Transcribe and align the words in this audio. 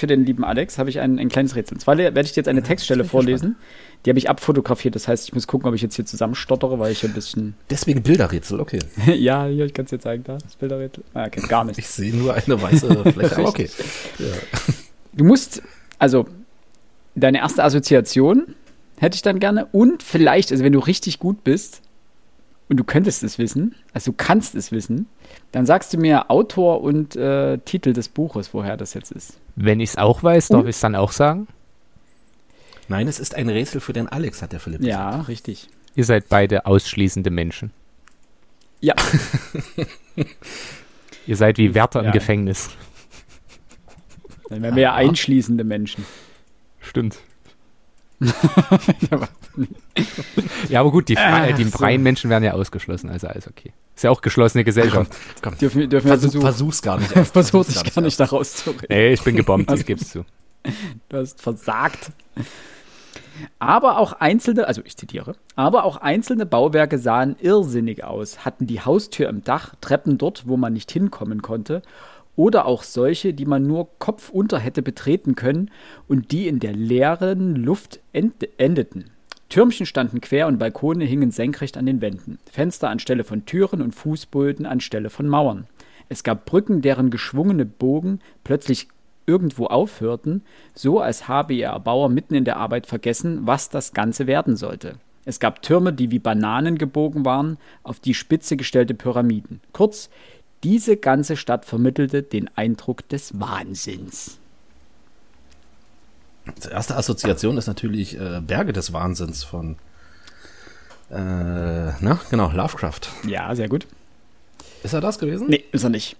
für 0.00 0.06
den 0.06 0.24
lieben 0.24 0.44
Alex 0.44 0.78
habe 0.78 0.90
ich 0.90 0.98
ein, 0.98 1.18
ein 1.18 1.28
kleines 1.28 1.54
Rätsel. 1.54 1.76
Und 1.76 1.80
zwar 1.80 1.96
werde 1.96 2.20
ich 2.22 2.32
dir 2.32 2.40
jetzt 2.40 2.48
eine 2.48 2.62
Textstelle 2.62 3.04
vorlesen. 3.04 3.56
Die 4.04 4.10
habe 4.10 4.18
ich 4.18 4.28
abfotografiert. 4.28 4.94
Das 4.94 5.06
heißt, 5.06 5.28
ich 5.28 5.34
muss 5.34 5.46
gucken, 5.46 5.68
ob 5.68 5.74
ich 5.74 5.82
jetzt 5.82 5.94
hier 5.94 6.06
zusammenstottere, 6.06 6.78
weil 6.78 6.90
ich 6.90 7.04
ein 7.04 7.12
bisschen. 7.12 7.54
Deswegen 7.70 8.02
Bilderrätsel, 8.02 8.58
okay. 8.58 8.80
ja, 9.06 9.46
hier, 9.46 9.66
ich 9.66 9.74
kann 9.74 9.84
es 9.84 9.90
dir 9.90 10.00
zeigen. 10.00 10.24
Da, 10.24 10.38
das 10.38 10.56
Bilderrätsel. 10.56 11.04
Ah, 11.14 11.26
okay, 11.26 11.42
gar 11.46 11.64
nicht. 11.64 11.78
Ich 11.78 11.88
sehe 11.88 12.14
nur 12.14 12.34
eine 12.34 12.60
weiße 12.60 13.04
Fläche, 13.12 13.36
aber 13.36 13.48
okay. 13.48 13.68
Ja. 14.18 14.26
Du 15.12 15.24
musst, 15.24 15.62
also, 15.98 16.26
deine 17.14 17.38
erste 17.38 17.62
Assoziation 17.62 18.54
hätte 18.98 19.16
ich 19.16 19.22
dann 19.22 19.38
gerne. 19.38 19.66
Und 19.66 20.02
vielleicht, 20.02 20.50
also 20.50 20.64
wenn 20.64 20.72
du 20.72 20.78
richtig 20.78 21.18
gut 21.18 21.44
bist 21.44 21.82
und 22.68 22.78
du 22.78 22.84
könntest 22.84 23.22
es 23.22 23.38
wissen, 23.38 23.74
also 23.92 24.12
du 24.12 24.16
kannst 24.16 24.54
es 24.54 24.72
wissen, 24.72 25.06
dann 25.52 25.66
sagst 25.66 25.92
du 25.92 25.98
mir 25.98 26.30
Autor 26.30 26.80
und 26.82 27.16
äh, 27.16 27.58
Titel 27.58 27.92
des 27.92 28.08
Buches, 28.08 28.54
woher 28.54 28.76
das 28.76 28.94
jetzt 28.94 29.10
ist. 29.10 29.38
Wenn 29.56 29.80
ich 29.80 29.90
es 29.90 29.98
auch 29.98 30.22
weiß, 30.22 30.48
darf 30.48 30.64
ich 30.64 30.76
es 30.76 30.80
dann 30.80 30.94
auch 30.94 31.12
sagen? 31.12 31.48
Nein, 32.88 33.08
es 33.08 33.20
ist 33.20 33.34
ein 33.34 33.48
Rätsel 33.48 33.80
für 33.80 33.92
den 33.92 34.08
Alex, 34.08 34.42
hat 34.42 34.52
der 34.52 34.60
Philipp 34.60 34.82
Ja, 34.82 35.10
gesagt. 35.10 35.28
richtig. 35.28 35.68
Ihr 35.94 36.04
seid 36.04 36.28
beide 36.28 36.66
ausschließende 36.66 37.30
Menschen. 37.30 37.72
Ja. 38.80 38.94
Ihr 41.26 41.36
seid 41.36 41.58
wie 41.58 41.74
Wärter 41.74 42.00
ja. 42.00 42.06
im 42.06 42.12
Gefängnis. 42.12 42.70
Dann 44.48 44.62
wären 44.62 44.74
wir 44.74 44.82
ja 44.82 44.94
einschließende 44.94 45.64
Menschen. 45.64 46.04
Stimmt. 46.80 47.18
Ja, 50.68 50.80
aber 50.80 50.90
gut, 50.90 51.08
die, 51.08 51.16
äh, 51.16 51.54
die 51.54 51.64
freien 51.64 52.02
Menschen 52.02 52.28
werden 52.28 52.44
ja 52.44 52.52
ausgeschlossen, 52.52 53.08
also 53.08 53.28
alles 53.28 53.48
okay. 53.48 53.72
Ist 53.96 54.04
ja 54.04 54.10
auch 54.10 54.20
geschlossene 54.20 54.64
Gesellschaft. 54.64 55.12
Komm, 55.42 55.52
komm. 55.52 55.58
Dürfen, 55.58 55.88
dürfen 55.88 56.08
Versuch, 56.08 56.30
versuch, 56.32 56.42
versuch's 56.42 56.82
gar 56.82 56.98
nicht. 56.98 57.12
Versuch's 57.12 57.74
gar, 57.74 57.84
gar 57.84 58.02
nicht 58.02 58.20
da 58.20 58.26
rauszureden. 58.26 58.86
Nee, 58.88 59.12
ich 59.12 59.22
bin 59.22 59.36
gebombt, 59.36 59.70
ich 59.72 59.86
geb's 59.86 60.10
zu. 60.10 60.24
Du 61.08 61.16
hast 61.16 61.40
versagt. 61.40 62.12
Aber 63.58 63.98
auch 63.98 64.12
einzelne, 64.12 64.66
also 64.66 64.82
ich 64.84 64.98
zitiere, 64.98 65.34
aber 65.56 65.84
auch 65.84 65.96
einzelne 65.96 66.44
Bauwerke 66.44 66.98
sahen 66.98 67.36
irrsinnig 67.40 68.04
aus, 68.04 68.44
hatten 68.44 68.66
die 68.66 68.82
Haustür 68.82 69.30
im 69.30 69.42
Dach, 69.44 69.74
Treppen 69.80 70.18
dort, 70.18 70.46
wo 70.46 70.58
man 70.58 70.74
nicht 70.74 70.90
hinkommen 70.90 71.40
konnte 71.40 71.80
oder 72.40 72.64
auch 72.64 72.84
solche, 72.84 73.34
die 73.34 73.44
man 73.44 73.64
nur 73.64 73.90
kopfunter 73.98 74.58
hätte 74.58 74.80
betreten 74.80 75.34
können 75.34 75.70
und 76.08 76.32
die 76.32 76.48
in 76.48 76.58
der 76.58 76.72
leeren 76.72 77.54
Luft 77.54 78.00
endeten. 78.12 79.10
Türmchen 79.50 79.84
standen 79.84 80.22
quer 80.22 80.46
und 80.46 80.58
Balkone 80.58 81.04
hingen 81.04 81.32
senkrecht 81.32 81.76
an 81.76 81.84
den 81.84 82.00
Wänden, 82.00 82.38
Fenster 82.50 82.88
anstelle 82.88 83.24
von 83.24 83.44
Türen 83.44 83.82
und 83.82 83.94
Fußböden 83.94 84.64
anstelle 84.64 85.10
von 85.10 85.28
Mauern. 85.28 85.66
Es 86.08 86.24
gab 86.24 86.46
Brücken, 86.46 86.80
deren 86.80 87.10
geschwungene 87.10 87.66
Bogen 87.66 88.20
plötzlich 88.42 88.88
irgendwo 89.26 89.66
aufhörten, 89.66 90.42
so 90.72 90.98
als 90.98 91.28
habe 91.28 91.52
ihr 91.52 91.66
Erbauer 91.66 92.08
mitten 92.08 92.34
in 92.34 92.46
der 92.46 92.56
Arbeit 92.56 92.86
vergessen, 92.86 93.40
was 93.42 93.68
das 93.68 93.92
Ganze 93.92 94.26
werden 94.26 94.56
sollte. 94.56 94.94
Es 95.26 95.40
gab 95.40 95.60
Türme, 95.60 95.92
die 95.92 96.10
wie 96.10 96.18
Bananen 96.18 96.78
gebogen 96.78 97.26
waren, 97.26 97.58
auf 97.82 98.00
die 98.00 98.14
Spitze 98.14 98.56
gestellte 98.56 98.94
Pyramiden. 98.94 99.60
Kurz, 99.72 100.08
diese 100.62 100.96
ganze 100.96 101.36
Stadt 101.36 101.64
vermittelte 101.64 102.22
den 102.22 102.48
Eindruck 102.56 103.08
des 103.08 103.38
Wahnsinns. 103.40 104.38
Die 106.64 106.68
erste 106.68 106.96
Assoziation 106.96 107.56
ist 107.58 107.66
natürlich 107.66 108.18
äh, 108.18 108.40
Berge 108.40 108.72
des 108.72 108.92
Wahnsinns 108.92 109.44
von 109.44 109.76
äh, 111.10 111.92
na, 112.00 112.20
genau, 112.30 112.50
Lovecraft. 112.52 113.00
Ja, 113.26 113.54
sehr 113.54 113.68
gut. 113.68 113.86
Ist 114.82 114.94
er 114.94 115.00
das 115.00 115.18
gewesen? 115.18 115.48
Nee, 115.48 115.64
ist 115.72 115.84
er 115.84 115.90
nicht. 115.90 116.16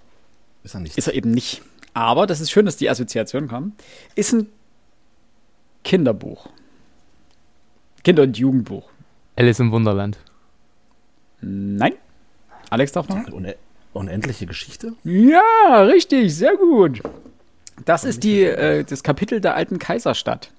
Ist 0.65 0.75
er 0.75 0.81
nicht. 0.81 0.99
Ist 0.99 1.07
er 1.07 1.15
eben 1.15 1.31
nicht. 1.31 1.63
Aber, 1.95 2.27
das 2.27 2.41
ist 2.41 2.51
schön, 2.51 2.67
dass 2.67 2.77
die 2.77 2.91
Assoziation 2.91 3.49
kam, 3.49 3.73
ist 4.15 4.33
ein 4.33 4.47
Kinderbuch. 5.85 6.49
Kinder- 8.05 8.23
und 8.23 8.37
Jugendbuch. 8.37 8.89
Alice 9.37 9.61
im 9.61 9.73
Wunderland. 9.73 10.19
Nein. 11.41 11.95
Alex 12.69 12.93
darf 12.93 13.09
noch? 13.09 13.25
Unendliche 13.93 14.47
Geschichte? 14.47 14.93
Ja, 15.05 15.83
richtig, 15.83 16.35
sehr 16.35 16.57
gut. 16.57 17.03
Das 17.85 18.05
ist 18.05 18.25
die, 18.25 18.43
äh, 18.45 18.85
das 18.85 19.03
Kapitel 19.03 19.41
der 19.41 19.55
alten 19.57 19.79
Kaiserstadt. 19.79 20.51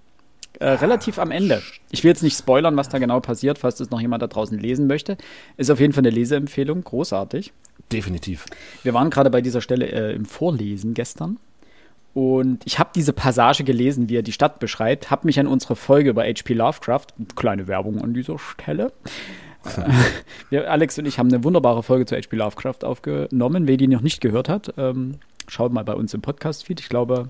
Äh, 0.60 0.70
relativ 0.74 1.18
am 1.18 1.32
Ende. 1.32 1.62
Ich 1.90 2.04
will 2.04 2.10
jetzt 2.10 2.24
nicht 2.24 2.38
spoilern, 2.38 2.76
was 2.78 2.90
da 2.90 3.00
genau 3.00 3.20
passiert, 3.20 3.58
falls 3.58 3.78
das 3.78 3.90
noch 3.90 4.02
jemand 4.02 4.22
da 4.22 4.28
draußen 4.28 4.58
lesen 4.60 4.86
möchte. 4.86 5.18
Ist 5.58 5.72
auf 5.72 5.80
jeden 5.80 5.94
Fall 5.94 6.02
eine 6.02 6.12
Leseempfehlung, 6.12 6.84
großartig. 6.84 7.54
Definitiv. 7.92 8.46
Wir 8.84 8.94
waren 8.94 9.10
gerade 9.10 9.30
bei 9.30 9.42
dieser 9.42 9.62
Stelle 9.62 9.88
äh, 9.88 10.14
im 10.14 10.26
Vorlesen 10.26 10.94
gestern. 10.94 11.38
Und 12.14 12.62
ich 12.66 12.78
habe 12.78 12.90
diese 12.94 13.14
Passage 13.14 13.64
gelesen, 13.64 14.10
wie 14.10 14.18
er 14.18 14.22
die 14.22 14.34
Stadt 14.34 14.60
beschreibt, 14.60 15.10
habe 15.10 15.26
mich 15.26 15.40
an 15.40 15.48
unsere 15.48 15.76
Folge 15.76 16.10
über 16.10 16.24
H.P. 16.24 16.54
Lovecraft, 16.54 17.08
kleine 17.36 17.68
Werbung 17.68 18.02
an 18.02 18.14
dieser 18.14 18.38
Stelle, 18.38 18.92
wir, 20.50 20.72
Alex 20.72 20.98
und 20.98 21.06
ich 21.06 21.20
haben 21.20 21.28
eine 21.28 21.44
wunderbare 21.44 21.84
Folge 21.84 22.06
zu 22.06 22.16
H.P. 22.16 22.36
Lovecraft 22.36 22.84
aufgenommen. 22.84 23.68
Wer 23.68 23.78
die 23.78 23.88
noch 23.88 24.02
nicht 24.02 24.22
gehört 24.22 24.50
hat, 24.50 24.74
ähm, 24.78 25.20
schaut 25.48 25.72
mal 25.72 25.84
bei 25.84 25.94
uns 25.94 26.14
im 26.14 26.22
Podcast-Feed. 26.22 26.80
Ich 26.80 26.90
glaube, 26.90 27.30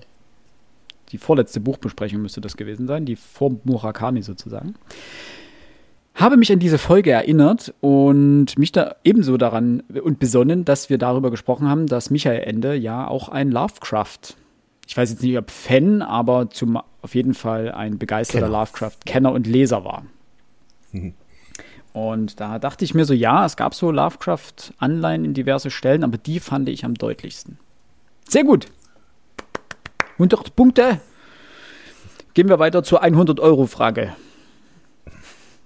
die 1.10 1.18
vorletzte 1.18 1.60
Buchbesprechung 1.60 2.22
müsste 2.22 2.40
das 2.40 2.56
gewesen 2.56 2.86
sein, 2.86 3.04
die 3.04 3.16
vor 3.16 3.56
Murakami 3.64 4.22
sozusagen. 4.22 4.74
Habe 6.14 6.36
mich 6.36 6.52
an 6.52 6.58
diese 6.58 6.78
Folge 6.78 7.10
erinnert 7.10 7.74
und 7.80 8.58
mich 8.58 8.72
da 8.72 8.96
ebenso 9.02 9.38
daran 9.38 9.80
und 9.80 10.18
besonnen, 10.18 10.64
dass 10.64 10.90
wir 10.90 10.98
darüber 10.98 11.30
gesprochen 11.30 11.68
haben, 11.68 11.86
dass 11.86 12.10
Michael 12.10 12.42
Ende 12.42 12.74
ja 12.74 13.06
auch 13.08 13.28
ein 13.28 13.50
Lovecraft, 13.50 14.36
ich 14.86 14.96
weiß 14.96 15.10
jetzt 15.10 15.22
nicht, 15.22 15.38
ob 15.38 15.50
Fan, 15.50 16.02
aber 16.02 16.50
zum, 16.50 16.78
auf 17.00 17.14
jeden 17.14 17.32
Fall 17.32 17.72
ein 17.72 17.98
begeisterter 17.98 18.48
Lovecraft-Kenner 18.48 19.32
und 19.32 19.46
Leser 19.46 19.84
war. 19.84 20.04
Mhm. 20.92 21.14
Und 21.92 22.40
da 22.40 22.58
dachte 22.58 22.84
ich 22.84 22.94
mir 22.94 23.04
so, 23.04 23.12
ja, 23.12 23.44
es 23.44 23.56
gab 23.56 23.74
so 23.74 23.90
Lovecraft-Anleihen 23.90 25.24
in 25.24 25.34
diverse 25.34 25.70
Stellen, 25.70 26.04
aber 26.04 26.16
die 26.16 26.40
fand 26.40 26.68
ich 26.68 26.84
am 26.84 26.94
deutlichsten. 26.94 27.58
Sehr 28.28 28.44
gut. 28.44 28.66
100 30.14 30.56
Punkte. 30.56 31.00
Gehen 32.34 32.48
wir 32.48 32.58
weiter 32.58 32.82
zur 32.82 33.02
100-Euro-Frage. 33.02 34.14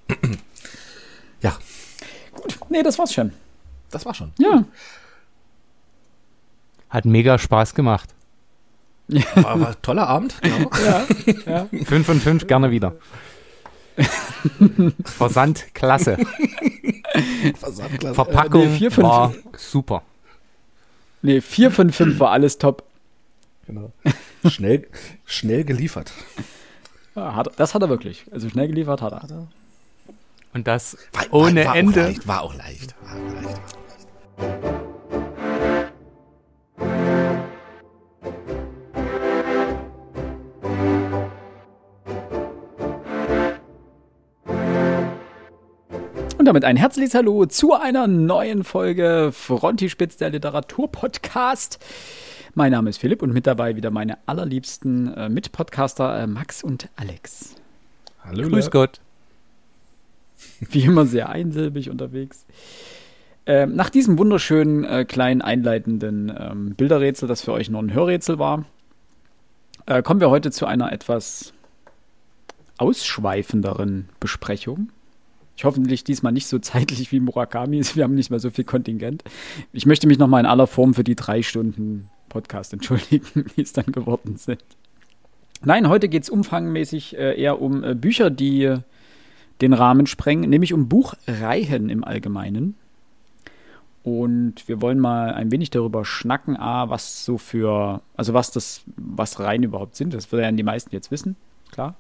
Ja. 1.42 1.54
Gut. 2.32 2.58
Nee, 2.70 2.82
das 2.82 2.98
war's 2.98 3.12
schon. 3.12 3.30
Das 3.90 4.06
war 4.06 4.14
schon. 4.14 4.32
Ja. 4.38 4.64
Hat 6.88 7.04
mega 7.04 7.38
Spaß 7.38 7.74
gemacht. 7.74 8.14
War, 9.08 9.60
war 9.60 9.68
ein 9.68 9.76
toller 9.82 10.08
Abend, 10.08 10.36
genau. 10.40 10.70
ja, 10.84 11.06
ja. 11.46 11.84
Fünf 11.84 12.06
von 12.06 12.20
fünf, 12.20 12.46
gerne 12.46 12.70
wieder. 12.70 12.94
Versand, 15.04 15.74
klasse. 15.74 16.16
Versand, 17.58 17.98
klasse. 17.98 18.14
Verpackung 18.14 18.62
äh, 18.62 18.66
nee, 18.66 18.78
4, 18.78 18.90
5, 18.90 19.06
war 19.06 19.34
super. 19.56 20.02
Nee, 21.22 21.40
4 21.40 21.70
von 21.70 21.90
5 21.90 22.20
war 22.20 22.30
alles 22.30 22.58
top. 22.58 22.84
Genau. 23.66 23.92
Schnell, 24.46 24.86
schnell 25.24 25.64
geliefert. 25.64 26.12
Ja, 27.16 27.34
hat, 27.34 27.48
das 27.58 27.74
hat 27.74 27.82
er 27.82 27.88
wirklich. 27.88 28.26
Also 28.30 28.48
schnell 28.48 28.68
geliefert 28.68 29.02
hat 29.02 29.12
er. 29.12 29.22
Hat 29.22 29.30
er. 29.30 29.48
Und 30.52 30.66
das 30.66 30.96
war, 31.12 31.24
ohne 31.32 31.64
war, 31.64 31.70
war 31.70 31.76
Ende. 31.76 32.00
Auch 32.02 32.06
leicht, 32.06 32.28
war 32.28 32.42
auch 32.42 32.54
leicht. 32.54 32.94
War 33.02 33.16
auch 33.16 33.42
leicht. 33.42 34.95
Und 46.46 46.50
damit 46.50 46.64
ein 46.64 46.76
herzliches 46.76 47.12
Hallo 47.16 47.44
zu 47.46 47.74
einer 47.74 48.06
neuen 48.06 48.62
Folge 48.62 49.30
Frontispitz, 49.32 50.16
der 50.16 50.30
Literaturpodcast. 50.30 51.84
Mein 52.54 52.70
Name 52.70 52.88
ist 52.88 52.98
Philipp 52.98 53.20
und 53.20 53.32
mit 53.32 53.48
dabei 53.48 53.74
wieder 53.74 53.90
meine 53.90 54.16
allerliebsten 54.26 55.12
äh, 55.12 55.28
Mitpodcaster 55.28 56.20
äh, 56.20 56.28
Max 56.28 56.62
und 56.62 56.88
Alex. 56.94 57.56
Hallo. 58.22 58.48
Grüß 58.48 58.70
Gott. 58.70 59.00
Wie 60.60 60.84
immer 60.84 61.04
sehr 61.04 61.30
einsilbig 61.30 61.90
unterwegs. 61.90 62.46
Ähm, 63.46 63.74
nach 63.74 63.90
diesem 63.90 64.16
wunderschönen 64.16 64.84
äh, 64.84 65.04
kleinen 65.04 65.42
einleitenden 65.42 66.32
ähm, 66.38 66.74
Bilderrätsel, 66.76 67.26
das 67.26 67.42
für 67.42 67.54
euch 67.54 67.70
nur 67.70 67.82
ein 67.82 67.92
Hörrätsel 67.92 68.38
war, 68.38 68.66
äh, 69.86 70.00
kommen 70.00 70.20
wir 70.20 70.30
heute 70.30 70.52
zu 70.52 70.64
einer 70.64 70.92
etwas 70.92 71.52
ausschweifenderen 72.78 74.10
Besprechung. 74.20 74.90
Ich 75.56 75.64
hoffentlich 75.64 76.04
diesmal 76.04 76.32
nicht 76.32 76.46
so 76.46 76.58
zeitlich 76.60 77.12
wie 77.12 77.20
Murakami 77.20 77.78
ist. 77.78 77.96
Wir 77.96 78.04
haben 78.04 78.14
nicht 78.14 78.30
mehr 78.30 78.40
so 78.40 78.50
viel 78.50 78.64
Kontingent. 78.64 79.24
Ich 79.72 79.86
möchte 79.86 80.06
mich 80.06 80.18
nochmal 80.18 80.40
in 80.40 80.46
aller 80.46 80.66
Form 80.66 80.94
für 80.94 81.04
die 81.04 81.16
drei 81.16 81.42
Stunden 81.42 82.08
Podcast 82.28 82.72
entschuldigen, 82.72 83.46
die 83.56 83.62
es 83.62 83.72
dann 83.72 83.86
geworden 83.86 84.36
sind. 84.36 84.62
Nein, 85.64 85.88
heute 85.88 86.08
geht 86.08 86.22
es 86.22 86.30
umfangmäßig 86.30 87.16
äh, 87.16 87.40
eher 87.40 87.60
um 87.60 87.82
äh, 87.82 87.94
Bücher, 87.94 88.30
die 88.30 88.64
äh, 88.64 88.80
den 89.62 89.72
Rahmen 89.72 90.06
sprengen, 90.06 90.50
nämlich 90.50 90.74
um 90.74 90.88
Buchreihen 90.88 91.88
im 91.88 92.04
Allgemeinen. 92.04 92.74
Und 94.02 94.68
wir 94.68 94.82
wollen 94.82 95.00
mal 95.00 95.32
ein 95.32 95.50
wenig 95.50 95.70
darüber 95.70 96.04
schnacken, 96.04 96.56
was 96.56 97.24
so 97.24 97.38
für, 97.38 98.02
also 98.16 98.34
was 98.34 98.52
das, 98.52 98.82
was 98.96 99.40
Reihen 99.40 99.64
überhaupt 99.64 99.96
sind. 99.96 100.14
Das 100.14 100.30
werden 100.30 100.56
die 100.56 100.62
meisten 100.62 100.94
jetzt 100.94 101.10
wissen, 101.10 101.34
klar. 101.72 101.96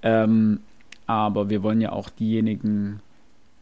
Ähm, 0.00 0.60
aber 1.06 1.50
wir 1.50 1.62
wollen 1.62 1.80
ja 1.80 1.92
auch 1.92 2.08
diejenigen 2.08 3.00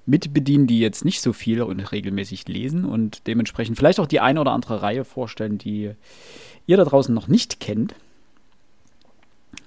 mitbedienen, 0.06 0.66
die 0.66 0.80
jetzt 0.80 1.04
nicht 1.04 1.20
so 1.20 1.32
viel 1.32 1.62
und 1.62 1.80
regelmäßig 1.92 2.48
lesen 2.48 2.84
und 2.84 3.26
dementsprechend 3.26 3.76
vielleicht 3.76 4.00
auch 4.00 4.06
die 4.06 4.20
eine 4.20 4.40
oder 4.40 4.52
andere 4.52 4.82
Reihe 4.82 5.04
vorstellen, 5.04 5.58
die 5.58 5.92
ihr 6.66 6.76
da 6.76 6.84
draußen 6.84 7.14
noch 7.14 7.28
nicht 7.28 7.60
kennt. 7.60 7.94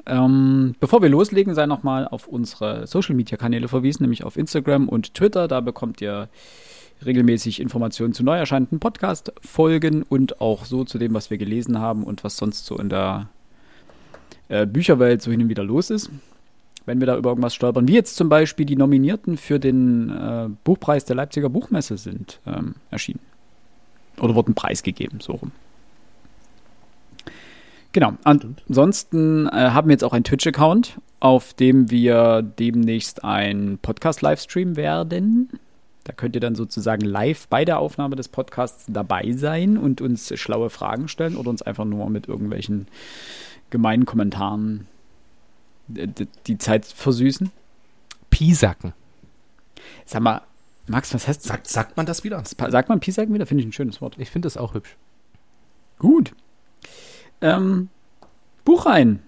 Ähm, 0.05 0.75
bevor 0.79 1.01
wir 1.01 1.09
loslegen, 1.09 1.55
sei 1.55 1.65
nochmal 1.65 2.07
auf 2.07 2.27
unsere 2.27 2.85
Social 2.85 3.15
Media 3.15 3.37
Kanäle 3.37 3.67
verwiesen, 3.67 4.03
nämlich 4.03 4.23
auf 4.23 4.37
Instagram 4.37 4.87
und 4.87 5.13
Twitter. 5.13 5.47
Da 5.47 5.61
bekommt 5.61 6.01
ihr 6.01 6.29
regelmäßig 7.03 7.59
Informationen 7.59 8.13
zu 8.13 8.23
neu 8.23 8.37
erscheinenden 8.37 8.79
Podcast-Folgen 8.79 10.03
und 10.03 10.41
auch 10.41 10.65
so 10.65 10.83
zu 10.83 10.97
dem, 10.97 11.13
was 11.13 11.29
wir 11.29 11.37
gelesen 11.37 11.79
haben 11.79 12.03
und 12.03 12.23
was 12.23 12.37
sonst 12.37 12.65
so 12.65 12.77
in 12.77 12.89
der 12.89 13.29
äh, 14.47 14.65
Bücherwelt 14.65 15.21
so 15.21 15.31
hin 15.31 15.41
und 15.41 15.49
wieder 15.49 15.63
los 15.63 15.89
ist. 15.89 16.09
Wenn 16.85 16.99
wir 16.99 17.07
da 17.07 17.17
über 17.17 17.29
irgendwas 17.29 17.55
stolpern, 17.55 17.87
wie 17.87 17.93
jetzt 17.93 18.15
zum 18.15 18.29
Beispiel 18.29 18.65
die 18.65 18.75
Nominierten 18.75 19.37
für 19.37 19.59
den 19.59 20.09
äh, 20.09 20.49
Buchpreis 20.63 21.05
der 21.05 21.15
Leipziger 21.15 21.49
Buchmesse 21.49 21.97
sind 21.97 22.39
ähm, 22.45 22.75
erschienen. 22.91 23.19
Oder 24.19 24.35
wurden 24.35 24.53
preisgegeben, 24.53 25.19
so 25.19 25.33
rum. 25.33 25.51
Genau. 27.91 28.13
Ansonsten 28.23 29.47
äh, 29.47 29.51
haben 29.51 29.87
wir 29.87 29.93
jetzt 29.93 30.03
auch 30.03 30.13
einen 30.13 30.25
Twitch-Account, 30.25 30.99
auf 31.21 31.53
dem 31.53 31.89
wir 31.89 32.41
demnächst 32.41 33.23
einen 33.23 33.77
Podcast-Livestream 33.77 34.75
werden. 34.75 35.49
Da 36.03 36.13
könnt 36.13 36.35
ihr 36.35 36.41
dann 36.41 36.55
sozusagen 36.55 37.05
live 37.05 37.47
bei 37.47 37.65
der 37.65 37.79
Aufnahme 37.79 38.15
des 38.15 38.27
Podcasts 38.27 38.85
dabei 38.89 39.31
sein 39.31 39.77
und 39.77 40.01
uns 40.01 40.37
schlaue 40.37 40.69
Fragen 40.69 41.07
stellen 41.07 41.35
oder 41.35 41.49
uns 41.49 41.61
einfach 41.61 41.85
nur 41.85 42.09
mit 42.09 42.27
irgendwelchen 42.27 42.87
gemeinen 43.69 44.05
Kommentaren 44.05 44.87
die 45.87 46.57
Zeit 46.57 46.85
versüßen. 46.85 47.51
Piesacken. 48.29 48.93
Sag 50.05 50.21
mal, 50.21 50.41
Max, 50.87 51.13
was 51.13 51.27
heißt 51.27 51.43
sagt, 51.43 51.67
sagt 51.67 51.97
man 51.97 52.05
das 52.05 52.23
wieder? 52.23 52.43
Sagt 52.45 52.89
man 52.89 52.99
Piesacken 52.99 53.33
wieder? 53.33 53.45
Finde 53.45 53.61
ich 53.63 53.67
ein 53.69 53.73
schönes 53.73 54.01
Wort. 54.01 54.15
Ich 54.19 54.29
finde 54.29 54.45
das 54.47 54.57
auch 54.57 54.73
hübsch. 54.73 54.95
Gut. 55.99 56.33
Ähm, 57.41 57.89
Buchreihen. 58.65 59.21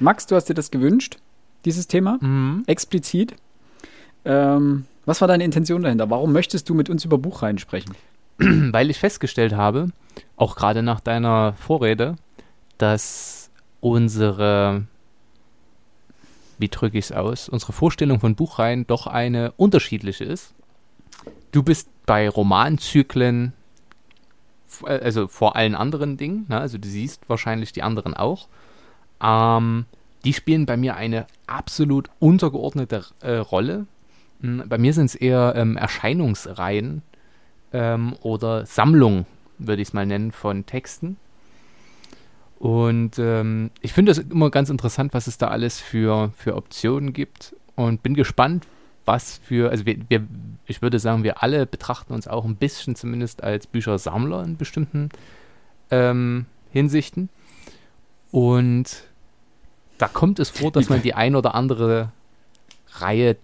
Max, 0.00 0.26
du 0.26 0.36
hast 0.36 0.46
dir 0.48 0.54
das 0.54 0.70
gewünscht, 0.70 1.18
dieses 1.64 1.86
Thema, 1.88 2.18
Mhm. 2.20 2.62
explizit. 2.66 3.34
Ähm, 4.24 4.86
was 5.06 5.20
war 5.20 5.28
deine 5.28 5.44
Intention 5.44 5.82
dahinter? 5.82 6.10
Warum 6.10 6.32
möchtest 6.32 6.68
du 6.68 6.74
mit 6.74 6.88
uns 6.90 7.04
über 7.04 7.18
Buchreihen 7.18 7.58
sprechen? 7.58 7.94
Weil 8.38 8.90
ich 8.90 8.98
festgestellt 8.98 9.54
habe, 9.54 9.88
auch 10.36 10.54
gerade 10.56 10.82
nach 10.82 11.00
deiner 11.00 11.54
Vorrede, 11.54 12.16
dass 12.78 13.50
unsere, 13.80 14.84
wie 16.58 16.68
drücke 16.68 16.98
ich 16.98 17.06
es 17.06 17.12
aus, 17.12 17.48
unsere 17.48 17.72
Vorstellung 17.72 18.20
von 18.20 18.34
Buchreihen 18.34 18.86
doch 18.86 19.06
eine 19.06 19.52
unterschiedliche 19.56 20.24
ist. 20.24 20.54
Du 21.52 21.62
bist 21.62 21.88
bei 22.06 22.28
Romanzyklen, 22.28 23.52
äh, 24.84 24.98
also 25.00 25.28
vor 25.28 25.56
allen 25.56 25.74
anderen 25.74 26.16
Dingen, 26.16 26.46
ne? 26.48 26.60
also 26.60 26.78
du 26.78 26.88
siehst 26.88 27.28
wahrscheinlich 27.28 27.72
die 27.72 27.82
anderen 27.82 28.14
auch. 28.14 28.48
Ähm, 29.22 29.86
die 30.24 30.32
spielen 30.32 30.66
bei 30.66 30.76
mir 30.76 30.96
eine 30.96 31.26
absolut 31.46 32.10
untergeordnete 32.18 33.04
äh, 33.20 33.34
Rolle. 33.34 33.86
Hm, 34.40 34.64
Bei 34.68 34.78
mir 34.78 34.92
sind 34.92 35.06
es 35.06 35.14
eher 35.14 35.54
ähm, 35.56 35.76
Erscheinungsreihen, 35.76 37.02
ähm, 37.72 38.14
oder 38.22 38.66
Sammlung, 38.66 39.26
würde 39.58 39.82
ich 39.82 39.88
es 39.88 39.94
mal 39.94 40.06
nennen, 40.06 40.32
von 40.32 40.66
Texten. 40.66 41.16
Und 42.58 43.18
ähm, 43.18 43.70
ich 43.80 43.92
finde 43.92 44.10
es 44.10 44.18
immer 44.18 44.50
ganz 44.50 44.68
interessant, 44.68 45.14
was 45.14 45.28
es 45.28 45.38
da 45.38 45.48
alles 45.48 45.80
für, 45.80 46.32
für 46.36 46.56
Optionen 46.56 47.12
gibt 47.12 47.54
und 47.76 48.02
bin 48.02 48.14
gespannt, 48.14 48.66
was 49.04 49.38
für, 49.38 49.70
also 49.70 49.86
wir, 49.86 49.96
wir, 50.08 50.26
ich 50.66 50.82
würde 50.82 50.98
sagen, 50.98 51.22
wir 51.22 51.42
alle 51.42 51.66
betrachten 51.66 52.12
uns 52.12 52.26
auch 52.26 52.44
ein 52.44 52.56
bisschen 52.56 52.96
zumindest 52.96 53.44
als 53.44 53.68
Büchersammler 53.68 54.42
in 54.42 54.56
bestimmten 54.56 55.08
ähm, 55.90 56.46
Hinsichten. 56.72 57.28
Und 58.32 59.04
da 59.96 60.08
kommt 60.08 60.40
es 60.40 60.50
vor, 60.50 60.72
dass 60.72 60.88
man 60.88 61.00
die 61.00 61.14
ein 61.14 61.36
oder 61.36 61.54
andere 61.54 62.12
Reihe 62.94 63.36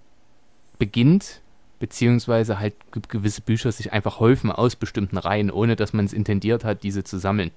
beginnt, 0.78 1.40
beziehungsweise 1.78 2.58
halt 2.58 2.74
ge- 2.92 3.02
gewisse 3.06 3.40
Bücher 3.42 3.70
sich 3.70 3.92
einfach 3.92 4.18
häufen 4.18 4.50
aus 4.50 4.74
bestimmten 4.76 5.18
Reihen, 5.18 5.50
ohne 5.50 5.76
dass 5.76 5.92
man 5.92 6.04
es 6.04 6.12
intendiert 6.12 6.64
hat, 6.64 6.82
diese 6.82 7.04
zu 7.04 7.18
sammeln. 7.18 7.52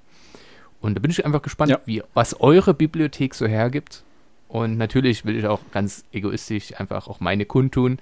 Und 0.82 0.96
da 0.96 1.00
bin 1.00 1.12
ich 1.12 1.26
einfach 1.26 1.42
gespannt, 1.42 1.72
Ja. 1.72 1.80
wie, 1.86 2.04
was 2.14 2.40
eure 2.40 2.74
Bibliothek 2.74 3.34
so 3.34 3.48
hergibt. 3.48 4.04
Und 4.48 4.78
natürlich 4.78 5.26
will 5.26 5.36
ich 5.36 5.46
auch 5.48 5.60
ganz 5.72 6.06
egoistisch 6.12 6.80
einfach 6.80 7.08
auch 7.08 7.20
meine 7.20 7.46
kundtun. 7.46 8.00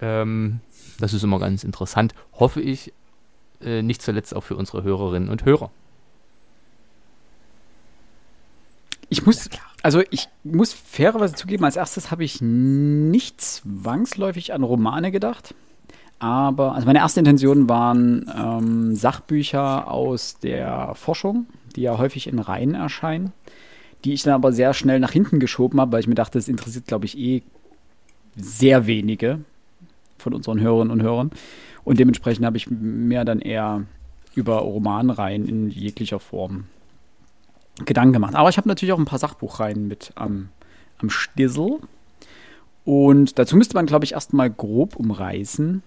Ähm, 0.00 0.60
das 0.98 1.12
ist 1.14 1.22
immer 1.22 1.38
ganz 1.38 1.64
interessant. 1.64 2.14
Hoffe 2.32 2.60
ich, 2.60 2.92
äh, 3.62 3.82
nicht 3.82 4.02
zuletzt 4.02 4.34
auch 4.34 4.42
für 4.42 4.56
unsere 4.56 4.82
Hörerinnen 4.82 5.28
und 5.28 5.44
Hörer. 5.44 5.70
Ich 9.08 9.26
muss, 9.26 9.48
also 9.82 10.02
ich 10.10 10.28
muss 10.44 10.72
fairerweise 10.72 11.34
zugeben, 11.34 11.64
als 11.64 11.76
erstes 11.76 12.10
habe 12.10 12.22
ich 12.24 12.40
nicht 12.40 13.40
zwangsläufig 13.40 14.52
an 14.52 14.62
Romane 14.62 15.10
gedacht. 15.10 15.54
Aber, 16.20 16.74
also 16.74 16.86
meine 16.86 16.98
erste 17.00 17.20
Intention 17.20 17.68
waren 17.68 18.30
ähm, 18.36 18.94
Sachbücher 18.94 19.90
aus 19.90 20.38
der 20.38 20.94
Forschung, 20.94 21.46
die 21.76 21.82
ja 21.82 21.98
häufig 21.98 22.26
in 22.26 22.38
Reihen 22.38 22.74
erscheinen, 22.74 23.32
die 24.04 24.12
ich 24.12 24.22
dann 24.22 24.34
aber 24.34 24.52
sehr 24.52 24.74
schnell 24.74 25.00
nach 25.00 25.12
hinten 25.12 25.40
geschoben 25.40 25.80
habe, 25.80 25.92
weil 25.92 26.00
ich 26.00 26.06
mir 26.06 26.14
dachte, 26.14 26.38
das 26.38 26.48
interessiert, 26.48 26.86
glaube 26.86 27.06
ich, 27.06 27.18
eh 27.18 27.42
sehr 28.36 28.86
wenige 28.86 29.40
von 30.18 30.34
unseren 30.34 30.60
Hörerinnen 30.60 30.92
und 30.92 31.02
Hörern. 31.02 31.30
Und 31.84 31.98
dementsprechend 31.98 32.44
habe 32.44 32.56
ich 32.56 32.70
mir 32.70 33.24
dann 33.24 33.40
eher 33.40 33.84
über 34.34 34.58
Romanreihen 34.58 35.48
in 35.48 35.70
jeglicher 35.70 36.20
Form 36.20 36.66
Gedanken 37.84 38.12
gemacht. 38.12 38.34
Aber 38.34 38.48
ich 38.48 38.56
habe 38.56 38.68
natürlich 38.68 38.92
auch 38.92 38.98
ein 38.98 39.06
paar 39.06 39.18
Sachbuchreihen 39.18 39.88
mit 39.88 40.12
am, 40.14 40.50
am 40.98 41.10
Stissel. 41.10 41.78
Und 42.84 43.38
dazu 43.38 43.56
müsste 43.56 43.74
man, 43.74 43.86
glaube 43.86 44.04
ich, 44.04 44.12
erstmal 44.12 44.50
grob 44.50 44.96
umreißen, 44.96 45.82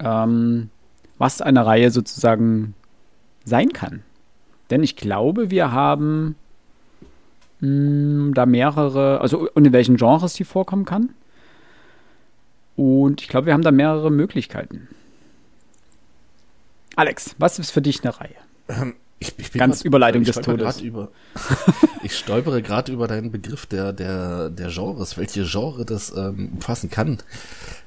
ähm, 0.00 0.70
was 1.18 1.40
eine 1.40 1.64
Reihe 1.64 1.90
sozusagen 1.90 2.74
sein 3.44 3.72
kann. 3.72 4.02
Denn 4.72 4.82
ich 4.82 4.96
glaube, 4.96 5.50
wir 5.50 5.70
haben 5.70 6.34
mh, 7.60 8.32
da 8.32 8.46
mehrere, 8.46 9.20
also 9.20 9.46
und 9.52 9.66
in 9.66 9.72
welchen 9.74 9.96
Genres 9.98 10.32
die 10.32 10.44
vorkommen 10.44 10.86
kann. 10.86 11.10
Und 12.74 13.20
ich 13.20 13.28
glaube, 13.28 13.48
wir 13.48 13.52
haben 13.52 13.60
da 13.60 13.70
mehrere 13.70 14.10
Möglichkeiten. 14.10 14.88
Alex, 16.96 17.34
was 17.36 17.58
ist 17.58 17.70
für 17.70 17.82
dich 17.82 18.02
eine 18.02 18.18
Reihe? 18.18 18.94
Ich, 19.18 19.38
ich 19.38 19.52
bin 19.52 19.58
Ganz 19.58 19.80
grad- 19.80 19.84
Überleitung 19.84 20.22
ich 20.22 20.28
des 20.30 20.40
Todes. 20.40 20.80
Über, 20.80 21.10
ich 22.02 22.16
stolpere 22.16 22.62
gerade 22.62 22.92
über 22.92 23.06
deinen 23.08 23.30
Begriff 23.30 23.66
der, 23.66 23.92
der, 23.92 24.48
der 24.48 24.68
Genres, 24.70 25.18
welche 25.18 25.44
Genre 25.44 25.84
das 25.84 26.16
ähm, 26.16 26.52
umfassen 26.54 26.88
kann. 26.88 27.18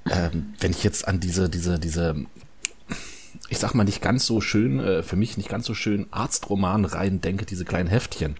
Ähm, 0.07 0.53
wenn 0.59 0.69
ich 0.69 0.83
jetzt 0.83 1.07
an 1.07 1.19
diese, 1.19 1.49
diese, 1.49 1.79
diese, 1.79 2.15
ich 3.49 3.59
sag 3.59 3.73
mal 3.73 3.83
nicht 3.83 4.01
ganz 4.01 4.25
so 4.25 4.41
schön, 4.41 4.79
äh, 4.79 5.03
für 5.03 5.15
mich 5.15 5.37
nicht 5.37 5.49
ganz 5.49 5.65
so 5.65 5.73
schön 5.73 6.07
Arztroman 6.11 6.85
rein 6.85 7.21
denke, 7.21 7.45
diese 7.45 7.65
kleinen 7.65 7.89
Heftchen. 7.89 8.35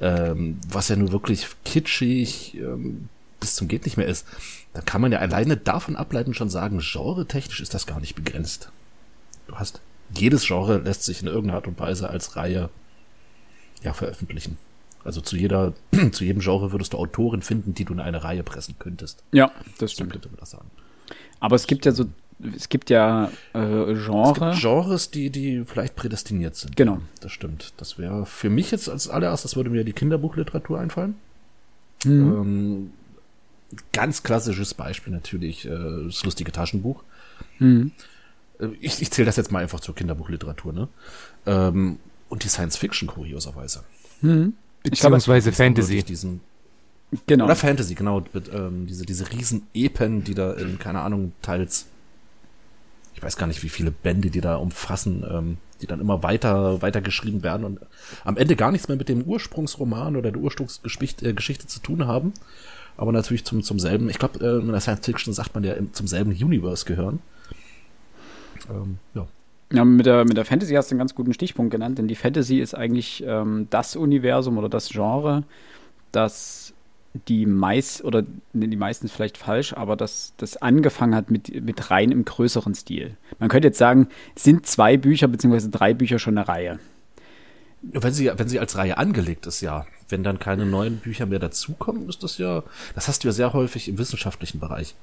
Ähm, 0.00 0.58
was 0.68 0.88
ja 0.88 0.96
nur 0.96 1.10
wirklich 1.12 1.46
kitschig 1.64 2.54
ähm, 2.56 3.08
bis 3.40 3.54
zum 3.56 3.68
geht 3.68 3.84
nicht 3.84 3.96
mehr 3.96 4.06
ist, 4.06 4.26
dann 4.72 4.84
kann 4.84 5.00
man 5.00 5.12
ja 5.12 5.18
alleine 5.18 5.56
davon 5.56 5.96
ableiten 5.96 6.34
schon 6.34 6.50
sagen, 6.50 6.78
genre-technisch 6.80 7.60
ist 7.60 7.74
das 7.74 7.86
gar 7.86 8.00
nicht 8.00 8.14
begrenzt. 8.14 8.70
Du 9.48 9.56
hast 9.56 9.80
jedes 10.14 10.46
Genre 10.46 10.78
lässt 10.78 11.04
sich 11.04 11.20
in 11.20 11.26
irgendeiner 11.26 11.56
Art 11.56 11.66
und 11.66 11.78
Weise 11.78 12.08
als 12.08 12.36
Reihe 12.36 12.70
ja 13.82 13.92
veröffentlichen. 13.92 14.56
Also 15.04 15.20
zu 15.20 15.36
jeder, 15.36 15.74
zu 16.12 16.24
jedem 16.24 16.40
Genre 16.40 16.72
würdest 16.72 16.92
du 16.92 16.98
Autoren 16.98 17.42
finden, 17.42 17.74
die 17.74 17.84
du 17.84 17.92
in 17.92 18.00
eine 18.00 18.24
Reihe 18.24 18.42
pressen 18.42 18.76
könntest. 18.78 19.22
Ja, 19.32 19.50
das 19.78 19.90
So 19.90 19.94
stimmt. 19.96 20.12
könnte 20.12 20.28
man 20.28 20.38
das 20.38 20.50
sagen. 20.50 20.70
Aber 21.40 21.56
es 21.56 21.66
gibt 21.66 21.86
ja 21.86 21.92
so, 21.92 22.06
es 22.56 22.68
gibt 22.68 22.90
ja 22.90 23.30
äh, 23.54 23.58
Es 23.92 24.04
Genre. 24.06 24.50
gibt 24.50 24.60
Genres, 24.60 25.10
die, 25.10 25.30
die 25.30 25.64
vielleicht 25.66 25.96
prädestiniert 25.96 26.56
sind. 26.56 26.76
Genau. 26.76 27.00
Das 27.20 27.32
stimmt. 27.32 27.72
Das 27.78 27.98
wäre 27.98 28.26
für 28.26 28.50
mich 28.50 28.70
jetzt 28.70 28.88
als 28.88 29.08
allererstes 29.08 29.56
würde 29.56 29.70
mir 29.70 29.84
die 29.84 29.92
Kinderbuchliteratur 29.92 30.78
einfallen. 30.78 31.16
Mhm. 32.04 32.10
Ähm, 32.10 32.90
ganz 33.92 34.22
klassisches 34.22 34.74
Beispiel 34.74 35.12
natürlich 35.12 35.66
äh, 35.66 36.04
das 36.06 36.24
lustige 36.24 36.52
Taschenbuch. 36.52 37.02
Mhm. 37.58 37.92
Äh, 38.60 38.68
Ich, 38.80 39.02
ich 39.02 39.10
zähle 39.10 39.26
das 39.26 39.36
jetzt 39.36 39.50
mal 39.52 39.62
einfach 39.62 39.80
zur 39.80 39.94
Kinderbuchliteratur, 39.94 40.72
ne? 40.72 40.88
Ähm, 41.46 41.98
und 42.28 42.44
die 42.44 42.48
Science 42.48 42.76
Fiction 42.76 43.08
kurioserweise. 43.08 43.82
Mhm. 44.20 44.54
Ich 44.84 45.00
glaube, 45.00 45.16
Beziehungsweise 45.16 45.52
Fantasy. 45.52 46.04
genau. 47.26 47.46
Oder 47.46 47.56
Fantasy, 47.56 47.94
genau. 47.94 48.22
Mit, 48.32 48.50
ähm, 48.54 48.86
diese, 48.86 49.04
diese 49.04 49.30
riesen 49.32 49.66
Epen, 49.74 50.22
die 50.24 50.34
da 50.34 50.52
in, 50.52 50.78
keine 50.78 51.00
Ahnung, 51.00 51.32
teils, 51.42 51.86
ich 53.18 53.22
weiß 53.24 53.36
gar 53.36 53.48
nicht, 53.48 53.64
wie 53.64 53.68
viele 53.68 53.90
Bände 53.90 54.30
die 54.30 54.40
da 54.40 54.54
umfassen, 54.54 55.24
ähm, 55.28 55.56
die 55.82 55.88
dann 55.88 56.00
immer 56.00 56.22
weiter, 56.22 56.80
weiter 56.82 57.00
geschrieben 57.00 57.42
werden 57.42 57.64
und 57.64 57.80
am 58.24 58.36
Ende 58.36 58.54
gar 58.54 58.70
nichts 58.70 58.86
mehr 58.86 58.96
mit 58.96 59.08
dem 59.08 59.22
Ursprungsroman 59.22 60.14
oder 60.14 60.30
der 60.30 60.40
Ursprungsgeschichte 60.40 61.28
äh, 61.28 61.32
Geschichte 61.32 61.66
zu 61.66 61.80
tun 61.80 62.06
haben, 62.06 62.32
aber 62.96 63.10
natürlich 63.10 63.44
zum, 63.44 63.64
zum 63.64 63.80
selben, 63.80 64.08
ich 64.08 64.20
glaube, 64.20 64.38
äh, 64.38 64.60
in 64.60 64.68
der 64.70 64.80
Science 64.80 65.04
Fiction 65.04 65.34
sagt 65.34 65.52
man 65.56 65.64
ja 65.64 65.74
zum 65.90 66.06
selben 66.06 66.30
Universe 66.30 66.84
gehören. 66.84 67.18
Ähm, 68.70 68.98
ja. 69.14 69.26
Ja, 69.72 69.84
mit 69.84 70.06
der, 70.06 70.24
mit 70.24 70.36
der 70.36 70.44
Fantasy 70.44 70.74
hast 70.74 70.90
du 70.90 70.94
einen 70.94 71.00
ganz 71.00 71.16
guten 71.16 71.34
Stichpunkt 71.34 71.72
genannt, 71.72 71.98
denn 71.98 72.06
die 72.06 72.14
Fantasy 72.14 72.60
ist 72.60 72.74
eigentlich 72.74 73.24
ähm, 73.26 73.66
das 73.68 73.96
Universum 73.96 74.58
oder 74.58 74.68
das 74.68 74.90
Genre, 74.90 75.42
das 76.12 76.67
die 77.14 77.46
meist 77.46 78.04
oder 78.04 78.24
die 78.52 78.76
meisten 78.76 79.06
ist 79.06 79.12
vielleicht 79.12 79.38
falsch, 79.38 79.72
aber 79.72 79.96
das, 79.96 80.34
das 80.36 80.56
angefangen 80.58 81.14
hat 81.14 81.30
mit, 81.30 81.64
mit 81.64 81.90
rein 81.90 82.12
im 82.12 82.24
größeren 82.24 82.74
Stil. 82.74 83.16
Man 83.38 83.48
könnte 83.48 83.68
jetzt 83.68 83.78
sagen, 83.78 84.08
sind 84.36 84.66
zwei 84.66 84.96
Bücher 84.96 85.28
bzw. 85.28 85.68
drei 85.70 85.94
Bücher 85.94 86.18
schon 86.18 86.38
eine 86.38 86.48
Reihe? 86.48 86.78
Wenn 87.82 88.12
sie, 88.12 88.30
wenn 88.34 88.48
sie 88.48 88.58
als 88.58 88.76
Reihe 88.76 88.98
angelegt 88.98 89.46
ist, 89.46 89.60
ja. 89.60 89.86
Wenn 90.08 90.24
dann 90.24 90.38
keine 90.38 90.64
neuen 90.64 90.98
Bücher 90.98 91.26
mehr 91.26 91.38
dazukommen, 91.38 92.08
ist 92.08 92.22
das 92.22 92.38
ja, 92.38 92.62
das 92.94 93.08
hast 93.08 93.24
du 93.24 93.28
ja 93.28 93.32
sehr 93.32 93.52
häufig 93.52 93.88
im 93.88 93.98
wissenschaftlichen 93.98 94.58
Bereich. 94.58 94.94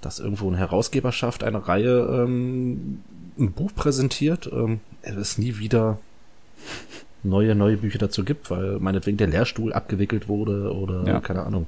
Dass 0.00 0.18
irgendwo 0.18 0.48
eine 0.48 0.58
Herausgeberschaft 0.58 1.44
eine 1.44 1.68
Reihe 1.68 2.24
ähm, 2.24 3.02
ein 3.38 3.52
Buch 3.52 3.72
präsentiert, 3.74 4.50
ähm, 4.52 4.80
es 5.02 5.38
nie 5.38 5.58
wieder 5.58 5.98
neue, 7.22 7.54
neue 7.54 7.76
Bücher 7.76 7.98
dazu 7.98 8.24
gibt, 8.24 8.50
weil 8.50 8.78
meinetwegen 8.78 9.16
der 9.16 9.28
Lehrstuhl 9.28 9.72
abgewickelt 9.72 10.28
wurde 10.28 10.72
oder 10.74 11.04
ja. 11.06 11.20
keine 11.20 11.42
Ahnung. 11.44 11.66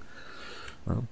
Ja. 0.87 1.03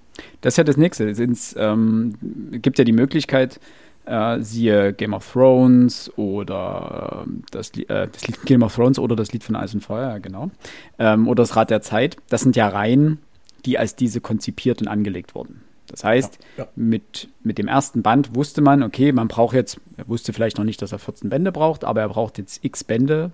Das 0.40 0.54
ist 0.54 0.58
ja 0.58 0.64
das 0.64 0.76
Nächste. 0.76 1.08
Es 1.08 1.54
ähm, 1.58 2.14
gibt 2.52 2.78
ja 2.78 2.84
die 2.84 2.92
Möglichkeit, 2.92 3.60
äh, 4.04 4.40
siehe 4.40 4.92
Game 4.92 5.14
of 5.14 5.30
Thrones 5.32 6.10
oder 6.16 7.24
äh, 7.26 7.30
das, 7.50 7.70
äh, 7.70 8.08
das, 8.10 8.26
Lied 8.26 8.42
Game 8.44 8.62
of 8.62 8.74
Thrones 8.74 8.98
oder 8.98 9.16
das 9.16 9.32
Lied 9.32 9.44
von 9.44 9.56
Eis 9.56 9.74
und 9.74 9.82
Feuer, 9.82 10.20
genau. 10.20 10.50
Ähm, 10.98 11.28
oder 11.28 11.42
das 11.42 11.56
Rad 11.56 11.70
der 11.70 11.82
Zeit. 11.82 12.16
Das 12.28 12.42
sind 12.42 12.56
ja 12.56 12.68
Reihen, 12.68 13.18
die 13.64 13.78
als 13.78 13.96
diese 13.96 14.20
konzipiert 14.20 14.80
und 14.80 14.88
angelegt 14.88 15.34
wurden. 15.34 15.62
Das 15.86 16.04
heißt, 16.04 16.38
ja, 16.56 16.64
ja. 16.64 16.70
Mit, 16.74 17.28
mit 17.42 17.58
dem 17.58 17.68
ersten 17.68 18.02
Band 18.02 18.34
wusste 18.34 18.62
man, 18.62 18.82
okay, 18.82 19.12
man 19.12 19.28
braucht 19.28 19.54
jetzt, 19.54 19.78
er 19.96 20.08
wusste 20.08 20.32
vielleicht 20.32 20.56
noch 20.56 20.64
nicht, 20.64 20.80
dass 20.80 20.92
er 20.92 20.98
14 20.98 21.28
Bände 21.28 21.52
braucht, 21.52 21.84
aber 21.84 22.00
er 22.00 22.08
braucht 22.08 22.38
jetzt 22.38 22.64
x 22.64 22.82
Bände 22.82 23.30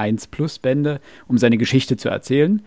1 0.00 0.28
plus 0.28 0.58
Bände, 0.58 1.00
um 1.28 1.38
seine 1.38 1.58
Geschichte 1.58 1.96
zu 1.96 2.08
erzählen. 2.08 2.62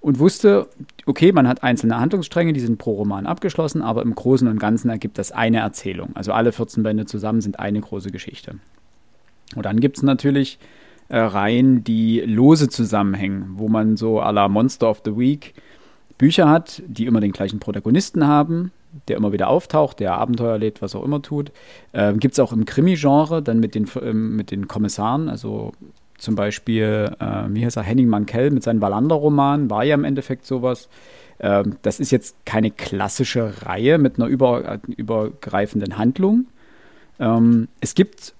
Und 0.00 0.18
wusste, 0.20 0.68
okay, 1.06 1.32
man 1.32 1.48
hat 1.48 1.64
einzelne 1.64 1.98
Handlungsstränge, 1.98 2.52
die 2.52 2.60
sind 2.60 2.78
pro 2.78 2.92
Roman 2.92 3.26
abgeschlossen, 3.26 3.82
aber 3.82 4.02
im 4.02 4.14
Großen 4.14 4.46
und 4.46 4.60
Ganzen 4.60 4.88
ergibt 4.88 5.18
das 5.18 5.32
eine 5.32 5.58
Erzählung. 5.58 6.10
Also 6.14 6.32
alle 6.32 6.52
14 6.52 6.82
Bände 6.82 7.06
zusammen 7.06 7.40
sind 7.40 7.58
eine 7.58 7.80
große 7.80 8.12
Geschichte. 8.12 8.56
Und 9.56 9.64
dann 9.64 9.80
gibt 9.80 9.96
es 9.96 10.02
natürlich 10.02 10.58
äh, 11.08 11.18
Reihen, 11.18 11.82
die 11.82 12.20
lose 12.20 12.68
zusammenhängen, 12.68 13.54
wo 13.56 13.68
man 13.68 13.96
so 13.96 14.20
à 14.20 14.32
la 14.32 14.48
Monster 14.48 14.90
of 14.90 15.02
the 15.04 15.16
Week 15.16 15.54
Bücher 16.18 16.48
hat, 16.48 16.82
die 16.86 17.06
immer 17.06 17.20
den 17.20 17.32
gleichen 17.32 17.60
Protagonisten 17.60 18.26
haben, 18.26 18.72
der 19.08 19.16
immer 19.16 19.32
wieder 19.32 19.48
auftaucht, 19.48 20.00
der 20.00 20.14
Abenteuer 20.14 20.52
erlebt, 20.52 20.82
was 20.82 20.94
auch 20.94 21.04
immer 21.04 21.22
tut. 21.22 21.52
Äh, 21.92 22.14
Gibt 22.14 22.34
es 22.34 22.40
auch 22.40 22.52
im 22.52 22.64
Krimi-Genre, 22.64 23.42
dann 23.42 23.60
mit 23.60 23.74
den, 23.74 23.86
äh, 24.00 24.12
mit 24.12 24.50
den 24.50 24.68
Kommissaren, 24.68 25.28
also 25.28 25.72
zum 26.18 26.34
Beispiel, 26.34 27.14
äh, 27.18 27.44
wie 27.48 27.64
heißt 27.64 27.76
er, 27.76 27.82
Henning 27.82 28.08
Mankell 28.08 28.50
mit 28.50 28.62
seinem 28.62 28.80
Wallander-Roman, 28.80 29.70
war 29.70 29.84
ja 29.84 29.94
im 29.94 30.04
Endeffekt 30.04 30.46
sowas. 30.46 30.88
Ähm, 31.38 31.76
das 31.82 32.00
ist 32.00 32.10
jetzt 32.10 32.36
keine 32.44 32.70
klassische 32.70 33.66
Reihe 33.66 33.98
mit 33.98 34.18
einer 34.18 34.26
über, 34.26 34.80
übergreifenden 34.96 35.98
Handlung. 35.98 36.46
Ähm, 37.18 37.68
es 37.80 37.94
gibt 37.94 38.34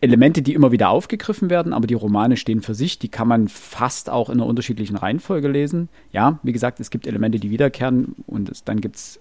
Elemente, 0.00 0.42
die 0.42 0.52
immer 0.52 0.72
wieder 0.72 0.90
aufgegriffen 0.90 1.48
werden, 1.48 1.72
aber 1.72 1.86
die 1.86 1.94
Romane 1.94 2.36
stehen 2.36 2.60
für 2.60 2.74
sich. 2.74 2.98
Die 2.98 3.08
kann 3.08 3.28
man 3.28 3.48
fast 3.48 4.10
auch 4.10 4.28
in 4.28 4.34
einer 4.34 4.46
unterschiedlichen 4.46 4.96
Reihenfolge 4.96 5.48
lesen. 5.48 5.88
Ja, 6.12 6.38
wie 6.42 6.52
gesagt, 6.52 6.80
es 6.80 6.90
gibt 6.90 7.06
Elemente, 7.06 7.38
die 7.38 7.50
wiederkehren 7.50 8.14
und 8.26 8.50
es, 8.50 8.64
dann 8.64 8.80
gibt 8.80 8.96
es 8.96 9.20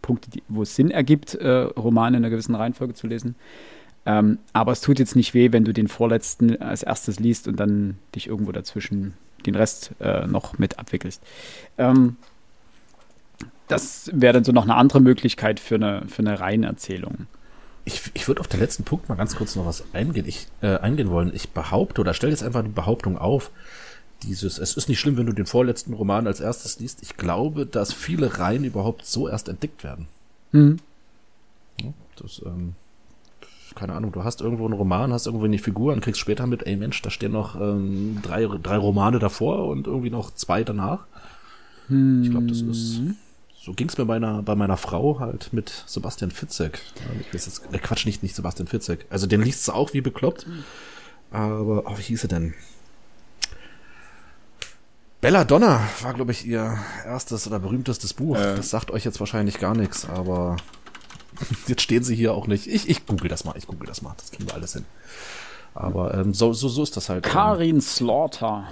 Punkte, 0.00 0.30
die, 0.30 0.42
wo 0.48 0.62
es 0.62 0.76
Sinn 0.76 0.90
ergibt, 0.90 1.34
äh, 1.34 1.48
Romane 1.48 2.16
in 2.16 2.24
einer 2.24 2.30
gewissen 2.30 2.54
Reihenfolge 2.54 2.94
zu 2.94 3.06
lesen. 3.06 3.34
Ähm, 4.06 4.38
aber 4.52 4.72
es 4.72 4.80
tut 4.80 4.98
jetzt 4.98 5.16
nicht 5.16 5.34
weh, 5.34 5.52
wenn 5.52 5.64
du 5.64 5.72
den 5.72 5.88
vorletzten 5.88 6.60
als 6.62 6.82
erstes 6.82 7.20
liest 7.20 7.48
und 7.48 7.56
dann 7.56 7.98
dich 8.14 8.28
irgendwo 8.28 8.52
dazwischen 8.52 9.14
den 9.46 9.54
Rest 9.54 9.92
äh, 10.00 10.26
noch 10.26 10.58
mit 10.58 10.78
abwickelst. 10.78 11.22
Ähm, 11.78 12.16
das 13.68 14.10
wäre 14.12 14.34
dann 14.34 14.44
so 14.44 14.52
noch 14.52 14.64
eine 14.64 14.74
andere 14.74 15.00
Möglichkeit 15.00 15.60
für 15.60 15.76
eine, 15.76 16.02
für 16.08 16.20
eine 16.20 16.40
Reihenerzählung. 16.40 17.26
Ich, 17.84 18.10
ich 18.14 18.28
würde 18.28 18.40
auf 18.40 18.48
den 18.48 18.60
letzten 18.60 18.84
Punkt 18.84 19.08
mal 19.08 19.14
ganz 19.14 19.36
kurz 19.36 19.56
noch 19.56 19.64
was 19.64 19.84
eingehen, 19.92 20.26
ich, 20.26 20.48
äh, 20.60 20.78
eingehen 20.78 21.10
wollen. 21.10 21.32
Ich 21.34 21.50
behaupte 21.50 22.00
oder 22.00 22.14
stelle 22.14 22.32
jetzt 22.32 22.42
einfach 22.42 22.62
die 22.62 22.68
Behauptung 22.68 23.16
auf, 23.16 23.50
dieses, 24.22 24.58
es 24.58 24.76
ist 24.76 24.88
nicht 24.88 25.00
schlimm, 25.00 25.16
wenn 25.16 25.26
du 25.26 25.32
den 25.32 25.46
vorletzten 25.46 25.94
Roman 25.94 26.26
als 26.26 26.40
erstes 26.40 26.78
liest. 26.78 27.02
Ich 27.02 27.16
glaube, 27.16 27.64
dass 27.64 27.92
viele 27.92 28.38
Reihen 28.38 28.64
überhaupt 28.64 29.06
so 29.06 29.28
erst 29.28 29.48
entdeckt 29.48 29.82
werden. 29.82 30.08
Mhm. 30.52 30.78
Ja, 31.80 31.92
das, 32.16 32.42
ähm, 32.44 32.74
keine 33.74 33.94
Ahnung, 33.94 34.12
du 34.12 34.24
hast 34.24 34.40
irgendwo 34.40 34.64
einen 34.64 34.74
Roman, 34.74 35.12
hast 35.12 35.26
irgendwo 35.26 35.44
eine 35.44 35.58
Figur 35.58 35.92
und 35.92 36.00
kriegst 36.00 36.20
später 36.20 36.46
mit, 36.46 36.66
ey 36.66 36.76
Mensch, 36.76 37.00
da 37.02 37.10
stehen 37.10 37.32
noch 37.32 37.60
ähm, 37.60 38.18
drei, 38.22 38.46
drei 38.46 38.76
Romane 38.76 39.18
davor 39.18 39.68
und 39.68 39.86
irgendwie 39.86 40.10
noch 40.10 40.34
zwei 40.34 40.64
danach. 40.64 41.06
Hm. 41.88 42.22
Ich 42.22 42.30
glaube, 42.30 42.46
das 42.46 42.60
ist. 42.60 43.00
So 43.62 43.74
ging 43.74 43.88
es 43.88 43.98
mir 43.98 44.06
bei 44.06 44.18
meiner, 44.18 44.42
bei 44.42 44.54
meiner 44.54 44.78
Frau 44.78 45.20
halt 45.20 45.52
mit 45.52 45.84
Sebastian 45.86 46.30
Fitzek. 46.30 46.80
Ich 47.20 47.34
weiß 47.34 47.44
jetzt, 47.44 47.62
äh, 47.74 47.78
Quatsch, 47.78 48.06
nicht, 48.06 48.22
nicht 48.22 48.34
Sebastian 48.34 48.68
Fitzek. 48.68 49.04
Also 49.10 49.26
den 49.26 49.42
liest 49.42 49.64
sie 49.64 49.74
auch 49.74 49.92
wie 49.92 50.00
bekloppt. 50.00 50.46
Aber, 51.30 51.84
oh, 51.86 51.98
wie 51.98 52.02
hieß 52.02 52.24
er 52.24 52.28
denn? 52.28 52.54
Bella 55.20 55.44
Donna 55.44 55.86
war, 56.00 56.14
glaube 56.14 56.32
ich, 56.32 56.46
ihr 56.46 56.78
erstes 57.04 57.46
oder 57.46 57.58
berühmtestes 57.58 58.14
Buch. 58.14 58.36
Äh. 58.36 58.56
Das 58.56 58.70
sagt 58.70 58.90
euch 58.90 59.04
jetzt 59.04 59.20
wahrscheinlich 59.20 59.58
gar 59.58 59.74
nichts, 59.74 60.08
aber 60.08 60.56
Jetzt 61.66 61.82
stehen 61.82 62.02
sie 62.02 62.14
hier 62.14 62.34
auch 62.34 62.46
nicht. 62.46 62.66
Ich, 62.66 62.88
ich 62.88 63.06
google 63.06 63.28
das 63.28 63.44
mal, 63.44 63.54
ich 63.56 63.66
google 63.66 63.86
das 63.86 64.02
mal. 64.02 64.14
Das 64.16 64.30
kriegen 64.30 64.46
wir 64.46 64.54
alles 64.54 64.74
hin. 64.74 64.84
Aber 65.74 66.14
ähm, 66.14 66.34
so, 66.34 66.52
so, 66.52 66.68
so 66.68 66.82
ist 66.82 66.96
das 66.96 67.08
halt. 67.08 67.24
Karin 67.24 67.76
ähm, 67.76 67.80
Slaughter. 67.80 68.66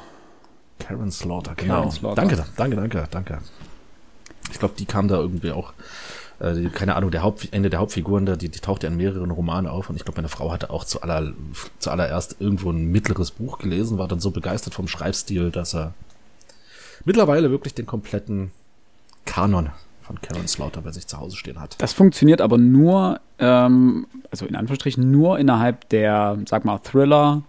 Karen 0.79 1.11
Slaughter, 1.11 1.55
genau. 1.55 1.75
Karen 1.75 1.91
Slaughter. 1.91 2.23
Danke, 2.23 2.45
danke, 2.57 2.77
danke, 2.77 3.09
danke. 3.11 3.39
Ich 4.51 4.59
glaube, 4.59 4.75
die 4.79 4.87
kam 4.87 5.09
da 5.09 5.17
irgendwie 5.17 5.53
auch, 5.53 5.73
äh, 6.41 6.69
keine 6.71 6.97
Ahnung, 6.97 7.11
der 7.11 7.23
Haupt, 7.23 7.49
eine 7.53 7.69
der 7.69 7.81
Hauptfiguren, 7.81 8.27
da, 8.27 8.37
die, 8.37 8.49
die 8.49 8.61
taucht 8.61 8.83
ja 8.83 8.89
in 8.89 8.97
mehreren 8.97 9.31
Romanen 9.31 9.67
auf 9.67 9.91
und 9.91 9.97
ich 9.97 10.05
glaube, 10.05 10.19
meine 10.19 10.29
Frau 10.29 10.53
hatte 10.53 10.71
auch 10.71 10.85
zu 10.85 11.03
aller, 11.03 11.33
zuallererst 11.79 12.37
irgendwo 12.39 12.71
ein 12.71 12.87
mittleres 12.87 13.33
Buch 13.33 13.59
gelesen, 13.59 13.99
war 13.99 14.09
dann 14.09 14.21
so 14.21 14.31
begeistert 14.31 14.75
vom 14.75 14.89
Schreibstil, 14.89 15.51
dass 15.51 15.75
er 15.75 15.95
mittlerweile 17.05 17.51
wirklich 17.51 17.75
den 17.75 17.87
kompletten 17.87 18.51
Kanon 19.25 19.71
von 20.09 20.21
Karen 20.23 20.49
Slaughter 20.49 20.81
bei 20.81 20.91
sich 20.91 21.07
zu 21.07 21.19
Hause 21.19 21.37
stehen 21.37 21.61
hat. 21.61 21.77
Das 21.79 21.93
funktioniert 21.93 22.41
aber 22.41 22.57
nur, 22.57 23.21
ähm, 23.39 24.07
also 24.31 24.47
in 24.47 24.57
Anführungsstrichen 24.57 25.09
nur 25.11 25.39
innerhalb 25.39 25.89
der, 25.91 26.39
sag 26.47 26.65
mal, 26.65 26.79
Thriller, 26.79 27.43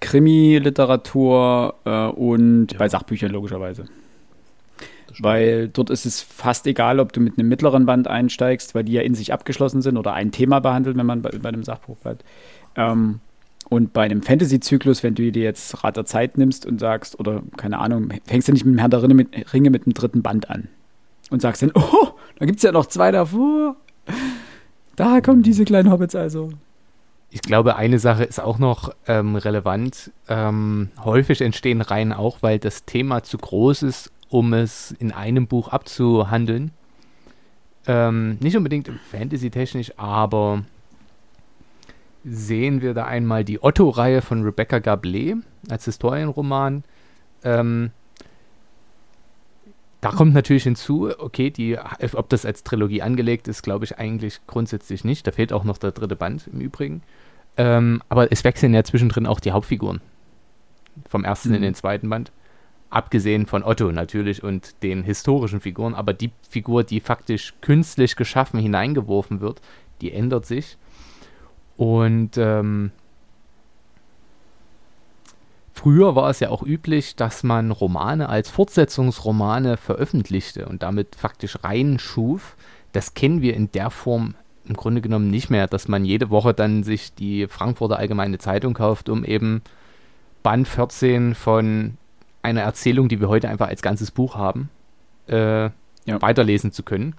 Krimi-Literatur 0.00 1.74
äh, 1.84 2.06
und 2.06 2.72
ja. 2.72 2.78
bei 2.78 2.88
Sachbüchern 2.88 3.32
logischerweise. 3.32 3.86
Weil 5.18 5.68
dort 5.68 5.90
ist 5.90 6.06
es 6.06 6.22
fast 6.22 6.68
egal, 6.68 7.00
ob 7.00 7.12
du 7.12 7.20
mit 7.20 7.36
einem 7.36 7.48
mittleren 7.48 7.84
Band 7.84 8.06
einsteigst, 8.06 8.76
weil 8.76 8.84
die 8.84 8.92
ja 8.92 9.02
in 9.02 9.16
sich 9.16 9.32
abgeschlossen 9.32 9.82
sind 9.82 9.96
oder 9.96 10.12
ein 10.12 10.30
Thema 10.30 10.60
behandeln, 10.60 10.96
wenn 10.96 11.06
man 11.06 11.22
bei, 11.22 11.30
bei 11.30 11.48
einem 11.48 11.64
Sachbuch 11.64 11.96
bleibt. 11.96 12.24
Ähm, 12.76 13.18
und 13.68 13.92
bei 13.92 14.04
einem 14.04 14.22
Fantasy-Zyklus, 14.22 15.02
wenn 15.02 15.16
du 15.16 15.32
dir 15.32 15.42
jetzt 15.42 15.82
Rat 15.82 15.96
der 15.96 16.04
Zeit 16.04 16.38
nimmst 16.38 16.64
und 16.64 16.78
sagst, 16.78 17.18
oder 17.18 17.42
keine 17.56 17.78
Ahnung, 17.78 18.10
fängst 18.24 18.46
du 18.46 18.52
nicht 18.52 18.64
mit 18.64 18.76
dem 18.76 18.78
Herr 18.78 18.88
der 18.88 19.02
Ringe 19.02 19.14
mit, 19.14 19.52
Ringe 19.52 19.70
mit 19.70 19.84
dem 19.84 19.94
dritten 19.94 20.22
Band 20.22 20.48
an 20.48 20.68
und 21.30 21.42
sagst 21.42 21.62
dann, 21.62 21.72
oh, 21.74 22.08
da 22.38 22.46
gibt 22.46 22.58
es 22.58 22.62
ja 22.62 22.72
noch 22.72 22.86
zwei 22.86 23.10
davor. 23.10 23.76
Da 24.96 25.20
kommen 25.20 25.42
diese 25.42 25.64
kleinen 25.64 25.90
Hobbits 25.90 26.14
also. 26.14 26.50
Ich 27.30 27.42
glaube, 27.42 27.76
eine 27.76 27.98
Sache 27.98 28.24
ist 28.24 28.40
auch 28.40 28.58
noch 28.58 28.94
ähm, 29.06 29.36
relevant. 29.36 30.10
Ähm, 30.28 30.88
häufig 31.04 31.42
entstehen 31.42 31.82
Reihen 31.82 32.12
auch, 32.12 32.38
weil 32.40 32.58
das 32.58 32.84
Thema 32.84 33.22
zu 33.22 33.36
groß 33.36 33.82
ist, 33.82 34.10
um 34.30 34.54
es 34.54 34.92
in 34.92 35.12
einem 35.12 35.46
Buch 35.46 35.68
abzuhandeln. 35.68 36.72
Ähm, 37.86 38.38
nicht 38.40 38.56
unbedingt 38.56 38.90
fantasy-technisch, 39.10 39.92
aber 39.98 40.64
sehen 42.24 42.82
wir 42.82 42.94
da 42.94 43.04
einmal 43.04 43.44
die 43.44 43.62
Otto-Reihe 43.62 44.22
von 44.22 44.42
Rebecca 44.42 44.76
Gablé 44.76 45.36
als 45.70 45.84
Historienroman. 45.84 46.84
Ähm, 47.44 47.90
da 50.00 50.10
kommt 50.10 50.32
natürlich 50.32 50.62
hinzu, 50.62 51.10
okay, 51.18 51.50
die, 51.50 51.76
ob 52.12 52.28
das 52.28 52.46
als 52.46 52.62
Trilogie 52.62 53.02
angelegt 53.02 53.48
ist, 53.48 53.62
glaube 53.62 53.84
ich 53.84 53.98
eigentlich 53.98 54.40
grundsätzlich 54.46 55.04
nicht. 55.04 55.26
Da 55.26 55.32
fehlt 55.32 55.52
auch 55.52 55.64
noch 55.64 55.78
der 55.78 55.90
dritte 55.90 56.14
Band 56.14 56.48
im 56.52 56.60
Übrigen. 56.60 57.02
Ähm, 57.56 58.02
aber 58.08 58.30
es 58.30 58.44
wechseln 58.44 58.74
ja 58.74 58.84
zwischendrin 58.84 59.26
auch 59.26 59.40
die 59.40 59.50
Hauptfiguren. 59.50 60.00
Vom 61.08 61.24
ersten 61.24 61.50
mhm. 61.50 61.56
in 61.56 61.62
den 61.62 61.74
zweiten 61.74 62.08
Band. 62.08 62.30
Abgesehen 62.90 63.46
von 63.46 63.64
Otto 63.64 63.90
natürlich 63.90 64.42
und 64.42 64.82
den 64.82 65.02
historischen 65.02 65.60
Figuren. 65.60 65.94
Aber 65.94 66.12
die 66.12 66.30
Figur, 66.48 66.84
die 66.84 67.00
faktisch 67.00 67.54
künstlich 67.60 68.14
geschaffen 68.14 68.60
hineingeworfen 68.60 69.40
wird, 69.40 69.60
die 70.00 70.12
ändert 70.12 70.46
sich. 70.46 70.78
Und 71.76 72.38
ähm, 72.38 72.92
früher 75.78 76.16
war 76.16 76.28
es 76.28 76.40
ja 76.40 76.50
auch 76.50 76.62
üblich, 76.62 77.14
dass 77.14 77.42
man 77.44 77.70
Romane 77.70 78.28
als 78.28 78.50
Fortsetzungsromane 78.50 79.76
veröffentlichte 79.76 80.66
und 80.66 80.82
damit 80.82 81.14
faktisch 81.16 81.62
reinschuf. 81.62 82.56
Das 82.92 83.14
kennen 83.14 83.42
wir 83.42 83.54
in 83.54 83.70
der 83.70 83.90
Form 83.90 84.34
im 84.66 84.74
Grunde 84.74 85.00
genommen 85.00 85.30
nicht 85.30 85.50
mehr, 85.50 85.66
dass 85.66 85.88
man 85.88 86.04
jede 86.04 86.30
Woche 86.30 86.52
dann 86.52 86.82
sich 86.82 87.14
die 87.14 87.46
Frankfurter 87.46 87.96
Allgemeine 87.96 88.38
Zeitung 88.38 88.74
kauft, 88.74 89.08
um 89.08 89.24
eben 89.24 89.62
Band 90.42 90.68
14 90.68 91.34
von 91.34 91.96
einer 92.42 92.62
Erzählung, 92.62 93.08
die 93.08 93.20
wir 93.20 93.28
heute 93.28 93.48
einfach 93.48 93.68
als 93.68 93.80
ganzes 93.80 94.10
Buch 94.10 94.34
haben, 94.34 94.68
äh, 95.28 95.64
ja. 95.64 95.72
weiterlesen 96.20 96.72
zu 96.72 96.82
können. 96.82 97.14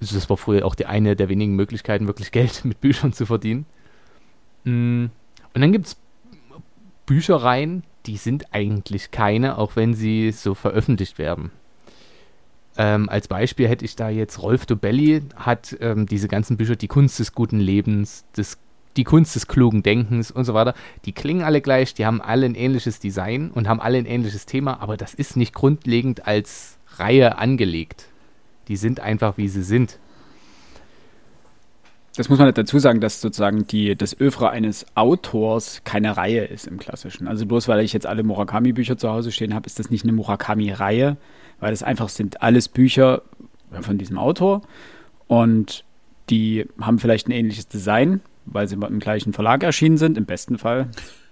Also 0.00 0.14
das 0.14 0.28
war 0.28 0.36
früher 0.36 0.64
auch 0.64 0.74
die 0.74 0.86
eine 0.86 1.16
der 1.16 1.28
wenigen 1.28 1.54
Möglichkeiten, 1.54 2.06
wirklich 2.06 2.32
Geld 2.32 2.64
mit 2.64 2.80
Büchern 2.80 3.12
zu 3.12 3.26
verdienen. 3.26 3.66
Mm, 4.64 5.06
und 5.54 5.60
dann 5.60 5.72
gibt 5.72 5.86
es 5.86 5.96
Büchereien, 7.06 7.84
die 8.06 8.16
sind 8.16 8.52
eigentlich 8.52 9.10
keine, 9.10 9.58
auch 9.58 9.76
wenn 9.76 9.94
sie 9.94 10.32
so 10.32 10.54
veröffentlicht 10.54 11.18
werden. 11.18 11.50
Ähm, 12.76 13.08
als 13.08 13.28
Beispiel 13.28 13.68
hätte 13.68 13.84
ich 13.84 13.96
da 13.96 14.10
jetzt 14.10 14.42
Rolf 14.42 14.66
Dobelli, 14.66 15.22
hat 15.36 15.76
ähm, 15.80 16.06
diese 16.06 16.28
ganzen 16.28 16.56
Bücher, 16.56 16.76
die 16.76 16.88
Kunst 16.88 17.18
des 17.18 17.32
guten 17.32 17.58
Lebens, 17.58 18.24
des, 18.36 18.58
die 18.96 19.04
Kunst 19.04 19.34
des 19.34 19.46
klugen 19.46 19.82
Denkens 19.82 20.30
und 20.30 20.44
so 20.44 20.52
weiter, 20.52 20.74
die 21.04 21.12
klingen 21.12 21.42
alle 21.42 21.62
gleich, 21.62 21.94
die 21.94 22.04
haben 22.04 22.20
alle 22.20 22.44
ein 22.44 22.54
ähnliches 22.54 22.98
Design 23.00 23.50
und 23.50 23.66
haben 23.66 23.80
alle 23.80 23.98
ein 23.98 24.06
ähnliches 24.06 24.44
Thema, 24.44 24.80
aber 24.80 24.96
das 24.96 25.14
ist 25.14 25.36
nicht 25.36 25.54
grundlegend 25.54 26.26
als 26.26 26.76
Reihe 26.96 27.38
angelegt. 27.38 28.08
Die 28.68 28.76
sind 28.76 29.00
einfach, 29.00 29.38
wie 29.38 29.48
sie 29.48 29.62
sind. 29.62 29.98
Das 32.16 32.30
muss 32.30 32.38
man 32.38 32.52
dazu 32.52 32.78
sagen, 32.78 33.00
dass 33.00 33.20
sozusagen 33.20 33.66
die, 33.66 33.94
das 33.94 34.18
Övre 34.18 34.50
eines 34.50 34.86
Autors 34.94 35.82
keine 35.84 36.16
Reihe 36.16 36.44
ist 36.44 36.66
im 36.66 36.78
Klassischen. 36.78 37.28
Also 37.28 37.44
bloß 37.44 37.68
weil 37.68 37.84
ich 37.84 37.92
jetzt 37.92 38.06
alle 38.06 38.22
Murakami-Bücher 38.22 38.96
zu 38.96 39.10
Hause 39.10 39.32
stehen 39.32 39.54
habe, 39.54 39.66
ist 39.66 39.78
das 39.78 39.90
nicht 39.90 40.04
eine 40.04 40.12
Murakami-Reihe, 40.12 41.18
weil 41.60 41.70
das 41.70 41.82
einfach 41.82 42.08
sind 42.08 42.42
alles 42.42 42.68
Bücher 42.68 43.22
von 43.82 43.98
diesem 43.98 44.16
Autor 44.16 44.62
und 45.26 45.84
die 46.30 46.66
haben 46.80 46.98
vielleicht 46.98 47.28
ein 47.28 47.32
ähnliches 47.32 47.68
Design, 47.68 48.20
weil 48.46 48.66
sie 48.66 48.76
im 48.76 48.98
gleichen 48.98 49.32
Verlag 49.32 49.62
erschienen 49.62 49.98
sind, 49.98 50.16
im 50.16 50.24
besten 50.24 50.58
Fall. 50.58 50.88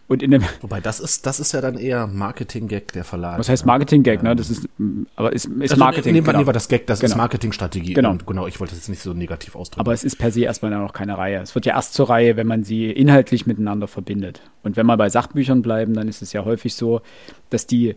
Und 0.07 0.23
in 0.23 0.31
dem 0.31 0.43
Wobei 0.61 0.81
das 0.81 1.01
ist, 1.01 1.25
das 1.25 1.41
ist 1.41 1.53
ja 1.53 1.61
dann 1.63 1.79
eher 1.79 2.07
Marketing-Gag 2.07 2.93
der 2.93 3.05
Verlag. 3.05 3.39
Was 3.39 3.49
heißt 3.49 3.65
Marketing-Gag, 3.65 4.23
ne? 4.23 4.37
Das 4.37 4.51
ist, 4.51 4.69
aber 5.17 5.33
ist, 5.33 5.47
ist 5.47 5.73
also, 5.73 5.77
Marketing. 5.77 6.13
Nehmen 6.13 6.27
wir, 6.27 6.33
genau. 6.33 6.39
nehmen 6.41 6.49
wir 6.49 6.53
das 6.53 6.69
Gag, 6.69 6.87
das 6.87 7.01
genau. 7.01 7.13
ist 7.13 7.17
Marketingstrategie. 7.17 7.95
Genau. 7.95 8.11
Und 8.11 8.27
genau, 8.27 8.47
ich 8.47 8.61
wollte 8.61 8.73
das 8.73 8.81
jetzt 8.81 8.89
nicht 8.89 9.03
so 9.03 9.15
negativ 9.15 9.57
ausdrücken. 9.57 9.81
Aber 9.81 9.95
es 9.95 10.05
ist 10.05 10.17
per 10.17 10.31
se 10.31 10.43
erstmal 10.43 10.71
noch 10.73 10.93
keine 10.93 11.17
Reihe. 11.17 11.41
Es 11.41 11.55
wird 11.55 11.65
ja 11.65 11.75
erst 11.75 11.95
zur 11.95 12.11
Reihe, 12.11 12.37
wenn 12.37 12.47
man 12.47 12.65
sie 12.65 12.91
inhaltlich 12.91 13.47
miteinander 13.47 13.89
verbindet. 13.89 14.43
Und 14.63 14.77
wenn 14.77 14.85
wir 14.87 14.97
bei 14.99 15.09
Sachbüchern 15.09 15.63
bleiben, 15.63 15.95
dann 15.95 16.09
ist 16.09 16.21
es 16.21 16.33
ja 16.35 16.45
häufig 16.45 16.75
so, 16.75 17.01
dass 17.49 17.67
die, 17.67 17.95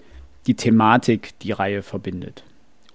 die 0.47 0.55
Thematik 0.55 1.37
die 1.39 1.51
Reihe 1.51 1.83
verbindet. 1.83 2.43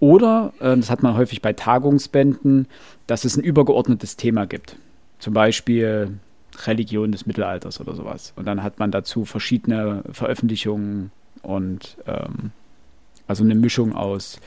Oder, 0.00 0.54
äh, 0.59 0.75
das 0.75 0.90
hat 0.90 1.02
man 1.02 1.16
häufig 1.16 1.42
bei 1.42 1.52
Tagungsbänden, 1.52 2.66
dass 3.07 3.25
es 3.25 3.37
ein 3.37 3.45
übergeordnetes 3.45 4.16
Thema 4.16 4.47
gibt. 4.47 4.76
Zum 5.19 5.35
Beispiel 5.35 6.19
Religion 6.66 7.12
des 7.12 7.26
Mittelalters 7.26 7.80
oder 7.80 7.94
sowas. 7.94 8.32
Und 8.37 8.47
dann 8.47 8.62
hat 8.62 8.78
man 8.78 8.90
dazu 8.90 9.25
verschiedene 9.25 10.02
Veröffentlichungen 10.12 11.11
und 11.42 11.97
ähm, 12.06 12.52
also 13.26 13.44
eine 13.44 13.54
Mischung 13.54 13.94
aus 13.94 14.38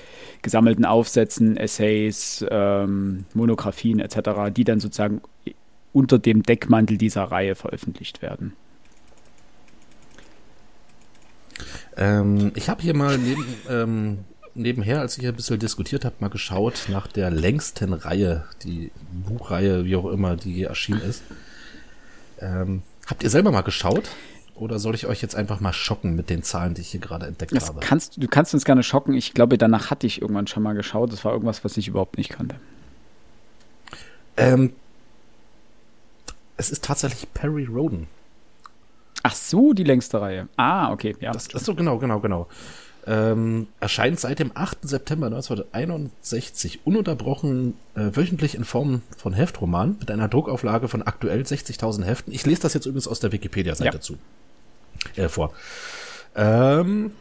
gesammelten 0.41 0.85
Aufsätzen, 0.85 1.57
Essays, 1.57 2.45
ähm, 2.49 3.25
Monographien 3.33 3.99
etc., 3.99 4.53
die 4.55 4.63
dann 4.63 4.79
sozusagen 4.79 5.21
unter 5.93 6.19
dem 6.19 6.43
Deckmantel 6.43 6.97
dieser 6.97 7.23
Reihe 7.23 7.55
veröffentlicht 7.55 8.21
werden. 8.21 8.53
Ähm, 11.97 12.51
ich 12.55 12.69
habe 12.69 12.81
hier 12.81 12.93
mal 12.93 13.17
neben, 13.17 13.45
ähm, 13.69 14.17
nebenher, 14.53 14.99
als 14.99 15.17
ich 15.17 15.25
ein 15.25 15.35
bisschen 15.35 15.59
diskutiert 15.59 16.05
habe, 16.05 16.15
mal 16.19 16.29
geschaut 16.29 16.87
nach 16.89 17.07
der 17.07 17.31
längsten 17.31 17.93
Reihe, 17.93 18.43
die 18.63 18.91
Buchreihe, 19.25 19.85
wie 19.85 19.95
auch 19.95 20.11
immer, 20.11 20.35
die 20.35 20.63
erschienen 20.63 21.01
ist. 21.01 21.23
Ähm, 22.39 22.81
habt 23.07 23.23
ihr 23.23 23.29
selber 23.29 23.51
mal 23.51 23.61
geschaut? 23.61 24.09
Oder 24.55 24.79
soll 24.79 24.95
ich 24.95 25.05
euch 25.05 25.21
jetzt 25.21 25.35
einfach 25.35 25.59
mal 25.59 25.73
schocken 25.73 26.15
mit 26.15 26.29
den 26.29 26.41
Zahlen, 26.41 26.75
die 26.75 26.81
ich 26.81 26.87
hier 26.89 27.01
gerade 27.01 27.25
entdeckt 27.25 27.53
das 27.53 27.67
habe? 27.67 27.81
Kannst, 27.81 28.21
du 28.21 28.27
kannst 28.27 28.53
uns 28.53 28.63
gerne 28.63 28.83
schocken. 28.83 29.13
Ich 29.13 29.33
glaube, 29.33 29.57
danach 29.57 29.91
hatte 29.91 30.07
ich 30.07 30.21
irgendwann 30.21 30.47
schon 30.47 30.63
mal 30.63 30.73
geschaut. 30.73 31.11
Das 31.11 31.25
war 31.25 31.33
irgendwas, 31.33 31.65
was 31.65 31.75
ich 31.75 31.89
überhaupt 31.89 32.17
nicht 32.17 32.29
kannte. 32.29 32.55
Ähm, 34.37 34.73
es 36.57 36.69
ist 36.69 36.85
tatsächlich 36.85 37.31
Perry 37.33 37.65
Roden. 37.65 38.07
Ach 39.23 39.35
so, 39.35 39.73
die 39.73 39.83
längste 39.83 40.21
Reihe. 40.21 40.47
Ah, 40.55 40.91
okay, 40.91 41.15
ja. 41.19 41.31
Das, 41.31 41.47
das 41.47 41.65
so, 41.65 41.75
genau, 41.75 41.97
genau, 41.97 42.19
genau. 42.19 42.47
Ähm, 43.07 43.67
erscheint 43.79 44.19
seit 44.19 44.39
dem 44.39 44.51
8. 44.55 44.79
September 44.81 45.27
1961 45.27 46.85
ununterbrochen 46.85 47.75
äh, 47.93 48.15
wöchentlich 48.15 48.55
in 48.55 48.63
Form 48.63 49.03
von 49.15 49.33
Heftroman 49.33 49.97
mit 49.99 50.09
einer 50.09 50.27
Druckauflage 50.27 50.87
von 50.87 51.03
aktuell 51.03 51.41
60.000 51.41 52.03
Heften. 52.03 52.33
Ich 52.33 52.47
lese 52.47 52.63
das 52.63 52.73
jetzt 52.73 52.87
übrigens 52.87 53.07
aus 53.07 53.19
der 53.19 53.31
Wikipedia-Seite 53.31 53.97
ja. 53.97 54.01
zu. 54.01 54.17
Äh, 55.15 55.29
vor. 55.29 55.53
Ähm, 56.35 57.11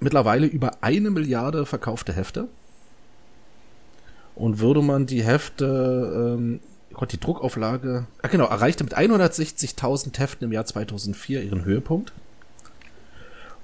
mittlerweile 0.00 0.46
über 0.46 0.72
eine 0.80 1.10
Milliarde 1.10 1.66
verkaufte 1.66 2.12
Hefte. 2.12 2.48
Und 4.34 4.58
würde 4.58 4.82
man 4.82 5.06
die 5.06 5.22
Hefte, 5.22 6.36
ähm, 6.36 6.60
Gott, 6.92 7.12
die 7.12 7.20
Druckauflage, 7.20 8.06
ah 8.22 8.28
genau, 8.28 8.46
erreichte 8.46 8.82
mit 8.82 8.96
160.000 8.96 10.18
Heften 10.18 10.44
im 10.44 10.52
Jahr 10.52 10.64
2004 10.64 11.42
ihren 11.42 11.64
Höhepunkt. 11.64 12.12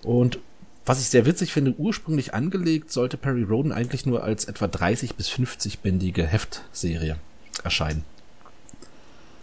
Und 0.03 0.39
was 0.87 1.01
ich 1.01 1.09
sehr 1.09 1.27
witzig 1.27 1.53
finde, 1.53 1.75
ursprünglich 1.79 2.35
angelegt 2.35 2.93
sollte 2.93 3.17
Perry 3.17 3.43
Roden 3.43 3.73
eigentlich 3.73 4.07
nur 4.07 4.23
als 4.23 4.45
etwa 4.45 4.69
30 4.69 5.15
bis 5.15 5.29
50 5.29 5.81
bändige 5.81 6.27
Heftserie 6.27 7.17
erscheinen. 7.63 8.05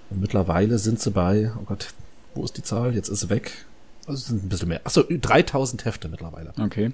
Und 0.10 0.22
mittlerweile 0.22 0.78
sind 0.78 1.00
sie 1.00 1.12
bei, 1.12 1.52
oh 1.60 1.64
Gott, 1.64 1.88
wo 2.36 2.44
ist 2.44 2.58
die 2.58 2.64
Zahl? 2.64 2.94
Jetzt 2.94 3.10
ist 3.10 3.22
sie 3.22 3.30
weg. 3.30 3.66
Also 4.06 4.20
es 4.20 4.28
sind 4.28 4.44
ein 4.44 4.50
bisschen 4.50 4.68
mehr. 4.68 4.82
Achso, 4.84 5.04
3000 5.04 5.86
Hefte 5.86 6.10
mittlerweile. 6.10 6.54
Okay. 6.60 6.92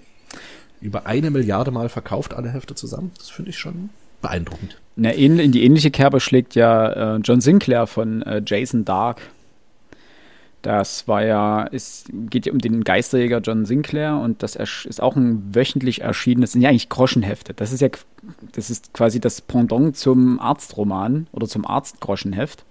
Über 0.79 1.05
eine 1.07 1.31
Milliarde 1.31 1.71
Mal 1.71 1.89
verkauft 1.89 2.33
alle 2.33 2.49
Hefte 2.49 2.75
zusammen. 2.75 3.11
Das 3.17 3.29
finde 3.29 3.49
ich 3.49 3.57
schon 3.57 3.89
beeindruckend. 4.21 4.79
Na, 4.95 5.11
in 5.11 5.51
die 5.51 5.63
ähnliche 5.63 5.91
Kerbe 5.91 6.19
schlägt 6.19 6.55
ja 6.55 7.15
äh, 7.15 7.19
John 7.23 7.41
Sinclair 7.41 7.87
von 7.87 8.21
äh, 8.23 8.41
Jason 8.45 8.85
Dark 8.85 9.21
das 10.67 11.07
war 11.07 11.23
ja, 11.23 11.65
es 11.71 12.03
geht 12.11 12.45
ja 12.45 12.51
um 12.51 12.59
den 12.59 12.83
Geisterjäger 12.83 13.39
John 13.39 13.65
Sinclair 13.65 14.17
und 14.17 14.43
das 14.43 14.57
ist 14.57 15.01
auch 15.01 15.15
ein 15.15 15.55
wöchentlich 15.55 16.01
erschienenes, 16.01 16.51
sind 16.51 16.61
ja 16.61 16.67
eigentlich 16.67 16.89
Groschenhefte. 16.89 17.53
Das 17.53 17.71
ist 17.71 17.79
ja, 17.79 17.87
das 18.51 18.69
ist 18.69 18.91
quasi 18.91 19.21
das 19.21 19.39
Pendant 19.39 19.95
zum 19.95 20.41
Arztroman 20.41 21.27
oder 21.31 21.47
zum 21.47 21.65
Arztgroschenheft. 21.65 22.65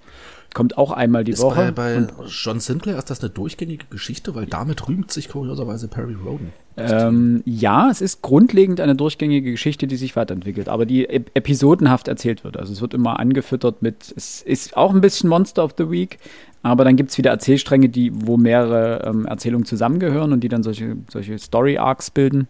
Kommt 0.56 0.78
auch 0.78 0.90
einmal 0.90 1.22
die 1.22 1.32
ist 1.32 1.42
Woche. 1.42 1.70
Bei, 1.70 2.00
bei 2.00 2.24
John 2.28 2.60
Sinclair 2.60 2.96
ist 2.96 3.10
das 3.10 3.20
eine 3.20 3.28
durchgängige 3.28 3.84
Geschichte, 3.90 4.34
weil 4.34 4.46
damit 4.46 4.88
rühmt 4.88 5.12
sich 5.12 5.28
kurioserweise 5.28 5.86
Perry 5.86 6.14
Roden. 6.14 6.50
Ähm, 6.78 7.42
ja, 7.44 7.90
es 7.90 8.00
ist 8.00 8.22
grundlegend 8.22 8.80
eine 8.80 8.94
durchgängige 8.94 9.50
Geschichte, 9.50 9.86
die 9.86 9.96
sich 9.96 10.16
weiterentwickelt, 10.16 10.70
aber 10.70 10.86
die 10.86 11.10
ep 11.10 11.30
episodenhaft 11.34 12.08
erzählt 12.08 12.42
wird. 12.42 12.56
Also 12.56 12.72
es 12.72 12.80
wird 12.80 12.94
immer 12.94 13.20
angefüttert 13.20 13.82
mit, 13.82 14.14
es 14.16 14.40
ist 14.40 14.78
auch 14.78 14.94
ein 14.94 15.02
bisschen 15.02 15.28
Monster 15.28 15.62
of 15.62 15.74
the 15.76 15.90
Week, 15.90 16.18
aber 16.62 16.84
dann 16.84 16.96
gibt 16.96 17.10
es 17.10 17.18
wieder 17.18 17.32
Erzählstränge, 17.32 17.90
die, 17.90 18.10
wo 18.14 18.38
mehrere 18.38 19.04
ähm, 19.06 19.26
Erzählungen 19.26 19.66
zusammengehören 19.66 20.32
und 20.32 20.40
die 20.40 20.48
dann 20.48 20.62
solche, 20.62 20.96
solche 21.12 21.38
Story-Arcs 21.38 22.12
bilden. 22.12 22.48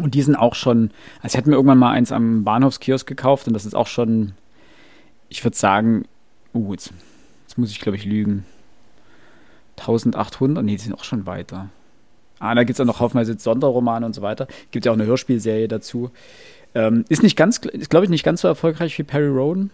Und 0.00 0.14
die 0.14 0.22
sind 0.22 0.36
auch 0.36 0.54
schon, 0.54 0.90
also 1.20 1.34
ich 1.34 1.36
hatte 1.36 1.50
mir 1.50 1.56
irgendwann 1.56 1.78
mal 1.78 1.90
eins 1.90 2.12
am 2.12 2.44
Bahnhofskiosk 2.44 3.08
gekauft 3.08 3.48
und 3.48 3.54
das 3.54 3.66
ist 3.66 3.74
auch 3.74 3.88
schon, 3.88 4.34
ich 5.28 5.42
würde 5.42 5.56
sagen, 5.56 6.04
uh, 6.56 6.72
jetzt, 6.72 6.92
jetzt 7.46 7.58
muss 7.58 7.70
ich 7.70 7.80
glaube 7.80 7.96
ich 7.96 8.04
lügen. 8.04 8.44
1800, 9.78 10.64
nee, 10.64 10.72
die 10.72 10.82
sind 10.82 10.94
auch 10.94 11.04
schon 11.04 11.26
weiter. 11.26 11.68
Ah, 12.38 12.54
da 12.54 12.64
gibt 12.64 12.78
es 12.78 12.80
auch 12.80 12.86
noch 12.86 13.00
haufenweise 13.00 13.38
Sonderromane 13.38 14.04
und 14.04 14.14
so 14.14 14.22
weiter. 14.22 14.46
Gibt 14.70 14.84
ja 14.84 14.92
auch 14.92 14.96
eine 14.96 15.06
Hörspielserie 15.06 15.68
dazu. 15.68 16.10
Ähm, 16.74 17.04
ist 17.08 17.22
nicht 17.22 17.36
ganz, 17.36 17.58
ist 17.58 17.90
glaube 17.90 18.04
ich 18.04 18.10
nicht 18.10 18.24
ganz 18.24 18.42
so 18.42 18.48
erfolgreich 18.48 18.98
wie 18.98 19.02
Perry 19.02 19.28
Roden. 19.28 19.70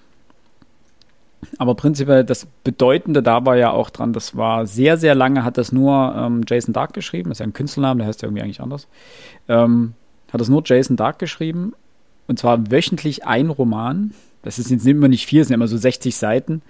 Aber 1.59 1.75
prinzipiell 1.75 2.25
das 2.25 2.47
Bedeutende 2.63 3.23
da 3.23 3.45
war 3.45 3.57
ja 3.57 3.73
auch 3.73 3.91
dran, 3.91 4.13
das 4.13 4.37
war 4.37 4.67
sehr, 4.67 4.97
sehr 4.97 5.17
lange, 5.17 5.45
hat 5.45 5.59
das 5.59 5.73
nur 5.73 6.15
ähm, 6.17 6.43
Jason 6.47 6.73
Dark 6.73 6.93
geschrieben, 6.93 7.31
das 7.31 7.37
ist 7.37 7.41
ja 7.41 7.47
ein 7.47 7.53
Künstlername, 7.53 7.99
der 7.99 8.07
heißt 8.07 8.23
ja 8.23 8.29
irgendwie 8.29 8.45
eigentlich 8.45 8.61
anders. 8.61 8.87
Ähm, 9.49 9.95
hat 10.33 10.41
das 10.41 10.49
nur 10.49 10.63
Jason 10.65 10.97
Dark 10.97 11.19
geschrieben 11.19 11.73
und 12.29 12.39
zwar 12.39 12.71
wöchentlich 12.71 13.27
ein 13.27 13.51
Roman. 13.51 14.15
Das 14.43 14.59
ist 14.59 14.71
jetzt 14.71 14.87
immer 14.87 15.09
nicht 15.09 15.27
viel, 15.27 15.41
es 15.41 15.49
sind 15.49 15.55
immer 15.55 15.69
so 15.69 15.77
60 15.77 16.15
Seiten 16.17 16.63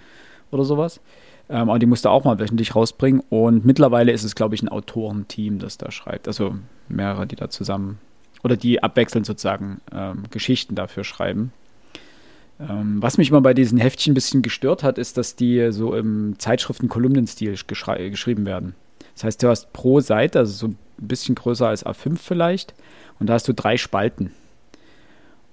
oder 0.51 0.63
sowas. 0.63 1.01
Ähm, 1.49 1.69
aber 1.69 1.79
die 1.79 1.85
musste 1.85 2.09
auch 2.09 2.23
mal 2.23 2.39
wöchentlich 2.39 2.75
rausbringen 2.75 3.21
und 3.29 3.65
mittlerweile 3.65 4.11
ist 4.11 4.23
es, 4.23 4.35
glaube 4.35 4.55
ich, 4.55 4.63
ein 4.63 4.69
Autorenteam, 4.69 5.59
das 5.59 5.77
da 5.77 5.91
schreibt. 5.91 6.27
Also 6.27 6.55
mehrere, 6.87 7.27
die 7.27 7.35
da 7.35 7.49
zusammen 7.49 7.99
oder 8.43 8.55
die 8.55 8.81
abwechselnd 8.81 9.25
sozusagen 9.25 9.81
ähm, 9.91 10.23
Geschichten 10.31 10.75
dafür 10.75 11.03
schreiben. 11.03 11.51
Ähm, 12.59 13.01
was 13.01 13.17
mich 13.17 13.29
immer 13.29 13.41
bei 13.41 13.53
diesen 13.53 13.77
Heftchen 13.77 14.11
ein 14.11 14.15
bisschen 14.15 14.41
gestört 14.41 14.83
hat, 14.83 14.97
ist, 14.97 15.17
dass 15.17 15.35
die 15.35 15.71
so 15.71 15.95
im 15.95 16.35
Zeitschriften-Kolumnenstil 16.37 17.57
geschrieben 17.67 18.45
werden. 18.45 18.75
Das 19.15 19.23
heißt, 19.23 19.43
du 19.43 19.49
hast 19.49 19.73
pro 19.73 19.99
Seite, 19.99 20.39
also 20.39 20.53
so 20.53 20.67
ein 20.67 20.77
bisschen 20.97 21.35
größer 21.35 21.67
als 21.67 21.85
A5 21.85 22.17
vielleicht, 22.17 22.73
und 23.19 23.27
da 23.27 23.33
hast 23.33 23.47
du 23.47 23.53
drei 23.53 23.77
Spalten. 23.77 24.31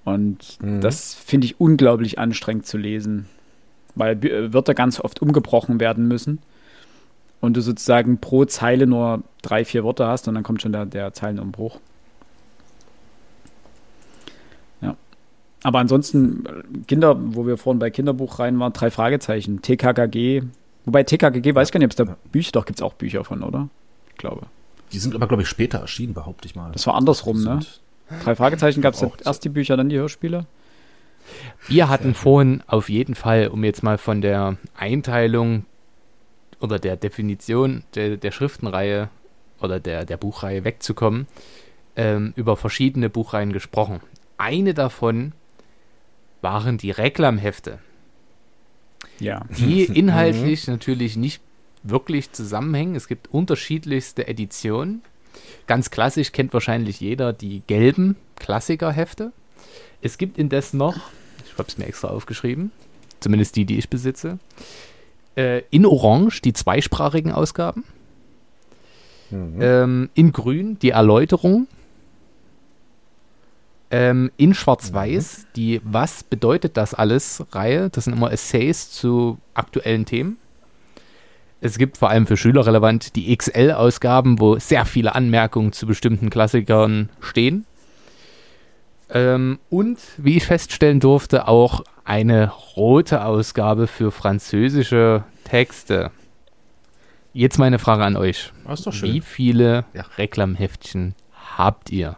Und 0.04 0.58
mhm. 0.62 0.80
das 0.80 1.14
finde 1.14 1.46
ich 1.46 1.60
unglaublich 1.60 2.18
anstrengend 2.18 2.66
zu 2.66 2.78
lesen, 2.78 3.26
weil 3.94 4.24
äh, 4.24 4.52
Wörter 4.52 4.74
ganz 4.74 5.00
oft 5.00 5.20
umgebrochen 5.22 5.80
werden 5.80 6.08
müssen 6.08 6.38
und 7.40 7.56
du 7.56 7.62
sozusagen 7.62 8.18
pro 8.18 8.44
Zeile 8.44 8.86
nur 8.86 9.22
drei, 9.42 9.64
vier 9.64 9.84
Wörter 9.84 10.08
hast 10.08 10.28
und 10.28 10.34
dann 10.34 10.42
kommt 10.42 10.62
schon 10.62 10.72
der, 10.72 10.86
der 10.86 11.12
Zeilenumbruch. 11.12 11.80
Ja. 14.80 14.96
Aber 15.62 15.78
ansonsten, 15.78 16.44
Kinder, 16.86 17.16
wo 17.18 17.46
wir 17.46 17.56
vorhin 17.56 17.78
bei 17.78 17.90
Kinderbuch 17.90 18.38
rein 18.38 18.58
waren, 18.58 18.72
drei 18.72 18.90
Fragezeichen, 18.90 19.62
TKKG. 19.62 20.42
Wobei 20.84 21.02
TKKG, 21.02 21.54
weiß 21.54 21.68
ich 21.68 21.72
gar 21.72 21.78
nicht, 21.78 21.86
ob 21.86 21.90
es 21.90 21.96
da 21.96 22.16
Bücher, 22.30 22.52
doch 22.52 22.66
gibt 22.66 22.78
es 22.78 22.82
auch 22.82 22.94
Bücher 22.94 23.24
von, 23.24 23.42
oder? 23.42 23.68
Ich 24.10 24.16
glaube. 24.16 24.46
Die 24.92 24.98
sind 24.98 25.14
aber, 25.14 25.26
glaube 25.26 25.42
ich, 25.42 25.48
später 25.48 25.78
erschienen, 25.78 26.14
behaupte 26.14 26.46
ich 26.46 26.56
mal. 26.56 26.72
Das 26.72 26.86
war 26.86 26.94
andersrum, 26.94 27.42
ne? 27.42 27.60
Drei 28.25 28.35
Fragezeichen 28.35 28.81
gab 28.81 28.94
es 28.94 29.05
erst 29.25 29.44
die 29.44 29.49
Bücher, 29.49 29.77
dann 29.77 29.88
die 29.88 29.99
Hörspiele. 29.99 30.46
Wir 31.68 31.88
hatten 31.88 32.14
vorhin 32.14 32.62
auf 32.66 32.88
jeden 32.88 33.14
Fall, 33.14 33.49
um 33.49 33.62
jetzt 33.64 33.83
mal 33.83 33.99
von 33.99 34.20
der 34.20 34.57
Einteilung 34.77 35.64
oder 36.61 36.79
der 36.79 36.96
Definition 36.96 37.85
der, 37.94 38.16
der 38.16 38.31
Schriftenreihe 38.31 39.09
oder 39.61 39.81
der, 39.81 40.05
der 40.05 40.16
Buchreihe 40.16 40.64
wegzukommen, 40.64 41.27
ähm, 41.96 42.33
über 42.37 42.57
verschiedene 42.57 43.11
Buchreihen 43.11 43.53
gesprochen. 43.53 44.01
Eine 44.38 44.75
davon 44.75 45.33
waren 46.40 46.79
die 46.79 46.90
Reklamhefte. 46.90 47.79
Ja. 49.18 49.44
Die 49.59 49.85
inhaltlich 49.99 50.66
natürlich 50.66 51.16
nicht 51.16 51.42
wirklich 51.83 52.33
zusammenhängen. 52.33 52.94
Es 52.94 53.09
gibt 53.09 53.29
unterschiedlichste 53.29 54.27
Editionen. 54.29 55.03
Ganz 55.66 55.90
klassisch 55.90 56.33
kennt 56.33 56.53
wahrscheinlich 56.53 57.01
jeder 57.01 57.33
die 57.33 57.62
gelben 57.66 58.16
Klassikerhefte. 58.37 59.33
Es 60.03 60.19
gibt 60.19 60.38
indes 60.38 60.73
noch, 60.73 60.97
ich 61.47 61.53
habe 61.59 61.69
es 61.69 61.79
mir 61.79 61.87
extra 61.87 62.09
aufgeschrieben, 62.09 62.73
zumindest 63.21 63.57
die, 63.57 63.64
die 63.64 63.79
ich 63.79 63.88
besitze, 63.88 64.38
äh, 65.37 65.62
in 65.71 65.87
Orange 65.87 66.40
die 66.43 66.53
zweisprachigen 66.53 67.33
Ausgaben. 67.33 67.85
Mhm. 69.31 69.59
Ähm, 69.61 70.11
in 70.14 70.33
Grün 70.33 70.79
die 70.81 70.90
Erläuterung. 70.90 71.69
Ähm, 73.93 74.31
in 74.37 74.55
Schwarz-Weiß 74.55 75.38
mhm. 75.38 75.47
die 75.57 75.81
Was 75.85 76.23
bedeutet 76.23 76.77
das 76.77 76.95
alles 76.95 77.45
Reihe. 77.53 77.90
Das 77.90 78.05
sind 78.05 78.14
immer 78.14 78.33
Essays 78.33 78.90
zu 78.90 79.38
aktuellen 79.55 80.05
Themen. 80.05 80.38
Es 81.61 81.77
gibt 81.77 81.99
vor 81.99 82.09
allem 82.09 82.27
für 82.27 82.37
Schüler 82.37 82.66
relevant 82.66 83.16
die 83.16 83.37
XL-Ausgaben, 83.37 84.40
wo 84.40 84.59
sehr 84.59 84.87
viele 84.87 85.14
Anmerkungen 85.14 85.73
zu 85.73 85.87
bestimmten 85.87 86.31
Klassikern 86.31 87.11
stehen. 87.20 87.66
Ähm, 89.11 89.59
und 89.68 89.99
wie 90.16 90.37
ich 90.37 90.46
feststellen 90.46 91.01
durfte, 91.01 91.49
auch 91.49 91.83
eine 92.05 92.51
rote 92.77 93.25
Ausgabe 93.25 93.87
für 93.87 94.11
französische 94.11 95.25
Texte. 95.44 96.11
Jetzt 97.33 97.59
meine 97.59 97.79
Frage 97.79 98.05
an 98.05 98.16
euch. 98.16 98.53
Das 98.66 98.81
ist 98.81 98.87
doch 98.87 98.92
schön. 98.92 99.12
Wie 99.12 99.20
viele 99.20 99.85
ja. 99.92 100.05
Reklamheftchen 100.16 101.14
habt 101.57 101.90
ihr? 101.90 102.16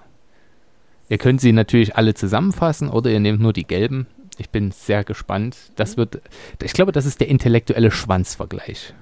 Ihr 1.09 1.19
könnt 1.19 1.41
sie 1.41 1.53
natürlich 1.53 1.97
alle 1.97 2.15
zusammenfassen 2.15 2.89
oder 2.89 3.11
ihr 3.11 3.21
nehmt 3.21 3.41
nur 3.41 3.53
die 3.53 3.67
gelben. 3.67 4.07
Ich 4.39 4.51
bin 4.51 4.71
sehr 4.71 5.05
gespannt. 5.05 5.57
Das 5.77 5.97
wird, 5.97 6.23
ich 6.63 6.73
glaube, 6.73 6.93
das 6.93 7.05
ist 7.05 7.21
der 7.21 7.29
intellektuelle 7.29 7.91
Schwanzvergleich. 7.91 8.95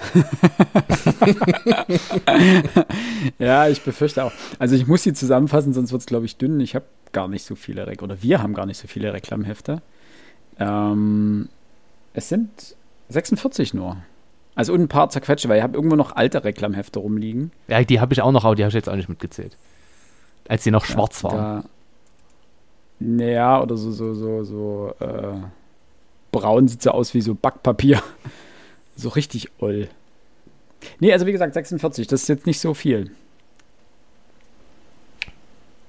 ja, 3.38 3.68
ich 3.68 3.82
befürchte 3.82 4.24
auch. 4.24 4.32
Also 4.58 4.74
ich 4.74 4.86
muss 4.86 5.02
sie 5.02 5.12
zusammenfassen, 5.12 5.72
sonst 5.72 5.92
wird 5.92 6.00
es, 6.00 6.06
glaube 6.06 6.26
ich, 6.26 6.36
dünn. 6.36 6.60
Ich 6.60 6.74
habe 6.74 6.86
gar 7.12 7.28
nicht 7.28 7.44
so 7.44 7.54
viele 7.54 7.86
Rek 7.86 8.02
oder 8.02 8.22
wir 8.22 8.42
haben 8.42 8.54
gar 8.54 8.66
nicht 8.66 8.78
so 8.78 8.88
viele 8.88 9.12
Reklamhefte. 9.12 9.82
Ähm, 10.58 11.48
es 12.14 12.28
sind 12.28 12.76
46 13.08 13.74
nur. 13.74 13.96
Also 14.54 14.72
und 14.72 14.82
ein 14.82 14.88
paar 14.88 15.10
zerquetsche, 15.10 15.48
weil 15.48 15.58
ich 15.58 15.62
habe 15.62 15.76
irgendwo 15.76 15.96
noch 15.96 16.16
alte 16.16 16.44
Reklamhefte 16.44 16.98
rumliegen. 16.98 17.52
Ja, 17.68 17.82
die 17.82 18.00
habe 18.00 18.12
ich 18.12 18.22
auch 18.22 18.32
noch, 18.32 18.44
aber 18.44 18.56
die 18.56 18.62
habe 18.62 18.70
ich 18.70 18.74
jetzt 18.74 18.88
auch 18.88 18.96
nicht 18.96 19.08
mitgezählt. 19.08 19.56
Als 20.48 20.64
die 20.64 20.70
noch 20.70 20.84
schwarz 20.84 21.22
ja, 21.22 21.30
waren. 21.30 21.64
naja, 22.98 23.62
oder 23.62 23.76
so, 23.76 23.92
so, 23.92 24.14
so, 24.14 24.44
so, 24.44 24.94
äh, 24.98 25.34
braun 26.32 26.68
sieht 26.68 26.82
so 26.82 26.90
aus 26.90 27.14
wie 27.14 27.20
so 27.20 27.34
Backpapier. 27.34 28.02
So 29.00 29.08
richtig 29.08 29.48
oll. 29.58 29.88
Nee, 30.98 31.12
also 31.12 31.24
wie 31.24 31.32
gesagt, 31.32 31.54
46, 31.54 32.06
das 32.06 32.22
ist 32.22 32.28
jetzt 32.28 32.46
nicht 32.46 32.60
so 32.60 32.74
viel. 32.74 33.10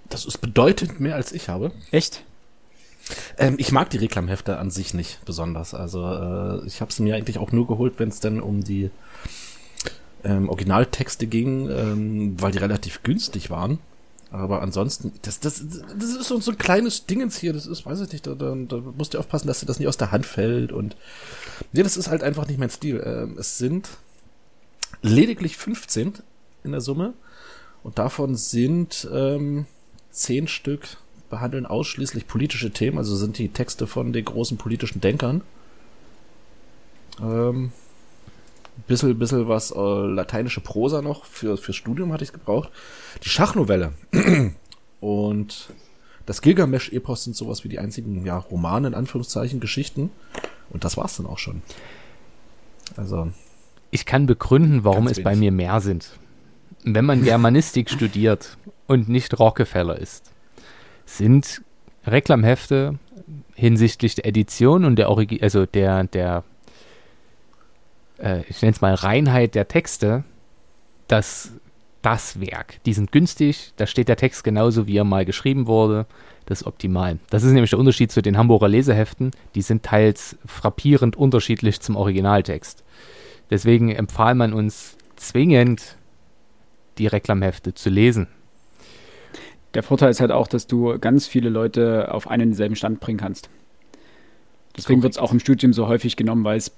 Das 0.08 0.24
ist 0.26 0.38
bedeutend 0.38 1.02
mehr 1.02 1.16
als 1.16 1.34
ich 1.34 1.50
habe. 1.50 1.74
Echt? 1.92 2.24
Ähm, 3.38 3.56
ich 3.58 3.74
mag 3.74 3.90
die 3.90 3.98
Reklamhefte 3.98 4.58
an 4.58 4.72
sich 4.72 4.94
nicht 4.94 5.26
besonders. 5.26 5.74
Also 5.74 6.06
äh, 6.06 6.66
ich 6.66 6.80
habe 6.80 6.94
sie 6.94 7.04
mir 7.04 7.16
eigentlich 7.16 7.38
auch 7.38 7.52
nur 7.52 7.68
geholt, 7.68 7.96
wenn 7.98 8.10
es 8.10 8.22
denn 8.22 8.40
um 8.40 8.64
die 8.64 8.92
ähm, 10.24 10.48
Originaltexte 10.48 11.28
ging, 11.28 11.70
ähm, 11.70 12.42
weil 12.42 12.54
die 12.54 12.60
relativ 12.60 13.04
günstig 13.04 13.50
waren. 13.50 13.80
Aber 14.32 14.62
ansonsten, 14.62 15.12
das, 15.24 15.42
das, 15.42 15.62
das 15.98 16.10
ist 16.10 16.28
so, 16.30 16.52
ein 16.52 16.58
kleines 16.58 17.06
Dingens 17.06 17.38
hier, 17.38 17.52
das 17.52 17.66
ist, 17.66 17.86
weiß 17.86 18.00
ich 18.00 18.14
nicht, 18.14 18.26
da, 18.26 18.34
da, 18.34 18.56
da 18.56 18.78
musst 18.78 19.14
du 19.14 19.20
aufpassen, 19.20 19.48
dass 19.48 19.60
dir 19.60 19.66
das 19.66 19.78
nicht 19.78 19.90
aus 19.90 19.98
der 19.98 20.12
Hand 20.12 20.26
fällt 20.26 20.72
und 20.72 20.96
nee, 21.74 21.84
das 21.84 21.98
ist 21.98 22.08
halt 22.08 22.24
einfach 22.24 22.48
nicht 22.48 22.58
mein 22.58 22.70
Stil. 22.70 23.04
Ähm, 23.06 23.36
es 23.38 23.58
sind 23.58 23.90
lediglich 25.02 25.58
15 25.58 26.14
in 26.64 26.72
der 26.72 26.80
Summe 26.80 27.14
und 27.84 28.00
davon 28.00 28.36
sind 28.36 29.06
ähm, 29.12 29.66
10 30.12 30.48
Stück 30.48 30.98
behandeln 31.30 31.66
ausschließlich 31.66 32.28
politische 32.28 32.72
Themen, 32.72 32.98
also 32.98 33.18
sind 33.18 33.38
die 33.38 33.50
Texte 33.50 33.86
von 33.86 34.14
den 34.14 34.24
großen 34.24 34.58
politischen 34.58 35.02
Denkern. 35.02 35.42
Ähm, 37.20 37.74
bisschen, 38.88 39.18
bisschen 39.18 39.48
was 39.48 39.72
äh, 39.72 39.80
lateinische 39.80 40.62
Prosa 40.62 41.02
noch 41.02 41.26
für 41.26 41.58
fürs 41.58 41.76
Studium 41.76 42.12
hatte 42.14 42.24
ich 42.24 42.34
gebraucht. 42.34 42.70
Die 43.24 43.30
Schachnovelle 43.30 43.94
und 45.00 45.70
das 46.26 46.42
Gilgamesch-Epos 46.42 47.24
sind 47.24 47.36
sowas 47.36 47.64
wie 47.64 47.70
die 47.70 47.80
einzigen 47.80 48.26
ja, 48.26 48.38
Romane, 48.38 48.88
in 48.88 48.94
Anführungszeichen, 48.94 49.60
Geschichten. 49.60 50.12
Und 50.70 50.84
das 50.84 50.98
war's 50.98 51.18
dann 51.18 51.26
auch 51.26 51.40
schon. 51.40 51.62
Also. 52.96 53.32
Ich 53.90 54.06
kann 54.06 54.26
begründen, 54.26 54.84
warum 54.84 55.08
es 55.08 55.22
bei 55.22 55.36
mir 55.36 55.52
mehr 55.52 55.82
sind. 55.82 56.12
Wenn 56.84 57.06
man 57.06 57.24
Germanistik 57.24 57.90
studiert 57.92 58.58
und 58.88 59.10
nicht 59.10 59.38
Rockefeller 59.38 59.98
ist, 59.98 60.32
sind 61.06 61.62
Reklamhefte 62.06 62.98
hinsichtlich 63.54 64.16
der 64.16 64.26
Edition 64.26 64.86
und 64.86 64.96
der 64.96 65.10
Origi 65.10 65.42
also 65.42 65.66
der, 65.66 66.06
der 66.06 66.44
äh, 68.22 68.44
ich 68.48 68.62
nenne 68.62 68.74
es 68.74 68.82
mal 68.82 68.94
Reinheit 68.94 69.56
der 69.56 69.68
Texte, 69.68 70.24
das, 71.08 71.52
das 72.02 72.40
Werk. 72.40 72.80
Die 72.86 72.94
sind 72.94 73.12
günstig, 73.12 73.74
da 73.78 73.86
steht 73.88 74.08
der 74.08 74.18
Text 74.18 74.44
genauso, 74.44 74.88
wie 74.88 74.98
er 74.98 75.04
mal 75.04 75.26
geschrieben 75.26 75.68
wurde. 75.68 76.06
Das 76.46 76.62
ist 76.62 76.68
optimal. 76.68 77.20
Das 77.30 77.44
ist 77.44 77.52
nämlich 77.52 77.70
der 77.70 77.80
Unterschied 77.80 78.12
zu 78.12 78.22
den 78.22 78.38
Hamburger 78.38 78.68
Leseheften. 78.68 79.32
Die 79.56 79.62
sind 79.62 79.84
teils 79.84 80.38
frappierend 80.46 81.16
unterschiedlich 81.16 81.80
zum 81.82 81.96
Originaltext. 81.96 82.84
Deswegen 83.50 83.90
empfahl 83.90 84.34
man 84.36 84.54
uns 84.54 84.98
zwingend, 85.16 85.98
die 86.98 87.08
Reklamhefte 87.08 87.74
zu 87.74 87.90
lesen. 87.90 88.28
Der 89.74 89.84
Vorteil 89.84 90.10
ist 90.10 90.20
halt 90.20 90.32
auch, 90.32 90.48
dass 90.48 90.68
du 90.68 90.98
ganz 91.00 91.28
viele 91.28 91.50
Leute 91.50 92.14
auf 92.14 92.30
einen 92.30 92.54
selben 92.54 92.76
Stand 92.76 93.00
bringen 93.00 93.20
kannst. 93.20 93.50
Deswegen 94.78 95.04
wird 95.04 95.14
es 95.14 95.18
auch 95.18 95.32
im 95.32 95.40
Studium 95.40 95.74
so 95.74 95.88
häufig 95.88 96.16
genommen, 96.16 96.44
weil 96.44 96.58
es 96.58 96.72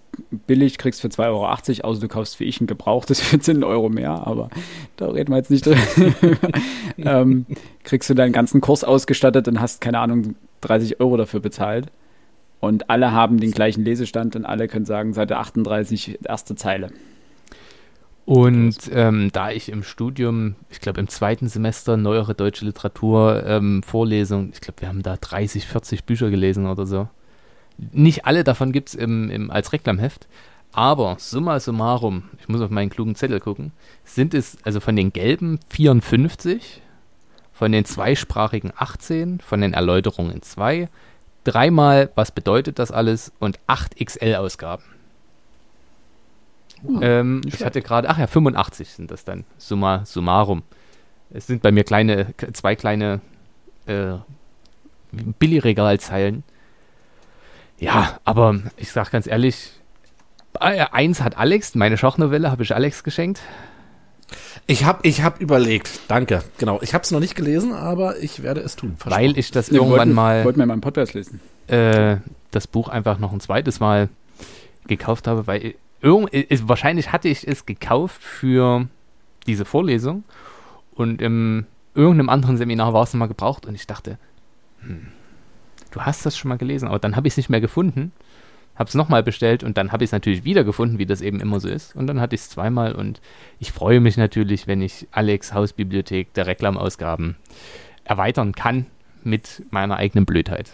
billig 0.48 0.78
kriegst 0.78 1.02
für 1.02 1.08
2,80 1.08 1.20
Euro, 1.28 1.46
außer 1.88 2.02
du 2.02 2.08
kaufst 2.08 2.40
wie 2.40 2.46
ich 2.46 2.60
ein 2.60 2.68
gebrauchtes 2.68 3.22
für 3.22 3.40
10 3.40 3.64
Euro 3.64 3.90
mehr, 3.90 4.26
aber 4.26 4.50
da 4.98 5.10
reden 5.10 5.32
wir 5.32 5.38
jetzt 5.38 5.52
nicht 5.52 5.66
drüber. 5.66 5.78
ähm, 6.98 7.46
kriegst 7.84 8.10
du 8.10 8.14
deinen 8.14 8.34
ganzen 8.34 8.62
Kurs 8.62 8.84
ausgestattet 8.84 9.48
und 9.48 9.60
hast, 9.60 9.82
keine 9.82 10.00
Ahnung, 10.00 10.36
30 10.62 11.00
Euro 11.00 11.18
dafür 11.18 11.40
bezahlt. 11.40 11.88
Und 12.60 12.90
alle 12.90 13.12
haben 13.12 13.40
den 13.40 13.52
gleichen 13.52 13.84
Lesestand 13.84 14.38
und 14.38 14.46
alle 14.46 14.70
können 14.70 14.86
sagen, 14.86 15.14
Seite 15.14 15.38
38, 15.38 16.20
erste 16.24 16.56
Zeile. 16.56 16.92
Und 18.26 18.78
ähm, 18.94 19.32
da 19.34 19.52
ich 19.52 19.70
im 19.70 19.84
Studium, 19.84 20.56
ich 20.70 20.80
glaube 20.80 21.02
im 21.02 21.10
zweiten 21.10 21.50
Semester 21.50 21.98
neuere 21.98 22.34
deutsche 22.36 22.64
Literatur 22.64 23.44
ähm, 23.46 23.84
Vorlesung, 23.84 24.52
ich 24.54 24.62
glaube, 24.62 24.80
wir 24.82 24.88
haben 24.88 25.04
da 25.04 25.18
30, 25.18 25.68
40 25.68 26.06
Bücher 26.06 26.30
gelesen 26.30 26.66
oder 26.66 26.86
so. 26.86 27.10
Nicht 27.78 28.26
alle 28.26 28.44
davon 28.44 28.72
gibt 28.72 28.90
es 28.90 28.96
im, 28.96 29.30
im, 29.30 29.52
als 29.52 29.74
Reklamheft, 29.74 30.28
aber 30.72 31.18
summa 31.20 31.60
summarum, 31.60 32.24
ich 32.40 32.48
muss 32.50 32.62
auf 32.62 32.70
meinen 32.70 32.90
klugen 32.90 33.16
Zettel 33.16 33.40
gucken, 33.40 33.72
sind 34.04 34.34
es 34.34 34.58
also 34.64 34.80
von 34.80 34.96
den 34.96 35.14
gelben 35.14 35.60
54, 35.70 36.82
von 37.52 37.72
den 37.72 37.86
zweisprachigen 37.86 38.74
18, 38.76 39.40
von 39.40 39.62
den 39.62 39.74
Erläuterungen 39.74 40.42
2, 40.42 40.90
dreimal, 41.44 42.10
was 42.16 42.32
bedeutet 42.32 42.80
das 42.80 42.92
alles 42.92 43.32
und 43.40 43.60
acht 43.68 43.96
XL-Ausgaben. 44.04 44.84
Oh, 46.86 47.00
ähm, 47.02 47.42
ich 47.46 47.64
hatte 47.64 47.82
gerade, 47.82 48.10
ach 48.10 48.18
ja, 48.18 48.28
85 48.28 48.90
sind 48.90 49.12
das 49.12 49.24
dann, 49.24 49.46
summa 49.58 50.06
summarum. 50.06 50.64
Es 51.30 51.48
sind 51.48 51.62
bei 51.62 51.72
mir 51.72 51.84
kleine, 51.84 52.34
zwei 52.54 52.76
kleine 52.76 53.22
äh, 53.86 54.16
Billigregalzeilen. 55.40 56.44
Ja, 57.80 58.20
aber 58.24 58.60
ich 58.78 58.92
sag 58.92 59.12
ganz 59.12 59.28
ehrlich, 59.28 59.72
äh, 60.60 60.86
eins 60.92 61.22
hat 61.22 61.38
Alex, 61.38 61.76
meine 61.76 61.98
Schachnovelle 61.98 62.50
habe 62.52 62.64
ich 62.64 62.74
Alex 62.76 63.04
geschenkt. 63.04 63.42
Ich 64.66 64.86
habe 64.86 65.00
ich 65.04 65.22
hab 65.22 65.42
überlegt, 65.42 66.00
danke, 66.08 66.44
genau. 66.58 66.80
Ich 66.82 66.94
habe 66.94 67.04
es 67.04 67.12
noch 67.12 67.20
nicht 67.20 67.36
gelesen, 67.36 67.74
aber 67.74 68.18
ich 68.20 68.42
werde 68.42 68.62
es 68.62 68.76
tun. 68.76 68.96
Weil 69.04 69.38
ich 69.38 69.52
das 69.52 69.70
Wir 69.72 69.78
irgendwann 69.78 69.98
wollten, 70.00 70.14
mal 70.14 70.46
Wollten 70.46 70.60
wir 70.60 70.66
mal 70.66 70.74
einen 70.74 70.82
Podcast 70.82 71.14
lesen. 71.14 71.40
äh, 71.68 72.18
das 72.52 72.68
Buch 72.68 72.88
einfach 72.88 73.20
noch 73.20 73.34
ein 73.34 73.40
zweites 73.40 73.80
Mal 73.80 74.10
gekauft 74.88 75.28
habe, 75.28 75.48
weil 75.48 75.76
irgend, 76.02 76.34
äh, 76.34 76.48
wahrscheinlich 76.64 77.12
hatte 77.12 77.28
ich 77.28 77.48
es 77.48 77.66
gekauft 77.66 78.22
für 78.24 78.88
diese 79.48 79.66
Vorlesung 79.66 80.24
und 80.96 81.22
in 81.22 81.66
irgendeinem 81.96 82.30
anderen 82.30 82.58
Seminar 82.58 82.94
war 82.94 83.04
es 83.04 83.14
mal 83.14 83.28
gebraucht 83.28 83.66
und 83.66 83.76
ich 83.76 83.88
dachte, 83.88 84.18
hm, 84.82 85.08
du 85.94 86.02
hast 86.02 86.26
das 86.26 86.38
schon 86.38 86.50
mal 86.50 86.58
gelesen, 86.58 86.88
aber 86.88 87.00
dann 87.00 87.16
habe 87.16 87.28
ich 87.28 87.34
es 87.34 87.38
nicht 87.38 87.50
mehr 87.50 87.62
gefunden, 87.62 88.12
habe 88.76 88.88
es 88.88 88.96
nochmal 88.96 89.24
bestellt 89.24 89.64
und 89.64 89.78
dann 89.78 89.92
habe 89.92 90.04
ich 90.04 90.10
es 90.10 90.12
natürlich 90.12 90.44
wieder 90.44 90.64
gefunden, 90.64 90.98
wie 90.98 91.06
das 91.06 91.22
eben 91.22 91.40
immer 91.40 91.60
so 91.60 91.70
ist 91.70 91.96
und 91.96 92.08
dann 92.08 92.20
hatte 92.20 92.36
ich 92.36 92.42
es 92.42 92.50
zweimal 92.50 92.94
und 92.94 93.22
ich 93.60 93.72
freue 93.72 94.00
mich 94.00 94.18
natürlich, 94.18 94.68
wenn 94.68 94.82
ich 94.82 95.08
Alex 95.12 95.54
Hausbibliothek 95.54 96.34
der 96.34 96.48
Reklamausgaben 96.48 97.36
erweitern 98.04 98.54
kann 98.54 98.88
mit 99.24 99.64
meiner 99.70 99.98
eigenen 99.98 100.26
Blödheit. 100.26 100.72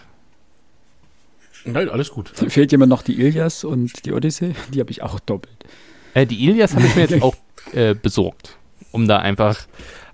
Nein, 1.65 1.89
alles 1.89 2.11
gut. 2.11 2.29
Fehlt 2.29 2.71
jemand 2.71 2.89
noch 2.89 3.01
die 3.01 3.19
Ilias 3.19 3.65
und 3.65 4.05
die 4.05 4.13
Odyssee? 4.13 4.55
Die 4.73 4.79
habe 4.79 4.91
ich 4.91 5.03
auch 5.03 5.19
doppelt. 5.19 5.65
Äh, 6.13 6.25
die 6.25 6.47
Ilias 6.47 6.73
habe 6.73 6.85
ich 6.85 6.95
mir 6.95 7.01
jetzt 7.01 7.21
auch 7.21 7.35
äh, 7.73 7.93
besorgt, 7.93 8.57
um 8.91 9.09
da 9.09 9.17
einfach 9.19 9.67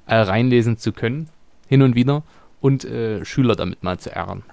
äh, 0.08 0.16
reinlesen 0.16 0.80
zu 0.80 0.92
können, 0.92 1.30
hin 1.68 1.84
und 1.84 1.96
wieder, 1.96 2.24
und 2.62 2.84
äh, 2.84 3.24
Schüler 3.24 3.56
damit 3.56 3.84
mal 3.84 4.00
zu 4.00 4.12
ärgern. 4.12 4.44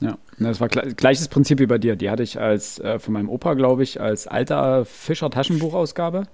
Ja, 0.00 0.16
das 0.38 0.60
war 0.60 0.68
gle- 0.68 0.94
gleiches 0.94 1.28
Prinzip 1.28 1.58
wie 1.58 1.66
bei 1.66 1.78
dir. 1.78 1.96
Die 1.96 2.08
hatte 2.10 2.22
ich 2.22 2.40
als 2.40 2.78
äh, 2.78 2.98
von 2.98 3.14
meinem 3.14 3.28
Opa, 3.28 3.54
glaube 3.54 3.82
ich, 3.82 4.00
als 4.00 4.26
alter 4.26 4.84
Fischer 4.84 5.28
Taschenbuchausgabe. 5.30 6.28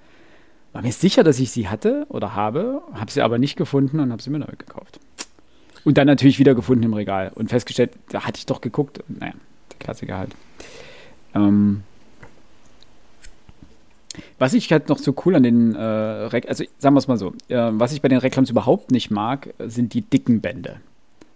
War 0.73 0.83
mir 0.83 0.93
sicher, 0.93 1.23
dass 1.25 1.39
ich 1.39 1.51
sie 1.51 1.69
hatte 1.69 2.05
oder 2.09 2.35
habe, 2.35 2.83
habe 2.93 3.11
sie 3.11 3.23
aber 3.23 3.39
nicht 3.39 3.57
gefunden 3.57 4.01
und 4.01 4.13
habe 4.13 4.23
sie 4.23 4.31
mir 4.31 4.41
neu 4.41 4.53
gekauft. 4.59 5.01
Und 5.85 5.99
dann 5.99 6.07
natürlich 6.07 6.39
wieder 6.39 6.55
gefunden 6.55 6.83
im 6.83 6.95
Regal 6.95 7.31
und 7.35 7.49
festgestellt, 7.49 7.93
da 8.09 8.25
hatte 8.25 8.39
ich 8.39 8.47
doch 8.47 8.61
geguckt. 8.61 9.03
Naja, 9.09 9.35
der 9.71 9.79
Klassiker 9.79 10.19
halt. 10.19 10.33
Ähm, 11.35 11.85
was 14.39 14.53
ich 14.55 14.71
halt 14.73 14.89
noch 14.89 14.99
so 14.99 15.15
cool 15.25 15.35
an 15.37 15.43
den, 15.43 15.75
äh, 15.75 15.81
Rek 15.81 16.49
also 16.49 16.65
sagen 16.79 16.95
wir 16.95 16.99
es 16.99 17.09
mal 17.09 17.19
so, 17.19 17.35
äh, 17.49 17.71
was 17.73 17.93
ich 17.93 18.03
bei 18.03 18.09
den 18.09 18.19
Reklams 18.19 18.51
überhaupt 18.51 18.91
nicht 18.91 19.11
mag, 19.11 19.55
sind 19.59 19.95
die 19.95 20.03
dicken 20.03 20.41
Bände. 20.41 20.81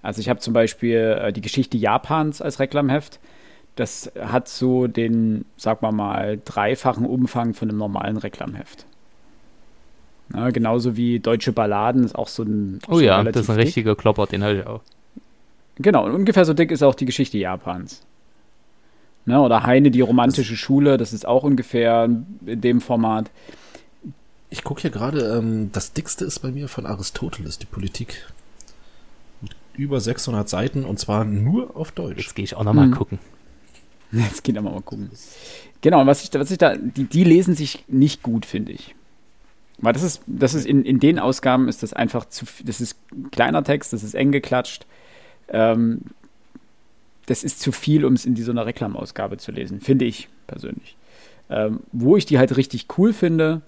Also 0.03 0.21
ich 0.21 0.29
habe 0.29 0.41
zum 0.41 0.55
Beispiel 0.55 1.19
äh, 1.21 1.33
die 1.33 1.41
Geschichte 1.41 1.77
Japans 1.77 2.41
als 2.41 2.61
Reklamheft. 2.61 3.19
Das 3.77 4.11
hat 4.21 4.49
so 4.49 4.87
den, 4.87 5.45
sag 5.57 5.83
mal 5.83 5.93
mal, 5.93 6.41
dreifachen 6.45 7.07
Umfang 7.07 7.55
von 7.55 7.69
einem 7.69 7.79
normalen 7.79 8.17
Reklamheft. 8.17 8.87
Ja, 10.35 10.51
genauso 10.51 10.97
wie 10.97 11.21
Deutsche 11.21 11.53
Balladen 11.53 12.05
ist 12.05 12.15
auch 12.15 12.29
so 12.29 12.43
ein. 12.43 12.81
Oh 12.89 13.01
ja, 13.01 13.17
relativ 13.19 13.33
das 13.33 13.43
ist 13.43 13.51
ein 13.51 13.57
dick. 13.57 13.67
richtiger 13.67 13.97
Klopper, 13.97 14.27
den 14.27 14.43
hatte 14.43 14.59
ich 14.61 14.67
auch. 14.67 14.83
Genau, 15.77 16.05
und 16.07 16.13
ungefähr 16.13 16.45
so 16.45 16.55
dick 16.55 16.71
ist 16.71 16.83
auch 16.83 16.95
die 16.95 17.07
Geschichte 17.07 17.39
Japans. 17.39 18.03
Ne, 19.27 19.41
oder 19.41 19.65
Heine, 19.65 19.91
die 19.91 20.01
romantische 20.01 20.57
Schule, 20.57 20.97
das 20.97 21.13
ist 21.13 21.27
auch 21.27 21.45
ungefähr 21.45 22.09
in 22.47 22.61
dem 22.61 22.81
Format. 22.81 23.31
Ich 24.51 24.65
gucke 24.65 24.81
hier 24.83 24.91
gerade, 24.91 25.21
ähm, 25.37 25.71
das 25.73 25.93
dickste 25.93 26.25
ist 26.25 26.39
bei 26.41 26.51
mir 26.51 26.69
von 26.69 26.87
Aristoteles, 26.87 27.59
die 27.59 27.67
Politik. 27.67 28.27
Über 29.79 30.01
600 30.01 30.49
Seiten 30.49 30.85
und 30.85 30.99
zwar 30.99 31.25
nur 31.25 31.77
auf 31.77 31.93
Deutsch. 31.93 32.19
Jetzt 32.19 32.35
gehe 32.35 32.45
ich 32.45 32.55
auch 32.57 32.65
nochmal 32.65 32.89
Mhm. 32.89 32.93
gucken. 32.93 33.19
Jetzt 34.13 34.43
geht 34.45 34.59
aber 34.59 34.71
mal 34.71 34.83
gucken. 34.83 35.11
Genau, 35.81 36.01
und 36.01 36.07
was 36.07 36.25
ich, 36.25 36.35
was 36.35 36.51
ich 36.51 36.59
da, 36.59 36.77
die, 36.77 37.05
die 37.05 37.25
lesen 37.25 37.55
sich 37.55 37.85
nicht 37.89 38.23
gut, 38.23 38.45
finde 38.45 38.73
ich. 38.73 38.95
Weil 39.79 39.93
das 39.93 40.03
ist, 40.03 40.23
das 40.27 40.55
ist 40.55 40.67
in, 40.67 40.85
in 40.85 40.99
den 40.99 41.19
Ausgaben 41.21 41.69
ist 41.69 41.83
das 41.85 41.93
einfach 41.93 42.25
zu, 42.29 42.45
das 42.65 42.81
ist 42.81 42.97
kleiner 43.31 43.63
Text, 43.63 43.93
das 43.93 44.03
ist 44.03 44.15
eng 44.15 44.33
geklatscht. 44.33 44.87
Ähm, 45.49 46.01
das 47.27 47.45
ist 47.45 47.61
zu 47.61 47.71
viel, 47.71 48.05
um 48.05 48.15
es 48.15 48.27
in 48.27 48.35
die, 48.35 48.43
so 48.43 48.51
einer 48.51 48.67
Reklamausgabe 48.67 49.37
zu 49.37 49.53
lesen, 49.53 49.81
finde 49.81 50.05
ich 50.07 50.29
persönlich. 50.49 50.97
Ähm, 51.51 51.81
wo 51.93 52.17
ich 52.17 52.27
die 52.27 52.39
halt 52.39 52.57
richtig 52.57 52.87
cool 52.99 53.13
finde, 53.13 53.63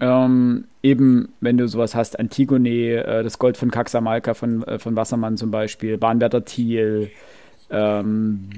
ähm, 0.00 0.64
eben, 0.82 1.28
wenn 1.40 1.56
du 1.56 1.66
sowas 1.68 1.94
hast, 1.94 2.18
Antigone, 2.18 2.68
äh, 3.04 3.22
das 3.22 3.38
Gold 3.38 3.56
von 3.56 3.70
Caxamalca 3.70 4.34
von, 4.34 4.62
äh, 4.64 4.78
von 4.78 4.94
Wassermann 4.96 5.36
zum 5.36 5.50
Beispiel, 5.50 5.96
Bahnwärter 5.98 6.44
Thiel, 6.44 7.10
ähm, 7.70 8.48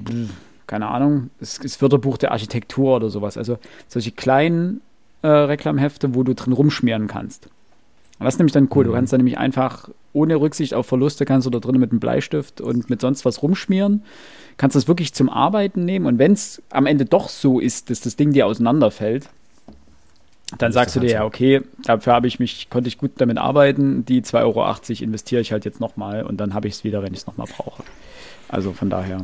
keine 0.67 0.87
Ahnung, 0.87 1.29
das, 1.39 1.59
das 1.59 1.81
Wörterbuch 1.81 2.17
der 2.17 2.31
Architektur 2.31 2.97
oder 2.97 3.09
sowas. 3.09 3.37
Also 3.37 3.57
solche 3.87 4.11
kleinen 4.11 4.81
äh, 5.21 5.27
Reklamhefte, 5.27 6.13
wo 6.13 6.23
du 6.23 6.35
drin 6.35 6.53
rumschmieren 6.53 7.07
kannst. 7.07 7.47
Und 8.19 8.25
das 8.25 8.35
ist 8.35 8.39
nämlich 8.39 8.53
dann 8.53 8.69
cool. 8.75 8.83
Du 8.83 8.91
Mhm. 8.91 8.95
kannst 8.95 9.13
dann 9.13 9.19
nämlich 9.19 9.37
einfach 9.37 9.89
ohne 10.11 10.35
Rücksicht 10.35 10.73
auf 10.73 10.87
Verluste 10.87 11.23
kannst 11.25 11.45
du 11.45 11.51
da 11.51 11.59
drinnen 11.59 11.79
mit 11.79 11.91
einem 11.91 11.99
Bleistift 11.99 12.61
und 12.61 12.89
mit 12.89 12.99
sonst 13.01 13.25
was 13.25 13.41
rumschmieren. 13.41 14.03
Kannst 14.57 14.75
das 14.75 14.87
wirklich 14.87 15.13
zum 15.13 15.29
Arbeiten 15.29 15.85
nehmen 15.85 16.05
und 16.05 16.19
wenn 16.19 16.33
es 16.33 16.61
am 16.69 16.85
Ende 16.85 17.05
doch 17.05 17.29
so 17.29 17.59
ist, 17.59 17.89
dass 17.89 18.01
das 18.01 18.15
Ding 18.15 18.33
dir 18.33 18.45
auseinanderfällt, 18.45 19.29
dann 20.57 20.71
sagst 20.71 20.95
du 20.95 20.99
dir 20.99 21.11
ja, 21.11 21.25
okay, 21.25 21.61
dafür 21.83 22.13
habe 22.13 22.27
ich 22.27 22.39
mich, 22.39 22.69
konnte 22.69 22.87
ich 22.87 22.97
gut 22.97 23.11
damit 23.17 23.37
arbeiten, 23.37 24.05
die 24.05 24.21
2,80 24.21 24.41
Euro 24.41 25.03
investiere 25.03 25.41
ich 25.41 25.51
halt 25.51 25.65
jetzt 25.65 25.79
nochmal 25.79 26.23
und 26.23 26.37
dann 26.37 26.53
habe 26.53 26.67
ich 26.67 26.75
es 26.75 26.83
wieder, 26.83 27.03
wenn 27.03 27.13
ich 27.13 27.19
es 27.19 27.27
nochmal 27.27 27.47
brauche. 27.47 27.83
Also 28.47 28.73
von 28.73 28.89
daher. 28.89 29.21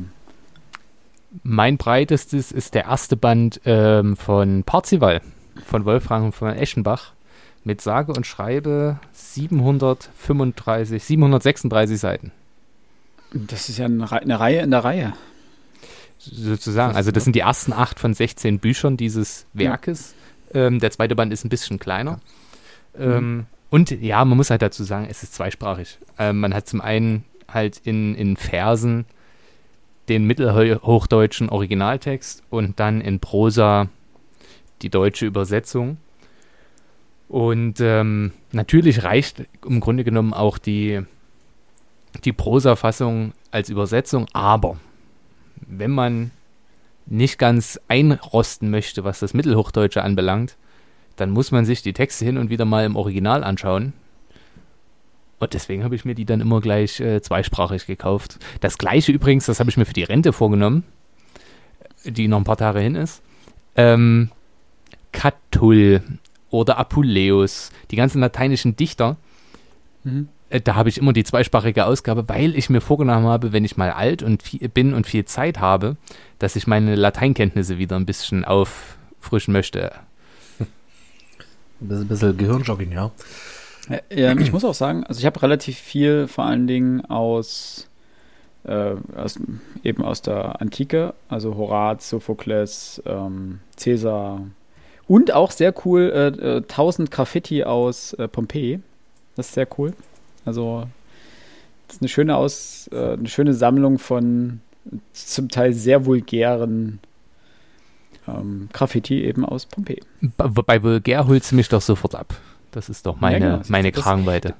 Mein 1.44 1.78
breitestes 1.78 2.52
ist 2.52 2.76
der 2.76 2.86
erste 2.86 3.18
Band 3.18 3.60
ähm, 3.66 4.16
von 4.16 4.64
Parzival, 4.64 5.22
von 5.66 5.86
Wolfgang 5.86 6.34
von 6.34 6.50
Eschenbach, 6.50 7.14
mit 7.64 7.82
sage 7.82 8.14
und 8.14 8.26
schreibe 8.26 9.00
735, 9.12 11.04
736 11.04 12.00
Seiten. 12.00 12.32
Das 13.34 13.68
ist 13.68 13.80
ja 13.80 13.86
eine, 13.86 14.10
eine 14.10 14.40
Reihe 14.40 14.62
in 14.62 14.72
der 14.72 14.84
Reihe. 14.84 15.14
sozusagen. 16.20 16.96
Also 16.96 17.12
das 17.12 17.24
sind 17.26 17.36
die 17.36 17.42
ersten 17.42 17.74
acht 17.74 18.00
von 18.00 18.14
16 18.14 18.60
Büchern 18.60 18.96
dieses 18.96 19.46
Werkes. 19.54 20.15
Ähm, 20.56 20.80
der 20.80 20.90
zweite 20.90 21.16
Band 21.16 21.32
ist 21.32 21.44
ein 21.46 21.50
bisschen 21.50 21.78
kleiner. 21.78 22.20
Ähm, 22.98 23.46
und 23.70 23.92
ja, 23.92 24.24
man 24.24 24.38
muss 24.38 24.50
halt 24.50 24.62
dazu 24.62 24.84
sagen, 24.84 25.08
es 25.10 25.22
ist 25.22 25.36
zweisprachig. 25.36 26.00
Ähm, 26.18 26.40
man 26.40 26.54
hat 26.54 26.68
zum 26.68 26.82
einen 26.82 27.26
halt 27.48 27.82
in, 27.84 28.16
in 28.16 28.38
Versen 28.38 29.06
den 30.08 30.26
mittelhochdeutschen 30.26 31.50
Originaltext 31.50 32.42
und 32.50 32.80
dann 32.80 33.02
in 33.02 33.20
Prosa 33.20 33.90
die 34.82 34.90
deutsche 34.90 35.26
Übersetzung. 35.26 35.98
Und 37.28 37.82
ähm, 37.82 38.32
natürlich 38.52 39.04
reicht 39.04 39.44
im 39.66 39.80
Grunde 39.82 40.04
genommen 40.04 40.34
auch 40.34 40.58
die, 40.58 41.02
die 42.24 42.34
Prosa-Fassung 42.34 43.34
als 43.52 43.70
Übersetzung, 43.70 44.28
aber 44.32 44.78
wenn 45.68 45.92
man 45.92 46.32
nicht 47.06 47.38
ganz 47.38 47.80
einrosten 47.88 48.70
möchte, 48.70 49.04
was 49.04 49.20
das 49.20 49.34
Mittelhochdeutsche 49.34 50.04
anbelangt, 50.04 50.58
dann 51.16 51.30
muss 51.30 51.52
man 51.52 51.66
sich 51.66 51.82
die 51.82 51.94
Texte 51.94 52.26
hin 52.26 52.38
und 52.38 52.50
wieder 52.50 52.66
mal 52.66 52.86
im 52.86 52.96
Original 52.96 53.44
anschauen. 53.44 53.94
Und 55.40 55.54
deswegen 55.54 55.84
habe 55.84 55.96
ich 55.96 56.06
mir 56.06 56.16
die 56.16 56.26
dann 56.26 56.42
immer 56.42 56.62
gleich 56.62 57.00
äh, 57.00 57.22
zweisprachig 57.22 57.86
gekauft. 57.86 58.40
Das 58.62 58.78
gleiche 58.78 59.12
übrigens, 59.12 59.46
das 59.46 59.60
habe 59.60 59.70
ich 59.70 59.78
mir 59.78 59.86
für 59.86 59.94
die 59.94 60.04
Rente 60.04 60.34
vorgenommen, 60.34 60.84
die 62.04 62.28
noch 62.28 62.38
ein 62.38 62.46
paar 62.46 62.58
Tage 62.58 62.80
hin 62.80 62.96
ist. 62.96 63.22
Ähm, 63.76 64.32
Catull 65.12 66.02
oder 66.50 66.78
Apuleius, 66.78 67.72
die 67.92 67.96
ganzen 67.96 68.22
lateinischen 68.22 68.76
Dichter, 68.76 69.18
Mhm. 70.06 70.30
Äh, 70.56 70.62
da 70.62 70.76
habe 70.76 70.90
ich 70.90 70.98
immer 70.98 71.14
die 71.14 71.24
zweisprachige 71.24 71.86
Ausgabe, 71.86 72.28
weil 72.28 72.56
ich 72.56 72.70
mir 72.70 72.82
vorgenommen 72.82 73.28
habe, 73.28 73.52
wenn 73.52 73.66
ich 73.66 73.78
mal 73.78 73.92
alt 73.92 74.24
und 74.24 74.44
viel, 74.44 74.68
bin 74.70 74.94
und 74.94 75.06
viel 75.06 75.26
Zeit 75.26 75.60
habe, 75.60 75.98
dass 76.40 76.56
ich 76.56 76.68
meine 76.68 76.96
Lateinkenntnisse 76.96 77.78
wieder 77.78 77.96
ein 77.96 78.06
bisschen 78.06 78.46
auffrischen 78.46 79.52
möchte. 79.52 79.92
Ein 81.82 82.08
bisschen, 82.08 82.38
Gehirnjogging, 82.38 82.92
ja. 82.92 83.12
Ja, 83.90 84.00
ähm, 84.10 84.40
ich 84.40 84.52
muss 84.52 84.66
auch 84.66 84.74
sagen, 84.74 85.04
also 85.04 85.20
ich 85.20 85.26
habe 85.26 85.42
relativ 85.44 85.78
viel 85.78 86.28
vor 86.28 86.46
allen 86.46 86.68
Dingen 86.68 87.06
aus, 87.06 87.88
äh, 88.64 88.94
aus 89.16 89.40
eben 89.84 90.04
aus 90.04 90.22
der 90.22 90.62
Antike, 90.62 91.14
also 91.28 91.56
Horaz, 91.56 92.10
Sophokles, 92.10 93.04
ähm, 93.06 93.60
Caesar 93.78 94.42
und 95.08 95.34
auch 95.34 95.52
sehr 95.52 95.74
cool 95.86 96.12
äh, 96.42 96.58
äh, 96.58 96.62
1000 96.62 97.12
Graffiti 97.12 97.64
aus 97.64 98.14
äh, 98.14 98.28
Pompeji. 98.28 98.80
Das 99.36 99.48
ist 99.48 99.54
sehr 99.54 99.68
cool. 99.78 99.94
Also 100.46 100.88
das 101.88 101.98
ist 101.98 102.02
eine 102.02 102.10
schöne 102.10 102.36
aus 102.38 102.90
äh, 102.94 103.14
eine 103.14 103.28
schöne 103.28 103.54
Sammlung 103.54 104.00
von 104.00 104.62
zum 105.14 105.50
Teil 105.50 105.74
sehr 105.74 106.06
vulgären 106.06 107.00
ähm, 108.28 108.70
Graffiti 108.74 109.24
eben 109.24 109.46
aus 109.46 109.66
Pompeji. 109.66 110.02
Bei, 110.38 110.48
bei 110.48 110.84
vulgär 110.84 111.28
holst 111.28 111.52
du 111.52 111.56
mich 111.56 111.70
doch 111.70 111.82
sofort 111.82 112.16
ab. 112.16 112.36
Das 112.72 112.90
ist 112.90 113.06
doch 113.06 113.20
meine, 113.20 113.46
Ja, 113.46 113.52
genau. 113.58 113.66
meine 113.70 113.92
Das- 113.92 114.04
Kragenweite. 114.04 114.54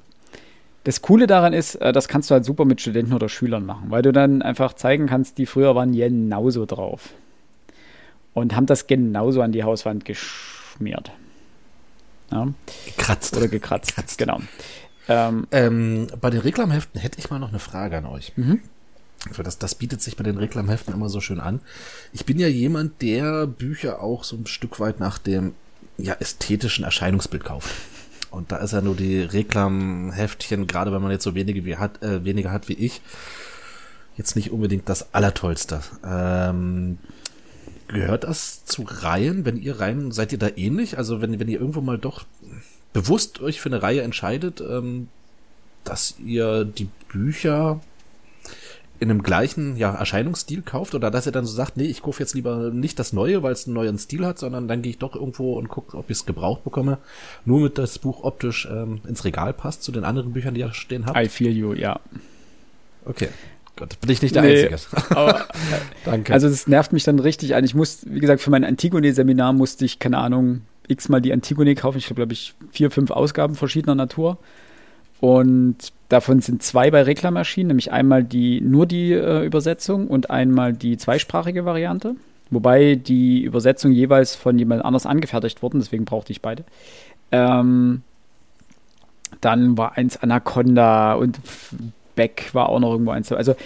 Das 0.84 1.02
Coole 1.02 1.26
daran 1.26 1.52
ist, 1.52 1.74
äh, 1.76 1.92
das 1.92 2.06
kannst 2.06 2.30
du 2.30 2.34
halt 2.34 2.44
super 2.44 2.64
mit 2.64 2.80
Studenten 2.80 3.12
oder 3.12 3.28
Schülern 3.28 3.66
machen, 3.66 3.90
weil 3.90 4.02
du 4.02 4.12
dann 4.12 4.40
einfach 4.42 4.72
zeigen 4.74 5.06
kannst, 5.06 5.36
die 5.38 5.46
früher 5.46 5.74
waren 5.74 5.92
genauso 5.92 6.64
drauf. 6.64 7.10
Und 8.34 8.54
haben 8.54 8.66
das 8.66 8.86
genauso 8.86 9.42
an 9.42 9.50
die 9.50 9.64
Hauswand 9.64 10.04
geschmiert. 10.04 11.10
Ja, 12.30 12.48
Kratzt. 12.98 13.36
oder 13.36 13.48
gekratzt. 13.48 13.88
Gekratzt. 13.96 14.18
Genau. 14.18 14.40
Ähm, 15.08 15.46
Ähm, 15.50 16.08
bei 16.20 16.30
den 16.30 16.40
Reklamheften 16.40 17.00
hätte 17.00 17.18
ich 17.18 17.30
mal 17.30 17.38
noch 17.38 17.50
eine 17.50 17.58
Frage 17.58 17.98
an 17.98 18.06
euch. 18.06 18.32
Mhm. 18.36 18.60
Für 19.32 19.42
Das, 19.42 19.58
das 19.58 19.74
bietet 19.74 20.02
sich 20.02 20.16
bei 20.16 20.24
den 20.24 20.38
Reklamheften 20.38 20.94
immer 20.94 21.08
so 21.08 21.20
schön 21.20 21.40
an. 21.40 21.60
Ich 22.12 22.26
bin 22.26 22.38
ja 22.38 22.48
jemand, 22.48 23.02
der 23.02 23.46
Bücher 23.46 24.00
auch 24.00 24.24
so 24.24 24.36
ein 24.36 24.46
Stück 24.46 24.78
weit 24.78 25.00
nach 25.00 25.18
dem 25.18 25.54
ja, 25.98 26.14
ästhetischen 26.14 26.84
Erscheinungsbild 26.84 27.44
kauft. 27.44 27.70
Und 28.30 28.52
da 28.52 28.58
ist 28.58 28.72
ja 28.72 28.82
nur 28.82 28.94
die 28.94 29.20
Reklamheftchen, 29.20 30.66
gerade 30.66 30.92
wenn 30.92 31.02
man 31.02 31.10
jetzt 31.10 31.24
so 31.24 31.34
wenige 31.34 31.64
wie 31.64 31.76
hat, 31.76 32.02
äh, 32.02 32.24
weniger 32.24 32.52
hat 32.52 32.68
wie 32.68 32.74
ich, 32.74 33.00
jetzt 34.16 34.36
nicht 34.36 34.50
unbedingt 34.50 34.88
das 34.88 35.14
Allertollste. 35.14 35.80
Ähm, 36.04 36.98
gehört 37.88 38.24
das 38.24 38.64
zu 38.64 38.82
Reihen? 38.82 39.44
Wenn 39.44 39.56
ihr 39.56 39.80
Reihen, 39.80 40.12
seid 40.12 40.32
ihr 40.32 40.38
da 40.38 40.48
ähnlich? 40.54 40.98
Also 40.98 41.20
wenn, 41.20 41.40
wenn 41.40 41.48
ihr 41.48 41.60
irgendwo 41.60 41.80
mal 41.80 41.98
doch 41.98 42.24
bewusst 42.96 43.42
euch 43.42 43.60
für 43.60 43.68
eine 43.68 43.82
Reihe 43.82 44.00
entscheidet, 44.00 44.62
ähm, 44.62 45.08
dass 45.84 46.14
ihr 46.24 46.64
die 46.64 46.88
Bücher 47.12 47.80
in 48.98 49.10
einem 49.10 49.22
gleichen 49.22 49.76
ja, 49.76 49.94
Erscheinungsstil 49.94 50.62
kauft 50.62 50.94
oder 50.94 51.10
dass 51.10 51.26
ihr 51.26 51.32
dann 51.32 51.44
so 51.44 51.54
sagt, 51.54 51.76
nee, 51.76 51.84
ich 51.84 52.00
kaufe 52.00 52.22
jetzt 52.22 52.34
lieber 52.34 52.70
nicht 52.70 52.98
das 52.98 53.12
Neue, 53.12 53.42
weil 53.42 53.52
es 53.52 53.66
einen 53.66 53.74
neuen 53.74 53.98
Stil 53.98 54.24
hat, 54.24 54.38
sondern 54.38 54.66
dann 54.66 54.80
gehe 54.80 54.88
ich 54.88 54.98
doch 54.98 55.14
irgendwo 55.14 55.58
und 55.58 55.68
gucke, 55.68 55.98
ob 55.98 56.08
ich 56.08 56.16
es 56.16 56.24
gebraucht 56.24 56.64
bekomme, 56.64 56.96
nur 57.44 57.60
mit 57.60 57.76
das 57.76 57.98
Buch 57.98 58.24
optisch 58.24 58.66
ähm, 58.70 59.02
ins 59.06 59.26
Regal 59.26 59.52
passt 59.52 59.82
zu 59.82 59.92
den 59.92 60.04
anderen 60.04 60.32
Büchern, 60.32 60.54
die 60.54 60.60
ihr 60.60 60.72
stehen 60.72 61.04
habt. 61.04 61.18
I 61.18 61.28
feel 61.28 61.52
you, 61.54 61.74
ja. 61.74 62.00
Okay. 63.04 63.28
Gott, 63.76 64.00
bin 64.00 64.10
ich 64.10 64.22
nicht 64.22 64.34
der 64.34 64.40
Nee. 64.40 64.68
Einzige. 64.68 64.96
Aber, 65.10 65.46
Danke. 66.06 66.32
also 66.32 66.48
es 66.48 66.66
nervt 66.66 66.94
mich 66.94 67.04
dann 67.04 67.18
richtig 67.18 67.54
an. 67.54 67.62
Ich 67.62 67.74
muss, 67.74 68.06
wie 68.06 68.20
gesagt, 68.20 68.40
für 68.40 68.50
mein 68.50 68.64
Antigone-Seminar 68.64 69.52
musste 69.52 69.84
ich, 69.84 69.98
keine 69.98 70.16
Ahnung, 70.16 70.62
x-mal 70.88 71.20
die 71.20 71.32
Antigone 71.32 71.74
kaufen. 71.74 71.98
Ich 71.98 72.06
habe, 72.06 72.16
glaube 72.16 72.32
ich, 72.32 72.54
vier, 72.70 72.90
fünf 72.90 73.10
Ausgaben 73.10 73.54
verschiedener 73.54 73.94
Natur. 73.94 74.38
Und 75.20 75.76
davon 76.08 76.40
sind 76.40 76.62
zwei 76.62 76.90
bei 76.90 77.02
Reklam 77.02 77.36
erschienen, 77.36 77.68
nämlich 77.68 77.90
einmal 77.90 78.22
die 78.22 78.60
nur 78.60 78.86
die 78.86 79.12
äh, 79.12 79.44
Übersetzung 79.44 80.08
und 80.08 80.30
einmal 80.30 80.72
die 80.72 80.96
zweisprachige 80.96 81.64
Variante. 81.64 82.16
Wobei 82.50 82.94
die 82.94 83.42
Übersetzung 83.42 83.92
jeweils 83.92 84.36
von 84.36 84.58
jemand 84.58 84.84
anders 84.84 85.06
angefertigt 85.06 85.62
wurden, 85.62 85.80
deswegen 85.80 86.04
brauchte 86.04 86.32
ich 86.32 86.42
beide. 86.42 86.64
Ähm, 87.32 88.02
dann 89.40 89.76
war 89.76 89.96
eins 89.96 90.16
Anaconda 90.16 91.14
und 91.14 91.40
Beck 92.14 92.50
war 92.52 92.68
auch 92.68 92.78
noch 92.78 92.92
irgendwo 92.92 93.10
eins. 93.10 93.32
Also, 93.32 93.56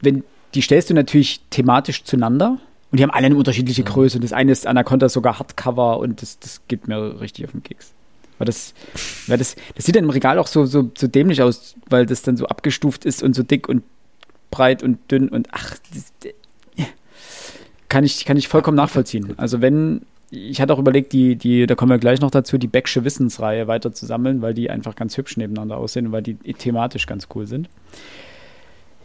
wenn 0.00 0.24
die 0.54 0.62
stellst 0.62 0.90
du 0.90 0.94
natürlich 0.94 1.40
thematisch 1.50 2.04
zueinander 2.04 2.58
und 2.94 2.98
die 2.98 3.02
haben 3.02 3.10
alle 3.10 3.26
eine 3.26 3.34
unterschiedliche 3.34 3.82
Mhm. 3.82 3.86
Größe. 3.86 4.18
Und 4.18 4.22
das 4.22 4.32
eine 4.32 4.52
ist 4.52 4.68
Anaconda 4.68 5.08
sogar 5.08 5.40
Hardcover 5.40 5.98
und 5.98 6.22
das, 6.22 6.38
das 6.38 6.60
geht 6.68 6.86
mir 6.86 7.20
richtig 7.20 7.44
auf 7.44 7.50
den 7.50 7.64
Keks. 7.64 7.92
Weil 8.38 8.44
das, 8.44 8.72
weil 9.26 9.36
das, 9.36 9.56
das 9.74 9.84
sieht 9.84 9.96
dann 9.96 10.04
im 10.04 10.10
Regal 10.10 10.38
auch 10.38 10.46
so, 10.46 10.64
so, 10.64 10.92
so 10.96 11.08
dämlich 11.08 11.42
aus, 11.42 11.74
weil 11.90 12.06
das 12.06 12.22
dann 12.22 12.36
so 12.36 12.46
abgestuft 12.46 13.04
ist 13.04 13.24
und 13.24 13.34
so 13.34 13.42
dick 13.42 13.68
und 13.68 13.82
breit 14.52 14.84
und 14.84 15.10
dünn 15.10 15.28
und 15.28 15.48
ach, 15.50 15.74
das, 15.92 16.12
kann 17.88 18.04
ich, 18.04 18.24
kann 18.24 18.36
ich 18.36 18.46
vollkommen 18.46 18.76
nachvollziehen. 18.76 19.34
Also 19.38 19.60
wenn, 19.60 20.02
ich 20.30 20.60
hatte 20.60 20.72
auch 20.72 20.78
überlegt, 20.78 21.12
die, 21.12 21.34
die, 21.34 21.66
da 21.66 21.74
kommen 21.74 21.90
wir 21.90 21.98
gleich 21.98 22.20
noch 22.20 22.30
dazu, 22.30 22.58
die 22.58 22.68
Becksche 22.68 23.02
Wissensreihe 23.02 23.66
weiter 23.66 23.92
zu 23.92 24.06
sammeln, 24.06 24.40
weil 24.40 24.54
die 24.54 24.70
einfach 24.70 24.94
ganz 24.94 25.16
hübsch 25.16 25.36
nebeneinander 25.36 25.78
aussehen 25.78 26.06
und 26.06 26.12
weil 26.12 26.22
die 26.22 26.36
thematisch 26.36 27.06
ganz 27.06 27.26
cool 27.34 27.48
sind. 27.48 27.68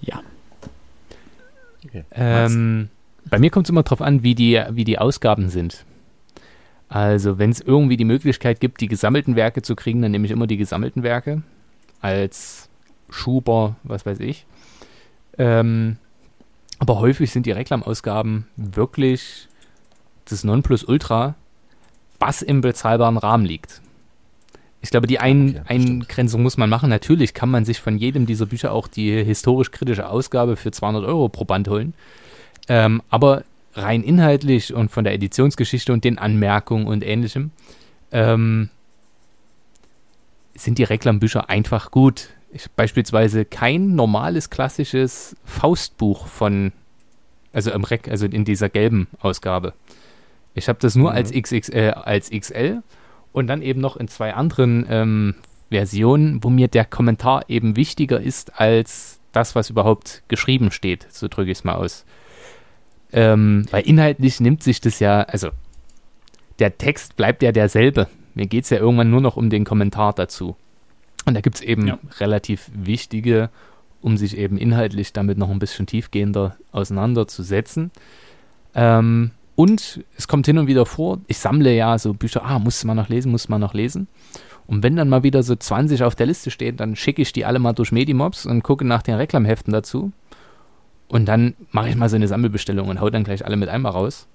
Ja. 0.02 0.22
okay. 1.84 2.04
Ähm, 2.12 2.90
bei 3.30 3.40
mir 3.40 3.50
kommt 3.50 3.66
es 3.66 3.70
immer 3.70 3.84
darauf 3.84 4.02
an, 4.02 4.24
wie 4.24 4.36
die, 4.36 4.62
wie 4.72 4.84
die 4.84 5.00
Ausgaben 5.00 5.50
sind. 5.50 5.86
Also, 6.88 7.38
wenn 7.38 7.52
es 7.52 7.62
irgendwie 7.62 7.98
die 7.98 8.06
Möglichkeit 8.06 8.60
gibt, 8.60 8.82
die 8.82 8.88
gesammelten 8.88 9.36
Werke 9.36 9.62
zu 9.62 9.76
kriegen, 9.76 10.02
dann 10.02 10.12
nehme 10.12 10.26
ich 10.26 10.32
immer 10.32 10.48
die 10.48 10.58
gesammelten 10.58 11.04
Werke 11.04 11.44
als 12.02 12.70
Schuber, 13.10 13.76
was 13.84 14.06
weiß 14.06 14.20
ich. 14.22 14.46
Ähm, 15.38 15.98
aber 16.80 17.00
häufig 17.00 17.32
sind 17.32 17.46
die 17.46 17.52
Reklamausgaben 17.52 18.48
wirklich 18.56 19.48
das 20.26 20.44
Nonplusultra, 20.44 21.36
was 22.20 22.42
im 22.42 22.62
bezahlbaren 22.62 23.18
Rahmen 23.18 23.46
liegt. 23.46 23.82
Ich 24.82 24.92
glaube, 24.92 25.08
die 25.08 25.20
Ein 25.20 25.50
Okay. 25.50 25.62
Eingrenzung 25.68 26.42
muss 26.42 26.58
man 26.58 26.70
machen. 26.70 26.90
Natürlich 26.90 27.34
kann 27.34 27.50
man 27.52 27.66
sich 27.66 27.82
von 27.82 27.98
jedem 27.98 28.26
dieser 28.26 28.46
Bücher 28.46 28.72
auch 28.72 28.88
die 28.88 29.24
historisch-kritische 29.24 30.08
Ausgabe 30.08 30.56
für 30.56 30.72
200 30.72 31.04
Euro 31.04 31.28
pro 31.30 31.44
Band 31.44 31.68
holen. 31.68 31.94
Ähm, 32.70 33.02
aber 33.10 33.44
rein 33.74 34.04
inhaltlich 34.04 34.74
und 34.74 34.90
von 34.90 35.04
der 35.04 35.14
Editionsgeschichte 35.14 35.92
und 35.92 36.04
den 36.04 36.18
Anmerkungen 36.18 36.88
und 36.88 37.04
ähnlichem 37.04 37.52
ähm, 38.12 38.70
sind 40.56 40.78
die 40.78 40.84
Reklambücher 40.84 41.50
einfach 41.50 41.92
gut. 41.92 42.30
Ich, 42.52 42.70
beispielsweise 42.72 43.46
kein 43.46 43.96
normales 43.96 44.50
klassisches 44.50 45.36
Faustbuch 45.46 46.28
von, 46.28 46.72
also 47.54 47.72
im 47.72 47.84
Rec, 47.84 48.08
also 48.08 48.26
in 48.26 48.46
dieser 48.46 48.70
gelben 48.70 49.08
Ausgabe. 49.20 49.74
Ich 50.56 50.68
habe 50.68 50.80
das 50.80 50.96
nur 50.96 51.12
Mhm. 51.12 51.18
als, 51.18 51.32
XXL, 51.32 51.92
als 51.92 52.30
XL 52.32 52.82
und 53.34 53.48
dann 53.48 53.62
eben 53.62 53.82
noch 53.82 53.98
in 53.98 54.08
zwei 54.08 54.34
anderen 54.34 54.86
ähm, 54.90 55.36
Versionen, 55.70 56.44
wo 56.44 56.50
mir 56.50 56.68
der 56.68 56.86
Kommentar 56.86 57.46
eben 57.50 57.76
wichtiger 57.76 58.20
ist 58.20 58.60
als 58.60 59.20
das, 59.32 59.54
was 59.54 59.70
überhaupt 59.70 60.24
geschrieben 60.28 60.72
steht. 60.72 61.08
So 61.12 61.28
drücke 61.28 61.52
ich 61.52 61.60
es 61.60 61.64
mal 61.64 61.76
aus. 61.76 62.06
Ähm, 63.12 63.66
weil 63.72 63.88
inhaltlich 63.88 64.40
nimmt 64.40 64.62
sich 64.64 64.82
das 64.82 65.00
ja, 65.00 65.22
also 65.24 65.50
der 66.60 66.78
Text 66.78 67.16
bleibt 67.16 67.42
ja 67.42 67.52
derselbe. 67.52 68.08
Mir 68.36 68.46
geht 68.48 68.66
es 68.66 68.70
ja 68.70 68.78
irgendwann 68.78 69.10
nur 69.10 69.22
noch 69.22 69.38
um 69.38 69.50
den 69.50 69.66
Kommentar 69.66 70.14
dazu. 70.14 70.56
Und 71.26 71.34
da 71.34 71.42
gibt 71.42 71.56
es 71.58 71.62
eben 71.62 71.88
Ja. 71.88 72.00
relativ 72.20 72.70
wichtige, 72.74 73.50
um 74.02 74.18
sich 74.18 74.38
eben 74.38 74.58
inhaltlich 74.58 75.12
damit 75.14 75.38
noch 75.38 75.50
ein 75.50 75.60
bisschen 75.60 75.88
tiefgehender 75.88 76.56
auseinanderzusetzen. 76.72 77.92
Ähm, 78.76 79.32
und 79.56 80.04
es 80.16 80.28
kommt 80.28 80.46
hin 80.46 80.58
und 80.58 80.68
wieder 80.68 80.86
vor, 80.86 81.20
ich 81.28 81.38
sammle 81.38 81.76
ja 81.76 81.98
so 81.98 82.14
Bücher, 82.14 82.46
ah, 82.46 82.60
musste 82.60 82.88
man 82.88 82.96
noch 82.96 83.10
lesen, 83.10 83.32
musste 83.32 83.52
man 83.52 83.60
noch 83.60 83.74
lesen. 83.74 84.08
Und 84.68 84.84
wenn 84.84 84.96
dann 84.96 85.10
mal 85.10 85.24
wieder 85.24 85.44
so 85.44 85.56
20 85.56 86.04
auf 86.04 86.16
der 86.16 86.28
Liste 86.28 86.52
stehen, 86.52 86.78
dann 86.78 86.96
schicke 86.96 87.22
ich 87.24 87.34
die 87.34 87.44
alle 87.44 87.60
mal 87.60 87.74
durch 87.74 87.92
Medimobs 87.92 88.46
und 88.46 88.64
gucke 88.64 88.86
nach 88.86 89.02
den 89.02 89.16
Reklamheften 89.16 89.74
dazu. 89.74 90.12
Und 91.10 91.26
dann 91.26 91.56
mache 91.72 91.90
ich 91.90 91.96
mal 91.96 92.08
so 92.08 92.16
eine 92.16 92.28
Sammelbestellung 92.28 92.88
und 92.88 93.02
hau 93.02 93.10
dann 93.10 93.24
gleich 93.24 93.46
alle 93.46 93.58
mit 93.58 93.68
einmal 93.68 93.92
raus. 93.92 94.28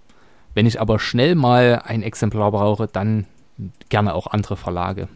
Wenn 0.54 0.66
ich 0.66 0.80
aber 0.80 0.98
schnell 0.98 1.34
mal 1.34 1.82
ein 1.84 2.02
Exemplar 2.02 2.50
brauche, 2.52 2.86
dann 2.86 3.26
gerne 3.88 4.14
auch 4.14 4.26
andere 4.26 4.56
Verlage. 4.56 5.08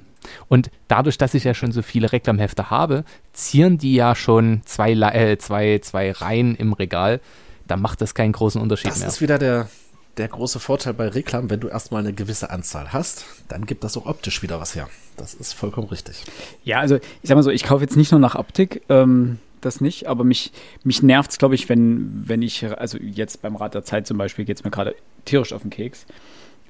Und 0.48 0.70
dadurch, 0.88 1.18
dass 1.18 1.34
ich 1.34 1.44
ja 1.44 1.54
schon 1.54 1.72
so 1.72 1.82
viele 1.82 2.12
Reklamhefte 2.12 2.70
habe, 2.70 3.04
zieren 3.32 3.78
die 3.78 3.94
ja 3.94 4.14
schon 4.14 4.62
zwei, 4.64 4.92
äh, 4.92 5.38
zwei, 5.38 5.78
zwei 5.82 6.12
Reihen 6.12 6.54
im 6.56 6.72
Regal. 6.72 7.20
Da 7.66 7.76
macht 7.76 8.00
das 8.00 8.14
keinen 8.14 8.32
großen 8.32 8.60
Unterschied 8.60 8.90
Das 8.90 9.00
mehr. 9.00 9.08
ist 9.08 9.20
wieder 9.20 9.38
der, 9.38 9.68
der 10.16 10.28
große 10.28 10.60
Vorteil 10.60 10.94
bei 10.94 11.08
Reklam, 11.08 11.50
wenn 11.50 11.60
du 11.60 11.68
erstmal 11.68 12.02
eine 12.02 12.12
gewisse 12.12 12.50
Anzahl 12.50 12.92
hast, 12.92 13.24
dann 13.48 13.66
gibt 13.66 13.84
das 13.84 13.96
auch 13.96 14.06
optisch 14.06 14.42
wieder 14.42 14.60
was 14.60 14.74
her. 14.74 14.88
Das 15.16 15.34
ist 15.34 15.52
vollkommen 15.54 15.88
richtig. 15.88 16.24
Ja, 16.64 16.80
also 16.80 16.96
ich 16.96 17.28
sag 17.28 17.36
mal 17.36 17.42
so, 17.42 17.50
ich 17.50 17.64
kaufe 17.64 17.82
jetzt 17.84 17.96
nicht 17.96 18.10
nur 18.10 18.20
nach 18.20 18.34
Optik, 18.34 18.82
ähm, 18.88 19.38
das 19.60 19.80
nicht, 19.80 20.06
aber 20.06 20.24
mich, 20.24 20.52
mich 20.84 21.02
nervt 21.02 21.30
es, 21.30 21.38
glaube 21.38 21.54
ich, 21.54 21.68
wenn, 21.68 22.28
wenn 22.28 22.42
ich, 22.42 22.64
also 22.78 22.98
jetzt 22.98 23.42
beim 23.42 23.56
Rat 23.56 23.74
der 23.74 23.84
Zeit 23.84 24.06
zum 24.06 24.18
Beispiel 24.18 24.44
geht 24.44 24.58
es 24.58 24.64
mir 24.64 24.70
gerade 24.70 24.94
tierisch 25.24 25.52
auf 25.52 25.62
den 25.62 25.70
Keks. 25.70 26.06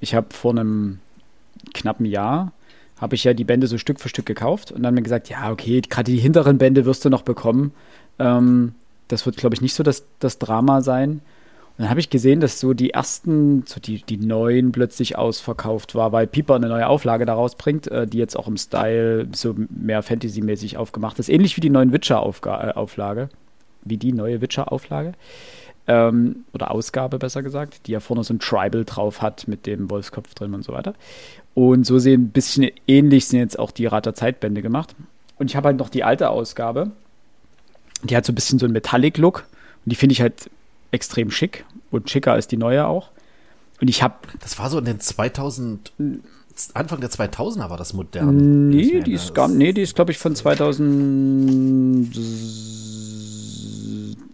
Ich 0.00 0.14
habe 0.14 0.28
vor 0.30 0.52
einem 0.52 1.00
knappen 1.74 2.06
Jahr, 2.06 2.52
habe 2.98 3.14
ich 3.14 3.24
ja 3.24 3.34
die 3.34 3.44
Bände 3.44 3.66
so 3.66 3.78
Stück 3.78 4.00
für 4.00 4.08
Stück 4.08 4.26
gekauft 4.26 4.72
und 4.72 4.82
dann 4.82 4.94
mir 4.94 5.02
gesagt, 5.02 5.28
ja, 5.28 5.50
okay, 5.50 5.80
gerade 5.80 6.10
die 6.10 6.18
hinteren 6.18 6.58
Bände 6.58 6.84
wirst 6.84 7.04
du 7.04 7.10
noch 7.10 7.22
bekommen. 7.22 7.72
Ähm, 8.18 8.74
das 9.08 9.24
wird, 9.24 9.36
glaube 9.36 9.54
ich, 9.54 9.60
nicht 9.60 9.74
so 9.74 9.82
das, 9.82 10.04
das 10.18 10.38
Drama 10.38 10.82
sein. 10.82 11.20
Dann 11.78 11.90
habe 11.90 12.00
ich 12.00 12.10
gesehen, 12.10 12.40
dass 12.40 12.58
so 12.58 12.74
die 12.74 12.90
ersten, 12.90 13.62
so 13.64 13.78
die, 13.78 14.02
die 14.02 14.16
neuen 14.16 14.72
plötzlich 14.72 15.16
ausverkauft 15.16 15.94
war, 15.94 16.10
weil 16.10 16.26
Piper 16.26 16.56
eine 16.56 16.68
neue 16.68 16.88
Auflage 16.88 17.24
daraus 17.24 17.54
bringt, 17.54 17.86
äh, 17.86 18.04
die 18.04 18.18
jetzt 18.18 18.36
auch 18.36 18.48
im 18.48 18.56
Style 18.56 19.28
so 19.32 19.54
mehr 19.70 20.02
Fantasy-mäßig 20.02 20.76
aufgemacht 20.76 21.20
ist. 21.20 21.28
Ähnlich 21.28 21.56
wie 21.56 21.60
die 21.60 21.70
neuen 21.70 21.92
Witcher-Auflage. 21.92 23.28
Wie 23.84 23.96
die 23.96 24.12
neue 24.12 24.40
Witcher-Auflage. 24.40 25.12
Ähm, 25.86 26.44
oder 26.52 26.72
Ausgabe, 26.72 27.20
besser 27.20 27.44
gesagt, 27.44 27.86
die 27.86 27.92
ja 27.92 28.00
vorne 28.00 28.24
so 28.24 28.34
ein 28.34 28.40
Tribal 28.40 28.84
drauf 28.84 29.22
hat 29.22 29.46
mit 29.46 29.64
dem 29.64 29.88
Wolfskopf 29.88 30.34
drin 30.34 30.54
und 30.54 30.64
so 30.64 30.72
weiter. 30.72 30.94
Und 31.54 31.86
so 31.86 32.00
sehen 32.00 32.24
ein 32.24 32.28
bisschen 32.30 32.72
ähnlich 32.88 33.28
sind 33.28 33.38
jetzt 33.38 33.58
auch 33.58 33.70
die 33.70 33.86
Rater 33.86 34.14
Zeitbände 34.14 34.62
gemacht. 34.62 34.96
Und 35.38 35.48
ich 35.48 35.54
habe 35.54 35.68
halt 35.68 35.78
noch 35.78 35.90
die 35.90 36.02
alte 36.02 36.30
Ausgabe. 36.30 36.90
Die 38.02 38.16
hat 38.16 38.26
so 38.26 38.32
ein 38.32 38.34
bisschen 38.34 38.58
so 38.58 38.66
einen 38.66 38.72
Metallic-Look. 38.72 39.44
Und 39.84 39.90
die 39.92 39.96
finde 39.96 40.14
ich 40.14 40.20
halt 40.20 40.50
extrem 40.90 41.30
schick 41.30 41.64
und 41.90 42.10
schicker 42.10 42.32
als 42.32 42.46
die 42.46 42.56
neue 42.56 42.86
auch. 42.86 43.10
Und 43.80 43.88
ich 43.88 44.02
habe. 44.02 44.14
Das 44.40 44.58
war 44.58 44.70
so 44.70 44.78
in 44.78 44.84
den 44.84 45.00
2000, 45.00 45.92
Anfang 46.74 47.00
der 47.00 47.10
2000er 47.10 47.70
war 47.70 47.76
das 47.76 47.92
modern. 47.92 48.68
Nee, 48.68 49.00
die 49.00 49.12
ist, 49.12 49.34
gar, 49.34 49.48
nee, 49.48 49.72
die 49.72 49.82
ist 49.82 49.94
glaube 49.94 50.10
ich, 50.10 50.18
von 50.18 50.34
2000 50.34 52.14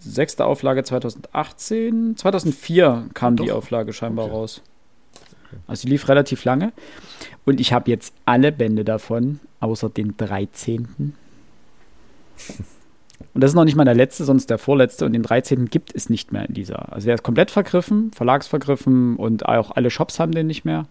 sechste 0.00 0.44
Auflage 0.46 0.84
2018. 0.84 2.16
2004 2.16 3.08
kam 3.14 3.36
Doch. 3.36 3.44
die 3.44 3.52
Auflage 3.52 3.92
scheinbar 3.92 4.26
okay. 4.26 4.34
raus. 4.34 4.62
Also 5.66 5.82
die 5.82 5.92
lief 5.92 6.08
relativ 6.08 6.44
lange. 6.44 6.72
Und 7.44 7.60
ich 7.60 7.72
habe 7.72 7.90
jetzt 7.90 8.14
alle 8.24 8.50
Bände 8.52 8.84
davon, 8.84 9.40
außer 9.60 9.90
den 9.90 10.16
13. 10.16 11.14
Und 13.34 13.42
das 13.42 13.50
ist 13.50 13.54
noch 13.56 13.64
nicht 13.64 13.74
mal 13.74 13.84
der 13.84 13.94
letzte, 13.94 14.24
sonst 14.24 14.48
der 14.48 14.58
vorletzte. 14.58 15.04
Und 15.04 15.12
den 15.12 15.24
13. 15.24 15.66
gibt 15.66 15.94
es 15.94 16.08
nicht 16.08 16.32
mehr 16.32 16.48
in 16.48 16.54
dieser. 16.54 16.92
Also 16.92 17.06
der 17.06 17.16
ist 17.16 17.24
komplett 17.24 17.50
vergriffen, 17.50 18.12
verlagsvergriffen 18.14 19.16
und 19.16 19.46
auch 19.46 19.72
alle 19.72 19.90
Shops 19.90 20.20
haben 20.20 20.32
den 20.32 20.46
nicht 20.46 20.64
mehr. 20.64 20.86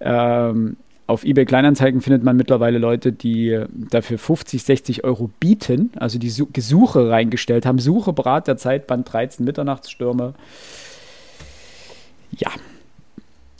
Ähm, 0.00 0.76
auf 1.08 1.24
eBay 1.24 1.44
Kleinanzeigen 1.44 2.00
findet 2.00 2.22
man 2.22 2.36
mittlerweile 2.36 2.78
Leute, 2.78 3.12
die 3.12 3.60
dafür 3.68 4.18
50, 4.18 4.62
60 4.62 5.04
Euro 5.04 5.30
bieten, 5.40 5.92
also 5.96 6.18
die 6.18 6.30
Suche 6.30 7.10
reingestellt 7.10 7.66
haben. 7.66 7.78
Suche 7.78 8.12
Brat 8.12 8.48
der 8.48 8.56
Zeit, 8.56 8.86
Band 8.86 9.12
13, 9.12 9.44
Mitternachtsstürme. 9.44 10.34
Ja. 12.36 12.50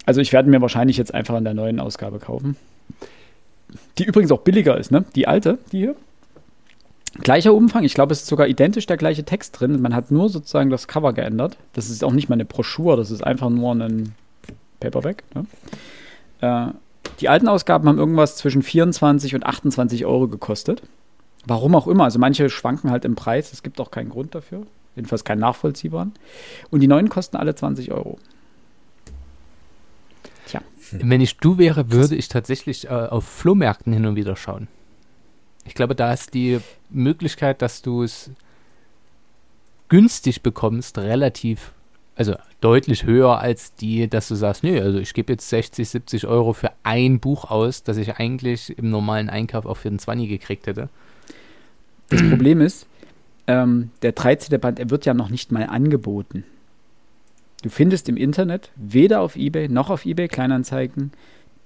Also 0.07 0.21
ich 0.21 0.33
werde 0.33 0.49
mir 0.49 0.61
wahrscheinlich 0.61 0.97
jetzt 0.97 1.15
einfach 1.15 1.37
in 1.37 1.45
der 1.45 1.55
neuen 1.55 1.81
Ausgabe 1.81 2.19
kaufen. 2.19 2.57
Die 3.99 4.05
übrigens 4.05 4.31
auch 4.31 4.41
billiger 4.41 4.77
ist, 4.79 4.91
ne? 4.91 5.05
Die 5.15 5.27
alte, 5.27 5.59
die 5.73 5.79
hier. 5.79 5.97
Gleicher 7.23 7.55
Umfang, 7.55 7.85
ich 7.85 7.95
glaube, 7.95 8.13
es 8.13 8.21
ist 8.21 8.29
sogar 8.29 8.47
identisch 8.47 8.87
der 8.87 8.97
gleiche 8.97 9.25
Text 9.25 9.59
drin. 9.59 9.81
Man 9.81 9.95
hat 9.95 10.11
nur 10.11 10.29
sozusagen 10.29 10.71
das 10.71 10.89
Cover 10.89 11.13
geändert. 11.13 11.57
Das 11.73 11.89
ist 11.89 12.05
auch 12.05 12.13
nicht 12.13 12.29
mal 12.29 12.35
eine 12.35 12.45
Broschüre, 12.45 12.97
das 12.97 13.11
ist 13.11 13.25
einfach 13.25 13.49
nur 13.49 13.73
ein 13.73 14.15
Paperback. 14.81 15.25
Ne? 15.35 15.47
Äh, 16.41 16.73
die 17.21 17.29
alten 17.29 17.49
Ausgaben 17.49 17.89
haben 17.89 17.99
irgendwas 17.99 18.37
zwischen 18.37 18.63
24 18.63 19.35
und 19.35 19.47
28 19.47 20.05
Euro 20.05 20.29
gekostet. 20.29 20.83
Warum 21.47 21.75
auch 21.75 21.87
immer. 21.87 22.05
Also 22.05 22.19
manche 22.19 22.51
schwanken 22.51 22.91
halt 22.91 23.05
im 23.05 23.15
Preis. 23.15 23.53
Es 23.53 23.63
gibt 23.63 23.81
auch 23.81 23.91
keinen 23.91 24.11
Grund 24.11 24.35
dafür. 24.35 24.67
Jedenfalls 24.97 25.25
keinen 25.25 25.41
nachvollziehbaren. 25.41 26.13
Und 26.71 26.81
die 26.81 26.89
neuen 26.89 27.09
kosten 27.09 27.37
alle 27.37 27.55
20 27.55 27.93
Euro. 27.93 28.19
Tja. 30.47 30.61
Wenn 30.91 31.21
ich 31.21 31.37
du 31.39 31.59
wäre, 31.59 31.91
würde 31.91 32.17
ich 32.17 32.29
tatsächlich 32.29 32.87
äh, 32.87 32.91
auf 32.91 33.25
Flohmärkten 33.25 33.93
hin 33.93 34.07
und 34.07 34.17
wieder 34.17 34.37
schauen. 34.37 34.69
Ich 35.67 35.75
glaube, 35.75 35.95
da 35.95 36.13
ist 36.13 36.35
die 36.35 36.61
Möglichkeit, 36.91 37.63
dass 37.63 37.83
du 37.83 38.03
es 38.03 38.31
günstig 39.89 40.43
bekommst, 40.43 40.99
relativ 40.99 41.73
also 42.17 42.35
deutlich 42.63 43.05
höher 43.05 43.39
als 43.39 43.75
die, 43.75 44.09
dass 44.09 44.29
du 44.29 44.35
sagst, 44.35 44.65
nee, 44.65 44.81
also 44.81 44.99
ich 44.99 45.13
gebe 45.13 45.35
jetzt 45.35 45.49
60, 45.51 45.87
70 45.87 46.27
Euro 46.27 46.55
für 46.55 46.73
ein 46.83 47.21
Buch 47.21 47.51
aus, 47.51 47.83
das 47.83 47.99
ich 47.99 48.17
eigentlich 48.17 48.77
im 48.79 48.91
normalen 48.91 49.29
Einkauf 49.29 49.67
auch 49.67 49.77
für 49.77 49.91
den 49.91 49.99
20 49.99 50.29
gekriegt 50.29 50.67
hätte. 50.67 50.89
Das 52.09 52.23
Problem 52.29 52.63
ist, 52.63 52.87
ähm, 53.47 53.91
der 54.01 54.13
13. 54.13 54.59
Band, 54.59 54.79
er 54.81 54.91
wird 54.91 55.05
ja 55.05 55.13
noch 55.13 55.29
nicht 55.29 55.53
mal 55.53 55.65
angeboten. 55.65 56.45
Du 57.63 57.69
findest 57.69 58.09
im 58.09 58.17
Internet, 58.17 58.71
weder 58.77 59.21
auf 59.21 59.37
Ebay 59.37 59.69
noch 59.69 59.91
auf 59.91 60.07
Ebay 60.07 60.29
Kleinanzeigen, 60.29 61.13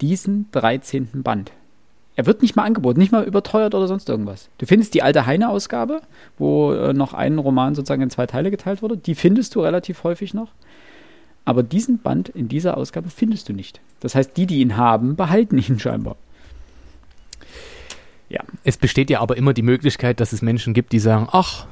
diesen 0.01 0.49
13. 0.51 1.23
Band. 1.23 1.51
Er 2.15 2.25
wird 2.25 2.41
nicht 2.41 2.55
mal 2.55 2.63
angeboten, 2.63 2.99
nicht 2.99 3.11
mal 3.11 3.23
überteuert 3.23 3.73
oder 3.73 3.87
sonst 3.87 4.09
irgendwas. 4.09 4.49
Du 4.57 4.65
findest 4.65 4.93
die 4.93 5.01
alte 5.01 5.25
Heine-Ausgabe, 5.25 6.01
wo 6.37 6.73
äh, 6.73 6.93
noch 6.93 7.13
ein 7.13 7.37
Roman 7.37 7.73
sozusagen 7.73 8.01
in 8.01 8.09
zwei 8.09 8.27
Teile 8.27 8.51
geteilt 8.51 8.81
wurde. 8.81 8.97
Die 8.97 9.15
findest 9.15 9.55
du 9.55 9.61
relativ 9.61 10.03
häufig 10.03 10.33
noch. 10.33 10.49
Aber 11.45 11.63
diesen 11.63 11.99
Band 11.99 12.29
in 12.29 12.49
dieser 12.49 12.77
Ausgabe 12.77 13.09
findest 13.09 13.49
du 13.49 13.53
nicht. 13.53 13.79
Das 14.01 14.13
heißt, 14.13 14.35
die, 14.35 14.45
die 14.45 14.59
ihn 14.59 14.77
haben, 14.77 15.15
behalten 15.15 15.57
ihn 15.57 15.79
scheinbar. 15.79 16.17
Ja. 18.29 18.41
Es 18.63 18.77
besteht 18.77 19.09
ja 19.09 19.19
aber 19.19 19.37
immer 19.37 19.53
die 19.53 19.61
Möglichkeit, 19.61 20.19
dass 20.19 20.33
es 20.33 20.41
Menschen 20.41 20.73
gibt, 20.73 20.91
die 20.93 20.99
sagen, 20.99 21.27
ach, 21.31 21.65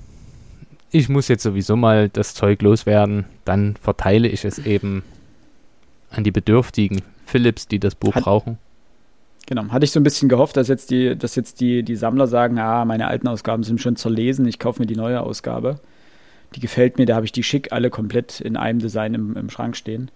ich 0.92 1.08
muss 1.10 1.28
jetzt 1.28 1.44
sowieso 1.44 1.76
mal 1.76 2.10
das 2.10 2.34
Zeug 2.34 2.62
loswerden, 2.62 3.26
dann 3.46 3.76
verteile 3.76 4.28
ich 4.28 4.44
es 4.44 4.60
eben 4.60 5.04
an 6.10 6.24
die 6.24 6.32
bedürftigen 6.32 7.02
Philips, 7.26 7.68
die 7.68 7.80
das 7.80 7.96
Buch 7.96 8.16
Hat, 8.16 8.24
brauchen. 8.24 8.58
Genau. 9.50 9.68
Hatte 9.70 9.84
ich 9.84 9.92
so 9.92 10.00
ein 10.00 10.04
bisschen 10.04 10.30
gehofft, 10.30 10.58
dass 10.58 10.68
jetzt 10.68 10.92
die, 10.92 11.18
dass 11.18 11.36
jetzt 11.36 11.60
die, 11.60 11.82
die 11.82 11.96
Sammler 11.96 12.28
sagen, 12.28 12.60
ah, 12.60 12.86
meine 12.86 13.08
alten 13.08 13.28
Ausgaben 13.28 13.64
sind 13.64 13.82
schon 13.82 13.96
zerlesen, 13.96 14.46
ich 14.46 14.60
kaufe 14.60 14.80
mir 14.80 14.86
die 14.86 14.96
neue 14.96 15.22
Ausgabe. 15.22 15.80
Die 16.54 16.60
gefällt 16.60 17.00
mir, 17.00 17.08
da 17.08 17.16
habe 17.16 17.26
ich 17.26 17.32
die 17.32 17.42
schick 17.42 17.72
alle 17.74 17.90
komplett 17.90 18.42
in 18.42 18.56
einem 18.56 18.78
Design 18.78 19.16
im, 19.16 19.36
im 19.36 19.50
Schrank 19.50 19.76
stehen. 19.76 20.12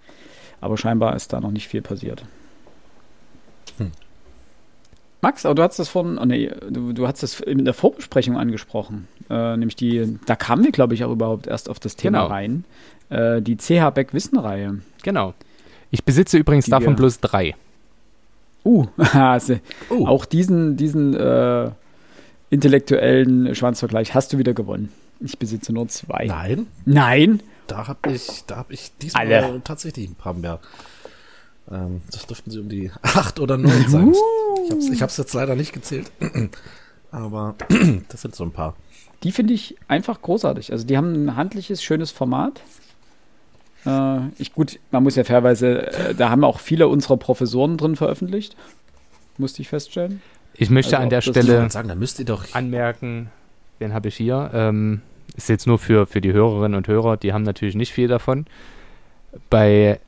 Aber 0.62 0.78
scheinbar 0.78 1.16
ist 1.16 1.34
da 1.34 1.42
noch 1.42 1.50
nicht 1.50 1.68
viel 1.68 1.82
passiert. 1.82 2.24
Hm. 3.80 3.90
Max, 5.22 5.48
aber 5.48 5.56
du 5.56 5.64
hast 5.64 5.80
das 5.80 5.90
von, 5.90 6.20
oh 6.20 6.26
nee, 6.26 6.52
du, 6.70 6.94
du 6.94 7.08
hast 7.08 7.24
das 7.24 7.40
in 7.40 7.66
der 7.66 7.74
Vorbesprechung 7.74 8.38
angesprochen. 8.38 9.08
Äh, 9.32 9.58
nämlich 9.58 9.76
die, 9.76 10.20
da 10.28 10.36
kamen 10.36 10.64
wir, 10.64 10.72
glaube 10.72 10.94
ich, 10.94 11.04
auch 11.06 11.12
überhaupt 11.12 11.48
erst 11.48 11.72
auf 11.72 11.80
das 11.80 11.96
Thema 11.96 12.20
genau. 12.20 12.32
rein. 12.32 12.66
Äh, 13.10 13.42
die 13.42 13.58
CH 13.58 13.90
Beck 13.96 14.14
Wissen-Reihe. 14.14 14.82
Genau. 15.02 15.34
Ich 15.90 16.04
besitze 16.04 16.38
übrigens 16.38 16.66
die 16.66 16.72
davon 16.72 16.96
bloß 16.96 17.20
drei. 17.20 17.56
Uh, 18.64 18.88
also 18.98 19.60
uh. 19.90 20.08
auch 20.08 20.26
diesen, 20.26 20.78
diesen 20.78 21.14
äh, 21.16 21.72
intellektuellen 22.50 23.54
Schwanzvergleich 23.56 24.14
hast 24.14 24.34
du 24.34 24.38
wieder 24.38 24.54
gewonnen. 24.54 24.90
Ich 25.20 25.40
besitze 25.40 25.74
nur 25.74 25.88
zwei. 25.88 26.26
Nein. 26.26 26.68
Nein. 26.86 27.42
Da 27.68 27.88
habe 27.88 28.12
ich, 28.12 28.44
da 28.46 28.58
habe 28.58 28.74
ich 28.74 28.92
diesmal 29.02 29.32
Alle. 29.32 29.62
tatsächlich 29.64 30.10
ein 30.10 30.16
paar 30.16 30.34
mehr. 30.34 30.60
Ähm, 31.72 32.02
das 32.12 32.26
dürften 32.28 32.52
sie 32.52 32.60
um 32.60 32.70
die 32.70 32.92
acht 33.02 33.40
oder 33.40 33.58
neun 33.58 33.88
sein. 33.88 34.10
Uh. 34.10 34.16
Ich 34.66 34.72
habe 34.72 34.80
es 34.80 34.90
ich 34.90 35.02
hab's 35.02 35.18
jetzt 35.18 35.34
leider 35.34 35.56
nicht 35.56 35.74
gezählt. 35.74 36.12
Aber 37.12 37.56
das 38.10 38.22
sind 38.22 38.36
so 38.36 38.44
ein 38.44 38.52
paar. 38.52 38.76
Die 39.24 39.32
finde 39.32 39.54
ich 39.54 39.78
einfach 39.88 40.22
großartig. 40.22 40.72
Also 40.72 40.86
die 40.86 40.98
haben 40.98 41.26
ein 41.26 41.36
handliches, 41.36 41.82
schönes 41.82 42.12
Format. 42.12 42.62
Äh, 43.86 44.20
ich, 44.38 44.54
gut, 44.54 44.80
man 44.92 45.04
muss 45.04 45.16
ja 45.16 45.24
fairweise, 45.24 45.88
äh, 45.92 46.16
da 46.16 46.30
haben 46.30 46.44
auch 46.44 46.60
viele 46.60 46.88
unserer 46.88 47.18
Professoren 47.18 47.78
drin 47.78 47.96
veröffentlicht. 47.96 48.56
Musste 49.38 49.62
ich 49.62 49.70
feststellen. 49.70 50.22
Ich 50.54 50.70
möchte 50.70 50.98
also 50.98 51.04
an 51.04 51.10
der 51.10 51.22
Stelle 51.22 51.70
sagen, 51.70 51.88
da 51.88 51.96
müsst 51.96 52.20
ihr 52.20 52.26
doch 52.26 52.54
anmerken, 52.54 53.30
den 53.80 53.94
habe 53.94 54.10
ich 54.10 54.16
hier. 54.16 54.52
Ähm, 54.54 55.02
ist 55.36 55.50
jetzt 55.50 55.66
nur 55.66 55.80
für, 55.80 56.06
für 56.06 56.22
die 56.22 56.32
Hörerinnen 56.32 56.78
und 56.78 56.88
Hörer, 56.88 57.18
die 57.18 57.34
haben 57.34 57.44
natürlich 57.44 57.76
nicht 57.76 57.92
viel 57.92 58.08
davon. 58.08 58.46
Bei 59.50 60.00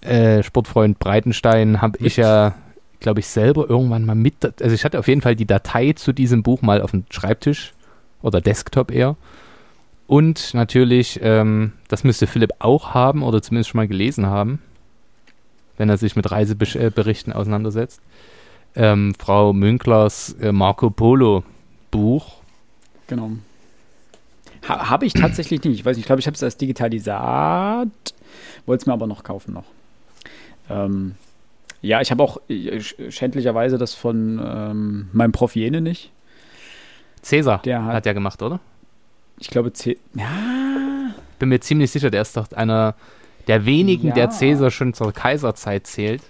äh, 0.00 0.42
Sportfreund 0.42 0.98
Breitenstein 0.98 1.80
habe 1.80 1.98
ich 2.04 2.16
ja, 2.16 2.54
glaube 2.98 3.20
ich, 3.20 3.28
selber 3.28 3.70
irgendwann 3.70 4.04
mal 4.04 4.16
mit, 4.16 4.34
also 4.60 4.74
ich 4.74 4.84
hatte 4.84 4.98
auf 4.98 5.06
jeden 5.06 5.20
Fall 5.20 5.36
die 5.36 5.46
Datei 5.46 5.92
zu 5.92 6.12
diesem 6.12 6.42
Buch 6.42 6.60
mal 6.62 6.82
auf 6.82 6.90
dem 6.90 7.04
Schreibtisch 7.10 7.72
oder 8.20 8.40
Desktop 8.40 8.90
eher 8.90 9.16
und 10.08 10.54
natürlich, 10.54 11.20
ähm, 11.22 11.72
das 11.88 12.02
müsste 12.02 12.26
Philipp 12.26 12.52
auch 12.60 12.94
haben 12.94 13.22
oder 13.22 13.42
zumindest 13.42 13.68
schon 13.68 13.78
mal 13.78 13.86
gelesen 13.86 14.24
haben, 14.24 14.62
wenn 15.76 15.90
er 15.90 15.98
sich 15.98 16.16
mit 16.16 16.30
Reiseberichten 16.30 17.30
auseinandersetzt. 17.34 18.00
Ähm, 18.74 19.14
Frau 19.18 19.52
Münklers 19.52 20.34
äh, 20.40 20.50
Marco 20.50 20.88
Polo 20.88 21.44
Buch. 21.90 22.38
Genau. 23.06 23.32
Ha, 24.66 24.88
Habe 24.88 25.04
ich 25.04 25.12
tatsächlich 25.12 25.62
nicht. 25.62 25.80
Ich 25.80 25.84
weiß 25.84 25.98
nicht, 25.98 26.04
ich 26.04 26.06
glaube, 26.06 26.20
ich 26.20 26.26
habe 26.26 26.34
es 26.34 26.42
als 26.42 26.56
Digitalisat. 26.56 27.88
Wollte 28.64 28.82
es 28.82 28.86
mir 28.86 28.94
aber 28.94 29.06
noch 29.06 29.22
kaufen 29.22 29.52
noch. 29.52 29.66
Ähm, 30.70 31.16
ja, 31.82 32.00
ich 32.00 32.10
habe 32.10 32.22
auch 32.22 32.40
äh, 32.48 32.80
schändlicherweise 33.10 33.76
das 33.76 33.92
von 33.92 34.40
ähm, 34.42 35.08
meinem 35.12 35.32
Prof 35.32 35.54
Jene 35.54 35.82
nicht. 35.82 36.10
Cäsar 37.20 37.60
der 37.62 37.84
hat, 37.84 37.94
hat 37.94 38.06
ja 38.06 38.14
gemacht, 38.14 38.40
oder? 38.40 38.58
Ich 39.38 39.48
glaube, 39.48 39.72
C 39.72 39.98
ja. 40.14 41.14
Bin 41.38 41.50
mir 41.50 41.60
ziemlich 41.60 41.90
sicher, 41.90 42.10
der 42.10 42.22
ist 42.22 42.36
doch 42.36 42.50
einer 42.52 42.94
der 43.46 43.64
wenigen, 43.64 44.08
ja. 44.08 44.14
der 44.14 44.30
Cäsar 44.30 44.70
schon 44.70 44.92
zur 44.92 45.12
Kaiserzeit 45.12 45.86
zählt. 45.86 46.22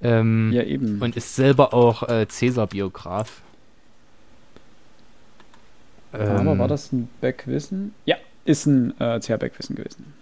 Ähm, 0.00 0.52
ja, 0.52 0.62
eben. 0.62 1.00
Und 1.02 1.16
ist 1.16 1.34
selber 1.34 1.74
auch 1.74 2.08
äh, 2.08 2.28
Cäsar-Biograf. 2.28 3.42
Aber 6.12 6.40
ähm, 6.40 6.58
war 6.58 6.68
das 6.68 6.92
ein 6.92 7.08
Beckwissen? 7.20 7.94
Ja, 8.04 8.16
ist 8.44 8.66
ein 8.66 8.98
äh, 9.00 9.20
CH 9.20 9.36
Beckwissen 9.38 9.76
gewesen. 9.76 10.14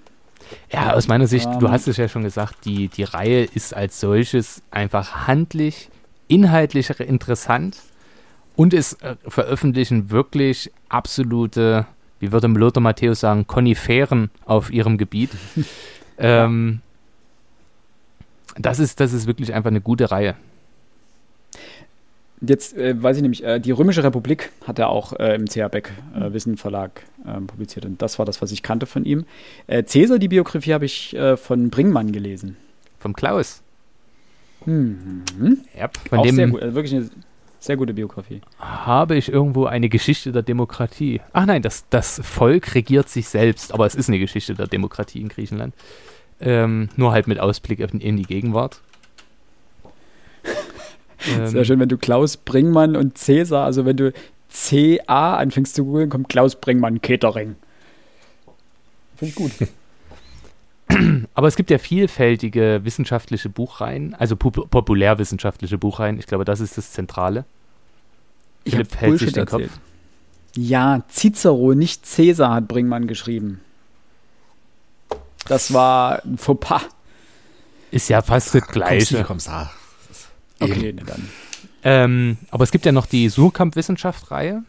Ja, 0.72 0.94
aus 0.94 1.08
meiner 1.08 1.26
Sicht, 1.26 1.46
um, 1.46 1.58
du 1.58 1.66
ähm. 1.66 1.72
hast 1.72 1.86
es 1.88 1.96
ja 1.96 2.08
schon 2.08 2.22
gesagt, 2.22 2.64
die, 2.64 2.88
die 2.88 3.04
Reihe 3.04 3.44
ist 3.44 3.74
als 3.74 4.00
solches 4.00 4.62
einfach 4.70 5.26
handlich, 5.26 5.88
inhaltlich 6.28 6.88
interessant 7.00 7.78
und 8.56 8.72
es 8.72 8.94
äh, 8.94 9.16
veröffentlichen 9.26 10.10
wirklich 10.10 10.72
absolute 10.88 11.86
wie 12.20 12.32
würde 12.32 12.46
Lothar 12.48 12.82
Matthäus 12.82 13.20
sagen, 13.20 13.46
Koniferen 13.46 14.30
auf 14.44 14.72
ihrem 14.72 14.98
Gebiet. 14.98 15.30
ähm, 16.18 16.80
das, 18.58 18.78
ist, 18.78 19.00
das 19.00 19.12
ist 19.12 19.26
wirklich 19.26 19.52
einfach 19.52 19.70
eine 19.70 19.80
gute 19.80 20.10
Reihe. 20.10 20.36
Jetzt 22.40 22.76
äh, 22.76 23.02
weiß 23.02 23.16
ich 23.16 23.22
nämlich, 23.22 23.44
äh, 23.44 23.58
die 23.58 23.70
Römische 23.70 24.04
Republik 24.04 24.52
hat 24.66 24.78
er 24.78 24.90
auch 24.90 25.14
äh, 25.14 25.34
im 25.34 25.46
CH 25.46 25.68
Beck 25.70 25.90
äh, 26.14 26.32
Wissen 26.32 26.58
Verlag 26.58 27.02
ähm, 27.26 27.46
publiziert 27.46 27.86
und 27.86 28.02
das 28.02 28.18
war 28.18 28.26
das, 28.26 28.42
was 28.42 28.52
ich 28.52 28.62
kannte 28.62 28.84
von 28.84 29.04
ihm. 29.04 29.24
Äh, 29.66 29.84
Cäsar, 29.84 30.18
die 30.18 30.28
Biografie, 30.28 30.74
habe 30.74 30.84
ich 30.84 31.16
äh, 31.16 31.38
von 31.38 31.70
Bringmann 31.70 32.12
gelesen. 32.12 32.56
Vom 32.98 33.14
Klaus. 33.14 33.62
Mhm. 34.66 35.22
Ja, 35.78 35.90
von 36.08 36.18
Auch 36.18 36.22
dem 36.26 36.36
sehr 36.36 36.48
gut, 36.48 36.62
also 36.62 36.74
wirklich 36.74 36.94
eine 36.94 37.08
sehr 37.58 37.76
gute 37.76 37.94
Biografie. 37.94 38.40
habe 38.58 39.16
ich 39.16 39.30
irgendwo 39.30 39.66
eine 39.66 39.88
Geschichte 39.88 40.32
der 40.32 40.42
Demokratie. 40.42 41.20
Ach 41.32 41.46
nein, 41.46 41.62
das, 41.62 41.88
das 41.90 42.20
Volk 42.22 42.74
regiert 42.74 43.08
sich 43.08 43.28
selbst, 43.28 43.72
aber 43.72 43.86
es 43.86 43.94
ist 43.94 44.08
eine 44.08 44.18
Geschichte 44.18 44.54
der 44.54 44.66
Demokratie 44.66 45.20
in 45.20 45.28
Griechenland. 45.28 45.74
Ähm, 46.40 46.90
nur 46.96 47.12
halt 47.12 47.26
mit 47.26 47.40
Ausblick 47.40 47.80
in, 47.80 48.00
in 48.00 48.16
die 48.16 48.24
Gegenwart. 48.24 48.80
Ähm, 51.28 51.46
Sehr 51.46 51.64
schön, 51.64 51.80
wenn 51.80 51.88
du 51.88 51.96
Klaus 51.96 52.36
Bringmann 52.36 52.94
und 52.94 53.16
Cäsar, 53.16 53.64
also 53.64 53.84
wenn 53.86 53.96
du 53.96 54.12
CA 54.50 55.36
anfängst 55.36 55.74
zu 55.74 55.84
googeln, 55.84 56.10
kommt 56.10 56.28
Klaus 56.28 56.56
Bringmann 56.56 57.00
Catering. 57.00 57.56
Finde 59.16 59.30
ich 59.30 59.34
gut. 59.34 59.68
Aber 61.34 61.48
es 61.48 61.56
gibt 61.56 61.70
ja 61.70 61.78
vielfältige 61.78 62.80
wissenschaftliche 62.84 63.48
Buchreihen, 63.48 64.14
also 64.14 64.36
pop 64.36 64.70
populärwissenschaftliche 64.70 65.78
Buchreihen. 65.78 66.18
Ich 66.18 66.26
glaube, 66.26 66.44
das 66.44 66.60
ist 66.60 66.76
das 66.78 66.92
Zentrale. 66.92 67.44
Ich 68.64 68.72
Philipp 68.72 68.96
hält 68.96 69.18
sich 69.18 69.32
Bullshit 69.32 69.36
den 69.36 69.46
Kopf. 69.46 69.62
erzählt. 69.62 69.80
Ja, 70.56 71.02
Cicero, 71.10 71.74
nicht 71.74 72.06
Cäsar, 72.06 72.54
hat 72.54 72.68
Bringmann 72.68 73.06
geschrieben. 73.06 73.60
Das 75.46 75.72
war 75.72 76.24
ein 76.24 76.38
Fauxpas. 76.38 76.82
Ist 77.90 78.08
ja 78.08 78.22
fast 78.22 78.54
das 78.54 78.66
Gleiche. 78.66 79.22
Kommissar. 79.22 79.70
Okay, 80.58 80.94
na 80.96 81.04
dann. 81.04 81.28
Ähm, 81.84 82.38
aber 82.50 82.64
es 82.64 82.72
gibt 82.72 82.84
ja 82.84 82.92
noch 82.92 83.06
die 83.06 83.28
Surkamp-Wissenschaft-Reihe, 83.28 84.64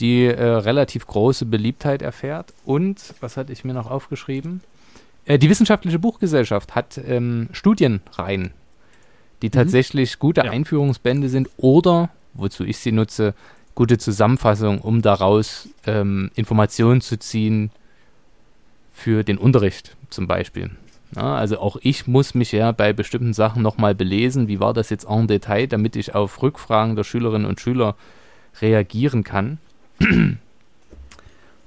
die 0.00 0.24
äh, 0.24 0.42
relativ 0.42 1.06
große 1.06 1.44
Beliebtheit 1.44 2.02
erfährt. 2.02 2.52
Und, 2.64 3.14
was 3.20 3.36
hatte 3.36 3.52
ich 3.52 3.64
mir 3.64 3.74
noch 3.74 3.90
aufgeschrieben? 3.90 4.60
Äh, 5.26 5.38
die 5.38 5.48
Wissenschaftliche 5.48 5.98
Buchgesellschaft 5.98 6.74
hat 6.74 6.98
ähm, 6.98 7.48
Studienreihen, 7.52 8.52
die 9.42 9.50
tatsächlich 9.50 10.18
gute 10.18 10.42
Ja. 10.44 10.50
Einführungsbände 10.50 11.28
sind 11.28 11.48
oder, 11.56 12.10
wozu 12.34 12.64
ich 12.64 12.78
sie 12.78 12.92
nutze, 12.92 13.34
gute 13.74 13.98
Zusammenfassung, 13.98 14.80
um 14.80 15.02
daraus 15.02 15.68
ähm, 15.86 16.30
Informationen 16.34 17.00
zu 17.00 17.18
ziehen 17.18 17.70
für 18.92 19.24
den 19.24 19.38
Unterricht 19.38 19.96
zum 20.10 20.28
Beispiel. 20.28 20.70
Ja, 21.16 21.34
also 21.34 21.58
auch 21.58 21.76
ich 21.80 22.06
muss 22.06 22.34
mich 22.34 22.52
ja 22.52 22.72
bei 22.72 22.92
bestimmten 22.92 23.34
Sachen 23.34 23.62
nochmal 23.62 23.94
belesen, 23.94 24.48
wie 24.48 24.60
war 24.60 24.72
das 24.74 24.90
jetzt 24.90 25.06
en 25.08 25.26
Detail, 25.26 25.66
damit 25.66 25.96
ich 25.96 26.14
auf 26.14 26.42
Rückfragen 26.42 26.96
der 26.96 27.04
Schülerinnen 27.04 27.46
und 27.46 27.60
Schüler 27.60 27.96
reagieren 28.60 29.24
kann. 29.24 29.58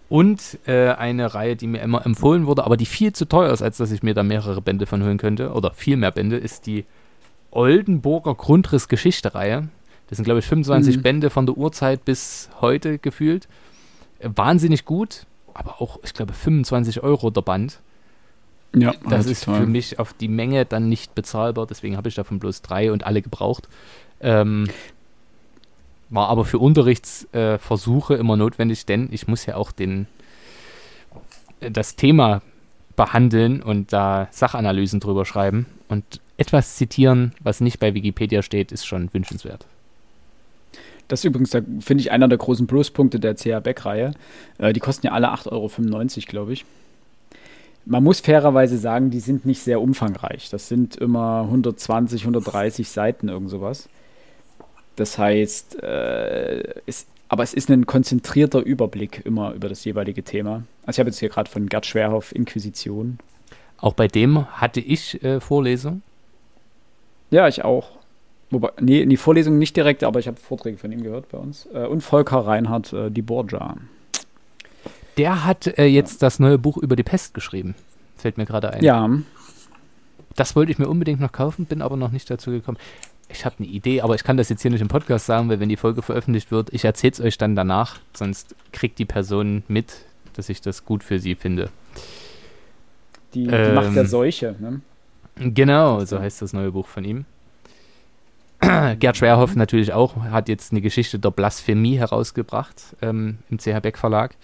Und 0.10 0.58
äh, 0.66 0.90
eine 0.92 1.34
Reihe, 1.34 1.56
die 1.58 1.68
mir 1.68 1.82
immer 1.82 2.06
empfohlen 2.06 2.46
wurde, 2.48 2.64
aber 2.64 2.78
die 2.78 2.86
viel 2.86 3.12
zu 3.14 3.26
teuer 3.26 3.52
ist, 3.52 3.62
als 3.62 3.78
dass 3.78 3.92
ich 3.92 4.04
mir 4.04 4.14
da 4.14 4.24
mehrere 4.24 4.62
Bände 4.62 4.86
von 4.86 5.04
holen 5.04 5.18
könnte, 5.18 5.52
oder 5.52 5.72
viel 5.74 5.98
mehr 5.98 6.12
Bände, 6.12 6.38
ist 6.38 6.66
die 6.66 6.86
Oldenburger 7.52 8.36
Grundriss-Geschichte-Reihe. 8.36 9.68
Das 10.08 10.16
sind, 10.18 10.24
glaube 10.26 10.40
ich, 10.40 10.46
25 10.46 10.98
Mhm. 10.98 11.02
Bände 11.02 11.30
von 11.30 11.46
der 11.46 11.58
Urzeit 11.58 12.06
bis 12.06 12.50
heute 12.62 12.98
gefühlt. 13.00 13.48
Wahnsinnig 14.22 14.86
gut, 14.86 15.26
aber 15.54 15.82
auch, 15.82 16.00
ich 16.04 16.14
glaube, 16.14 16.34
25 16.34 17.04
Euro 17.04 17.30
der 17.30 17.42
Band. 17.42 17.80
Ja, 18.76 18.94
Das 19.10 19.26
ist 19.26 19.46
für 19.46 19.66
mich 19.66 19.98
auf 20.00 20.14
die 20.14 20.28
Menge 20.28 20.66
dann 20.66 20.88
nicht 20.90 21.16
bezahlbar, 21.16 21.66
deswegen 21.68 21.98
habe 21.98 22.10
ich 22.10 22.16
davon 22.16 22.40
bloß 22.40 22.62
drei 22.62 22.92
und 22.92 23.06
alle 23.06 23.22
gebraucht. 23.22 23.68
Ähm, 24.22 24.68
war 26.10 26.30
aber 26.30 26.46
für 26.46 26.60
Unterrichtsversuche 26.60 28.16
äh, 28.16 28.20
immer 28.20 28.38
notwendig, 28.38 28.86
denn 28.86 29.10
ich 29.12 29.28
muss 29.28 29.46
ja 29.46 29.56
auch 29.56 29.72
den, 29.72 30.08
äh, 31.60 31.72
das 31.72 31.96
Thema 31.96 32.42
behandeln 32.96 33.62
und 33.62 33.94
da 33.94 34.28
Sachanalysen 34.32 35.00
drüber 35.00 35.26
schreiben. 35.26 35.68
Und 35.88 36.22
etwas 36.38 36.76
zitieren, 36.76 37.34
was 37.40 37.62
nicht 37.62 37.80
bei 37.80 37.94
Wikipedia 37.94 38.42
steht, 38.42 38.72
ist 38.72 38.86
schon 38.86 39.14
wünschenswert. 39.14 39.66
Das 41.08 41.22
ist 41.22 41.26
übrigens, 41.26 41.52
finde 41.52 42.02
ich, 42.02 42.12
einer 42.12 42.28
der 42.28 42.38
großen 42.38 42.68
Pluspunkte 42.68 43.20
der 43.20 43.36
CH 43.36 43.62
Beck-Reihe. 43.64 44.12
Äh, 44.58 44.74
die 44.74 44.80
kosten 44.80 45.08
ja 45.08 45.14
alle 45.14 45.32
8,95 45.32 45.52
Euro, 45.52 45.70
glaube 46.28 46.54
ich. 46.54 46.66
Man 47.86 48.04
muss 48.04 48.20
fairerweise 48.20 48.78
sagen, 48.78 49.12
die 49.12 49.22
sind 49.22 49.46
nicht 49.46 49.62
sehr 49.62 49.80
umfangreich. 49.80 50.50
Das 50.50 50.68
sind 50.68 50.98
immer 50.98 51.44
120, 51.44 52.24
130 52.24 52.90
Seiten, 52.90 53.30
irgend 53.30 53.50
sowas. 53.50 53.88
Das 54.98 55.18
heißt, 55.18 55.82
äh, 55.82 56.82
es, 56.86 57.06
aber 57.30 57.44
es 57.44 57.54
ist 57.54 57.70
ein 57.70 57.86
konzentrierter 57.86 58.60
Überblick 58.60 59.22
immer 59.26 59.54
über 59.54 59.70
das 59.70 59.86
jeweilige 59.86 60.24
Thema. 60.24 60.64
Also 60.86 60.98
ich 60.98 61.00
habe 61.00 61.10
jetzt 61.10 61.20
hier 61.20 61.30
gerade 61.30 61.50
von 61.50 61.68
Gerd 61.68 61.86
Schwerhoff 61.86 62.36
Inquisition. 62.36 63.20
Auch 63.78 63.94
bei 63.94 64.08
dem 64.08 64.48
hatte 64.60 64.80
ich 64.82 65.24
äh, 65.24 65.40
Vorlesung. 65.40 66.02
Ja, 67.30 67.48
ich 67.48 67.64
auch. 67.64 67.92
Wobei, 68.50 68.72
nee, 68.80 69.06
die 69.06 69.18
Vorlesung 69.18 69.60
nicht 69.60 69.76
direkt, 69.76 70.04
aber 70.04 70.20
ich 70.20 70.28
habe 70.28 70.38
Vorträge 70.38 70.78
von 70.78 70.92
ihm 70.92 71.04
gehört 71.04 71.30
bei 71.30 71.38
uns. 71.38 71.68
Äh, 71.74 71.86
und 71.86 72.02
Volker 72.02 72.40
Reinhardt, 72.40 72.94
äh, 72.94 73.12
die 73.12 73.22
Borgia. 73.22 73.76
Der 75.18 75.46
hat 75.46 75.68
äh, 75.78 75.86
jetzt 75.86 76.24
das 76.24 76.40
neue 76.40 76.58
Buch 76.58 76.78
über 76.78 76.96
die 76.96 77.04
Pest 77.04 77.34
geschrieben. 77.34 77.76
Fällt 78.16 78.38
mir 78.38 78.46
gerade 78.46 78.72
ein. 78.72 78.84
Ja, 78.84 79.10
Das 80.36 80.56
wollte 80.56 80.72
ich 80.72 80.80
mir 80.80 80.88
unbedingt 80.88 81.20
noch 81.20 81.32
kaufen, 81.32 81.66
bin 81.66 81.82
aber 81.82 81.98
noch 81.98 82.12
nicht 82.12 82.30
dazu 82.30 82.52
gekommen. 82.52 82.78
Ich 83.30 83.46
habe 83.46 83.56
eine 83.60 83.68
Idee, 83.68 84.02
aber 84.02 84.16
ich 84.16 84.24
kann 84.24 84.38
das 84.38 84.50
jetzt 84.50 84.62
hier 84.62 84.72
nicht 84.72 84.82
im 84.82 84.88
Podcast 84.88 85.26
sagen, 85.26 85.50
weil 85.50 85.60
wenn 85.60 85.70
die 85.70 85.76
Folge 85.78 86.02
veröffentlicht 86.02 86.50
wird, 86.52 86.74
ich 86.74 86.86
erzähle 86.86 87.12
es 87.12 87.22
euch 87.22 87.38
dann 87.38 87.56
danach, 87.56 88.00
sonst 88.14 88.56
kriegt 88.72 89.00
die 89.00 89.06
Person 89.06 89.64
mit, 89.68 89.94
dass 90.34 90.50
ich 90.50 90.62
das 90.62 90.86
gut 90.86 91.04
für 91.04 91.20
sie 91.20 91.36
finde. 91.36 91.70
die, 93.34 93.48
die 93.48 93.54
Ähm, 93.54 93.76
Macht 93.76 93.96
der 93.96 94.06
Seuche. 94.06 94.56
Ne? 94.60 94.82
Genau, 95.36 96.04
so 96.06 96.20
heißt 96.20 96.42
das 96.42 96.54
neue 96.54 96.72
Buch 96.72 96.88
von 96.88 97.04
ihm. 97.04 97.26
Gerd 99.00 99.18
Schwerhoff 99.18 99.56
natürlich 99.56 99.94
auch, 99.94 100.16
hat 100.16 100.50
jetzt 100.50 100.72
eine 100.72 100.82
Geschichte 100.82 101.20
der 101.20 101.30
Blasphemie 101.32 101.98
herausgebracht 101.98 102.96
ähm, 103.02 103.40
im 103.50 103.60
CH 103.60 103.82
Beck 103.82 103.98
Verlag. 103.98 104.36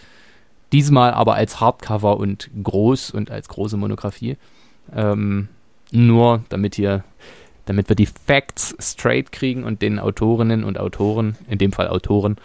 Diesmal 0.71 1.13
aber 1.13 1.35
als 1.35 1.59
Hardcover 1.59 2.17
und 2.17 2.49
groß 2.61 3.11
und 3.11 3.31
als 3.31 3.47
große 3.47 3.77
Monographie. 3.77 4.37
Ähm, 4.93 5.47
nur 5.91 6.43
damit 6.49 6.75
hier, 6.75 7.03
damit 7.65 7.89
wir 7.89 7.95
die 7.95 8.05
Facts 8.07 8.75
straight 8.79 9.31
kriegen 9.31 9.63
und 9.63 9.81
den 9.81 9.99
Autorinnen 9.99 10.63
und 10.63 10.79
Autoren, 10.79 11.37
in 11.47 11.57
dem 11.57 11.71
Fall 11.71 11.87
Autoren, 11.87 12.37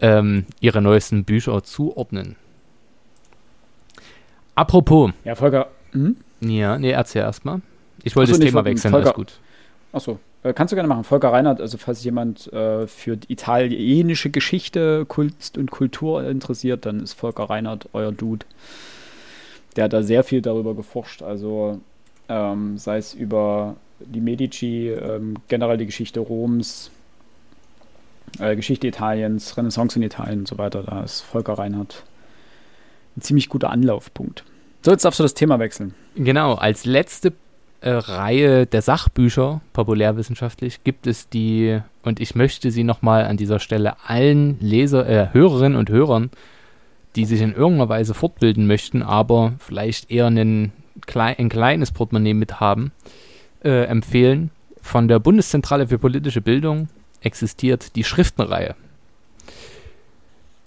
ähm, 0.00 0.46
ihre 0.60 0.80
neuesten 0.82 1.24
Bücher 1.24 1.62
zuordnen. 1.62 2.36
Apropos, 4.54 5.12
Ja, 5.24 5.34
Volker. 5.34 5.68
Hm? 5.92 6.16
ja, 6.40 6.78
nee, 6.78 6.90
erzähl 6.90 7.22
erstmal. 7.22 7.60
Ich 8.02 8.16
wollte 8.16 8.32
so, 8.32 8.38
das 8.38 8.44
Thema 8.46 8.56
wollte- 8.56 8.70
wechseln, 8.70 8.90
Volker- 8.92 9.06
alles 9.06 9.14
gut. 9.16 9.32
Achso, 9.92 10.18
äh, 10.42 10.52
kannst 10.52 10.72
du 10.72 10.76
gerne 10.76 10.88
machen. 10.88 11.04
Volker 11.04 11.32
Reinhardt, 11.32 11.60
also 11.60 11.78
falls 11.78 12.02
jemand 12.04 12.52
äh, 12.52 12.86
für 12.86 13.16
die 13.16 13.32
italienische 13.32 14.30
Geschichte, 14.30 15.04
Kunst 15.06 15.56
und 15.58 15.70
Kultur 15.70 16.24
interessiert, 16.28 16.86
dann 16.86 17.00
ist 17.00 17.12
Volker 17.14 17.44
Reinhardt 17.44 17.88
euer 17.92 18.12
Dude. 18.12 18.44
Der 19.76 19.84
hat 19.84 19.92
da 19.92 20.02
sehr 20.02 20.24
viel 20.24 20.42
darüber 20.42 20.74
geforscht, 20.74 21.22
also 21.22 21.80
ähm, 22.28 22.76
sei 22.78 22.98
es 22.98 23.14
über 23.14 23.76
die 24.06 24.20
Medici, 24.20 24.88
ähm, 24.88 25.36
generell 25.48 25.76
die 25.76 25.86
Geschichte 25.86 26.20
Roms, 26.20 26.90
äh, 28.38 28.56
Geschichte 28.56 28.86
Italiens, 28.86 29.56
Renaissance 29.56 29.98
in 29.98 30.02
Italien 30.02 30.40
und 30.40 30.48
so 30.48 30.58
weiter. 30.58 30.82
Da 30.82 31.02
ist 31.02 31.20
Volker 31.20 31.54
Reinhardt 31.54 32.04
ein 33.16 33.20
ziemlich 33.20 33.48
guter 33.48 33.70
Anlaufpunkt. 33.70 34.44
So, 34.82 34.90
jetzt 34.90 35.04
darfst 35.04 35.20
du 35.20 35.22
das 35.22 35.34
Thema 35.34 35.58
wechseln. 35.58 35.94
Genau, 36.16 36.54
als 36.54 36.84
letzte 36.84 37.32
äh, 37.80 37.90
Reihe 37.90 38.66
der 38.66 38.82
Sachbücher, 38.82 39.60
populärwissenschaftlich, 39.72 40.82
gibt 40.84 41.06
es 41.06 41.28
die, 41.28 41.80
und 42.02 42.20
ich 42.20 42.34
möchte 42.34 42.70
sie 42.70 42.84
nochmal 42.84 43.24
an 43.26 43.36
dieser 43.36 43.58
Stelle 43.58 43.94
allen 44.06 44.58
Leser, 44.60 45.08
äh, 45.08 45.28
Hörerinnen 45.32 45.78
und 45.78 45.90
Hörern, 45.90 46.30
die 47.16 47.26
sich 47.26 47.42
in 47.42 47.54
irgendeiner 47.54 47.88
Weise 47.88 48.14
fortbilden 48.14 48.66
möchten, 48.66 49.02
aber 49.02 49.52
vielleicht 49.58 50.10
eher 50.10 50.26
einen, 50.26 50.72
ein 51.14 51.48
kleines 51.48 51.92
Portemonnaie 51.92 52.34
mit 52.34 52.58
haben, 52.60 52.92
äh, 53.64 53.84
empfehlen. 53.84 54.50
Von 54.80 55.08
der 55.08 55.18
Bundeszentrale 55.18 55.88
für 55.88 55.98
politische 55.98 56.40
Bildung 56.40 56.88
existiert 57.20 57.94
die 57.96 58.04
Schriftenreihe. 58.04 58.74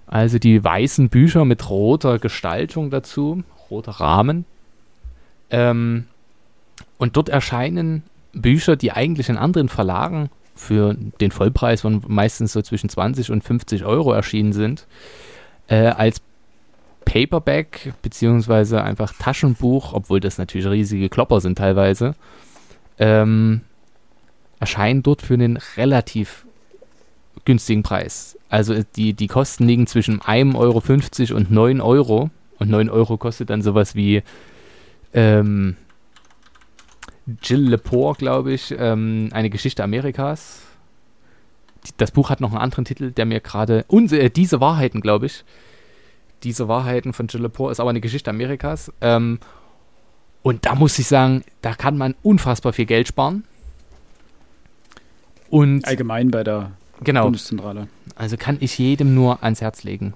Also 0.07 0.39
die 0.39 0.63
weißen 0.63 1.09
Bücher 1.09 1.45
mit 1.45 1.69
roter 1.69 2.19
Gestaltung 2.19 2.89
dazu, 2.89 3.43
roter 3.69 3.93
Rahmen. 3.93 4.45
Ähm, 5.49 6.05
und 6.97 7.17
dort 7.17 7.29
erscheinen 7.29 8.03
Bücher, 8.33 8.75
die 8.75 8.91
eigentlich 8.91 9.29
in 9.29 9.37
anderen 9.37 9.69
Verlagen 9.69 10.29
für 10.55 10.95
den 11.19 11.31
Vollpreis 11.31 11.81
von 11.81 12.01
meistens 12.07 12.53
so 12.53 12.61
zwischen 12.61 12.89
20 12.89 13.31
und 13.31 13.43
50 13.43 13.83
Euro 13.83 14.13
erschienen 14.13 14.53
sind, 14.53 14.87
äh, 15.67 15.87
als 15.87 16.21
Paperback 17.03 17.93
beziehungsweise 18.01 18.83
einfach 18.83 19.13
Taschenbuch, 19.19 19.93
obwohl 19.93 20.19
das 20.19 20.37
natürlich 20.37 20.67
riesige 20.67 21.09
Klopper 21.09 21.41
sind 21.41 21.57
teilweise, 21.57 22.15
ähm, 22.99 23.61
erscheinen 24.59 25.03
dort 25.03 25.21
für 25.21 25.33
einen 25.35 25.57
relativ 25.77 26.45
günstigen 27.45 27.83
Preis. 27.83 28.37
Also 28.49 28.75
die, 28.95 29.13
die 29.13 29.27
Kosten 29.27 29.65
liegen 29.65 29.87
zwischen 29.87 30.19
1,50 30.21 30.55
Euro 31.31 31.37
und 31.37 31.51
9 31.51 31.81
Euro. 31.81 32.29
Und 32.57 32.69
9 32.69 32.89
Euro 32.89 33.17
kostet 33.17 33.49
dann 33.49 33.61
sowas 33.61 33.95
wie 33.95 34.23
ähm, 35.13 35.75
Jill 37.41 37.69
Lepore, 37.69 38.15
glaube 38.15 38.53
ich, 38.53 38.73
ähm, 38.77 39.29
eine 39.31 39.49
Geschichte 39.49 39.83
Amerikas. 39.83 40.61
Das 41.97 42.11
Buch 42.11 42.29
hat 42.29 42.41
noch 42.41 42.51
einen 42.51 42.61
anderen 42.61 42.85
Titel, 42.85 43.11
der 43.11 43.25
mir 43.25 43.39
gerade. 43.39 43.85
Äh, 43.89 44.29
diese 44.29 44.61
Wahrheiten, 44.61 45.01
glaube 45.01 45.25
ich. 45.27 45.43
Diese 46.43 46.67
Wahrheiten 46.67 47.13
von 47.13 47.27
Jill 47.27 47.41
Lepore 47.41 47.71
ist 47.71 47.79
aber 47.79 47.89
eine 47.89 48.01
Geschichte 48.01 48.29
Amerikas. 48.29 48.91
Ähm, 49.01 49.39
und 50.45 50.67
da 50.67 50.75
muss 50.75 50.99
ich 50.99 51.07
sagen, 51.07 51.43
da 51.63 51.73
kann 51.73 51.97
man 51.97 52.13
unfassbar 52.21 52.71
viel 52.71 52.85
Geld 52.85 53.07
sparen. 53.07 53.45
Und 55.49 55.83
allgemein 55.87 56.29
bei 56.29 56.43
der 56.43 56.73
genau, 57.03 57.23
Bundeszentrale. 57.23 57.87
Also 58.13 58.37
kann 58.37 58.57
ich 58.59 58.77
jedem 58.77 59.15
nur 59.15 59.43
ans 59.43 59.61
Herz 59.61 59.81
legen. 59.81 60.13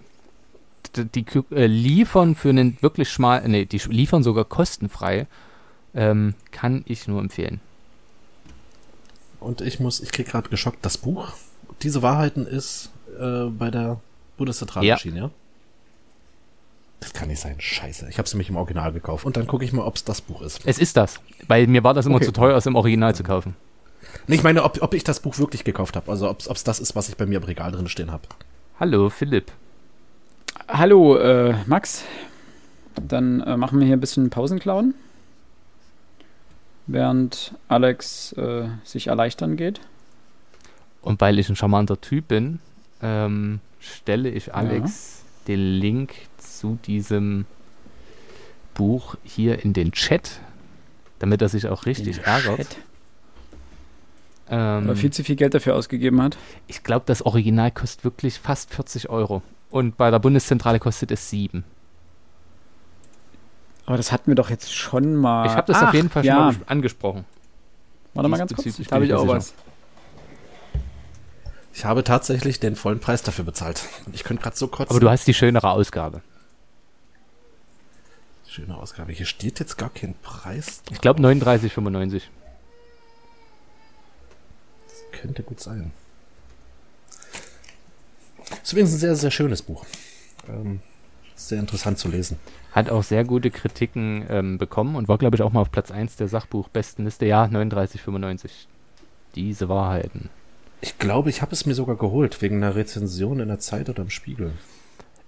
Die, 0.95 1.05
die 1.05 1.25
äh, 1.49 1.65
liefern 1.65 2.35
für 2.35 2.49
einen 2.49 2.77
wirklich 2.79 3.09
schmal, 3.09 3.41
nee, 3.47 3.65
die 3.65 3.79
liefern 3.89 4.21
sogar 4.21 4.45
kostenfrei. 4.45 5.25
Ähm, 5.95 6.35
kann 6.51 6.83
ich 6.85 7.07
nur 7.07 7.21
empfehlen. 7.21 7.59
Und 9.39 9.61
ich 9.61 9.79
muss, 9.79 9.99
ich 9.99 10.11
krieg 10.11 10.27
gerade 10.27 10.49
geschockt, 10.49 10.85
das 10.85 10.99
Buch, 10.99 11.29
diese 11.81 12.03
Wahrheiten 12.03 12.45
ist 12.45 12.91
äh, 13.19 13.45
bei 13.45 13.71
der 13.71 13.99
Bundeszentrale 14.37 14.85
ja. 14.85 14.93
erschienen, 14.93 15.17
ja? 15.17 15.31
Das 16.99 17.13
kann 17.13 17.29
nicht 17.29 17.39
sein. 17.39 17.55
Scheiße. 17.59 18.07
Ich 18.09 18.17
habe 18.17 18.25
es 18.25 18.33
nämlich 18.33 18.49
im 18.49 18.57
Original 18.57 18.91
gekauft. 18.91 19.25
Und 19.25 19.37
dann 19.37 19.47
gucke 19.47 19.63
ich 19.63 19.71
mal, 19.71 19.83
ob 19.83 19.95
es 19.95 20.03
das 20.03 20.21
Buch 20.21 20.41
ist. 20.41 20.61
Es 20.65 20.77
ist 20.77 20.97
das. 20.97 21.19
Weil 21.47 21.67
mir 21.67 21.83
war 21.83 21.93
das 21.93 22.05
immer 22.05 22.17
okay. 22.17 22.25
zu 22.25 22.33
teuer, 22.33 22.57
es 22.57 22.65
im 22.65 22.75
Original 22.75 23.15
zu 23.15 23.23
kaufen. 23.23 23.55
Nee, 24.27 24.35
ich 24.35 24.43
meine, 24.43 24.63
ob, 24.63 24.81
ob 24.81 24.93
ich 24.93 25.03
das 25.03 25.19
Buch 25.19 25.37
wirklich 25.37 25.63
gekauft 25.63 25.95
habe. 25.95 26.11
Also 26.11 26.29
ob 26.29 26.39
es 26.39 26.63
das 26.63 26.79
ist, 26.79 26.95
was 26.95 27.09
ich 27.09 27.17
bei 27.17 27.25
mir 27.25 27.37
im 27.37 27.43
Regal 27.43 27.71
drin 27.71 27.87
stehen 27.87 28.11
habe. 28.11 28.23
Hallo, 28.79 29.09
Philipp. 29.09 29.51
Hallo, 30.67 31.17
äh, 31.17 31.55
Max. 31.65 32.03
Dann 32.95 33.41
äh, 33.41 33.57
machen 33.57 33.79
wir 33.79 33.85
hier 33.85 33.95
ein 33.95 34.01
bisschen 34.01 34.29
Pausenclown. 34.29 34.93
Während 36.87 37.53
Alex 37.67 38.33
äh, 38.33 38.67
sich 38.83 39.07
erleichtern 39.07 39.57
geht. 39.57 39.79
Und 41.01 41.21
weil 41.21 41.39
ich 41.39 41.49
ein 41.49 41.55
charmanter 41.55 42.01
Typ 42.01 42.27
bin, 42.27 42.59
ähm, 43.01 43.61
stelle 43.79 44.29
ich 44.29 44.53
Alex 44.53 45.23
ja. 45.23 45.53
den 45.53 45.59
Link 45.59 46.13
zu 46.39 46.79
diesem 46.85 47.45
Buch 48.73 49.15
hier 49.23 49.63
in 49.63 49.73
den 49.73 49.91
Chat, 49.91 50.39
damit 51.19 51.41
er 51.41 51.49
sich 51.49 51.67
auch 51.67 51.85
richtig 51.85 52.19
ärgert. 52.23 52.77
Ähm, 54.49 54.87
Weil 54.87 54.95
viel 54.95 55.11
zu 55.11 55.23
viel 55.23 55.35
Geld 55.35 55.53
dafür 55.53 55.75
ausgegeben 55.75 56.21
hat. 56.21 56.37
Ich 56.67 56.83
glaube, 56.83 57.03
das 57.05 57.21
Original 57.21 57.71
kostet 57.71 58.03
wirklich 58.03 58.39
fast 58.39 58.73
40 58.73 59.09
Euro. 59.09 59.41
Und 59.69 59.97
bei 59.97 60.09
der 60.09 60.19
Bundeszentrale 60.19 60.79
kostet 60.79 61.11
es 61.11 61.29
7. 61.29 61.63
Aber 63.85 63.97
das 63.97 64.11
hatten 64.11 64.27
wir 64.27 64.35
doch 64.35 64.49
jetzt 64.49 64.73
schon 64.73 65.15
mal. 65.15 65.45
Ich 65.45 65.53
habe 65.53 65.71
das 65.71 65.81
Ach, 65.81 65.89
auf 65.89 65.93
jeden 65.93 66.09
Fall 66.09 66.23
schon 66.23 66.35
mal 66.35 66.55
angesprochen. 66.67 67.25
Warte 68.13 68.29
mal 68.29 68.37
ganz 68.37 68.53
kurz. 68.53 68.77
Da 68.77 68.95
habe 68.95 69.05
ich 69.05 69.13
auch 69.13 69.27
was. 69.27 69.53
Ich 71.73 71.85
habe 71.85 72.03
tatsächlich 72.03 72.59
den 72.59 72.75
vollen 72.75 72.99
Preis 72.99 73.23
dafür 73.23 73.45
bezahlt. 73.45 73.83
Ich 74.11 74.23
könnte 74.23 74.43
gerade 74.43 74.55
so 74.55 74.67
kurz. 74.67 74.89
Aber 74.89 74.99
du 74.99 75.09
hast 75.09 75.27
die 75.27 75.33
schönere 75.33 75.69
Ausgabe. 75.69 76.21
Schöne 78.49 78.75
Ausgabe. 78.75 79.11
Hier 79.11 79.27
steht 79.27 79.59
jetzt 79.59 79.77
gar 79.77 79.91
kein 79.91 80.15
Preis. 80.23 80.81
Drauf. 80.81 80.95
Ich 80.95 81.01
glaube 81.01 81.21
39,95. 81.21 82.23
Das 84.87 85.21
könnte 85.21 85.43
gut 85.43 85.59
sein. 85.59 85.91
Ist 88.63 88.73
übrigens 88.73 88.93
ein 88.93 88.97
sehr, 88.97 89.15
sehr 89.15 89.29
schönes 89.29 89.61
Buch. 89.61 89.85
Ähm, 90.47 90.79
sehr 91.35 91.59
interessant 91.59 91.99
zu 91.99 92.07
lesen. 92.07 92.39
Hat 92.71 92.89
auch 92.89 93.03
sehr 93.03 93.23
gute 93.23 93.51
Kritiken 93.51 94.25
ähm, 94.29 94.57
bekommen 94.57 94.95
und 94.95 95.07
war, 95.07 95.19
glaube 95.19 95.35
ich, 95.35 95.43
auch 95.43 95.51
mal 95.51 95.61
auf 95.61 95.69
Platz 95.69 95.91
1 95.91 96.15
der 96.15 96.27
Sachbuchbestenliste. 96.27 97.27
Ja, 97.27 97.43
39,95. 97.45 98.49
Diese 99.35 99.69
Wahrheiten. 99.69 100.29
Ich 100.81 100.97
glaube, 100.97 101.29
ich 101.29 101.43
habe 101.43 101.51
es 101.51 101.67
mir 101.67 101.75
sogar 101.75 101.97
geholt, 101.97 102.41
wegen 102.41 102.63
einer 102.63 102.75
Rezension 102.75 103.41
in 103.41 103.49
der 103.49 103.59
Zeit 103.59 103.89
oder 103.89 104.01
im 104.01 104.09
Spiegel. 104.09 104.53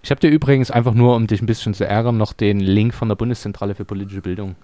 Ich 0.03 0.09
habe 0.09 0.19
dir 0.19 0.29
übrigens 0.29 0.71
einfach 0.71 0.93
nur, 0.93 1.15
um 1.15 1.27
dich 1.27 1.41
ein 1.41 1.45
bisschen 1.45 1.73
zu 1.73 1.85
ärgern, 1.85 2.17
noch 2.17 2.33
den 2.33 2.59
Link 2.59 2.93
von 2.93 3.07
der 3.07 3.15
Bundeszentrale 3.15 3.75
für 3.75 3.85
politische 3.85 4.21
Bildung 4.21 4.55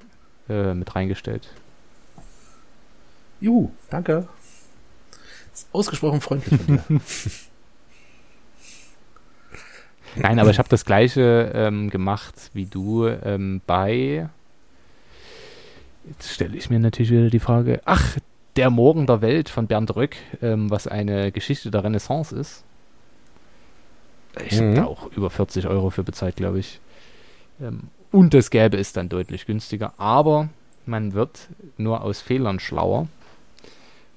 äh, 0.49 0.73
mit 0.73 0.95
reingestellt. 0.95 1.47
Juhu, 3.39 3.69
danke. 3.89 4.27
ist 5.53 5.67
ausgesprochen 5.71 6.21
freundlich 6.21 6.59
von 6.59 6.79
dir. 6.89 7.01
Nein, 10.15 10.39
aber 10.39 10.49
ich 10.49 10.57
habe 10.57 10.69
das 10.69 10.85
gleiche 10.85 11.51
ähm, 11.53 11.91
gemacht 11.91 12.49
wie 12.53 12.65
du 12.65 13.05
ähm, 13.05 13.61
bei. 13.67 14.29
Jetzt 16.07 16.33
stelle 16.33 16.57
ich 16.57 16.71
mir 16.71 16.79
natürlich 16.79 17.11
wieder 17.11 17.29
die 17.29 17.39
Frage: 17.39 17.81
Ach, 17.85 18.17
der 18.55 18.71
Morgen 18.71 19.05
der 19.05 19.21
Welt 19.21 19.49
von 19.49 19.67
Bernd 19.67 19.95
Röck, 19.95 20.17
ähm, 20.41 20.71
was 20.71 20.87
eine 20.87 21.31
Geschichte 21.31 21.69
der 21.69 21.83
Renaissance 21.83 22.35
ist. 22.35 22.63
Ich 24.45 24.59
mhm. 24.59 24.65
habe 24.65 24.75
da 24.75 24.85
auch 24.85 25.11
über 25.11 25.29
40 25.29 25.67
Euro 25.67 25.89
für 25.89 26.03
bezahlt, 26.03 26.35
glaube 26.35 26.59
ich. 26.59 26.79
Ähm, 27.61 27.83
und 28.11 28.33
das 28.33 28.49
Gelbe 28.49 28.77
ist 28.77 28.97
dann 28.97 29.09
deutlich 29.09 29.45
günstiger. 29.45 29.93
Aber 29.97 30.49
man 30.85 31.13
wird 31.13 31.47
nur 31.77 32.01
aus 32.01 32.21
Fehlern 32.21 32.59
schlauer. 32.59 33.07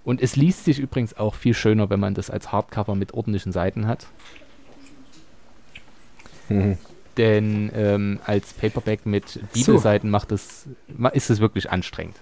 Und 0.04 0.22
es 0.22 0.36
liest 0.36 0.64
sich 0.64 0.78
übrigens 0.78 1.16
auch 1.16 1.34
viel 1.34 1.54
schöner, 1.54 1.90
wenn 1.90 2.00
man 2.00 2.14
das 2.14 2.30
als 2.30 2.52
Hardcover 2.52 2.94
mit 2.94 3.12
ordentlichen 3.12 3.52
Seiten 3.52 3.86
hat. 3.86 4.06
Mhm. 6.48 6.78
Denn 7.16 7.70
ähm, 7.74 8.20
als 8.24 8.52
Paperback 8.54 9.04
mit 9.04 9.40
Bibelseiten 9.52 10.08
so. 10.08 10.12
macht 10.12 10.32
es, 10.32 10.66
ist 11.12 11.30
es 11.30 11.40
wirklich 11.40 11.70
anstrengend. 11.70 12.16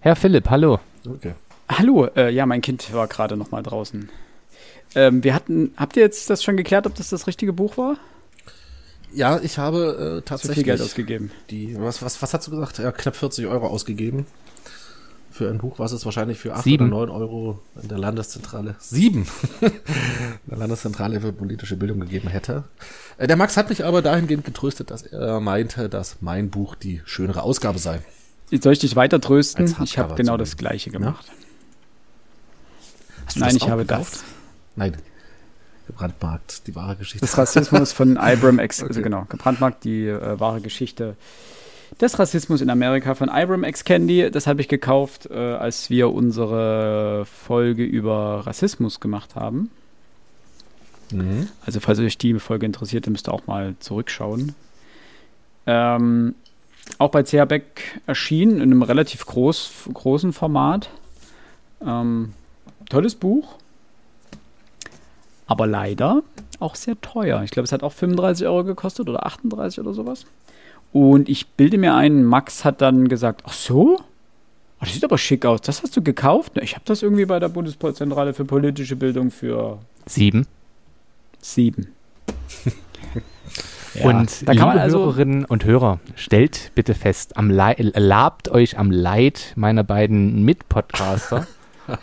Herr 0.00 0.16
Philipp, 0.16 0.50
hallo. 0.50 0.80
Okay. 1.06 1.34
Hallo, 1.68 2.06
äh, 2.16 2.30
ja, 2.30 2.46
mein 2.46 2.62
Kind 2.62 2.92
war 2.92 3.06
gerade 3.06 3.36
noch 3.36 3.50
mal 3.52 3.62
draußen. 3.62 4.08
Ähm, 4.94 5.22
wir 5.22 5.34
hatten, 5.34 5.72
habt 5.76 5.96
ihr 5.96 6.02
jetzt 6.02 6.28
das 6.30 6.42
schon 6.42 6.56
geklärt, 6.56 6.86
ob 6.86 6.94
das 6.94 7.10
das 7.10 7.26
richtige 7.26 7.52
Buch 7.52 7.76
war? 7.76 7.96
Ja, 9.12 9.40
ich 9.42 9.58
habe 9.58 10.18
äh, 10.18 10.22
tatsächlich 10.22 10.56
viel 10.58 10.64
Geld 10.64 10.80
ausgegeben. 10.80 11.30
Die, 11.50 11.76
was, 11.78 12.02
was, 12.02 12.20
was 12.22 12.34
hast 12.34 12.46
du 12.46 12.52
gesagt? 12.52 12.78
Ja, 12.78 12.92
knapp 12.92 13.16
40 13.16 13.46
Euro 13.46 13.66
ausgegeben. 13.66 14.26
Für 15.32 15.48
ein 15.48 15.58
Buch, 15.58 15.78
was 15.78 15.92
es 15.92 16.04
wahrscheinlich 16.04 16.38
für 16.38 16.54
8 16.54 16.64
Sieben. 16.64 16.92
oder 16.92 17.06
9 17.06 17.10
Euro 17.10 17.60
in 17.80 17.88
der 17.88 17.98
Landeszentrale. 17.98 18.74
Sieben! 18.78 19.26
in 19.60 19.70
der 20.50 20.58
Landeszentrale 20.58 21.20
für 21.20 21.32
politische 21.32 21.76
Bildung 21.76 22.00
gegeben 22.00 22.28
hätte. 22.28 22.64
Äh, 23.16 23.26
der 23.26 23.36
Max 23.36 23.56
hat 23.56 23.70
mich 23.70 23.84
aber 23.84 24.02
dahingehend 24.02 24.44
getröstet, 24.44 24.90
dass 24.90 25.02
er 25.02 25.40
meinte, 25.40 25.88
dass 25.88 26.16
mein 26.20 26.50
Buch 26.50 26.74
die 26.74 27.00
schönere 27.04 27.42
Ausgabe 27.42 27.78
sei. 27.78 28.00
Soll 28.60 28.72
ich 28.72 28.80
dich 28.80 28.96
weiter 28.96 29.20
trösten? 29.20 29.74
Ich 29.84 29.98
habe 29.98 30.16
genau 30.16 30.36
das 30.36 30.56
gleiche 30.56 30.90
gemacht. 30.90 31.26
Ja? 31.28 31.34
Nein, 33.36 33.56
ich 33.56 33.68
habe 33.68 33.84
gekauft? 33.86 34.14
das. 34.14 34.24
Nein. 34.76 34.96
Gebrandmarkt, 35.86 36.66
die 36.66 36.74
wahre 36.74 36.96
Geschichte. 36.96 37.20
Das 37.20 37.36
Rassismus 37.36 37.92
von 37.92 38.16
Ibram 38.20 38.58
X. 38.58 38.80
Okay. 38.80 38.88
Also 38.88 39.02
genau, 39.02 39.26
gebrandmarkt, 39.28 39.84
die 39.84 40.06
äh, 40.06 40.38
wahre 40.38 40.60
Geschichte 40.60 41.16
des 42.00 42.18
Rassismus 42.18 42.60
in 42.60 42.70
Amerika 42.70 43.14
von 43.14 43.28
Ibram 43.28 43.64
X. 43.64 43.84
Candy. 43.84 44.30
Das 44.30 44.46
habe 44.46 44.60
ich 44.60 44.68
gekauft, 44.68 45.28
äh, 45.30 45.34
als 45.34 45.90
wir 45.90 46.12
unsere 46.12 47.24
Folge 47.26 47.84
über 47.84 48.46
Rassismus 48.46 49.00
gemacht 49.00 49.34
haben. 49.34 49.70
Mhm. 51.12 51.48
Also, 51.66 51.80
falls 51.80 51.98
euch 51.98 52.18
die 52.18 52.38
Folge 52.38 52.66
interessiert, 52.66 53.06
dann 53.06 53.12
müsst 53.12 53.28
ihr 53.28 53.34
auch 53.34 53.46
mal 53.46 53.74
zurückschauen. 53.80 54.54
Ähm, 55.66 56.34
auch 56.98 57.10
bei 57.10 57.22
CH 57.22 57.46
Beck 57.46 58.00
erschienen, 58.06 58.56
in 58.56 58.62
einem 58.62 58.82
relativ 58.82 59.26
groß, 59.26 59.88
großen 59.92 60.32
Format. 60.32 60.90
Ähm, 61.84 62.32
tolles 62.88 63.14
Buch. 63.14 63.56
Aber 65.50 65.66
leider 65.66 66.22
auch 66.60 66.76
sehr 66.76 67.00
teuer. 67.00 67.42
Ich 67.42 67.50
glaube, 67.50 67.64
es 67.64 67.72
hat 67.72 67.82
auch 67.82 67.92
35 67.92 68.46
Euro 68.46 68.62
gekostet 68.62 69.08
oder 69.08 69.26
38 69.26 69.80
oder 69.80 69.92
sowas. 69.92 70.24
Und 70.92 71.28
ich 71.28 71.48
bilde 71.48 71.76
mir 71.76 71.94
ein, 71.94 72.22
Max 72.24 72.64
hat 72.64 72.80
dann 72.80 73.08
gesagt, 73.08 73.42
ach 73.44 73.52
so? 73.52 73.96
Oh, 73.98 74.00
das 74.78 74.92
sieht 74.92 75.02
aber 75.02 75.18
schick 75.18 75.44
aus. 75.44 75.60
Das 75.60 75.82
hast 75.82 75.96
du 75.96 76.02
gekauft? 76.02 76.52
Ich 76.62 76.74
habe 76.76 76.84
das 76.84 77.02
irgendwie 77.02 77.24
bei 77.24 77.40
der 77.40 77.48
Bundeszentrale 77.48 78.32
für 78.32 78.44
politische 78.44 78.94
Bildung 78.94 79.32
für 79.32 79.78
sieben. 80.06 80.46
Sieben. 81.40 81.88
Ja, 83.94 84.06
und 84.06 84.42
liebe 84.42 84.68
also 84.68 85.00
Hörerinnen 85.00 85.44
und 85.44 85.64
Hörer, 85.64 85.98
stellt 86.14 86.70
bitte 86.76 86.94
fest, 86.94 87.36
am 87.36 87.50
labt 87.50 88.48
euch 88.48 88.78
am 88.78 88.92
Leid 88.92 89.52
meiner 89.56 89.82
beiden 89.82 90.44
Mitpodcaster, 90.44 91.48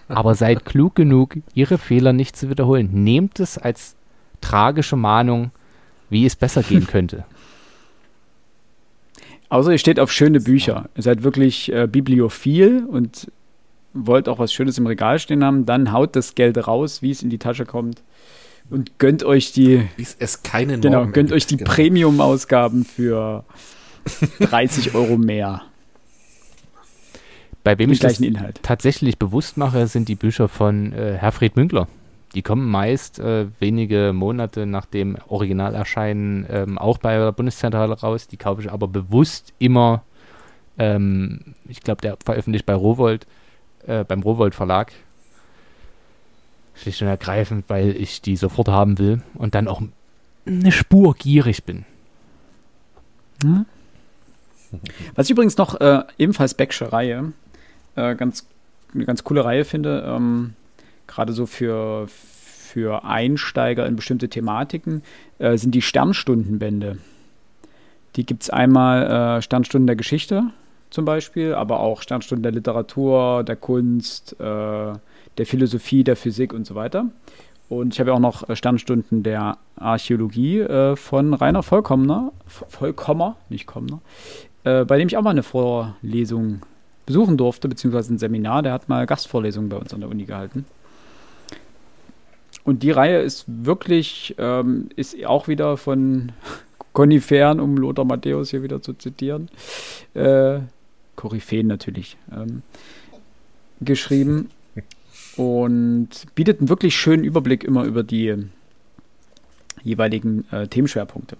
aber 0.07 0.35
seid 0.35 0.65
klug 0.65 0.95
genug, 0.95 1.37
ihre 1.53 1.77
Fehler 1.77 2.13
nicht 2.13 2.35
zu 2.35 2.49
wiederholen. 2.49 2.89
Nehmt 2.91 3.39
es 3.39 3.57
als 3.57 3.95
tragische 4.41 4.95
Mahnung, 4.95 5.51
wie 6.09 6.25
es 6.25 6.35
besser 6.35 6.63
gehen 6.63 6.87
könnte. 6.87 7.25
Außer 9.49 9.71
ihr 9.71 9.77
steht 9.77 9.99
auf 9.99 10.11
schöne 10.11 10.39
Bücher. 10.41 10.89
Ihr 10.95 11.03
seid 11.03 11.23
wirklich 11.23 11.71
äh, 11.71 11.87
bibliophil 11.87 12.85
und 12.85 13.31
wollt 13.93 14.29
auch 14.29 14.39
was 14.39 14.53
Schönes 14.53 14.77
im 14.77 14.87
Regal 14.87 15.19
stehen 15.19 15.43
haben, 15.43 15.65
dann 15.65 15.91
haut 15.91 16.15
das 16.15 16.35
Geld 16.35 16.67
raus, 16.67 17.01
wie 17.01 17.11
es 17.11 17.23
in 17.23 17.29
die 17.29 17.39
Tasche 17.39 17.65
kommt 17.65 18.03
und 18.69 18.99
gönnt 18.99 19.23
euch 19.23 19.51
die. 19.51 19.87
Wie 19.95 20.07
es 20.19 20.43
keine 20.43 20.79
Genau, 20.79 21.07
gönnt 21.07 21.31
euch 21.31 21.47
die 21.47 21.57
genau. 21.57 21.71
Premium-Ausgaben 21.71 22.85
für 22.85 23.45
30 24.39 24.95
Euro 24.95 25.17
mehr. 25.17 25.63
Bei 27.67 27.77
wem 27.77 27.89
Im 27.89 27.93
ich 27.95 27.99
das 27.99 28.21
Inhalt. 28.21 28.61
tatsächlich 28.63 29.17
bewusst 29.17 29.57
mache, 29.57 29.87
sind 29.87 30.07
die 30.07 30.15
Bücher 30.15 30.47
von 30.47 30.93
äh, 30.93 31.17
Herfried 31.17 31.57
Münkler. 31.57 31.89
Die 32.33 32.41
kommen 32.41 32.65
meist 32.65 33.19
äh, 33.19 33.47
wenige 33.59 34.13
Monate 34.13 34.65
nach 34.65 34.85
dem 34.85 35.17
Originalerscheinen 35.27 36.45
ähm, 36.49 36.77
auch 36.77 36.97
bei 36.97 37.17
der 37.17 37.33
Bundeszentrale 37.33 37.99
raus. 37.99 38.29
Die 38.29 38.37
kaufe 38.37 38.61
ich 38.61 38.71
aber 38.71 38.87
bewusst 38.87 39.51
immer, 39.59 40.03
ähm, 40.77 41.41
ich 41.67 41.81
glaube, 41.81 41.99
der 41.99 42.15
veröffentlicht 42.23 42.65
bei 42.65 42.73
Rowold, 42.73 43.27
äh, 43.85 44.05
beim 44.05 44.21
Rowold 44.21 44.55
Verlag. 44.55 44.93
Schlicht 46.73 47.01
und 47.01 47.09
ergreifend, 47.09 47.65
weil 47.67 47.97
ich 47.97 48.21
die 48.21 48.37
sofort 48.37 48.69
haben 48.69 48.97
will 48.97 49.21
und 49.33 49.55
dann 49.55 49.67
auch 49.67 49.81
eine 50.45 50.71
Spur 50.71 51.15
gierig 51.15 51.65
bin. 51.65 51.83
Was 55.15 55.25
ich 55.25 55.31
übrigens 55.31 55.57
noch 55.57 55.81
äh, 55.81 56.03
ebenfalls 56.17 56.53
Becksche 56.53 56.93
Reihe, 56.93 57.33
äh, 57.97 58.15
ganz, 58.15 58.47
eine 58.93 59.05
ganz 59.05 59.23
coole 59.23 59.43
Reihe 59.43 59.65
finde, 59.65 60.03
ähm, 60.07 60.53
gerade 61.07 61.33
so 61.33 61.45
für, 61.45 62.07
für 62.07 63.03
Einsteiger 63.03 63.85
in 63.85 63.95
bestimmte 63.95 64.29
Thematiken, 64.29 65.03
äh, 65.39 65.57
sind 65.57 65.75
die 65.75 65.81
Sternstundenbände. 65.81 66.97
Die 68.15 68.25
gibt 68.25 68.43
es 68.43 68.49
einmal 68.49 69.37
äh, 69.37 69.41
Sternstunden 69.41 69.87
der 69.87 69.95
Geschichte 69.95 70.45
zum 70.89 71.05
Beispiel, 71.05 71.53
aber 71.53 71.79
auch 71.81 72.01
Sternstunden 72.01 72.43
der 72.43 72.51
Literatur, 72.51 73.43
der 73.43 73.55
Kunst, 73.55 74.39
äh, 74.39 74.43
der 74.43 75.45
Philosophie, 75.45 76.03
der 76.03 76.15
Physik 76.15 76.53
und 76.53 76.65
so 76.65 76.75
weiter. 76.75 77.05
Und 77.69 77.93
ich 77.93 77.99
habe 77.99 78.11
ja 78.11 78.15
auch 78.15 78.21
noch 78.21 78.47
äh, 78.47 78.55
Sternstunden 78.55 79.23
der 79.23 79.57
Archäologie 79.75 80.59
äh, 80.59 80.95
von 80.95 81.33
Rainer 81.33 81.63
Vollkommer, 81.63 82.31
Vollkommer, 82.47 83.35
nicht 83.49 83.67
Kommner, 83.67 83.99
äh, 84.63 84.85
bei 84.85 84.97
dem 84.97 85.07
ich 85.07 85.17
auch 85.17 85.21
mal 85.21 85.31
eine 85.31 85.43
Vorlesung 85.43 86.61
besuchen 87.07 87.37
durfte, 87.37 87.67
beziehungsweise 87.67 88.13
ein 88.13 88.19
Seminar. 88.19 88.61
Der 88.61 88.73
hat 88.73 88.87
mal 88.87 89.07
Gastvorlesungen 89.07 89.69
bei 89.69 89.77
uns 89.77 89.91
an 89.93 90.01
der 90.01 90.09
Uni 90.09 90.25
gehalten. 90.25 90.65
Und 92.63 92.83
die 92.83 92.91
Reihe 92.91 93.21
ist 93.21 93.45
wirklich, 93.47 94.35
ähm, 94.37 94.89
ist 94.95 95.25
auch 95.25 95.47
wieder 95.47 95.77
von 95.77 96.33
Koniferen, 96.93 97.59
um 97.59 97.77
Lothar 97.77 98.05
Matthäus 98.05 98.51
hier 98.51 98.61
wieder 98.61 98.81
zu 98.81 98.93
zitieren, 98.93 99.49
äh, 100.13 100.59
Koryphäen 101.15 101.65
natürlich, 101.67 102.17
ähm, 102.31 102.61
geschrieben 103.79 104.49
und 105.37 106.09
bietet 106.35 106.59
einen 106.59 106.69
wirklich 106.69 106.95
schönen 106.95 107.23
Überblick 107.23 107.63
immer 107.63 107.85
über 107.85 108.03
die 108.03 108.35
jeweiligen 109.83 110.45
äh, 110.51 110.67
Themenschwerpunkte. 110.67 111.37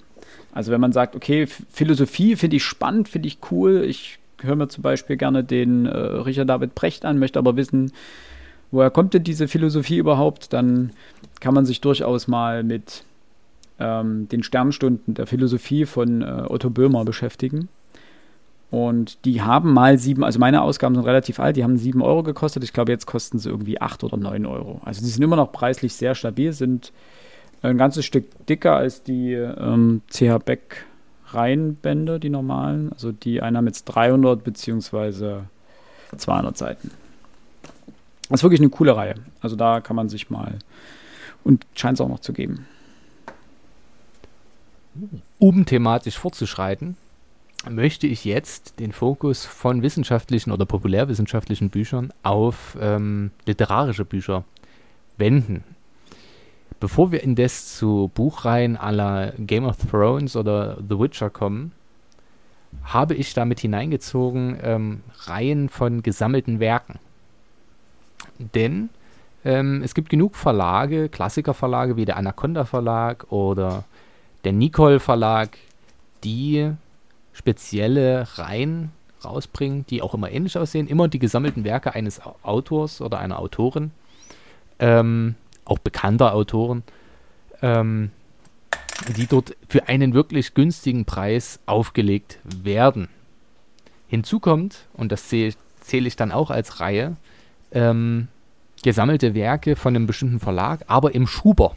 Also 0.54 0.72
wenn 0.72 0.80
man 0.80 0.94
sagt, 0.94 1.16
okay, 1.16 1.46
Philosophie 1.70 2.38
finde 2.38 2.56
ich 2.56 2.64
spannend, 2.64 3.10
finde 3.10 3.28
ich 3.28 3.40
cool, 3.52 3.84
ich 3.84 4.20
höre 4.42 4.56
mir 4.56 4.68
zum 4.68 4.82
Beispiel 4.82 5.18
gerne 5.18 5.44
den 5.44 5.86
äh, 5.86 5.98
Richard 5.98 6.50
David 6.50 6.76
Brecht 6.76 7.06
an, 7.06 7.20
möchte 7.20 7.40
aber 7.40 7.56
wissen, 7.56 7.92
woher 8.72 8.90
kommt 8.90 9.14
denn 9.14 9.24
diese 9.24 9.48
Philosophie 9.48 9.98
überhaupt, 9.98 10.54
dann 10.54 10.92
kann 11.40 11.54
man 11.54 11.66
sich 11.66 11.82
durchaus 11.82 12.28
mal 12.28 12.64
mit 12.64 13.04
ähm, 13.80 14.28
den 14.30 14.44
Sternstunden 14.44 15.14
der 15.14 15.28
Philosophie 15.28 15.86
von 15.86 16.22
äh, 16.22 16.44
Otto 16.48 16.70
Böhmer 16.70 17.06
beschäftigen. 17.06 17.70
Und 18.70 19.24
die 19.24 19.42
haben 19.42 19.72
mal 19.72 19.98
sieben, 19.98 20.26
also 20.26 20.40
meine 20.40 20.62
Ausgaben 20.62 20.96
sind 20.96 21.06
relativ 21.06 21.40
alt, 21.40 21.56
die 21.56 21.64
haben 21.64 21.78
sieben 21.78 22.02
Euro 22.02 22.24
gekostet. 22.24 22.64
Ich 22.64 22.74
glaube, 22.74 22.92
jetzt 22.92 23.06
kosten 23.06 23.40
sie 23.40 23.50
irgendwie 23.50 23.80
acht 23.80 24.04
oder 24.04 24.18
neun 24.18 24.46
Euro. 24.46 24.82
Also 24.84 25.02
die 25.02 25.10
sind 25.10 25.24
immer 25.24 25.38
noch 25.38 25.54
preislich 25.54 25.94
sehr 25.94 26.16
stabil, 26.16 26.52
sind 26.52 26.92
ein 27.62 27.78
ganzes 27.78 28.06
Stück 28.06 28.26
dicker 28.46 28.76
als 28.76 29.04
die 29.04 29.34
ähm, 29.34 30.02
CH 30.12 30.40
Beck 30.44 30.86
Reihenbände, 31.28 32.20
die 32.20 32.30
normalen. 32.30 32.92
Also 32.92 33.12
die 33.12 33.42
einer 33.42 33.62
mit 33.62 33.82
300 33.86 34.44
beziehungsweise 34.44 35.44
200 36.16 36.58
Seiten. 36.58 36.92
Das 38.30 38.40
ist 38.40 38.44
wirklich 38.44 38.62
eine 38.62 38.70
coole 38.70 38.96
Reihe. 38.96 39.16
Also 39.42 39.56
da 39.56 39.80
kann 39.82 39.96
man 39.96 40.10
sich 40.10 40.30
mal 40.30 40.60
und 41.44 41.66
scheint 41.76 41.98
es 41.98 42.02
auch 42.02 42.10
noch 42.10 42.20
zu 42.20 42.34
geben. 42.34 42.66
Um 45.40 45.66
thematisch 45.66 46.18
fortzuschreiten, 46.18 46.98
möchte 47.70 48.08
ich 48.08 48.26
jetzt 48.26 48.80
den 48.80 48.92
Fokus 48.92 49.46
von 49.46 49.82
wissenschaftlichen 49.82 50.52
oder 50.52 50.66
populärwissenschaftlichen 50.66 51.70
Büchern 51.70 52.12
auf 52.24 52.78
ähm, 52.82 53.32
literarische 53.46 54.06
Bücher 54.06 54.44
wenden. 55.18 55.64
Bevor 56.80 57.12
wir 57.12 57.24
indes 57.24 57.76
zu 57.76 58.12
Buchreihen 58.14 58.78
la 58.80 59.32
Game 59.38 59.66
of 59.66 59.78
Thrones 59.78 60.36
oder 60.36 60.78
The 60.78 61.00
Witcher 61.00 61.30
kommen, 61.30 61.72
habe 62.84 63.16
ich 63.16 63.34
damit 63.34 63.60
hineingezogen 63.60 64.58
ähm, 64.62 65.02
Reihen 65.26 65.70
von 65.70 66.04
gesammelten 66.04 66.60
Werken. 66.60 67.00
Denn 68.54 68.90
ähm, 69.44 69.82
es 69.84 69.96
gibt 69.96 70.10
genug 70.10 70.36
Verlage, 70.36 71.10
Klassikerverlage 71.10 71.96
wie 71.96 72.06
der 72.06 72.18
Anaconda 72.18 72.66
Verlag 72.66 73.32
oder 73.32 73.84
der 74.44 74.54
Nicol 74.54 75.00
Verlag, 75.00 75.58
die 76.24 76.72
spezielle 77.34 78.28
Reihen 78.38 78.92
rausbringen, 79.26 79.86
die 79.90 80.02
auch 80.02 80.14
immer 80.14 80.32
ähnlich 80.32 80.58
aussehen, 80.58 80.88
immer 80.88 81.08
die 81.08 81.20
gesammelten 81.20 81.64
Werke 81.64 81.96
eines 81.96 82.24
Au- 82.24 82.36
Autors 82.44 83.02
oder 83.02 83.20
einer 83.20 83.40
Autorin, 83.40 83.92
ähm, 84.80 85.36
auch 85.70 85.80
bekannter 85.80 86.34
Autoren, 86.34 86.84
ähm, 87.62 88.12
die 89.16 89.28
dort 89.28 89.56
für 89.68 89.88
einen 89.88 90.14
wirklich 90.14 90.54
günstigen 90.54 91.06
Preis 91.06 91.60
aufgelegt 91.66 92.40
werden. 92.44 93.10
Hinzu 94.08 94.40
kommt, 94.40 94.88
und 94.94 95.12
das 95.12 95.28
zähle 95.28 95.54
zähle 95.82 96.08
ich 96.08 96.16
dann 96.16 96.32
auch 96.32 96.52
als 96.52 96.80
Reihe, 96.80 97.16
ähm, 97.72 98.28
gesammelte 98.84 99.34
Werke 99.34 99.76
von 99.76 99.96
einem 99.96 100.06
bestimmten 100.06 100.40
Verlag, 100.40 100.84
aber 100.88 101.16
im 101.16 101.28
Schuber. 101.28 101.76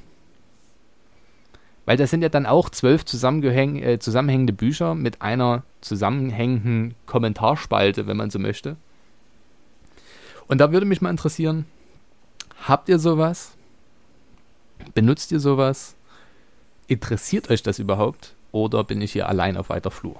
Weil 1.86 1.96
das 1.96 2.10
sind 2.10 2.22
ja 2.22 2.28
dann 2.28 2.46
auch 2.46 2.70
zwölf 2.70 3.02
äh, 3.02 3.98
zusammenhängende 3.98 4.52
Bücher 4.52 4.94
mit 4.94 5.22
einer 5.22 5.62
zusammenhängenden 5.80 6.94
Kommentarspalte, 7.06 8.06
wenn 8.06 8.16
man 8.16 8.30
so 8.30 8.38
möchte. 8.38 8.76
Und 10.46 10.58
da 10.58 10.72
würde 10.72 10.86
mich 10.86 11.00
mal 11.00 11.10
interessieren, 11.10 11.64
habt 12.66 12.88
ihr 12.88 12.98
sowas? 12.98 13.56
Benutzt 14.94 15.32
ihr 15.32 15.40
sowas? 15.40 15.94
Interessiert 16.86 17.50
euch 17.50 17.62
das 17.62 17.78
überhaupt? 17.78 18.34
Oder 18.52 18.82
bin 18.84 19.00
ich 19.00 19.12
hier 19.12 19.28
allein 19.28 19.56
auf 19.56 19.68
weiter 19.68 19.90
Flur? 19.90 20.16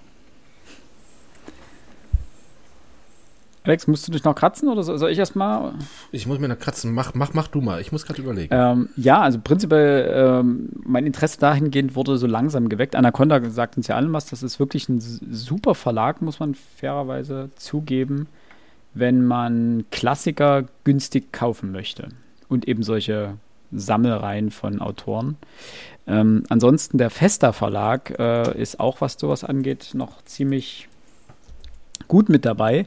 Alex, 3.62 3.86
musst 3.86 4.08
du 4.08 4.12
dich 4.12 4.24
noch 4.24 4.34
kratzen 4.34 4.68
oder 4.70 4.82
so- 4.82 4.96
soll 4.96 5.10
ich 5.10 5.18
erstmal? 5.18 5.74
Ich 6.12 6.26
muss 6.26 6.38
mir 6.38 6.48
da 6.48 6.56
kratzen. 6.56 6.94
Mach, 6.94 7.12
mach, 7.14 7.34
mach 7.34 7.46
du 7.48 7.60
mal. 7.60 7.80
Ich 7.80 7.92
muss 7.92 8.06
gerade 8.06 8.22
überlegen. 8.22 8.48
Ähm, 8.54 8.88
ja, 8.96 9.20
also 9.20 9.38
prinzipiell, 9.38 10.10
ähm, 10.40 10.70
mein 10.82 11.04
Interesse 11.04 11.38
dahingehend 11.38 11.94
wurde 11.94 12.16
so 12.16 12.26
langsam 12.26 12.70
geweckt. 12.70 12.96
Anaconda 12.96 13.38
sagt 13.50 13.76
uns 13.76 13.86
ja 13.86 13.96
allen 13.96 14.12
was. 14.14 14.26
Das 14.26 14.42
ist 14.42 14.58
wirklich 14.60 14.88
ein 14.88 15.00
super 15.00 15.74
Verlag, 15.74 16.22
muss 16.22 16.40
man 16.40 16.54
fairerweise 16.54 17.50
zugeben, 17.56 18.28
wenn 18.94 19.26
man 19.26 19.84
Klassiker 19.90 20.64
günstig 20.84 21.30
kaufen 21.30 21.70
möchte. 21.70 22.08
Und 22.48 22.66
eben 22.66 22.82
solche 22.82 23.34
Sammelreihen 23.72 24.50
von 24.50 24.80
Autoren. 24.80 25.36
Ähm, 26.06 26.44
ansonsten 26.48 26.98
der 26.98 27.10
Festa 27.10 27.52
Verlag 27.52 28.18
äh, 28.18 28.60
ist 28.60 28.80
auch, 28.80 29.00
was 29.00 29.14
sowas 29.18 29.44
angeht, 29.44 29.90
noch 29.94 30.22
ziemlich 30.24 30.88
gut 32.08 32.28
mit 32.28 32.44
dabei. 32.44 32.86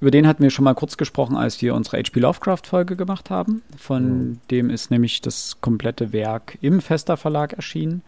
Über 0.00 0.10
den 0.10 0.26
hatten 0.26 0.42
wir 0.42 0.50
schon 0.50 0.64
mal 0.64 0.74
kurz 0.74 0.96
gesprochen, 0.96 1.36
als 1.36 1.62
wir 1.62 1.74
unsere 1.74 1.98
HP 1.98 2.20
Lovecraft-Folge 2.20 2.96
gemacht 2.96 3.30
haben. 3.30 3.62
Von 3.76 4.40
dem 4.50 4.68
ist 4.70 4.90
nämlich 4.90 5.20
das 5.20 5.60
komplette 5.60 6.12
Werk 6.12 6.58
im 6.60 6.80
Fester 6.80 7.16
Verlag 7.16 7.54
erschienen. 7.54 8.02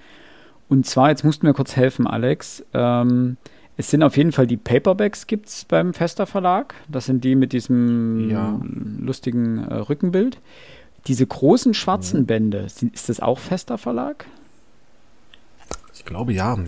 Und 0.69 0.85
zwar, 0.87 1.11
jetzt 1.11 1.25
mussten 1.25 1.47
wir 1.47 1.55
kurz 1.55 1.77
helfen, 1.77 2.07
Alex. 2.07 2.65
Ähm, 2.75 3.37
es 3.77 3.91
sind 3.91 4.03
auf 4.03 4.17
jeden 4.17 4.33
Fall 4.33 4.47
die 4.47 4.57
Paperbacks 4.57 5.27
gibt's 5.27 5.65
beim 5.65 5.95
Fester 5.95 6.27
Verlag. 6.27 6.75
Das 6.89 7.07
sind 7.07 7.25
die 7.25 7.35
mit 7.35 7.53
diesem 7.53 8.31
Ja. 8.31 8.61
lustigen 8.99 9.59
äh, 9.59 9.75
Rückenbild. 9.75 10.39
Diese 11.07 11.27
großen 11.27 11.75
schwarzen 11.75 12.27
Bände, 12.27 12.69
sind, 12.69 12.95
ist 12.95 13.09
das 13.09 13.21
auch 13.21 13.39
Fester 13.39 13.79
Verlag? 13.79 14.27
Ich 15.95 16.05
glaube 16.05 16.33
ja. 16.33 16.59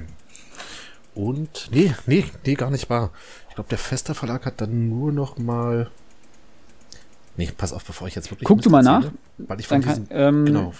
Und 1.14 1.68
nee, 1.72 1.94
nee, 2.06 2.24
nee, 2.46 2.54
gar 2.54 2.70
nicht 2.70 2.88
wahr. 2.88 3.10
Ich 3.48 3.54
glaube, 3.56 3.68
der 3.70 3.78
Fester 3.78 4.14
Verlag 4.14 4.46
hat 4.46 4.60
dann 4.60 4.88
nur 4.88 5.12
noch 5.12 5.36
mal. 5.36 5.90
Nee, 7.36 7.50
pass 7.56 7.72
auf, 7.72 7.84
bevor 7.84 8.06
ich 8.06 8.14
jetzt 8.14 8.30
wirklich. 8.30 8.46
Guck 8.46 8.62
du 8.62 8.70
mal 8.70 8.86
erzähle, 8.86 9.12
Weil 9.38 9.60
ich 9.60 9.66
von 9.66 9.80
Dann 9.80 9.90
kann, 9.90 10.04
diesen, 10.04 10.16
ähm, 10.16 10.44
genau. 10.46 10.72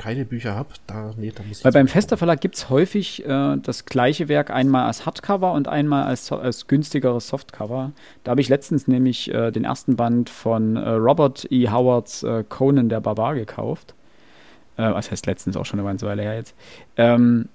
Keine 0.00 0.24
Bücher 0.24 0.54
habe, 0.54 0.70
da, 0.86 1.12
nee, 1.18 1.30
da 1.34 1.42
muss 1.42 1.58
ich. 1.58 1.64
Weil 1.64 1.72
beim 1.72 1.86
Fester 1.86 2.16
Verlag 2.16 2.40
gibt 2.40 2.56
es 2.56 2.70
häufig 2.70 3.24
äh, 3.26 3.56
das 3.58 3.84
gleiche 3.84 4.28
Werk 4.28 4.50
einmal 4.50 4.86
als 4.86 5.04
Hardcover 5.04 5.52
und 5.52 5.68
einmal 5.68 6.04
als, 6.04 6.32
als 6.32 6.66
günstigeres 6.66 7.28
Softcover. 7.28 7.92
Da 8.24 8.30
habe 8.30 8.40
ich 8.40 8.48
letztens 8.48 8.88
nämlich 8.88 9.32
äh, 9.32 9.50
den 9.50 9.64
ersten 9.64 9.96
Band 9.96 10.30
von 10.30 10.76
äh, 10.76 10.88
Robert 10.88 11.46
E. 11.50 11.68
Howards 11.68 12.22
äh, 12.22 12.44
Conan 12.48 12.88
der 12.88 13.00
Barbar 13.00 13.34
gekauft. 13.34 13.94
Äh, 14.78 14.90
was 14.90 15.10
heißt 15.10 15.26
letztens 15.26 15.58
auch 15.58 15.66
schon 15.66 15.78
eine 15.78 15.88
ganze 15.88 16.06
Weile 16.06 16.22
her 16.22 16.36
jetzt. 16.36 16.54
Ähm, 16.96 17.50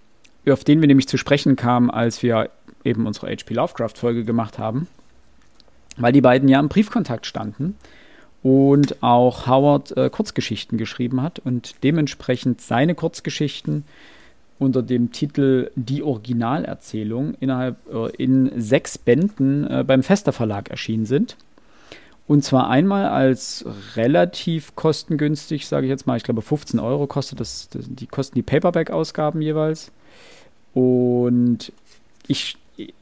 auf 0.47 0.63
den 0.63 0.81
wir 0.81 0.87
nämlich 0.87 1.07
zu 1.07 1.17
sprechen 1.17 1.55
kamen, 1.55 1.89
als 1.89 2.21
wir 2.21 2.51
eben 2.83 3.07
unsere 3.07 3.31
HP 3.31 3.55
Lovecraft-Folge 3.55 4.23
gemacht 4.23 4.59
haben. 4.59 4.87
Weil 5.97 6.11
die 6.11 6.21
beiden 6.21 6.47
ja 6.47 6.59
im 6.59 6.69
Briefkontakt 6.69 7.25
standen 7.25 7.75
und 8.45 9.01
auch 9.01 9.47
Howard 9.47 9.97
äh, 9.97 10.11
Kurzgeschichten 10.11 10.77
geschrieben 10.77 11.19
hat 11.23 11.39
und 11.39 11.83
dementsprechend 11.83 12.61
seine 12.61 12.93
Kurzgeschichten 12.93 13.85
unter 14.59 14.83
dem 14.83 15.11
Titel 15.11 15.71
Die 15.75 16.03
Originalerzählung 16.03 17.33
innerhalb 17.39 17.77
äh, 17.91 18.15
in 18.17 18.51
sechs 18.61 18.99
Bänden 18.99 19.65
äh, 19.65 19.83
beim 19.83 20.03
Fester 20.03 20.31
Verlag 20.31 20.69
erschienen 20.69 21.07
sind. 21.07 21.37
Und 22.27 22.43
zwar 22.43 22.69
einmal 22.69 23.07
als 23.07 23.65
relativ 23.95 24.75
kostengünstig, 24.75 25.65
sage 25.65 25.87
ich 25.87 25.89
jetzt 25.89 26.05
mal, 26.05 26.17
ich 26.17 26.23
glaube 26.23 26.43
15 26.43 26.79
Euro 26.79 27.07
kostet 27.07 27.39
das, 27.39 27.69
das 27.69 27.85
die 27.87 28.05
kosten 28.05 28.35
die 28.35 28.43
Paperback-Ausgaben 28.43 29.41
jeweils. 29.41 29.91
Und 30.75 31.71
ich, 32.27 32.57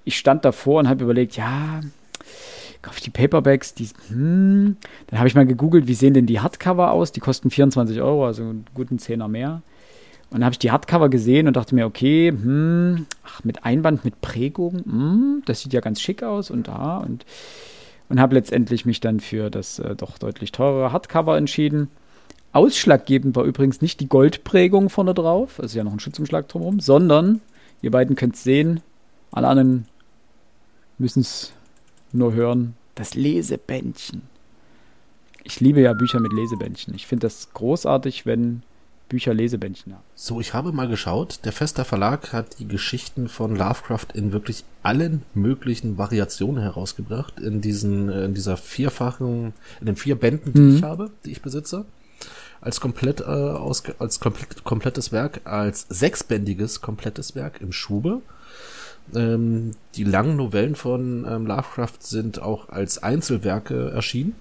ich 0.06 0.18
stand 0.18 0.46
davor 0.46 0.80
und 0.80 0.88
habe 0.88 1.04
überlegt, 1.04 1.36
ja, 1.36 1.82
kaufe 2.84 2.98
ich 2.98 3.04
die 3.04 3.10
Paperbacks, 3.10 3.74
die, 3.74 3.90
hm, 4.10 4.78
dann 5.08 5.20
habe 5.20 5.28
ich 5.28 5.34
mal 5.34 5.48
gegoogelt, 5.48 5.88
wie 5.88 5.94
sehen 5.96 6.14
denn 6.14 6.28
die 6.28 6.42
Hardcover 6.42 6.92
aus? 6.92 7.12
Die 7.12 7.20
kosten 7.20 7.50
24 7.50 8.02
Euro, 8.02 8.28
also 8.28 8.44
einen 8.44 8.66
guten 8.76 9.00
Zehner 9.00 9.28
mehr. 9.28 9.64
Und 10.30 10.40
dann 10.40 10.46
habe 10.46 10.54
ich 10.54 10.60
die 10.60 10.72
Hardcover 10.72 11.10
gesehen 11.10 11.48
und 11.48 11.56
dachte 11.56 11.74
mir, 11.76 11.86
okay, 11.86 12.30
hm, 12.30 13.08
ach, 13.24 13.44
mit 13.44 13.66
Einband, 13.66 14.04
mit 14.04 14.22
Prägung, 14.22 14.84
hm, 14.84 15.44
das 15.46 15.62
sieht 15.62 15.74
ja 15.74 15.80
ganz 15.80 16.02
schick 16.02 16.22
aus 16.24 16.52
und 16.52 16.68
da 16.68 16.98
und, 16.98 17.26
und 18.10 18.20
habe 18.20 18.36
letztendlich 18.36 18.86
mich 18.86 19.00
dann 19.00 19.20
für 19.20 19.50
das 19.50 19.80
äh, 19.80 19.96
doch 19.96 20.18
deutlich 20.18 20.52
teurere 20.52 20.92
Hardcover 20.92 21.38
entschieden. 21.38 21.90
Ausschlaggebend 22.52 23.36
war 23.36 23.46
übrigens 23.46 23.82
nicht 23.82 24.00
die 24.00 24.10
Goldprägung 24.10 24.90
vorne 24.90 25.14
drauf, 25.14 25.60
also 25.60 25.78
ja 25.78 25.84
noch 25.84 25.94
ein 25.94 26.00
Schutzumschlag 26.00 26.48
drumherum, 26.50 26.80
sondern, 26.80 27.42
ihr 27.82 27.92
beiden 27.92 28.16
könnt 28.16 28.36
sehen, 28.36 28.82
alle 29.32 29.48
anderen 29.48 29.86
müssen 30.98 31.22
es 31.22 31.54
nur 32.14 32.34
hören, 32.34 32.76
das 32.96 33.16
Lesebändchen. 33.16 34.22
Ich 35.44 35.60
liebe 35.60 35.82
ja 35.82 35.94
Bücher 35.94 36.20
mit 36.20 36.32
Lesebändchen. 36.32 36.96
Ich 36.96 37.08
finde 37.08 37.28
das 37.28 37.52
großartig, 37.54 38.26
wenn 38.26 38.64
Bücher 39.10 39.34
Lesebändchen 39.34 39.94
haben. 39.94 40.04
So, 40.16 40.40
ich 40.40 40.54
habe 40.54 40.72
mal 40.72 40.88
geschaut. 40.88 41.42
Der 41.44 41.52
Fester 41.52 41.86
Verlag 41.86 42.34
hat 42.34 42.60
die 42.60 42.68
Geschichten 42.68 43.28
von 43.28 43.56
Lovecraft 43.56 44.08
in 44.14 44.32
wirklich 44.32 44.64
allen 44.82 45.24
möglichen 45.34 45.98
Variationen 45.98 46.62
herausgebracht. 46.62 47.40
In 47.40 47.62
diesen, 47.62 48.10
äh, 48.10 48.26
in 48.26 48.34
dieser 48.34 48.58
vierfachen, 48.58 49.54
in 49.80 49.86
den 49.86 49.96
vier 49.98 50.16
Bänden, 50.16 50.54
die 50.54 50.60
mhm. 50.60 50.76
ich 50.78 50.84
habe, 50.84 51.12
die 51.26 51.32
ich 51.32 51.42
besitze. 51.42 51.86
Als 52.62 52.80
komplett, 52.80 53.20
äh, 53.20 53.26
aus, 53.26 53.84
als 54.00 54.20
komplett, 54.20 54.64
komplettes 54.64 55.12
Werk, 55.12 55.42
als 55.44 55.86
sechsbändiges 55.90 56.80
komplettes 56.80 57.36
Werk 57.36 57.60
im 57.60 57.74
Schube 57.74 58.22
ähm, 59.16 59.72
die 59.96 60.04
langen 60.04 60.36
Novellen 60.38 60.76
von 60.76 61.26
ähm, 61.30 61.46
Lovecraft 61.46 62.00
sind 62.00 62.42
auch 62.42 62.70
als 62.70 63.02
Einzelwerke 63.02 63.92
erschienen. 63.92 64.36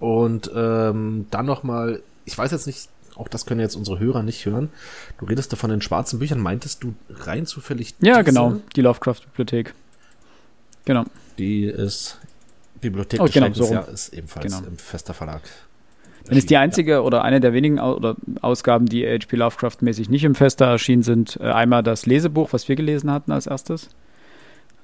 Und 0.00 0.50
ähm, 0.54 1.26
dann 1.30 1.46
nochmal, 1.46 2.02
ich 2.24 2.36
weiß 2.36 2.50
jetzt 2.50 2.66
nicht, 2.66 2.88
auch 3.14 3.28
das 3.28 3.46
können 3.46 3.60
jetzt 3.60 3.76
unsere 3.76 3.98
Hörer 3.98 4.22
nicht 4.22 4.44
hören. 4.44 4.68
Du 5.18 5.26
redest 5.26 5.52
da 5.52 5.56
von 5.56 5.70
den 5.70 5.80
schwarzen 5.80 6.18
Büchern. 6.18 6.38
Meintest 6.40 6.82
du 6.82 6.94
rein 7.08 7.46
zufällig? 7.46 7.94
Ja, 8.00 8.22
genau, 8.22 8.60
die 8.74 8.82
Lovecraft-Bibliothek. 8.82 9.74
Genau. 10.84 11.04
Die 11.38 11.64
ist 11.64 12.18
Bibliothek 12.80 13.20
oh, 13.20 13.24
des 13.24 13.34
genau, 13.34 13.52
so 13.52 13.74
ist 13.92 14.12
ebenfalls 14.12 14.54
genau. 14.54 14.66
im 14.66 14.78
Fester 14.78 15.14
Verlag. 15.14 15.42
Dann 16.28 16.38
ist 16.38 16.50
die 16.50 16.56
einzige 16.56 17.02
oder 17.02 17.22
eine 17.22 17.40
der 17.40 17.52
wenigen 17.52 17.78
oder 17.78 18.16
Ausgaben, 18.40 18.86
die 18.86 19.04
HP 19.04 19.36
Lovecraft-mäßig 19.36 20.08
nicht 20.08 20.24
im 20.24 20.34
Fester 20.34 20.66
erschienen 20.66 21.02
sind, 21.02 21.38
äh, 21.40 21.44
einmal 21.44 21.82
das 21.82 22.06
Lesebuch, 22.06 22.52
was 22.52 22.68
wir 22.68 22.76
gelesen 22.76 23.10
hatten 23.10 23.32
als 23.32 23.46
erstes. 23.46 23.88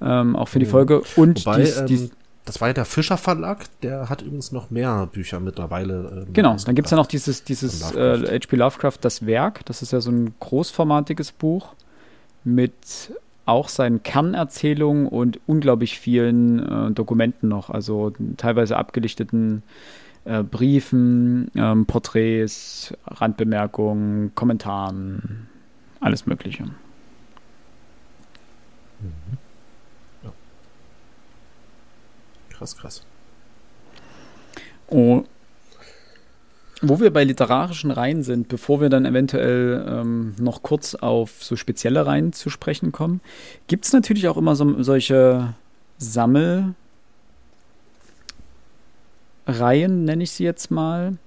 Ähm, 0.01 0.35
auch 0.35 0.47
für 0.47 0.59
die 0.59 0.67
oh. 0.67 0.69
Folge. 0.69 1.01
Und 1.15 1.45
Wobei, 1.45 1.61
dies, 1.61 1.85
dies, 1.85 2.01
ähm, 2.03 2.11
das 2.45 2.59
war 2.59 2.69
ja 2.69 2.73
der 2.73 2.85
Fischer 2.85 3.17
Verlag, 3.17 3.65
der 3.81 4.09
hat 4.09 4.21
übrigens 4.21 4.51
noch 4.51 4.69
mehr 4.69 5.07
Bücher 5.11 5.39
mittlerweile. 5.39 6.25
Ähm, 6.27 6.33
genau, 6.33 6.55
dann 6.65 6.75
gibt 6.75 6.87
es 6.87 6.91
ja 6.91 6.97
noch 6.97 7.07
dieses, 7.07 7.43
dieses 7.43 7.93
Lovecraft. 7.93 8.29
Äh, 8.29 8.39
HP 8.39 8.55
Lovecraft, 8.55 8.97
das 9.01 9.25
Werk. 9.25 9.65
Das 9.65 9.81
ist 9.81 9.93
ja 9.93 10.01
so 10.01 10.11
ein 10.11 10.33
großformatiges 10.39 11.31
Buch 11.31 11.73
mit 12.43 12.73
auch 13.45 13.69
seinen 13.69 14.03
Kernerzählungen 14.03 15.07
und 15.07 15.39
unglaublich 15.47 15.99
vielen 15.99 16.59
äh, 16.59 16.91
Dokumenten 16.91 17.49
noch, 17.49 17.69
also 17.69 18.13
teilweise 18.37 18.77
abgelichteten 18.77 19.63
äh, 20.25 20.43
Briefen, 20.43 21.51
ähm, 21.55 21.85
Porträts, 21.85 22.93
Randbemerkungen, 23.05 24.33
Kommentaren, 24.35 25.47
alles 25.99 26.25
Mögliche. 26.25 26.63
Mhm. 26.63 26.71
Ja. 30.23 30.33
Krass, 32.49 32.77
krass. 32.77 33.03
Oh, 34.87 35.23
wo 36.81 36.99
wir 36.99 37.13
bei 37.13 37.23
literarischen 37.23 37.91
Reihen 37.91 38.23
sind, 38.23 38.49
bevor 38.49 38.81
wir 38.81 38.89
dann 38.89 39.05
eventuell 39.05 39.85
ähm, 39.87 40.35
noch 40.37 40.63
kurz 40.63 40.95
auf 40.95 41.41
so 41.41 41.55
spezielle 41.55 42.05
Reihen 42.05 42.33
zu 42.33 42.49
sprechen 42.49 42.91
kommen, 42.91 43.21
gibt 43.67 43.85
es 43.85 43.93
natürlich 43.93 44.27
auch 44.27 44.35
immer 44.37 44.55
so, 44.55 44.83
solche 44.83 45.53
Sammel- 45.97 46.75
Reihen, 49.47 50.05
nenne 50.05 50.23
ich 50.23 50.31
sie 50.31 50.43
jetzt 50.43 50.71
mal, 50.71 51.17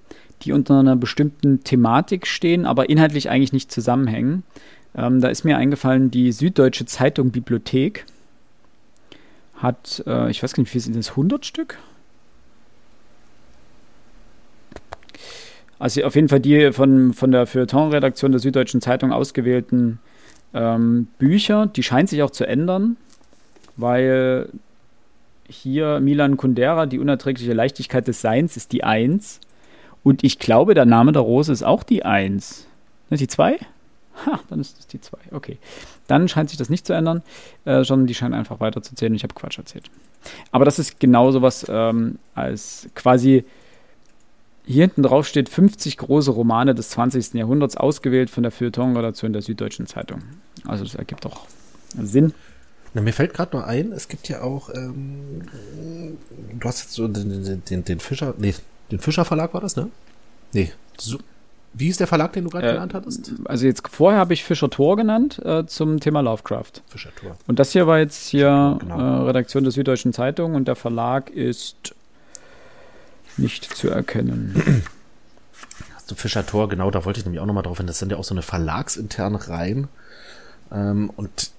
die 0.42 0.52
unter 0.52 0.80
einer 0.80 0.96
bestimmten 0.96 1.64
Thematik 1.64 2.26
stehen, 2.26 2.66
aber 2.66 2.88
inhaltlich 2.88 3.30
eigentlich 3.30 3.52
nicht 3.52 3.70
zusammenhängen. 3.70 4.42
Ähm, 4.94 5.20
da 5.20 5.28
ist 5.28 5.44
mir 5.44 5.56
eingefallen, 5.56 6.10
die 6.10 6.32
Süddeutsche 6.32 6.86
Zeitung 6.86 7.30
Bibliothek 7.30 8.04
hat, 9.56 10.02
äh, 10.06 10.30
ich 10.30 10.42
weiß 10.42 10.52
gar 10.52 10.62
nicht, 10.62 10.70
wie 10.70 10.72
viel 10.72 10.80
sind 10.80 10.96
das, 10.96 11.10
100 11.10 11.44
Stück? 11.44 11.78
Also 15.78 16.02
auf 16.04 16.14
jeden 16.14 16.28
Fall 16.28 16.40
die 16.40 16.72
von, 16.72 17.12
von 17.12 17.30
der 17.30 17.46
Feuilleton-Redaktion 17.46 18.32
der 18.32 18.40
Süddeutschen 18.40 18.80
Zeitung 18.80 19.12
ausgewählten 19.12 19.98
ähm, 20.54 21.08
Bücher, 21.18 21.66
die 21.66 21.82
scheinen 21.82 22.06
sich 22.06 22.22
auch 22.22 22.30
zu 22.30 22.46
ändern, 22.46 22.96
weil 23.76 24.48
hier 25.48 26.00
Milan 26.00 26.36
Kundera, 26.36 26.86
die 26.86 26.98
unerträgliche 26.98 27.52
Leichtigkeit 27.52 28.06
des 28.08 28.20
Seins 28.20 28.56
ist 28.56 28.72
die 28.72 28.84
1. 28.84 29.40
Und 30.02 30.24
ich 30.24 30.38
glaube, 30.38 30.74
der 30.74 30.84
Name 30.84 31.12
der 31.12 31.22
Rose 31.22 31.52
ist 31.52 31.62
auch 31.62 31.82
die 31.82 32.04
1. 32.04 32.66
Ne, 33.10 33.16
die 33.16 33.28
2? 33.28 33.58
Ha, 34.26 34.40
dann 34.48 34.60
ist 34.60 34.78
es 34.78 34.86
die 34.86 35.00
2. 35.00 35.18
Okay. 35.32 35.58
Dann 36.06 36.28
scheint 36.28 36.50
sich 36.50 36.58
das 36.58 36.70
nicht 36.70 36.86
zu 36.86 36.92
ändern, 36.92 37.22
äh, 37.64 37.84
sondern 37.84 38.06
die 38.06 38.14
scheinen 38.14 38.34
einfach 38.34 38.60
weiterzuzählen. 38.60 39.14
Ich 39.14 39.24
habe 39.24 39.34
Quatsch 39.34 39.58
erzählt. 39.58 39.90
Aber 40.50 40.64
das 40.64 40.78
ist 40.78 41.00
genau 41.00 41.30
sowas 41.32 41.66
ähm, 41.68 42.18
als 42.34 42.88
quasi 42.94 43.44
hier 44.66 44.82
hinten 44.82 45.04
drauf 45.04 45.28
steht 45.28 45.48
50 45.48 45.96
große 45.96 46.32
Romane 46.32 46.74
des 46.74 46.90
20. 46.90 47.34
Jahrhunderts, 47.34 47.76
ausgewählt 47.76 48.30
von 48.30 48.42
der 48.42 48.50
Feuilleton-Redaktion 48.50 49.32
der 49.32 49.42
Süddeutschen 49.42 49.86
Zeitung. 49.86 50.22
Also 50.66 50.82
das 50.82 50.96
ergibt 50.96 51.24
doch 51.24 51.46
Sinn. 51.96 52.34
Na, 52.96 53.02
mir 53.02 53.12
fällt 53.12 53.34
gerade 53.34 53.54
nur 53.54 53.66
ein, 53.66 53.92
es 53.92 54.08
gibt 54.08 54.26
ja 54.30 54.40
auch, 54.40 54.70
ähm, 54.72 55.42
du 56.58 56.66
hast 56.66 56.80
jetzt 56.80 56.94
so 56.94 57.06
den, 57.06 57.62
den, 57.62 57.84
den 57.84 58.00
Fischer, 58.00 58.32
nee, 58.38 58.54
den 58.90 59.00
Fischer 59.00 59.26
Verlag 59.26 59.52
war 59.52 59.60
das, 59.60 59.76
ne? 59.76 59.90
Nee. 60.54 60.72
So, 60.98 61.18
wie 61.74 61.88
ist 61.88 62.00
der 62.00 62.06
Verlag, 62.06 62.32
den 62.32 62.44
du 62.44 62.50
gerade 62.50 62.70
äh, 62.70 62.72
genannt 62.72 62.94
hattest? 62.94 63.32
Also 63.44 63.66
jetzt 63.66 63.86
vorher 63.86 64.18
habe 64.18 64.32
ich 64.32 64.44
Fischer 64.44 64.70
Tor 64.70 64.96
genannt 64.96 65.38
äh, 65.44 65.66
zum 65.66 66.00
Thema 66.00 66.22
Lovecraft. 66.22 66.80
Fischer 66.88 67.14
Tor. 67.14 67.36
Und 67.46 67.58
das 67.58 67.72
hier 67.72 67.86
war 67.86 67.98
jetzt 67.98 68.28
hier 68.28 68.78
genau. 68.80 68.98
äh, 68.98 69.26
Redaktion 69.26 69.64
der 69.64 69.72
Süddeutschen 69.72 70.14
Zeitung 70.14 70.54
und 70.54 70.66
der 70.66 70.74
Verlag 70.74 71.28
ist 71.28 71.94
nicht 73.36 73.76
zu 73.76 73.90
erkennen. 73.90 74.84
Also 75.96 76.14
Fischer 76.14 76.46
Tor, 76.46 76.70
genau, 76.70 76.90
da 76.90 77.04
wollte 77.04 77.20
ich 77.20 77.26
nämlich 77.26 77.42
auch 77.42 77.46
nochmal 77.46 77.62
drauf 77.62 77.76
hin. 77.76 77.86
Das 77.86 77.98
sind 77.98 78.10
ja 78.10 78.16
auch 78.16 78.24
so 78.24 78.32
eine 78.32 78.40
verlagsinterne 78.40 79.48
Reihen. 79.48 79.88
Ähm, 80.72 81.10
und 81.14 81.50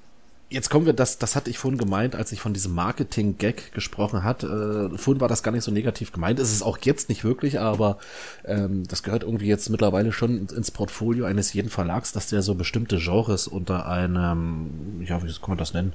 Jetzt 0.49 0.69
kommen 0.69 0.85
wir, 0.85 0.93
das, 0.93 1.17
das 1.17 1.35
hatte 1.35 1.49
ich 1.49 1.57
vorhin 1.57 1.77
gemeint, 1.77 2.15
als 2.15 2.31
ich 2.31 2.39
von 2.39 2.53
diesem 2.53 2.73
Marketing-Gag 2.73 3.73
gesprochen 3.73 4.23
hat. 4.23 4.43
Äh, 4.43 4.97
vorhin 4.97 5.19
war 5.19 5.27
das 5.27 5.43
gar 5.43 5.51
nicht 5.51 5.65
so 5.65 5.71
negativ 5.71 6.13
gemeint. 6.13 6.39
Es 6.39 6.53
ist 6.53 6.61
auch 6.61 6.77
jetzt 6.83 7.09
nicht 7.09 7.25
wirklich, 7.25 7.59
aber 7.59 7.97
ähm, 8.45 8.83
das 8.87 9.03
gehört 9.03 9.23
irgendwie 9.23 9.47
jetzt 9.47 9.69
mittlerweile 9.69 10.13
schon 10.13 10.47
ins 10.47 10.71
Portfolio 10.71 11.25
eines 11.25 11.51
jeden 11.51 11.69
Verlags, 11.69 12.13
dass 12.13 12.27
der 12.27 12.41
so 12.41 12.55
bestimmte 12.55 12.97
Genres 12.97 13.47
unter 13.47 13.87
einem, 13.87 15.01
ja, 15.05 15.21
wie 15.21 15.33
kann 15.33 15.49
man 15.49 15.57
das 15.57 15.73
nennen? 15.73 15.91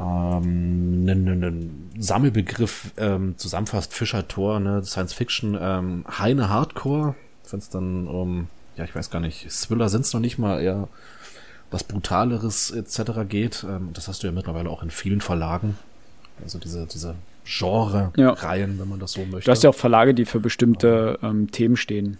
Ähm, 0.00 1.06
einen, 1.08 1.28
einen 1.28 1.90
Sammelbegriff 2.00 2.90
ähm, 2.96 3.34
zusammenfasst, 3.38 3.94
Fischer 3.94 4.26
Tor, 4.26 4.58
ne, 4.58 4.82
Science 4.84 5.12
Fiction, 5.12 5.56
ähm, 5.60 6.04
Heine 6.18 6.48
Hardcore, 6.48 7.14
wenn 7.48 7.60
es 7.60 7.68
dann 7.68 8.08
um 8.08 8.48
ja, 8.76 8.84
ich 8.84 8.94
weiß 8.94 9.10
gar 9.10 9.20
nicht, 9.20 9.48
Thriller 9.48 9.88
sind 9.88 10.02
es 10.02 10.12
noch 10.12 10.20
nicht 10.20 10.38
mal, 10.38 10.60
eher 10.60 10.88
was 11.70 11.84
Brutaleres 11.84 12.70
etc. 12.70 13.28
geht. 13.28 13.64
Ähm, 13.68 13.90
das 13.92 14.08
hast 14.08 14.22
du 14.22 14.26
ja 14.26 14.32
mittlerweile 14.32 14.70
auch 14.70 14.82
in 14.82 14.90
vielen 14.90 15.20
Verlagen. 15.20 15.78
Also 16.42 16.58
diese, 16.58 16.86
diese 16.86 17.14
Genre-Reihen, 17.44 18.72
ja. 18.74 18.80
wenn 18.80 18.88
man 18.88 18.98
das 18.98 19.12
so 19.12 19.24
möchte. 19.24 19.46
Du 19.46 19.50
hast 19.50 19.62
ja 19.62 19.70
auch 19.70 19.74
Verlage, 19.74 20.14
die 20.14 20.24
für 20.24 20.40
bestimmte 20.40 21.18
ähm, 21.22 21.50
Themen 21.50 21.76
stehen. 21.76 22.18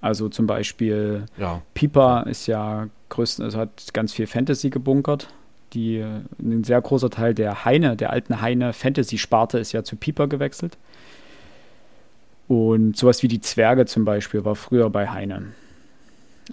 Also 0.00 0.28
zum 0.28 0.46
Beispiel 0.46 1.26
ja. 1.38 1.62
Piper 1.74 2.26
ist 2.26 2.46
ja 2.46 2.88
größten, 3.08 3.44
also 3.44 3.58
hat 3.58 3.94
ganz 3.94 4.12
viel 4.12 4.26
Fantasy 4.26 4.70
gebunkert. 4.70 5.28
Die, 5.72 6.04
ein 6.38 6.64
sehr 6.64 6.80
großer 6.82 7.08
Teil 7.08 7.34
der 7.34 7.64
Heine, 7.64 7.96
der 7.96 8.10
alten 8.10 8.42
Heine 8.42 8.74
Fantasy-Sparte 8.74 9.58
ist 9.58 9.72
ja 9.72 9.84
zu 9.84 9.96
Piper 9.96 10.26
gewechselt. 10.28 10.76
Und 12.46 12.96
sowas 12.96 13.22
wie 13.22 13.28
die 13.28 13.40
Zwerge 13.40 13.86
zum 13.86 14.04
Beispiel 14.04 14.44
war 14.44 14.56
früher 14.56 14.90
bei 14.90 15.08
Heine. 15.08 15.52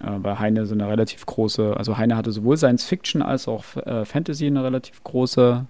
Äh, 0.03 0.19
bei 0.19 0.37
Heine 0.37 0.65
so 0.65 0.73
eine 0.73 0.87
relativ 0.87 1.25
große, 1.25 1.75
also 1.75 1.97
Heine 1.97 2.15
hatte 2.15 2.31
sowohl 2.31 2.57
Science 2.57 2.85
Fiction 2.85 3.21
als 3.21 3.47
auch 3.47 3.75
äh, 3.77 4.05
Fantasy 4.05 4.47
eine 4.47 4.63
relativ 4.63 5.03
große 5.03 5.65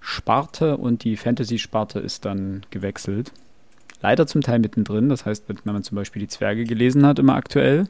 Sparte 0.00 0.76
und 0.76 1.04
die 1.04 1.16
Fantasy-Sparte 1.16 1.98
ist 1.98 2.24
dann 2.24 2.64
gewechselt. 2.70 3.32
Leider 4.00 4.26
zum 4.26 4.42
Teil 4.42 4.60
mittendrin, 4.60 5.08
das 5.08 5.26
heißt, 5.26 5.44
wenn 5.48 5.58
man 5.64 5.82
zum 5.82 5.96
Beispiel 5.96 6.20
die 6.20 6.28
Zwerge 6.28 6.64
gelesen 6.64 7.04
hat, 7.04 7.18
immer 7.18 7.34
aktuell, 7.34 7.88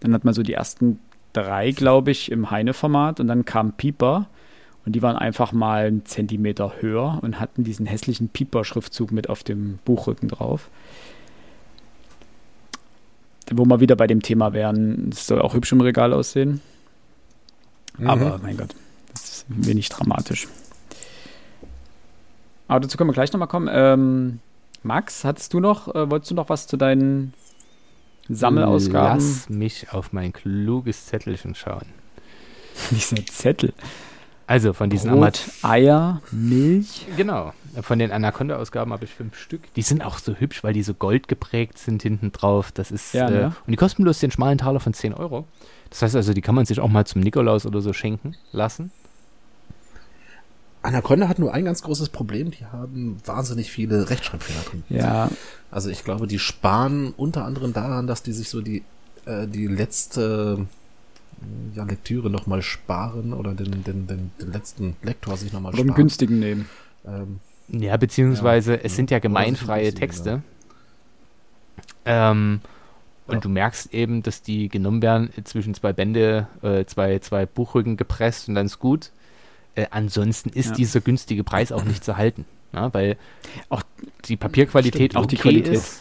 dann 0.00 0.12
hat 0.12 0.24
man 0.24 0.34
so 0.34 0.42
die 0.42 0.52
ersten 0.52 1.00
drei, 1.32 1.70
glaube 1.70 2.10
ich, 2.10 2.30
im 2.30 2.50
Heine-Format 2.50 3.20
und 3.20 3.28
dann 3.28 3.46
kam 3.46 3.72
Pieper 3.72 4.28
und 4.84 4.92
die 4.92 5.02
waren 5.02 5.16
einfach 5.16 5.52
mal 5.52 5.86
einen 5.86 6.04
Zentimeter 6.04 6.74
höher 6.80 7.18
und 7.22 7.40
hatten 7.40 7.64
diesen 7.64 7.86
hässlichen 7.86 8.28
Pieper-Schriftzug 8.28 9.10
mit 9.10 9.30
auf 9.30 9.42
dem 9.42 9.78
Buchrücken 9.84 10.28
drauf 10.28 10.68
wo 13.52 13.64
wir 13.64 13.80
wieder 13.80 13.96
bei 13.96 14.06
dem 14.06 14.22
Thema 14.22 14.52
wären, 14.52 15.10
es 15.12 15.26
soll 15.26 15.40
auch 15.40 15.54
hübsch 15.54 15.72
im 15.72 15.80
Regal 15.80 16.12
aussehen. 16.12 16.60
Mhm. 17.98 18.10
Aber 18.10 18.38
mein 18.42 18.56
Gott, 18.56 18.74
das 19.12 19.22
ist 19.22 19.46
wenig 19.48 19.88
dramatisch. 19.88 20.48
Aber 22.68 22.80
dazu 22.80 22.96
können 22.98 23.08
wir 23.08 23.14
gleich 23.14 23.32
nochmal 23.32 23.48
kommen. 23.48 23.68
Ähm, 23.70 24.40
Max, 24.82 25.24
hattest 25.24 25.54
du 25.54 25.60
noch, 25.60 25.94
äh, 25.94 26.10
wolltest 26.10 26.30
du 26.30 26.34
noch 26.34 26.48
was 26.48 26.66
zu 26.66 26.76
deinen 26.76 27.32
Sammelausgaben? 28.28 29.18
Lass 29.18 29.48
mich 29.48 29.92
auf 29.92 30.12
mein 30.12 30.32
kluges 30.32 31.06
Zettelchen 31.06 31.54
schauen. 31.54 31.86
Dieser 32.90 33.24
Zettel. 33.26 33.72
Also 34.46 34.72
von 34.72 34.88
diesen 34.88 35.10
Brot, 35.10 35.42
Eier, 35.62 36.22
Milch. 36.30 37.06
Genau. 37.18 37.52
Von 37.82 37.98
den 37.98 38.10
Anaconda-Ausgaben 38.10 38.92
habe 38.92 39.04
ich 39.04 39.12
fünf 39.12 39.36
Stück. 39.38 39.72
Die 39.74 39.82
sind 39.82 40.02
auch 40.02 40.18
so 40.18 40.34
hübsch, 40.34 40.64
weil 40.64 40.72
die 40.72 40.82
so 40.82 40.94
gold 40.94 41.28
geprägt 41.28 41.78
sind 41.78 42.02
hinten 42.02 42.32
drauf. 42.32 42.72
Das 42.72 42.90
ist 42.90 43.14
ja, 43.14 43.30
ne? 43.30 43.40
äh, 43.40 43.44
und 43.44 43.54
die 43.68 43.76
kosten 43.76 44.02
bloß 44.02 44.18
den 44.20 44.30
schmalen 44.30 44.58
Taler 44.58 44.80
von 44.80 44.94
10 44.94 45.14
Euro. 45.14 45.46
Das 45.90 46.02
heißt 46.02 46.16
also, 46.16 46.32
die 46.32 46.40
kann 46.40 46.54
man 46.54 46.66
sich 46.66 46.80
auch 46.80 46.88
mal 46.88 47.06
zum 47.06 47.22
Nikolaus 47.22 47.66
oder 47.66 47.80
so 47.80 47.92
schenken 47.92 48.34
lassen. 48.52 48.90
Anaconda 50.82 51.28
hat 51.28 51.38
nur 51.38 51.52
ein 51.52 51.64
ganz 51.64 51.82
großes 51.82 52.08
Problem. 52.08 52.50
Die 52.50 52.64
haben 52.66 53.18
wahnsinnig 53.24 53.70
viele 53.70 54.08
Rechtschreibfehler 54.08 54.62
drin. 54.62 54.84
Ja. 54.88 55.30
Also 55.70 55.90
ich 55.90 56.04
glaube, 56.04 56.26
die 56.26 56.38
sparen 56.38 57.12
unter 57.16 57.44
anderem 57.44 57.72
daran, 57.72 58.06
dass 58.06 58.22
die 58.22 58.32
sich 58.32 58.48
so 58.48 58.60
die 58.60 58.82
äh, 59.26 59.46
die 59.46 59.66
letzte 59.66 60.66
ja, 61.74 61.84
Lektüre 61.84 62.30
nochmal 62.30 62.62
sparen 62.62 63.32
oder 63.32 63.54
den, 63.54 63.84
den, 63.84 64.06
den, 64.06 64.30
den 64.40 64.52
letzten 64.52 64.96
Lektor 65.02 65.36
sich 65.36 65.52
nochmal 65.52 65.72
sparen. 65.72 65.88
Oder 65.88 65.94
einen 65.94 66.02
günstigen 66.02 66.38
nehmen. 66.38 66.68
Ähm, 67.06 67.40
ja, 67.68 67.96
beziehungsweise 67.96 68.74
ja, 68.74 68.80
es 68.82 68.96
sind 68.96 69.10
ja 69.10 69.18
gemeinfreie 69.18 69.92
Texte. 69.92 70.42
Ähm, 72.04 72.60
und 73.26 73.34
ja. 73.34 73.40
du 73.40 73.48
merkst 73.50 73.92
eben, 73.92 74.22
dass 74.22 74.42
die 74.42 74.68
genommen 74.68 75.02
werden 75.02 75.30
zwischen 75.44 75.74
zwei 75.74 75.92
Bände, 75.92 76.46
äh, 76.62 76.84
zwei, 76.86 77.18
zwei 77.18 77.44
Buchrücken 77.44 77.96
gepresst 77.96 78.48
und 78.48 78.54
dann 78.54 78.66
ist 78.66 78.78
gut. 78.78 79.10
Äh, 79.74 79.86
ansonsten 79.90 80.48
ist 80.48 80.78
dieser 80.78 81.00
günstige 81.00 81.44
Preis 81.44 81.70
auch 81.70 81.84
nicht 81.84 82.02
zu 82.02 82.16
halten. 82.16 82.46
Ja, 82.72 82.92
weil 82.92 83.16
auch 83.68 83.82
die 84.24 84.36
Papierqualität 84.36 85.12
Stimmt, 85.12 85.16
auch 85.16 85.26
die 85.26 85.36
Qualität 85.36 85.74
ist 85.74 86.00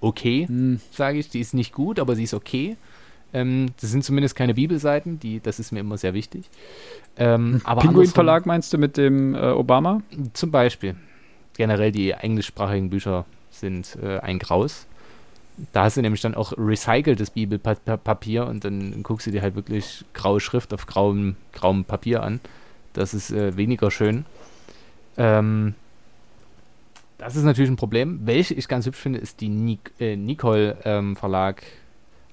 okay, 0.00 0.46
hm. 0.46 0.80
sage 0.90 1.18
ich. 1.18 1.28
Die 1.28 1.40
ist 1.40 1.54
nicht 1.54 1.72
gut, 1.72 1.98
aber 1.98 2.16
sie 2.16 2.24
ist 2.24 2.34
okay. 2.34 2.76
Ähm, 3.36 3.66
das 3.78 3.90
sind 3.90 4.02
zumindest 4.02 4.34
keine 4.34 4.54
Bibelseiten, 4.54 5.20
die, 5.20 5.40
das 5.40 5.58
ist 5.60 5.70
mir 5.70 5.80
immer 5.80 5.98
sehr 5.98 6.14
wichtig. 6.14 6.48
Ähm, 7.18 7.60
aber 7.64 7.82
Pinguin 7.82 8.08
Verlag 8.08 8.46
meinst 8.46 8.72
du 8.72 8.78
mit 8.78 8.96
dem 8.96 9.34
äh, 9.34 9.50
Obama? 9.50 10.00
Zum 10.32 10.50
Beispiel. 10.50 10.96
Generell 11.54 11.92
die 11.92 12.12
englischsprachigen 12.12 12.88
Bücher 12.88 13.26
sind 13.50 13.98
äh, 14.02 14.20
ein 14.20 14.38
Graus. 14.38 14.86
Da 15.72 15.84
hast 15.84 15.98
du 15.98 16.02
nämlich 16.02 16.22
dann 16.22 16.34
auch 16.34 16.54
recyceltes 16.56 17.30
Bibelpapier 17.30 18.46
und 18.46 18.64
dann 18.64 19.02
guckst 19.02 19.26
du 19.26 19.30
dir 19.30 19.42
halt 19.42 19.54
wirklich 19.54 20.04
graue 20.14 20.40
Schrift 20.40 20.72
auf 20.72 20.86
grauem, 20.86 21.36
grauem 21.52 21.84
Papier 21.84 22.22
an. 22.22 22.40
Das 22.94 23.12
ist 23.12 23.30
äh, 23.32 23.56
weniger 23.56 23.90
schön. 23.90 24.24
Ähm, 25.18 25.74
das 27.18 27.36
ist 27.36 27.44
natürlich 27.44 27.70
ein 27.70 27.76
Problem. 27.76 28.20
Welche 28.24 28.54
ich 28.54 28.66
ganz 28.68 28.86
hübsch 28.86 28.98
finde, 28.98 29.18
ist 29.18 29.40
die 29.42 29.48
Nic 29.48 29.92
äh, 30.00 30.16
Nicole 30.16 30.76
ähm, 30.84 31.16
Verlag 31.16 31.62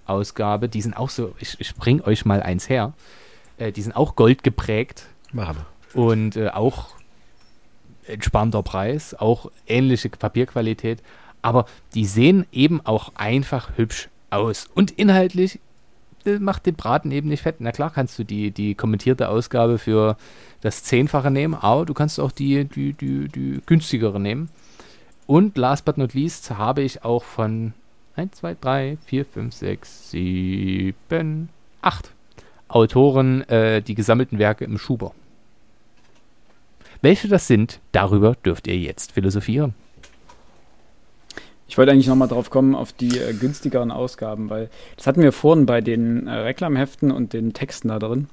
Ausgabe. 0.06 0.70
Die 0.70 0.82
sind 0.82 0.96
auch 0.96 1.10
so, 1.10 1.34
ich, 1.40 1.60
ich 1.60 1.76
bring 1.76 2.02
euch 2.02 2.26
mal 2.26 2.42
eins 2.42 2.70
her. 2.70 2.94
Äh, 3.58 3.72
die 3.72 3.82
sind 3.82 3.96
auch 3.96 4.16
gold 4.16 4.44
geprägt. 4.44 5.08
Machen 5.32 5.58
Und 5.94 6.36
äh, 6.36 6.50
auch 6.50 6.90
entspannter 8.08 8.64
Preis, 8.64 9.14
auch 9.14 9.50
ähnliche 9.68 10.10
Papierqualität. 10.10 11.02
Aber 11.42 11.66
die 11.94 12.06
sehen 12.06 12.46
eben 12.52 12.82
auch 12.86 13.12
einfach 13.16 13.78
hübsch 13.78 14.10
aus. 14.30 14.68
Und 14.74 14.92
inhaltlich 14.92 15.60
äh, 16.26 16.40
macht 16.40 16.66
den 16.66 16.76
Braten 16.76 17.12
eben 17.12 17.30
nicht 17.30 17.44
fett. 17.44 17.56
Na 17.60 17.72
klar 17.72 17.92
kannst 17.92 18.18
du 18.18 18.24
die, 18.24 18.52
die 18.52 18.76
kommentierte 18.76 19.30
Ausgabe 19.30 19.78
für 19.78 20.18
das 20.62 20.84
Zehnfache 20.84 21.32
nehmen, 21.32 21.54
aber 21.54 21.86
du 21.86 21.94
kannst 21.94 22.20
auch 22.20 22.32
die, 22.32 22.66
die, 22.66 22.94
die, 22.94 23.28
die 23.28 23.62
günstigere 23.66 24.20
nehmen. 24.20 24.50
Und 25.26 25.58
last 25.58 25.86
but 25.86 25.98
not 25.98 26.14
least 26.14 26.52
habe 26.52 26.82
ich 26.82 27.04
auch 27.04 27.24
von 27.24 27.74
1, 28.16 28.36
2, 28.38 28.56
3, 28.62 28.98
4, 29.06 29.26
5, 29.26 29.54
6, 29.54 30.12
7, 30.12 31.50
8 31.82 32.12
Autoren 32.68 33.48
äh, 33.50 33.82
die 33.82 33.96
gesammelten 33.96 34.40
Werke 34.40 34.66
im 34.66 34.78
Schuber. 34.78 35.14
Welche 37.02 37.28
das 37.28 37.48
sind, 37.48 37.80
darüber 37.92 38.36
dürft 38.46 38.68
ihr 38.68 38.78
jetzt 38.78 39.12
philosophieren. 39.12 39.74
Ich 41.68 41.78
wollte 41.78 41.92
eigentlich 41.92 42.08
nochmal 42.08 42.28
drauf 42.28 42.50
kommen, 42.50 42.76
auf 42.76 42.94
die 42.94 43.18
äh, 43.18 43.34
günstigeren 43.34 43.92
Ausgaben, 43.92 44.50
weil 44.50 44.70
das 44.96 45.08
hatten 45.08 45.22
wir 45.22 45.32
vorhin 45.32 45.66
bei 45.66 45.82
den 45.82 46.28
äh, 46.28 46.32
Reklamheften 46.32 47.12
und 47.12 47.34
den 47.34 47.54
Texten 47.54 47.88
da 47.88 48.00
drin. 48.00 48.30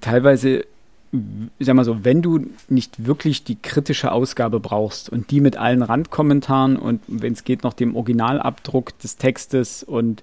Teilweise, 0.00 0.64
sag 1.60 1.74
mal 1.74 1.84
so, 1.84 2.04
wenn 2.04 2.22
du 2.22 2.46
nicht 2.68 3.06
wirklich 3.06 3.44
die 3.44 3.56
kritische 3.56 4.12
Ausgabe 4.12 4.60
brauchst 4.60 5.10
und 5.10 5.30
die 5.30 5.40
mit 5.40 5.58
allen 5.58 5.82
Randkommentaren 5.82 6.76
und 6.76 7.02
wenn 7.06 7.34
es 7.34 7.44
geht 7.44 7.64
noch 7.64 7.74
dem 7.74 7.94
Originalabdruck 7.96 8.98
des 8.98 9.18
Textes 9.18 9.82
und 9.82 10.22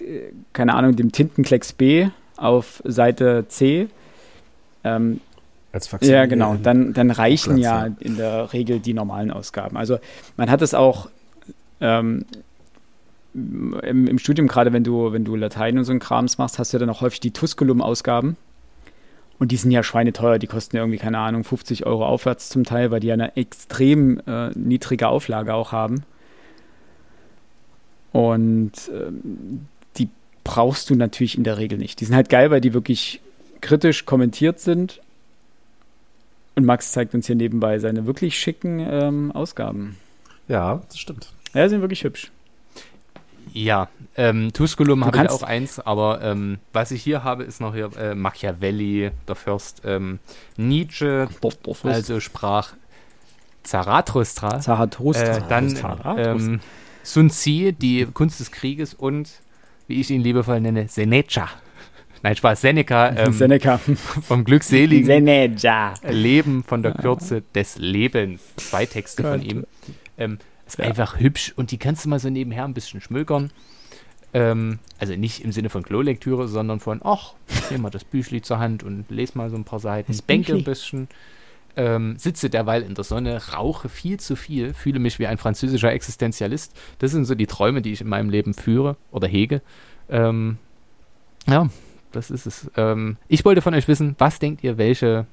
äh, 0.00 0.32
keine 0.52 0.74
Ahnung, 0.74 0.96
dem 0.96 1.12
Tintenklecks 1.12 1.72
B 1.72 2.08
auf 2.36 2.82
Seite 2.84 3.46
C. 3.46 3.88
Ähm, 4.82 5.20
Als 5.72 5.86
Faximile 5.86 6.18
ja, 6.18 6.26
genau. 6.26 6.56
Dann, 6.60 6.94
dann 6.94 7.12
reichen 7.12 7.54
Platz, 7.54 7.64
ja, 7.64 7.86
ja 7.86 7.94
in 8.00 8.16
der 8.16 8.52
Regel 8.52 8.80
die 8.80 8.94
normalen 8.94 9.30
Ausgaben. 9.30 9.76
Also 9.76 9.98
man 10.36 10.50
hat 10.50 10.62
es 10.62 10.74
auch 10.74 11.10
ähm, 11.80 12.24
im, 13.34 14.08
im, 14.08 14.18
Studium, 14.18 14.48
gerade 14.48 14.72
wenn 14.72 14.82
du, 14.82 15.12
wenn 15.12 15.24
du 15.24 15.36
Latein 15.36 15.78
und 15.78 15.84
so 15.84 15.92
ein 15.92 16.00
Krams 16.00 16.38
machst, 16.38 16.58
hast 16.58 16.72
du 16.72 16.76
ja 16.76 16.80
dann 16.80 16.90
auch 16.90 17.02
häufig 17.02 17.20
die 17.20 17.30
Tusculum-Ausgaben. 17.30 18.36
Und 19.42 19.50
die 19.50 19.56
sind 19.56 19.72
ja 19.72 19.82
schweineteuer, 19.82 20.38
die 20.38 20.46
kosten 20.46 20.76
ja 20.76 20.82
irgendwie, 20.82 21.00
keine 21.00 21.18
Ahnung, 21.18 21.42
50 21.42 21.84
Euro 21.84 22.06
aufwärts 22.06 22.48
zum 22.48 22.62
Teil, 22.62 22.92
weil 22.92 23.00
die 23.00 23.08
ja 23.08 23.14
eine 23.14 23.36
extrem 23.36 24.20
äh, 24.20 24.50
niedrige 24.50 25.08
Auflage 25.08 25.52
auch 25.52 25.72
haben. 25.72 26.04
Und 28.12 28.72
ähm, 28.94 29.66
brauchst 30.44 30.90
du 30.90 30.94
natürlich 30.94 31.36
in 31.36 31.42
der 31.42 31.58
Regel 31.58 31.76
nicht. 31.76 32.00
Die 32.00 32.04
sind 32.04 32.14
halt 32.14 32.28
geil, 32.28 32.52
weil 32.52 32.60
die 32.60 32.72
wirklich 32.72 33.20
kritisch 33.60 34.04
kommentiert 34.04 34.60
sind. 34.60 35.00
Und 36.54 36.64
Max 36.64 36.92
zeigt 36.92 37.12
uns 37.12 37.26
hier 37.26 37.34
nebenbei 37.34 37.80
seine 37.80 38.06
wirklich 38.06 38.38
schicken 38.38 38.78
ähm, 38.80 39.32
Ausgaben. 39.32 39.96
Ja, 40.46 40.82
das 40.86 41.00
stimmt. 41.00 41.32
Ja, 41.52 41.68
sind 41.68 41.80
wirklich 41.80 42.04
hübsch. 42.04 42.30
Ja, 43.52 43.88
ähm, 44.16 44.52
Tusculum 44.52 45.04
habe 45.04 45.18
ich 45.18 45.30
auch 45.30 45.42
eins, 45.42 45.78
aber 45.78 46.22
ähm, 46.22 46.58
was 46.72 46.90
ich 46.90 47.02
hier 47.02 47.24
habe, 47.24 47.44
ist 47.44 47.60
noch 47.60 47.74
hier 47.74 47.90
äh, 47.96 48.14
Machiavelli, 48.14 49.10
der 49.28 49.34
Fürst, 49.34 49.82
ähm, 49.84 50.18
Nietzsche, 50.56 51.28
also 51.82 52.20
sprach 52.20 52.74
Zarathustra, 53.62 54.60
Zarathustra. 54.60 55.36
Äh, 55.38 55.42
dann. 55.48 55.78
Ähm, 56.16 56.60
Sun 57.02 57.30
Tzu, 57.30 57.72
die 57.72 58.06
Kunst 58.06 58.40
des 58.40 58.52
Krieges 58.52 58.94
und 58.94 59.30
wie 59.88 60.00
ich 60.00 60.10
ihn 60.10 60.22
liebevoll 60.22 60.60
nenne, 60.60 60.88
Seneca. 60.88 61.48
Nein, 62.22 62.36
Spaß, 62.36 62.60
Seneca. 62.60 63.12
Ähm, 63.16 63.32
Seneca. 63.32 63.78
Vom 63.78 64.44
glückseligen 64.44 65.06
Seneca. 65.06 65.94
Leben 66.08 66.62
von 66.62 66.82
der 66.82 66.92
Kürze 66.92 67.42
des 67.54 67.78
Lebens. 67.78 68.40
Zwei 68.56 68.86
Texte 68.86 69.22
von 69.24 69.42
ihm. 69.42 69.66
Ähm, 70.16 70.38
ist 70.72 70.78
ja. 70.78 70.84
einfach 70.86 71.18
hübsch 71.18 71.52
und 71.56 71.70
die 71.70 71.78
kannst 71.78 72.04
du 72.04 72.08
mal 72.08 72.18
so 72.18 72.30
nebenher 72.30 72.64
ein 72.64 72.74
bisschen 72.74 73.00
schmökern. 73.00 73.50
Ähm, 74.34 74.78
also 74.98 75.14
nicht 75.14 75.44
im 75.44 75.52
Sinne 75.52 75.68
von 75.68 75.82
Klolektüre, 75.82 76.48
sondern 76.48 76.80
von, 76.80 77.00
ach, 77.04 77.34
nehme 77.70 77.82
mal 77.82 77.90
das 77.90 78.04
Büchli 78.04 78.40
zur 78.40 78.58
Hand 78.58 78.82
und 78.82 79.10
lese 79.10 79.36
mal 79.36 79.50
so 79.50 79.56
ein 79.56 79.64
paar 79.64 79.80
Seiten, 79.80 80.10
Das 80.10 80.22
bänke 80.22 80.54
ein 80.54 80.64
bisschen, 80.64 81.08
ähm, 81.76 82.16
sitze 82.16 82.48
derweil 82.48 82.82
in 82.82 82.94
der 82.94 83.04
Sonne, 83.04 83.40
rauche 83.52 83.90
viel 83.90 84.18
zu 84.18 84.34
viel, 84.34 84.72
fühle 84.72 84.98
mich 84.98 85.18
wie 85.18 85.26
ein 85.26 85.36
französischer 85.36 85.92
Existenzialist. 85.92 86.74
Das 86.98 87.10
sind 87.10 87.26
so 87.26 87.34
die 87.34 87.46
Träume, 87.46 87.82
die 87.82 87.92
ich 87.92 88.00
in 88.00 88.08
meinem 88.08 88.30
Leben 88.30 88.54
führe 88.54 88.96
oder 89.10 89.28
hege. 89.28 89.60
Ähm, 90.08 90.56
ja, 91.46 91.68
das 92.12 92.30
ist 92.30 92.46
es. 92.46 92.70
Ähm, 92.76 93.18
ich 93.28 93.44
wollte 93.44 93.60
von 93.60 93.74
euch 93.74 93.88
wissen, 93.88 94.14
was 94.18 94.38
denkt 94.38 94.64
ihr, 94.64 94.78
welche 94.78 95.26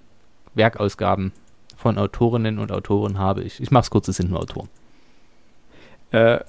Werkausgaben 0.56 1.32
von 1.78 1.98
Autorinnen 1.98 2.60
und 2.60 2.74
Autoren 2.74 3.18
habe 3.18 3.44
ich? 3.44 3.62
Ich 3.62 3.72
mache 3.72 3.84
es 3.84 3.90
kurz, 3.90 4.10
es 4.10 4.18
sind 4.18 4.30
nur 4.30 4.42
Autoren. 4.42 4.68
Äh, 6.12 6.40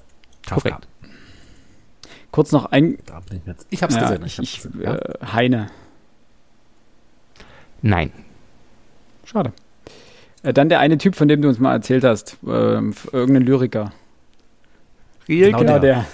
kurz 2.31 2.51
noch 2.51 2.65
ein. 2.65 2.97
Da 3.05 3.19
bin 3.19 3.37
ich, 3.39 3.45
jetzt, 3.47 3.67
ich 3.69 3.83
hab's 3.83 3.95
Ja, 3.95 4.01
gesehen. 4.01 4.23
ich, 4.25 4.37
hab's 4.37 4.47
ich, 4.49 4.63
gesehen, 4.63 4.81
ja. 4.81 4.95
äh, 4.95 5.25
Heine. 5.33 5.67
Nein. 7.81 8.11
Schade. 9.25 9.53
Äh, 10.43 10.53
dann 10.53 10.69
der 10.69 10.79
eine 10.79 10.97
Typ, 10.97 11.15
von 11.15 11.27
dem 11.27 11.41
du 11.41 11.47
uns 11.47 11.59
mal 11.59 11.73
erzählt 11.73 12.03
hast. 12.03 12.37
Ähm, 12.45 12.93
irgendein 13.11 13.43
Lyriker. 13.43 13.91
Genau 15.27 15.59
Genau 15.59 15.79
der. 15.79 16.05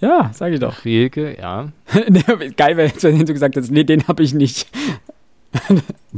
Ja, 0.00 0.30
sag 0.32 0.52
ich 0.52 0.60
doch. 0.60 0.84
Rielke, 0.84 1.36
ja. 1.38 1.68
Geil 2.56 2.76
wäre 2.76 2.88
jetzt, 2.88 3.02
wenn 3.02 3.18
du 3.18 3.32
gesagt 3.32 3.56
hättest, 3.56 3.70
nee, 3.70 3.84
den 3.84 4.08
habe 4.08 4.22
ich 4.22 4.32
nicht. 4.32 4.66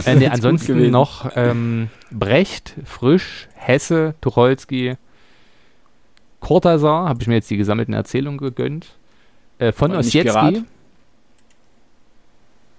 Äh, 0.04 0.14
nee, 0.14 0.26
ansonsten 0.30 0.90
noch 0.90 1.32
ähm, 1.34 1.88
Brecht, 2.12 2.74
Frisch, 2.84 3.48
Hesse, 3.54 4.14
Tucholsky, 4.20 4.96
Cortázar, 6.42 7.08
habe 7.08 7.22
ich 7.22 7.28
mir 7.28 7.34
jetzt 7.34 7.50
die 7.50 7.56
gesammelten 7.56 7.94
Erzählungen 7.94 8.38
gegönnt. 8.38 8.88
Äh, 9.58 9.72
von 9.72 9.92
Ossietzky. 9.94 10.64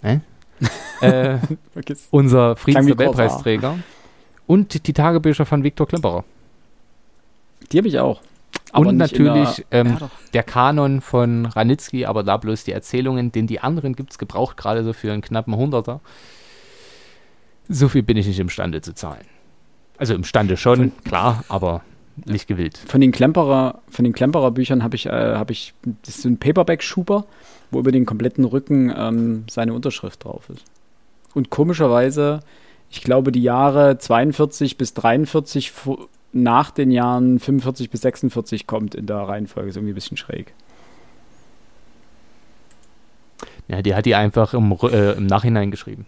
Äh, 1.01 1.39
Vergiss. 1.74 2.07
unser 2.11 2.55
Friedensnobelpreisträger. 2.55 3.80
Und 4.47 4.88
die 4.88 4.93
Tagebücher 4.93 5.45
von 5.45 5.64
Viktor 5.64 5.88
Klemperer. 5.88 6.24
Die 7.72 7.78
habe 7.78 7.88
ich 7.88 7.99
auch. 7.99 8.22
Und 8.74 8.84
nicht 8.97 9.14
in 9.14 9.26
natürlich 9.26 9.66
der- 9.72 9.82
ähm, 9.82 9.97
ja, 9.99 10.09
der 10.34 10.43
Kanon 10.43 11.01
von 11.01 11.45
Ranitzky, 11.45 12.05
aber 12.05 12.24
da 12.24 12.38
bloß 12.38 12.64
die 12.64 12.72
Erzählungen, 12.72 13.32
denn 13.32 13.47
die 13.47 13.59
anderen 13.59 13.95
gibt 13.95 14.11
es 14.11 14.18
gebraucht, 14.18 14.55
gerade 14.57 14.84
so 14.84 14.93
für 14.93 15.11
einen 15.11 15.22
knappen 15.22 15.55
Hunderter. 15.55 15.99
So 17.68 17.89
viel 17.89 18.03
bin 18.03 18.18
ich 18.18 18.28
nicht 18.28 18.39
imstande 18.39 18.82
zu 18.82 18.93
zahlen. 18.93 19.26
Also 19.97 20.14
imstande 20.14 20.55
schon, 20.57 20.91
klar, 21.03 21.43
aber 21.49 21.82
nicht 22.26 22.47
gewillt. 22.47 22.78
Von 22.78 23.01
den 23.01 23.11
Klemperer, 23.11 23.80
von 23.89 24.03
den 24.05 24.14
Klemperer 24.14 24.51
Büchern 24.51 24.84
habe 24.84 24.95
ich, 24.95 25.05
äh, 25.07 25.09
habe 25.11 25.51
ich, 25.51 25.74
das 26.03 26.18
ist 26.20 26.26
ein 26.26 26.38
Paperback-Schuber, 26.38 27.26
wo 27.72 27.80
über 27.80 27.91
den 27.91 28.05
kompletten 28.05 28.45
Rücken 28.45 28.93
ähm, 28.95 29.45
seine 29.49 29.74
Unterschrift 29.74 30.24
drauf 30.24 30.49
ist. 30.49 30.64
Und 31.34 31.49
komischerweise, 31.49 32.41
ich 32.91 33.01
glaube, 33.01 33.32
die 33.32 33.41
Jahre 33.41 33.97
42 33.97 34.78
bis 34.78 34.93
43 34.93 35.72
vo- 35.72 36.07
nach 36.32 36.72
den 36.72 36.91
Jahren 36.91 37.39
45 37.39 37.89
bis 37.89 38.01
46 38.01 38.68
kommt 38.68 38.93
in 38.95 39.05
der 39.07 39.18
Reihenfolge. 39.18 39.70
Ist 39.70 39.76
irgendwie 39.78 39.93
ein 39.93 39.95
bisschen 39.95 40.18
schräg. 40.18 40.53
Ja, 43.68 43.82
die 43.82 43.95
hat 43.95 44.05
die 44.05 44.16
einfach 44.16 44.53
im, 44.53 44.72
äh, 44.84 45.14
im 45.14 45.26
Nachhinein 45.26 45.72
geschrieben. 45.72 46.05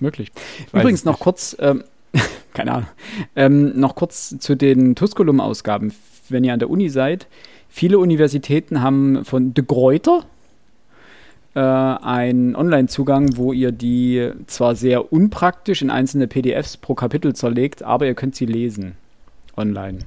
Möglich. 0.00 0.30
Übrigens 0.72 1.04
noch 1.04 1.14
nicht. 1.14 1.22
kurz, 1.22 1.56
ähm, 1.58 1.82
keine 2.54 2.72
Ahnung, 2.72 2.88
ähm, 3.34 3.78
noch 3.78 3.94
kurz 3.94 4.36
zu 4.38 4.56
den 4.56 4.94
Tusculum-Ausgaben. 4.94 5.92
Wenn 6.28 6.44
ihr 6.44 6.52
an 6.52 6.58
der 6.58 6.70
Uni 6.70 6.88
seid, 6.88 7.26
viele 7.68 7.98
Universitäten 7.98 8.82
haben 8.82 9.24
von 9.24 9.54
De 9.54 9.64
Gruyter 9.64 10.24
äh, 11.54 11.60
einen 11.60 12.56
Online-Zugang, 12.56 13.36
wo 13.36 13.52
ihr 13.52 13.72
die 13.72 14.30
zwar 14.46 14.74
sehr 14.74 15.12
unpraktisch 15.12 15.82
in 15.82 15.90
einzelne 15.90 16.26
PDFs 16.26 16.76
pro 16.76 16.94
Kapitel 16.94 17.34
zerlegt, 17.34 17.82
aber 17.82 18.06
ihr 18.06 18.14
könnt 18.14 18.36
sie 18.36 18.46
lesen 18.46 18.96
online. 19.56 20.00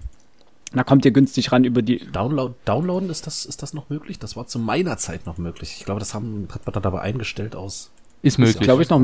Da 0.72 0.84
kommt 0.84 1.04
ihr 1.04 1.12
günstig 1.12 1.52
ran 1.52 1.64
über 1.64 1.82
die. 1.82 2.06
Download, 2.12 2.54
downloaden, 2.66 3.10
ist 3.10 3.26
das, 3.26 3.46
ist 3.46 3.64
das 3.64 3.74
noch 3.74 3.90
möglich? 3.90 4.20
Das 4.20 4.36
war 4.36 4.46
zu 4.46 4.60
meiner 4.60 4.98
Zeit 4.98 5.26
noch 5.26 5.40
möglich. 5.40 5.78
Ich 5.80 5.86
glaube, 5.86 6.00
das 6.00 6.14
haben, 6.14 6.48
hat 6.52 6.66
man 6.66 6.74
dann 6.74 6.84
aber 6.84 7.02
eingestellt 7.02 7.56
aus. 7.56 7.90
Ist 8.22 8.38
möglich. 8.38 8.60
glaube 8.60 8.84
ich, 8.84 8.90
noch. 8.90 9.02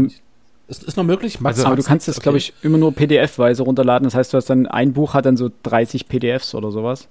Ist, 0.68 0.84
ist 0.84 0.98
noch 0.98 1.04
möglich? 1.04 1.40
Max, 1.42 1.58
Also- 1.60 1.68
aber 1.68 1.76
du 1.76 1.84
kannst 1.84 2.08
es, 2.08 2.18
okay. 2.18 2.24
glaube 2.24 2.38
ich, 2.40 2.54
immer 2.64 2.78
nur 2.80 2.92
PDF-weise 2.94 3.64
runterladen. 3.64 4.06
Das 4.06 4.16
heißt, 4.16 4.34
du 4.34 4.38
hast 4.38 4.50
dann 4.50 4.66
ein 4.66 4.94
Buch 4.94 5.14
hat 5.14 5.26
dann 5.26 5.38
so 5.38 5.50
30 5.64 6.08
PDFs 6.08 6.56
oder 6.56 6.72
sowas. 6.72 7.08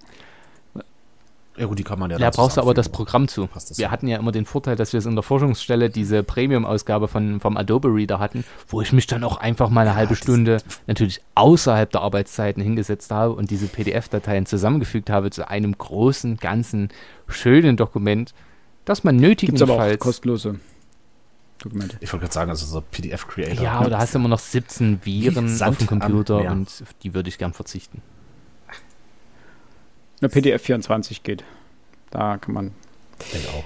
Ja, 1.56 1.66
gut, 1.66 1.78
die 1.78 1.84
kann 1.84 2.00
man 2.00 2.10
ja 2.10 2.16
Ja, 2.16 2.30
dann 2.30 2.32
brauchst 2.36 2.56
du 2.56 2.60
aber 2.62 2.74
das. 2.74 2.88
Programm 2.88 3.28
zu. 3.28 3.46
Passt 3.46 3.70
das 3.70 3.78
Wir 3.78 3.86
so. 3.86 3.90
hatten 3.92 4.08
ja 4.08 4.18
immer 4.18 4.32
den 4.32 4.44
Vorteil, 4.44 4.74
dass 4.74 4.92
wir 4.92 4.98
es 4.98 5.06
in 5.06 5.14
der 5.14 5.22
Forschungsstelle 5.22 5.88
diese 5.88 6.24
Premium-Ausgabe 6.24 7.06
von, 7.06 7.38
vom 7.38 7.56
Adobe 7.56 7.86
Reader 7.94 8.18
hatten, 8.18 8.44
wo 8.66 8.80
ich 8.80 8.92
mich 8.92 9.06
dann 9.06 9.22
auch 9.22 9.36
einfach 9.36 9.68
mal 9.70 9.82
eine 9.82 9.94
halbe 9.94 10.10
das- 10.14 10.18
Stunde 10.18 10.56
natürlich 10.88 11.20
außerhalb 11.36 11.88
der 11.92 12.00
Arbeitszeiten 12.00 12.60
hingesetzt 12.60 13.12
habe 13.12 13.34
und 13.34 13.52
diese 13.52 13.68
PDF-Dateien 13.68 14.46
zusammengefügt 14.46 15.10
habe 15.10 15.30
zu 15.30 15.46
einem 15.48 15.78
großen, 15.78 16.38
ganzen, 16.38 16.88
schönen 17.28 17.76
Dokument, 17.76 18.34
das 18.84 19.04
man 19.04 19.20
Gibt 19.20 19.44
es 19.54 19.62
aber 19.62 19.74
auch 19.74 19.78
nötigenfalls... 19.78 19.98
kostenlose 20.00 20.56
Dokumente. 21.64 21.96
Ich 22.00 22.12
wollte 22.12 22.24
gerade 22.24 22.34
sagen, 22.34 22.50
also 22.50 22.66
so 22.66 22.80
PDF-Creator. 22.80 23.62
Ja, 23.64 23.72
aber 23.72 23.90
da 23.90 23.98
hast 23.98 24.14
du 24.14 24.18
immer 24.18 24.28
noch 24.28 24.38
17 24.38 25.00
Viren 25.04 25.48
Sand 25.48 25.72
auf 25.72 25.78
dem 25.78 25.88
am 25.88 26.00
Computer 26.00 26.40
Meer. 26.40 26.52
und 26.52 26.68
auf 26.68 26.94
die 27.02 27.14
würde 27.14 27.28
ich 27.28 27.38
gern 27.38 27.52
verzichten. 27.52 28.02
Eine 30.20 30.28
PDF 30.28 30.62
24 30.62 31.22
geht. 31.22 31.44
Da 32.10 32.38
kann 32.38 32.54
man. 32.54 32.72
Ich 33.20 33.30
denke 33.32 33.48
auch. 33.48 33.64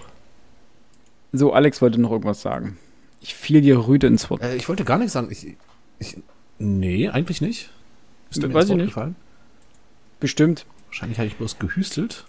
So, 1.32 1.52
Alex 1.52 1.82
wollte 1.82 2.00
noch 2.00 2.10
irgendwas 2.10 2.40
sagen. 2.40 2.78
Ich 3.20 3.34
fiel 3.34 3.60
dir 3.60 3.86
rüde 3.86 4.06
ins 4.06 4.30
Wort. 4.30 4.42
Äh, 4.42 4.56
ich 4.56 4.68
wollte 4.68 4.84
gar 4.84 4.98
nichts 4.98 5.12
sagen. 5.12 5.28
Ich, 5.30 5.56
ich, 5.98 6.16
nee, 6.58 7.08
eigentlich 7.08 7.40
nicht. 7.40 7.70
Ist 8.30 8.42
dir 8.42 8.48
mir 8.48 8.54
Weiß 8.54 8.68
ich 8.70 8.76
nicht. 8.76 8.86
gefallen? 8.86 9.16
Bestimmt. 10.20 10.66
Wahrscheinlich 10.86 11.18
habe 11.18 11.26
ich 11.26 11.36
bloß 11.36 11.58
gehüstelt. 11.58 12.24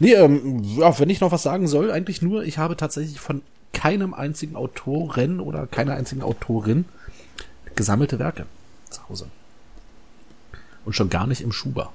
Nee, 0.00 0.14
ähm, 0.14 0.62
ja, 0.62 0.98
wenn 0.98 1.10
ich 1.10 1.20
noch 1.20 1.30
was 1.30 1.42
sagen 1.42 1.66
soll, 1.68 1.90
eigentlich 1.90 2.22
nur, 2.22 2.44
ich 2.44 2.58
habe 2.58 2.76
tatsächlich 2.76 3.20
von 3.20 3.42
keinem 3.78 4.12
einzigen 4.12 4.56
Autoren 4.56 5.38
oder 5.38 5.68
keiner 5.68 5.94
einzigen 5.94 6.22
Autorin 6.22 6.84
gesammelte 7.76 8.18
Werke 8.18 8.46
zu 8.90 9.08
Hause. 9.08 9.28
Und 10.84 10.94
schon 10.94 11.10
gar 11.10 11.28
nicht 11.28 11.42
im 11.42 11.52
Schuber. 11.52 11.92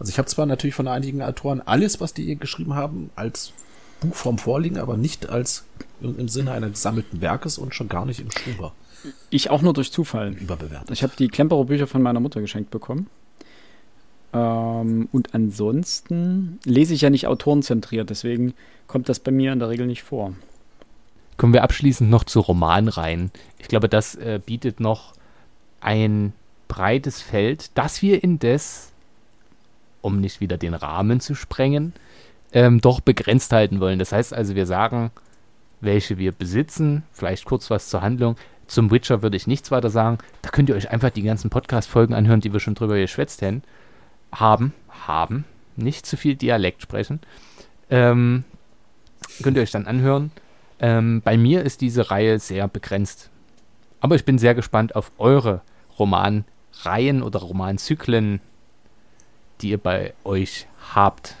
Also 0.00 0.10
ich 0.10 0.18
habe 0.18 0.26
zwar 0.26 0.46
natürlich 0.46 0.74
von 0.74 0.88
einigen 0.88 1.22
Autoren 1.22 1.60
alles, 1.64 2.00
was 2.00 2.12
die 2.12 2.34
geschrieben 2.34 2.74
haben, 2.74 3.10
als 3.14 3.52
Buchform 4.00 4.36
vorliegen, 4.36 4.78
aber 4.78 4.96
nicht 4.96 5.28
als 5.28 5.62
im 6.00 6.28
Sinne 6.28 6.50
einer 6.50 6.70
gesammelten 6.70 7.20
Werkes 7.20 7.56
und 7.56 7.72
schon 7.72 7.88
gar 7.88 8.04
nicht 8.04 8.18
im 8.18 8.32
Schuber 8.32 8.72
Ich 9.30 9.48
auch 9.48 9.62
nur 9.62 9.74
durch 9.74 9.92
Zufall. 9.92 10.32
überbewertet. 10.32 10.90
Ich 10.90 11.04
habe 11.04 11.12
die 11.16 11.28
Klemperer 11.28 11.66
Bücher 11.66 11.86
von 11.86 12.02
meiner 12.02 12.18
Mutter 12.18 12.40
geschenkt 12.40 12.72
bekommen. 12.72 13.06
Ähm, 14.32 15.08
und 15.12 15.36
ansonsten 15.36 16.58
lese 16.64 16.94
ich 16.94 17.02
ja 17.02 17.10
nicht 17.10 17.28
autorenzentriert, 17.28 18.10
deswegen 18.10 18.54
kommt 18.88 19.08
das 19.08 19.20
bei 19.20 19.30
mir 19.30 19.52
in 19.52 19.60
der 19.60 19.68
Regel 19.68 19.86
nicht 19.86 20.02
vor. 20.02 20.34
Kommen 21.36 21.52
wir 21.52 21.62
abschließend 21.62 22.10
noch 22.10 22.24
zu 22.24 22.40
Romanreihen. 22.40 23.30
Ich 23.58 23.68
glaube, 23.68 23.88
das 23.88 24.14
äh, 24.14 24.40
bietet 24.44 24.80
noch 24.80 25.14
ein 25.80 26.32
breites 26.68 27.20
Feld, 27.20 27.70
das 27.74 28.02
wir 28.02 28.22
indes, 28.22 28.92
um 30.00 30.20
nicht 30.20 30.40
wieder 30.40 30.56
den 30.56 30.74
Rahmen 30.74 31.20
zu 31.20 31.34
sprengen, 31.34 31.92
ähm, 32.52 32.80
doch 32.80 33.00
begrenzt 33.00 33.52
halten 33.52 33.80
wollen. 33.80 33.98
Das 33.98 34.12
heißt 34.12 34.32
also, 34.34 34.54
wir 34.54 34.66
sagen, 34.66 35.10
welche 35.80 36.16
wir 36.16 36.32
besitzen, 36.32 37.02
vielleicht 37.12 37.44
kurz 37.44 37.70
was 37.70 37.88
zur 37.88 38.02
Handlung. 38.02 38.36
Zum 38.66 38.90
Witcher 38.90 39.20
würde 39.22 39.36
ich 39.36 39.46
nichts 39.46 39.70
weiter 39.70 39.90
sagen. 39.90 40.18
Da 40.40 40.50
könnt 40.50 40.68
ihr 40.68 40.76
euch 40.76 40.90
einfach 40.90 41.10
die 41.10 41.22
ganzen 41.22 41.50
Podcast-Folgen 41.50 42.14
anhören, 42.14 42.40
die 42.40 42.52
wir 42.52 42.60
schon 42.60 42.74
drüber 42.74 42.96
geschwätzt 42.96 43.42
haben. 43.42 43.62
Haben, 44.32 44.72
haben, 45.06 45.44
nicht 45.76 46.06
zu 46.06 46.16
viel 46.16 46.36
Dialekt 46.36 46.80
sprechen. 46.80 47.20
Ähm, 47.90 48.44
könnt 49.42 49.56
ihr 49.56 49.62
euch 49.62 49.72
dann 49.72 49.86
anhören. 49.86 50.30
Ähm, 50.82 51.22
bei 51.24 51.38
mir 51.38 51.62
ist 51.62 51.80
diese 51.80 52.10
Reihe 52.10 52.38
sehr 52.40 52.68
begrenzt. 52.68 53.30
Aber 54.00 54.16
ich 54.16 54.24
bin 54.24 54.36
sehr 54.38 54.54
gespannt 54.54 54.96
auf 54.96 55.12
eure 55.16 55.62
Romanreihen 55.98 57.22
oder 57.22 57.38
Romanzyklen, 57.38 58.40
die 59.60 59.70
ihr 59.70 59.78
bei 59.78 60.12
euch 60.24 60.66
habt. 60.92 61.36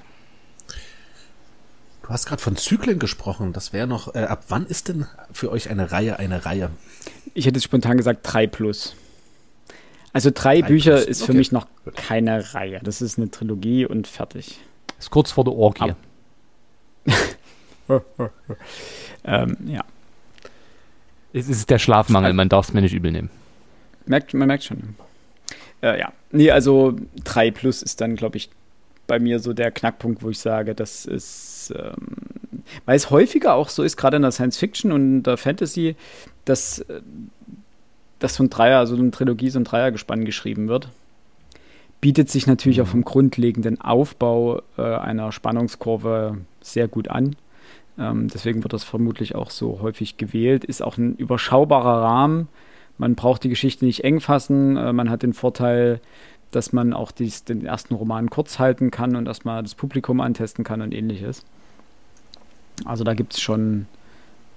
Du 2.02 2.08
hast 2.08 2.26
gerade 2.26 2.40
von 2.40 2.56
Zyklen 2.56 3.00
gesprochen. 3.00 3.52
Das 3.52 3.72
wäre 3.72 3.88
noch, 3.88 4.14
äh, 4.14 4.20
ab 4.20 4.44
wann 4.48 4.64
ist 4.64 4.88
denn 4.88 5.06
für 5.32 5.50
euch 5.50 5.70
eine 5.70 5.90
Reihe 5.90 6.18
eine 6.20 6.44
Reihe? 6.46 6.70
Ich 7.34 7.46
hätte 7.46 7.60
spontan 7.60 7.96
gesagt 7.96 8.20
3 8.22 8.46
plus. 8.46 8.94
Also 10.12 10.30
drei, 10.32 10.60
Drei 10.60 10.68
Bücher 10.68 10.96
plus, 10.96 11.06
ist 11.06 11.22
für 11.22 11.32
okay. 11.32 11.38
mich 11.38 11.52
noch 11.52 11.66
keine 11.96 12.54
Reihe. 12.54 12.80
Das 12.82 13.02
ist 13.02 13.18
eine 13.18 13.30
Trilogie 13.30 13.86
und 13.86 14.06
fertig. 14.06 14.60
Ist 14.98 15.10
kurz 15.10 15.32
vor 15.32 15.44
der 15.44 15.54
Orgie. 15.54 15.94
Ähm, 19.24 19.56
ja, 19.66 19.84
Es 21.32 21.48
ist 21.48 21.70
der 21.70 21.78
Schlafmangel, 21.78 22.32
man 22.32 22.48
darf 22.48 22.68
es 22.68 22.74
mir 22.74 22.80
nicht 22.82 22.94
übel 22.94 23.12
nehmen. 23.12 23.30
merkt, 24.06 24.34
man 24.34 24.48
merkt 24.48 24.64
schon. 24.64 24.96
Äh, 25.82 25.98
ja, 25.98 26.12
nee, 26.30 26.50
also 26.50 26.96
3 27.24 27.50
plus 27.50 27.82
ist 27.82 28.00
dann, 28.00 28.16
glaube 28.16 28.36
ich, 28.36 28.50
bei 29.06 29.18
mir 29.18 29.40
so 29.40 29.52
der 29.52 29.70
Knackpunkt, 29.70 30.22
wo 30.22 30.30
ich 30.30 30.38
sage, 30.38 30.74
das 30.74 31.06
ist, 31.06 31.72
ähm, 31.76 31.96
weil 32.86 32.96
es 32.96 33.10
häufiger 33.10 33.54
auch 33.54 33.68
so 33.68 33.82
ist, 33.82 33.96
gerade 33.96 34.16
in 34.16 34.22
der 34.22 34.30
Science 34.30 34.58
Fiction 34.58 34.92
und 34.92 35.24
der 35.24 35.36
Fantasy, 35.36 35.96
dass, 36.44 36.80
äh, 36.80 37.00
dass 38.18 38.36
so 38.36 38.44
ein 38.44 38.50
Dreier, 38.50 38.78
also 38.78 38.96
eine 38.96 39.10
Trilogie, 39.10 39.50
so 39.50 39.58
ein 39.58 39.64
Dreiergespann 39.64 40.24
geschrieben 40.24 40.68
wird. 40.68 40.88
Bietet 42.00 42.30
sich 42.30 42.46
natürlich 42.46 42.78
mhm. 42.78 42.84
auch 42.84 42.88
vom 42.88 43.04
grundlegenden 43.04 43.80
Aufbau 43.80 44.62
äh, 44.76 44.82
einer 44.82 45.32
Spannungskurve 45.32 46.38
sehr 46.60 46.88
gut 46.88 47.08
an. 47.08 47.36
Ähm, 47.98 48.28
deswegen 48.28 48.62
wird 48.62 48.72
das 48.72 48.84
vermutlich 48.84 49.34
auch 49.34 49.50
so 49.50 49.80
häufig 49.82 50.16
gewählt. 50.16 50.64
Ist 50.64 50.82
auch 50.82 50.96
ein 50.96 51.16
überschaubarer 51.16 52.02
Rahmen. 52.02 52.48
Man 52.98 53.14
braucht 53.14 53.44
die 53.44 53.48
Geschichte 53.48 53.84
nicht 53.84 54.04
eng 54.04 54.20
fassen. 54.20 54.76
Äh, 54.76 54.92
man 54.92 55.10
hat 55.10 55.22
den 55.22 55.34
Vorteil, 55.34 56.00
dass 56.50 56.72
man 56.72 56.92
auch 56.92 57.12
dies, 57.12 57.44
den 57.44 57.64
ersten 57.64 57.94
Roman 57.94 58.30
kurz 58.30 58.58
halten 58.58 58.90
kann 58.90 59.16
und 59.16 59.26
erstmal 59.26 59.62
das 59.62 59.74
Publikum 59.74 60.20
antesten 60.20 60.64
kann 60.64 60.82
und 60.82 60.92
ähnliches. 60.92 61.44
Also 62.84 63.04
da 63.04 63.14
gibt 63.14 63.34
es 63.34 63.40
schon 63.40 63.86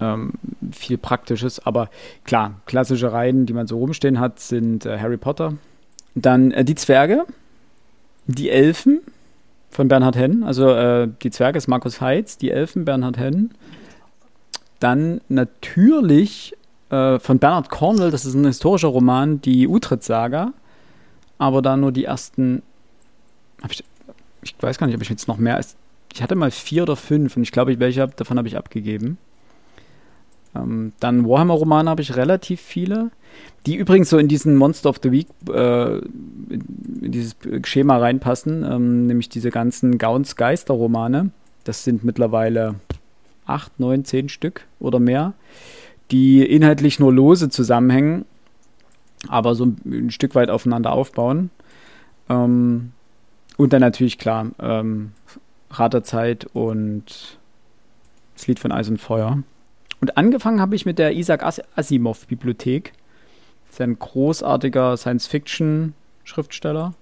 ähm, 0.00 0.32
viel 0.72 0.98
Praktisches. 0.98 1.64
Aber 1.64 1.90
klar, 2.24 2.60
klassische 2.66 3.12
Reihen, 3.12 3.46
die 3.46 3.52
man 3.52 3.66
so 3.66 3.78
rumstehen 3.78 4.20
hat, 4.20 4.40
sind 4.40 4.86
äh, 4.86 4.98
Harry 4.98 5.16
Potter. 5.16 5.54
Dann 6.14 6.50
äh, 6.50 6.64
die 6.64 6.74
Zwerge, 6.74 7.24
die 8.26 8.50
Elfen 8.50 9.00
von 9.76 9.88
Bernhard 9.88 10.16
Henn. 10.16 10.42
Also 10.42 10.70
äh, 10.70 11.08
die 11.22 11.30
Zwerge 11.30 11.58
ist 11.58 11.68
Markus 11.68 12.00
Heitz, 12.00 12.36
die 12.38 12.50
Elfen 12.50 12.84
Bernhard 12.84 13.18
Henn. 13.18 13.50
Dann 14.80 15.20
natürlich 15.28 16.54
äh, 16.90 17.18
von 17.18 17.38
Bernhard 17.38 17.70
Cornwell, 17.70 18.10
das 18.10 18.24
ist 18.24 18.34
ein 18.34 18.44
historischer 18.44 18.88
Roman, 18.88 19.40
die 19.40 19.68
Utrecht-Saga 19.68 20.52
aber 21.38 21.62
da 21.62 21.76
nur 21.76 21.92
die 21.92 22.04
ersten. 22.04 22.62
Ich, 23.68 23.84
ich, 24.42 24.54
weiß 24.60 24.78
gar 24.78 24.86
nicht, 24.86 24.96
ob 24.96 25.02
ich 25.02 25.08
jetzt 25.08 25.28
noch 25.28 25.38
mehr. 25.38 25.60
Ich 26.12 26.22
hatte 26.22 26.34
mal 26.34 26.50
vier 26.50 26.82
oder 26.82 26.96
fünf 26.96 27.36
und 27.36 27.42
ich 27.42 27.52
glaube, 27.52 27.78
welche 27.78 28.06
davon 28.08 28.38
habe 28.38 28.48
ich 28.48 28.56
abgegeben. 28.56 29.18
Ähm, 30.62 30.92
dann 31.00 31.28
Warhammer-Romane 31.28 31.90
habe 31.90 32.02
ich 32.02 32.16
relativ 32.16 32.60
viele, 32.60 33.10
die 33.66 33.76
übrigens 33.76 34.10
so 34.10 34.18
in 34.18 34.28
diesen 34.28 34.56
Monster 34.56 34.90
of 34.90 35.00
the 35.02 35.12
Week, 35.12 35.28
äh, 35.52 35.98
in 35.98 37.12
dieses 37.12 37.36
Schema 37.64 37.98
reinpassen, 37.98 38.64
ähm, 38.64 39.06
nämlich 39.06 39.28
diese 39.28 39.50
ganzen 39.50 39.98
Gauns-Geister-Romane. 39.98 41.30
Das 41.64 41.84
sind 41.84 42.04
mittlerweile 42.04 42.76
acht, 43.44 43.78
neun, 43.78 44.04
zehn 44.04 44.28
Stück 44.28 44.66
oder 44.80 45.00
mehr, 45.00 45.34
die 46.10 46.44
inhaltlich 46.44 47.00
nur 47.00 47.12
lose 47.12 47.48
zusammenhängen 47.48 48.24
aber 49.28 49.54
so 49.54 49.66
ein, 49.66 49.76
ein 49.84 50.10
Stück 50.10 50.34
weit 50.34 50.50
aufeinander 50.50 50.92
aufbauen. 50.92 51.50
Ähm, 52.28 52.92
und 53.56 53.72
dann 53.72 53.80
natürlich 53.80 54.18
klar, 54.18 54.48
ähm, 54.58 55.12
Raterzeit 55.70 56.46
und 56.52 57.38
das 58.34 58.46
Lied 58.46 58.58
von 58.58 58.72
Eis 58.72 58.88
und 58.88 59.00
Feuer. 59.00 59.42
Und 60.00 60.16
angefangen 60.16 60.60
habe 60.60 60.74
ich 60.76 60.86
mit 60.86 60.98
der 60.98 61.14
Isaac 61.14 61.42
As 61.42 61.62
Asimov 61.74 62.26
Bibliothek. 62.26 62.92
Das 63.66 63.74
ist 63.74 63.80
ein 63.80 63.98
großartiger 63.98 64.96
Science-Fiction-Schriftsteller. 64.96 66.94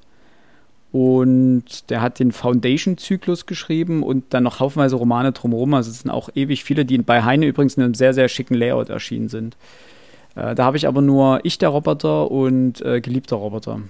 Und 0.93 1.91
der 1.91 2.01
hat 2.03 2.21
den 2.21 2.31
Foundation-Zyklus 2.31 3.47
geschrieben 3.47 4.05
und 4.05 4.27
dann 4.31 4.45
noch 4.45 4.61
haufenweise 4.61 4.95
Romane 4.95 5.33
drumherum. 5.33 5.75
Also 5.75 5.91
es 5.91 6.01
sind 6.01 6.11
auch 6.11 6.29
ewig 6.37 6.63
viele, 6.63 6.85
die 6.85 6.99
bei 6.99 7.25
Heine 7.25 7.47
übrigens 7.47 7.77
in 7.77 7.83
einem 7.83 7.95
sehr, 7.95 8.15
sehr 8.15 8.29
schicken 8.29 8.55
Layout 8.55 8.91
erschienen 8.91 9.29
sind. 9.29 9.57
Äh, 10.37 10.55
da 10.55 10.65
habe 10.65 10.77
ich 10.77 10.87
aber 10.87 11.03
nur 11.03 11.41
Ich, 11.43 11.59
der 11.59 11.71
Roboter 11.71 12.31
und 12.31 12.81
äh, 12.83 13.01
Geliebter 13.01 13.37
Roboter. 13.37 13.81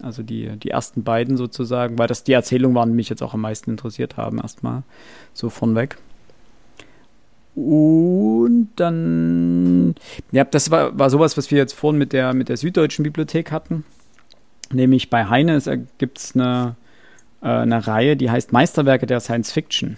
Also 0.00 0.22
die, 0.22 0.56
die 0.56 0.70
ersten 0.70 1.02
beiden 1.02 1.36
sozusagen, 1.36 1.98
weil 1.98 2.06
das 2.06 2.24
die 2.24 2.32
Erzählungen 2.32 2.74
waren, 2.74 2.90
die 2.90 2.96
mich 2.96 3.08
jetzt 3.08 3.22
auch 3.22 3.34
am 3.34 3.40
meisten 3.40 3.70
interessiert 3.70 4.16
haben, 4.16 4.38
erstmal 4.38 4.84
so 5.34 5.50
vornweg. 5.50 5.98
Und 7.66 8.68
dann, 8.76 9.94
ja, 10.30 10.44
das 10.44 10.70
war, 10.70 10.96
war 10.96 11.10
sowas, 11.10 11.36
was 11.36 11.50
wir 11.50 11.58
jetzt 11.58 11.72
vorhin 11.72 11.98
mit 11.98 12.12
der, 12.12 12.32
mit 12.34 12.48
der 12.48 12.56
Süddeutschen 12.56 13.02
Bibliothek 13.02 13.50
hatten. 13.50 13.84
Nämlich 14.72 15.10
bei 15.10 15.26
Heine 15.26 15.60
gibt 15.98 16.18
es 16.18 16.34
eine, 16.36 16.76
äh, 17.42 17.48
eine 17.48 17.86
Reihe, 17.86 18.16
die 18.16 18.30
heißt 18.30 18.52
Meisterwerke 18.52 19.06
der 19.06 19.20
Science 19.20 19.50
Fiction. 19.50 19.96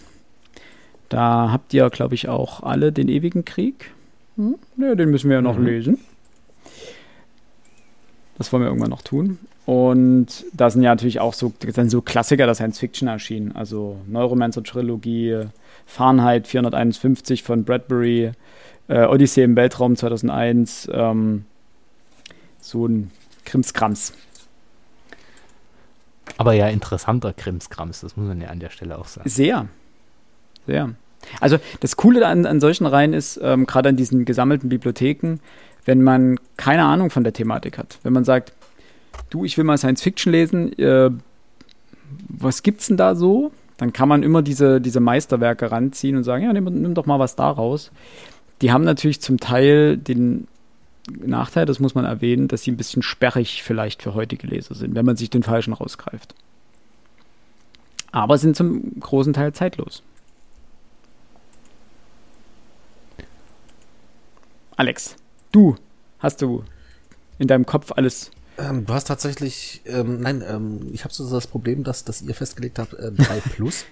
Da 1.11 1.51
habt 1.53 1.75
ihr, 1.75 1.91
glaube 1.91 2.15
ich, 2.15 2.29
auch 2.29 2.63
alle 2.63 2.93
den 2.93 3.09
ewigen 3.09 3.45
Krieg. 3.45 3.91
Hm? 4.37 4.57
Ja, 4.79 4.95
den 4.95 5.11
müssen 5.11 5.29
wir 5.29 5.37
ja 5.37 5.43
noch 5.43 5.59
mhm. 5.59 5.67
lesen. 5.67 5.99
Das 8.39 8.53
wollen 8.53 8.63
wir 8.63 8.69
irgendwann 8.69 8.91
noch 8.91 9.03
tun. 9.03 9.39
Und 9.67 10.47
da 10.55 10.71
sind 10.71 10.83
ja 10.83 10.91
natürlich 10.91 11.21
auch 11.21 11.35
so, 11.35 11.53
sind 11.61 11.91
so 11.91 12.01
Klassiker 12.01 12.47
der 12.47 12.55
Science 12.55 12.79
Fiction 12.79 13.07
erschienen. 13.07 13.53
Also 13.55 13.99
Neuromancer 14.07 14.63
Trilogie, 14.63 15.45
Fahrenheit 15.91 16.47
451 16.47 17.43
von 17.43 17.65
Bradbury, 17.65 18.31
äh, 18.89 19.05
Odyssee 19.07 19.43
im 19.43 19.57
Weltraum 19.57 19.97
2001, 19.97 20.89
ähm, 20.93 21.45
so 22.61 22.87
ein 22.87 23.11
Krimskrams. 23.45 24.13
Aber 26.37 26.53
ja, 26.53 26.69
interessanter 26.69 27.33
Krimskrams, 27.33 28.03
das 28.03 28.17
muss 28.17 28.29
man 28.29 28.41
ja 28.41 28.49
an 28.49 28.61
der 28.61 28.71
Stelle 28.71 28.99
auch 28.99 29.09
sagen. 29.09 29.29
Sehr. 29.29 29.67
Sehr. 30.67 30.91
Also 31.41 31.59
das 31.81 31.97
Coole 31.97 32.25
an, 32.25 32.47
an 32.47 32.61
solchen 32.61 32.87
Reihen 32.87 33.13
ist, 33.13 33.41
ähm, 33.43 33.67
gerade 33.67 33.89
an 33.89 33.97
diesen 33.97 34.25
gesammelten 34.25 34.69
Bibliotheken, 34.69 35.39
wenn 35.85 36.03
man 36.03 36.39
keine 36.57 36.85
Ahnung 36.85 37.11
von 37.11 37.25
der 37.25 37.33
Thematik 37.33 37.79
hat. 37.79 37.99
Wenn 38.05 38.13
man 38.13 38.25
sagt, 38.25 38.53
du, 39.29 39.45
ich 39.45 39.59
will 39.59 39.65
mal 39.65 39.77
Science 39.77 40.03
Fiction 40.03 40.31
lesen, 40.31 40.73
äh, 40.79 41.11
was 42.29 42.63
gibt's 42.63 42.87
denn 42.87 42.97
da 42.97 43.17
so? 43.17 43.51
Dann 43.81 43.95
kann 43.95 44.11
man 44.11 44.23
immer 44.23 44.43
diese, 44.43 44.79
diese 44.79 45.01
Meisterwerke 45.01 45.73
ranziehen 45.73 46.15
und 46.15 46.23
sagen, 46.23 46.45
ja, 46.45 46.53
nimm, 46.53 46.65
nimm 46.65 46.93
doch 46.93 47.07
mal 47.07 47.19
was 47.19 47.35
daraus. 47.35 47.91
Die 48.61 48.73
haben 48.73 48.85
natürlich 48.85 49.23
zum 49.23 49.41
Teil 49.41 49.97
den 49.97 50.49
Nachteil, 51.09 51.65
das 51.65 51.81
muss 51.81 51.95
man 51.95 52.05
erwähnen, 52.05 52.47
dass 52.47 52.63
sie 52.63 52.73
ein 52.73 52.77
bisschen 52.77 53.01
sperrig 53.01 53.63
vielleicht 53.63 54.03
für 54.03 54.13
heutige 54.13 54.47
Leser 54.47 54.75
sind, 54.75 54.95
wenn 54.95 55.07
man 55.07 55.17
sich 55.17 55.31
den 55.31 55.43
falschen 55.43 55.73
rausgreift. 55.73 56.35
Aber 58.13 58.37
sind 58.37 58.55
zum 58.55 59.01
großen 59.01 59.33
Teil 59.33 59.55
zeitlos. 59.55 60.03
Alex, 64.77 65.17
du 65.53 65.77
hast 66.19 66.43
du 66.43 66.65
in 67.39 67.49
deinem 67.49 67.65
Kopf 67.65 67.93
alles. 67.93 68.31
Ähm, 68.61 68.87
du 68.87 68.93
hast 68.93 69.05
tatsächlich, 69.05 69.81
ähm, 69.87 70.21
nein, 70.21 70.43
ähm, 70.47 70.91
ich 70.93 71.05
habe 71.05 71.15
so 71.15 71.29
das 71.31 71.47
Problem, 71.47 71.85
dass, 71.85 72.05
dass 72.05 72.23
ihr 72.23 72.35
festgelegt 72.35 72.79
habt, 72.79 72.95
äh, 72.95 73.13
3 73.13 73.41
plus. 73.55 73.85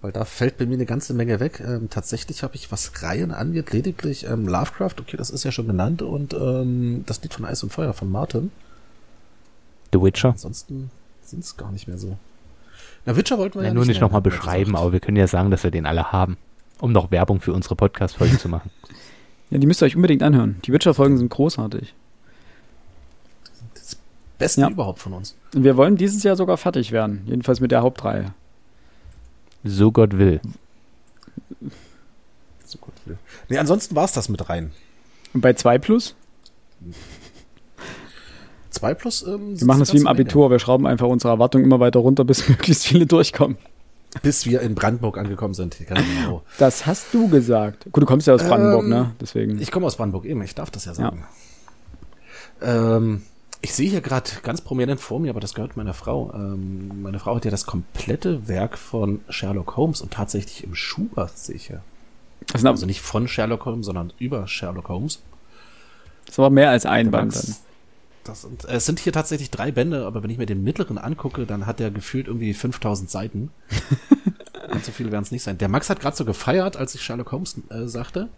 weil 0.00 0.12
da 0.12 0.24
fällt 0.24 0.58
bei 0.58 0.66
mir 0.66 0.74
eine 0.74 0.86
ganze 0.86 1.12
Menge 1.14 1.40
weg. 1.40 1.60
Ähm, 1.60 1.90
tatsächlich 1.90 2.42
habe 2.42 2.54
ich, 2.54 2.70
was 2.70 3.02
Reihen 3.02 3.32
angeht, 3.32 3.72
lediglich 3.72 4.24
ähm, 4.24 4.46
Lovecraft, 4.46 4.94
okay, 5.00 5.16
das 5.16 5.30
ist 5.30 5.44
ja 5.44 5.50
schon 5.50 5.66
genannt, 5.66 6.02
und 6.02 6.34
ähm, 6.34 7.02
das 7.06 7.20
Lied 7.22 7.34
von 7.34 7.44
Eis 7.44 7.62
und 7.62 7.72
Feuer 7.72 7.92
von 7.92 8.10
Martin. 8.10 8.52
The 9.92 10.00
Witcher. 10.00 10.30
Ansonsten 10.30 10.90
sind 11.22 11.42
es 11.42 11.56
gar 11.56 11.72
nicht 11.72 11.88
mehr 11.88 11.98
so. 11.98 12.16
Na, 13.06 13.16
Witcher 13.16 13.38
wollten 13.38 13.58
wir 13.58 13.62
ja, 13.62 13.68
ja 13.68 13.74
nur 13.74 13.86
nicht 13.86 14.00
nochmal 14.00 14.20
beschreiben, 14.20 14.76
aber 14.76 14.92
wir 14.92 15.00
können 15.00 15.16
ja 15.16 15.26
sagen, 15.26 15.50
dass 15.50 15.64
wir 15.64 15.70
den 15.70 15.86
alle 15.86 16.12
haben, 16.12 16.36
um 16.78 16.92
noch 16.92 17.10
Werbung 17.10 17.40
für 17.40 17.52
unsere 17.52 17.74
Podcast-Folge 17.74 18.38
zu 18.38 18.48
machen. 18.48 18.70
Ja, 19.50 19.56
die 19.56 19.66
müsst 19.66 19.80
ihr 19.82 19.86
euch 19.86 19.96
unbedingt 19.96 20.22
anhören. 20.22 20.56
Die 20.66 20.74
Witcher-Folgen 20.74 21.16
sind 21.16 21.30
großartig. 21.30 21.94
Das 24.38 24.50
Beste 24.50 24.60
ja. 24.60 24.70
überhaupt 24.70 25.00
von 25.00 25.14
uns. 25.14 25.34
Und 25.52 25.64
wir 25.64 25.76
wollen 25.76 25.96
dieses 25.96 26.22
Jahr 26.22 26.36
sogar 26.36 26.56
fertig 26.56 26.92
werden. 26.92 27.22
Jedenfalls 27.26 27.60
mit 27.60 27.72
der 27.72 27.82
Hauptreihe. 27.82 28.34
So 29.64 29.90
Gott 29.90 30.16
will. 30.16 30.40
So 32.64 32.78
Gott 32.78 32.94
will. 33.04 33.18
Nee, 33.48 33.58
ansonsten 33.58 33.96
war 33.96 34.04
es 34.04 34.12
das 34.12 34.28
mit 34.28 34.48
rein. 34.48 34.70
Und 35.34 35.40
bei 35.40 35.54
2 35.54 35.78
Plus? 35.78 36.14
2 38.70 38.94
Plus? 38.94 39.22
Ähm, 39.26 39.58
wir 39.58 39.66
machen 39.66 39.80
das 39.80 39.92
wie 39.92 39.98
im 39.98 40.06
Abitur. 40.06 40.44
Menge. 40.44 40.54
Wir 40.54 40.58
schrauben 40.60 40.86
einfach 40.86 41.08
unsere 41.08 41.32
Erwartungen 41.32 41.64
immer 41.64 41.80
weiter 41.80 41.98
runter, 41.98 42.24
bis 42.24 42.48
möglichst 42.48 42.86
viele 42.86 43.06
durchkommen. 43.06 43.58
Bis 44.22 44.46
wir 44.46 44.60
in 44.62 44.74
Brandenburg 44.74 45.18
angekommen 45.18 45.54
sind. 45.54 45.76
Genau. 45.86 46.42
Das 46.58 46.86
hast 46.86 47.12
du 47.12 47.28
gesagt. 47.28 47.86
Gut, 47.92 48.02
du 48.02 48.06
kommst 48.06 48.26
ja 48.26 48.34
aus 48.34 48.42
Brandenburg, 48.42 48.84
ähm, 48.84 48.88
ne? 48.88 49.10
Deswegen. 49.20 49.60
Ich 49.60 49.70
komme 49.70 49.86
aus 49.86 49.96
Brandenburg 49.96 50.24
eben, 50.24 50.40
ich 50.42 50.54
darf 50.54 50.70
das 50.70 50.84
ja 50.86 50.94
sagen. 50.94 51.24
Ja. 52.62 52.96
Ähm, 52.96 53.22
ich 53.60 53.74
sehe 53.74 53.90
hier 53.90 54.00
gerade 54.00 54.30
ganz 54.42 54.60
prominent 54.60 55.00
vor 55.00 55.18
mir, 55.20 55.30
aber 55.30 55.40
das 55.40 55.54
gehört 55.54 55.76
meiner 55.76 55.94
Frau. 55.94 56.32
Ähm, 56.34 57.02
meine 57.02 57.18
Frau 57.18 57.36
hat 57.36 57.44
ja 57.44 57.50
das 57.50 57.66
komplette 57.66 58.46
Werk 58.46 58.78
von 58.78 59.20
Sherlock 59.28 59.76
Holmes 59.76 60.00
und 60.00 60.12
tatsächlich 60.12 60.64
im 60.64 60.74
Schubert 60.74 61.36
sehe 61.36 61.56
ich 61.56 61.66
hier. 61.66 61.82
Also 62.52 62.86
nicht 62.86 63.00
von 63.00 63.28
Sherlock 63.28 63.64
Holmes, 63.66 63.86
sondern 63.86 64.12
über 64.18 64.46
Sherlock 64.46 64.88
Holmes. 64.88 65.20
Das 66.26 66.38
war 66.38 66.50
mehr 66.50 66.70
als 66.70 66.86
ein 66.86 67.10
Band 67.10 67.34
dann. 67.34 67.56
Das 68.24 68.42
sind, 68.42 68.64
es 68.66 68.84
sind 68.84 69.00
hier 69.00 69.12
tatsächlich 69.12 69.50
drei 69.50 69.72
Bände, 69.72 70.06
aber 70.06 70.22
wenn 70.22 70.30
ich 70.30 70.38
mir 70.38 70.46
den 70.46 70.62
mittleren 70.62 70.98
angucke, 70.98 71.46
dann 71.46 71.66
hat 71.66 71.80
der 71.80 71.90
gefühlt 71.90 72.26
irgendwie 72.26 72.52
5000 72.52 73.10
Seiten. 73.10 73.50
Ganz 74.68 74.84
so 74.84 74.92
viele 74.92 75.10
werden 75.10 75.22
es 75.22 75.30
nicht 75.30 75.42
sein. 75.42 75.56
Der 75.56 75.68
Max 75.68 75.88
hat 75.88 76.00
gerade 76.00 76.14
so 76.16 76.26
gefeiert, 76.26 76.76
als 76.76 76.94
ich 76.94 77.02
Sherlock 77.02 77.32
Holmes 77.32 77.56
äh, 77.70 77.86
sagte. 77.86 78.28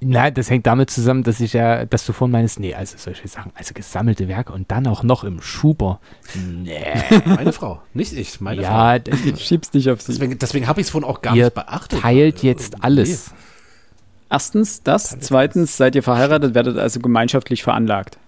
Na, 0.00 0.30
das 0.30 0.50
hängt 0.50 0.66
damit 0.66 0.90
zusammen, 0.90 1.22
dass 1.22 1.40
ich 1.40 1.54
ja, 1.54 1.86
dass 1.86 2.04
du 2.04 2.12
vorhin 2.12 2.32
meinst, 2.32 2.60
nee, 2.60 2.74
also 2.74 2.98
solche 2.98 3.26
Sachen, 3.28 3.50
also 3.54 3.72
gesammelte 3.72 4.28
Werke 4.28 4.52
und 4.52 4.70
dann 4.70 4.86
auch 4.86 5.02
noch 5.02 5.24
im 5.24 5.40
Schuber. 5.40 6.00
Nee. 6.34 6.80
Meine 7.24 7.52
Frau, 7.52 7.80
nicht 7.94 8.12
ich, 8.12 8.40
meine 8.40 8.60
ja, 8.62 8.98
Frau. 9.00 9.16
Du 9.30 9.36
schiebst 9.36 9.72
nicht 9.72 9.88
auf 9.88 10.02
sie. 10.02 10.12
Deswegen, 10.12 10.38
deswegen 10.38 10.68
habe 10.68 10.80
ich 10.80 10.88
es 10.88 10.90
vorhin 10.90 11.08
auch 11.08 11.22
gar 11.22 11.34
ihr 11.34 11.44
nicht 11.44 11.54
beachtet. 11.54 12.00
teilt 12.00 12.44
Äh, 12.44 12.48
jetzt 12.48 12.84
alles. 12.84 13.32
Erstens 14.28 14.82
das, 14.82 15.16
zweitens 15.20 15.76
seid 15.78 15.94
ihr 15.94 16.02
verheiratet, 16.02 16.54
werdet 16.54 16.76
also 16.76 17.00
gemeinschaftlich 17.00 17.62
veranlagt. 17.62 18.18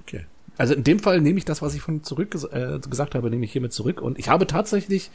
Okay. 0.00 0.24
Also 0.56 0.74
in 0.74 0.84
dem 0.84 1.00
Fall 1.00 1.20
nehme 1.20 1.38
ich 1.38 1.44
das, 1.44 1.60
was 1.60 1.74
ich 1.74 1.82
von 1.82 2.02
zurück 2.02 2.34
äh, 2.50 2.78
gesagt 2.78 3.14
habe, 3.14 3.28
nehme 3.28 3.44
ich 3.44 3.52
hiermit 3.52 3.74
zurück. 3.74 4.00
Und 4.00 4.18
ich 4.18 4.28
habe 4.28 4.46
tatsächlich 4.46 5.10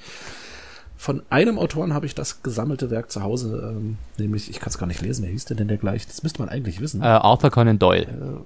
von 0.98 1.22
einem 1.30 1.60
Autoren 1.60 1.94
habe 1.94 2.06
ich 2.08 2.16
das 2.16 2.42
gesammelte 2.42 2.90
Werk 2.90 3.12
zu 3.12 3.22
Hause, 3.22 3.72
ähm, 3.76 3.98
nämlich, 4.18 4.50
ich 4.50 4.60
kann 4.60 4.70
es 4.70 4.78
gar 4.78 4.88
nicht 4.88 5.02
lesen, 5.02 5.24
wer 5.24 5.32
hieß 5.32 5.46
denn, 5.46 5.58
denn 5.58 5.68
der 5.68 5.78
gleich? 5.78 6.08
Das 6.08 6.24
müsste 6.24 6.40
man 6.42 6.50
eigentlich 6.50 6.82
wissen. 6.82 7.02
Äh, 7.02 7.06
Arthur 7.06 7.52
Conan 7.52 7.78
Doyle. 7.78 8.44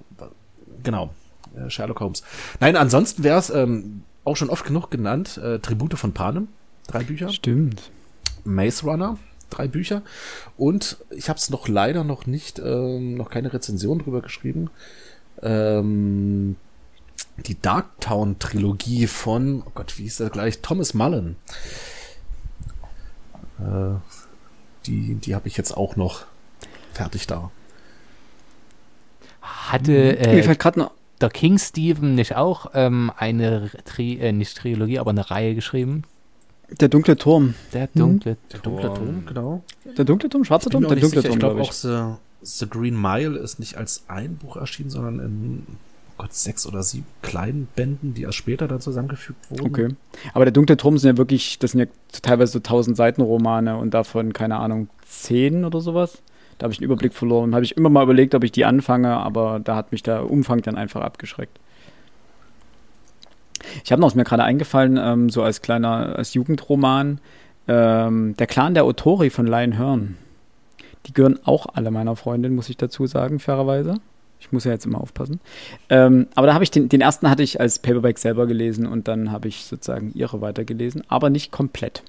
Genau, 0.84 1.12
äh, 1.56 1.70
Sherlock 1.70 2.02
Holmes. 2.02 2.24
Nein, 2.60 2.76
ansonsten 2.76 3.24
wäre 3.24 3.40
es 3.40 3.50
ähm, 3.50 4.04
auch 4.26 4.36
schon 4.36 4.50
oft 4.50 4.66
genug 4.66 4.92
genannt, 4.92 5.38
äh, 5.38 5.60
Tribute 5.60 5.98
von 5.98 6.12
Panem, 6.12 6.50
drei 6.88 7.04
Bücher. 7.04 7.30
Stimmt. 7.30 7.90
Maze 8.44 8.86
Runner, 8.86 9.18
drei 9.50 9.68
Bücher. 9.68 10.02
Und 10.58 10.98
ich 11.10 11.30
habe 11.30 11.38
es 11.38 11.50
noch 11.50 11.68
leider 11.68 12.04
noch 12.04 12.26
nicht, 12.26 12.60
ähm, 12.60 13.16
noch 13.16 13.30
keine 13.30 13.54
Rezension 13.54 14.00
drüber 14.00 14.22
geschrieben. 14.22 14.70
Ähm, 15.42 16.58
die 17.46 17.60
Darktown-Trilogie 17.60 19.08
von, 19.08 19.64
oh 19.66 19.72
Gott, 19.74 19.98
wie 19.98 20.04
hieß 20.04 20.18
der 20.18 20.30
gleich? 20.30 20.60
Thomas 20.62 20.94
Mullen. 20.94 21.38
Die 24.86 25.16
die 25.16 25.36
habe 25.36 25.48
ich 25.48 25.58
jetzt 25.58 25.76
auch 25.78 25.96
noch 25.96 26.26
fertig 26.94 27.28
da. 27.28 27.52
Hatte 29.42 29.92
Mir 29.92 30.20
äh, 30.20 30.44
fällt 30.44 30.60
gerade 30.60 30.80
noch. 30.80 30.92
der 31.20 31.30
King 31.30 31.58
Stephen 31.58 32.16
nicht 32.16 32.36
auch 32.36 32.72
ähm, 32.74 33.12
eine 33.18 33.70
Tri 33.86 34.18
äh, 34.20 34.32
nicht 34.32 34.58
Trilogie, 34.58 35.00
aber 35.00 35.12
eine 35.12 35.30
Reihe 35.30 35.56
geschrieben? 35.56 36.04
Der 36.80 36.88
dunkle 36.90 37.18
Turm. 37.18 37.56
Der 37.74 37.88
dunkle 37.88 38.38
Der 38.52 38.60
dunkle 38.60 38.94
Turm, 38.94 39.26
genau. 39.26 39.64
Der 39.98 40.06
dunkle 40.06 40.30
Turm, 40.30 40.46
schwarzer 40.46 40.70
Bin 40.70 40.82
Turm? 40.82 40.84
mir 40.84 40.90
Der 40.96 41.02
dunkle 41.02 41.22
sicher. 41.22 41.30
Turm, 41.30 41.34
Ich 41.34 41.40
glaube 41.40 41.56
glaube 41.56 41.68
auch 41.68 41.72
ich. 41.72 42.20
The, 42.48 42.66
The 42.66 42.70
Green 42.70 43.00
Mile 43.00 43.38
ist 43.40 43.60
nicht 43.60 43.76
als 43.78 44.06
ein 44.08 44.38
Buch 44.38 44.56
erschienen, 44.56 44.90
sondern 44.90 45.20
in 45.20 45.68
Gott, 46.22 46.36
sechs 46.36 46.68
oder 46.68 46.84
sieben 46.84 47.08
kleinen 47.24 47.68
Bänden, 47.76 48.14
die 48.14 48.22
erst 48.22 48.38
später 48.38 48.68
dann 48.68 48.80
zusammengefügt 48.80 49.50
wurden. 49.50 49.66
Okay. 49.66 49.88
Aber 50.36 50.46
der 50.46 50.52
dunkle 50.52 50.78
Turm 50.78 51.00
sind 51.00 51.10
ja 51.10 51.18
wirklich, 51.18 51.58
das 51.58 51.72
sind 51.72 51.80
ja 51.80 51.88
teilweise 52.22 52.52
so 52.52 52.60
1000 52.60 52.96
Seiten 52.96 53.24
Romane 53.24 53.76
und 53.78 53.96
davon, 53.96 54.32
keine 54.32 54.58
Ahnung, 54.58 54.88
10 55.08 55.66
oder 55.66 55.82
sowas. 55.82 56.22
Da 56.60 56.66
habe 56.66 56.74
ich 56.74 56.80
einen 56.80 56.86
Überblick 56.86 57.16
verloren. 57.16 57.56
Habe 57.56 57.66
ich 57.66 57.76
immer 57.76 57.90
mal 57.90 58.04
überlegt, 58.04 58.36
ob 58.36 58.44
ich 58.44 58.52
die 58.52 58.66
anfange, 58.66 59.18
aber 59.18 59.60
da 59.62 59.76
hat 59.76 59.92
mich 59.92 60.04
der 60.04 60.30
Umfang 60.30 60.62
dann 60.62 60.76
einfach 60.76 61.02
abgeschreckt. 61.02 61.60
Ich 63.84 63.92
habe 63.92 64.00
noch, 64.00 64.10
ist 64.10 64.16
mir 64.16 64.24
gerade 64.24 64.44
eingefallen, 64.44 65.00
ähm, 65.02 65.32
so 65.32 65.42
als 65.42 65.64
kleiner, 65.64 66.18
als 66.18 66.36
Jugendroman, 66.36 67.20
ähm, 67.68 68.36
der 68.38 68.46
Clan 68.46 68.76
der 68.76 68.86
Otori 68.86 69.32
von 69.32 69.48
Lion 69.48 69.72
Hearn. 69.72 70.18
Die 71.08 71.14
gehören 71.14 71.40
auch 71.46 71.66
alle 71.74 71.90
meiner 71.90 72.16
Freundin, 72.16 72.54
muss 72.54 72.70
ich 72.70 72.78
dazu 72.78 73.08
sagen, 73.08 73.40
fairerweise. 73.40 73.96
Ich 74.42 74.52
muss 74.52 74.66
ja 74.66 74.72
jetzt 74.72 74.86
immer 74.86 75.00
aufpassen. 75.00 75.40
Ähm, 75.90 76.28
aber 76.36 76.48
da 76.48 76.54
habe 76.54 76.64
ich 76.64 76.72
den, 76.72 76.90
den 76.90 77.00
ersten 77.00 77.30
hatte 77.30 77.44
ich 77.44 77.62
als 77.62 77.80
Paperback 77.80 78.18
selber 78.18 78.48
gelesen 78.48 78.88
und 78.88 79.08
dann 79.08 79.32
habe 79.32 79.48
ich 79.48 79.64
sozusagen 79.66 80.12
ihre 80.14 80.42
weitergelesen, 80.42 81.04
aber 81.08 81.30
nicht 81.30 81.52
komplett. 81.52 82.04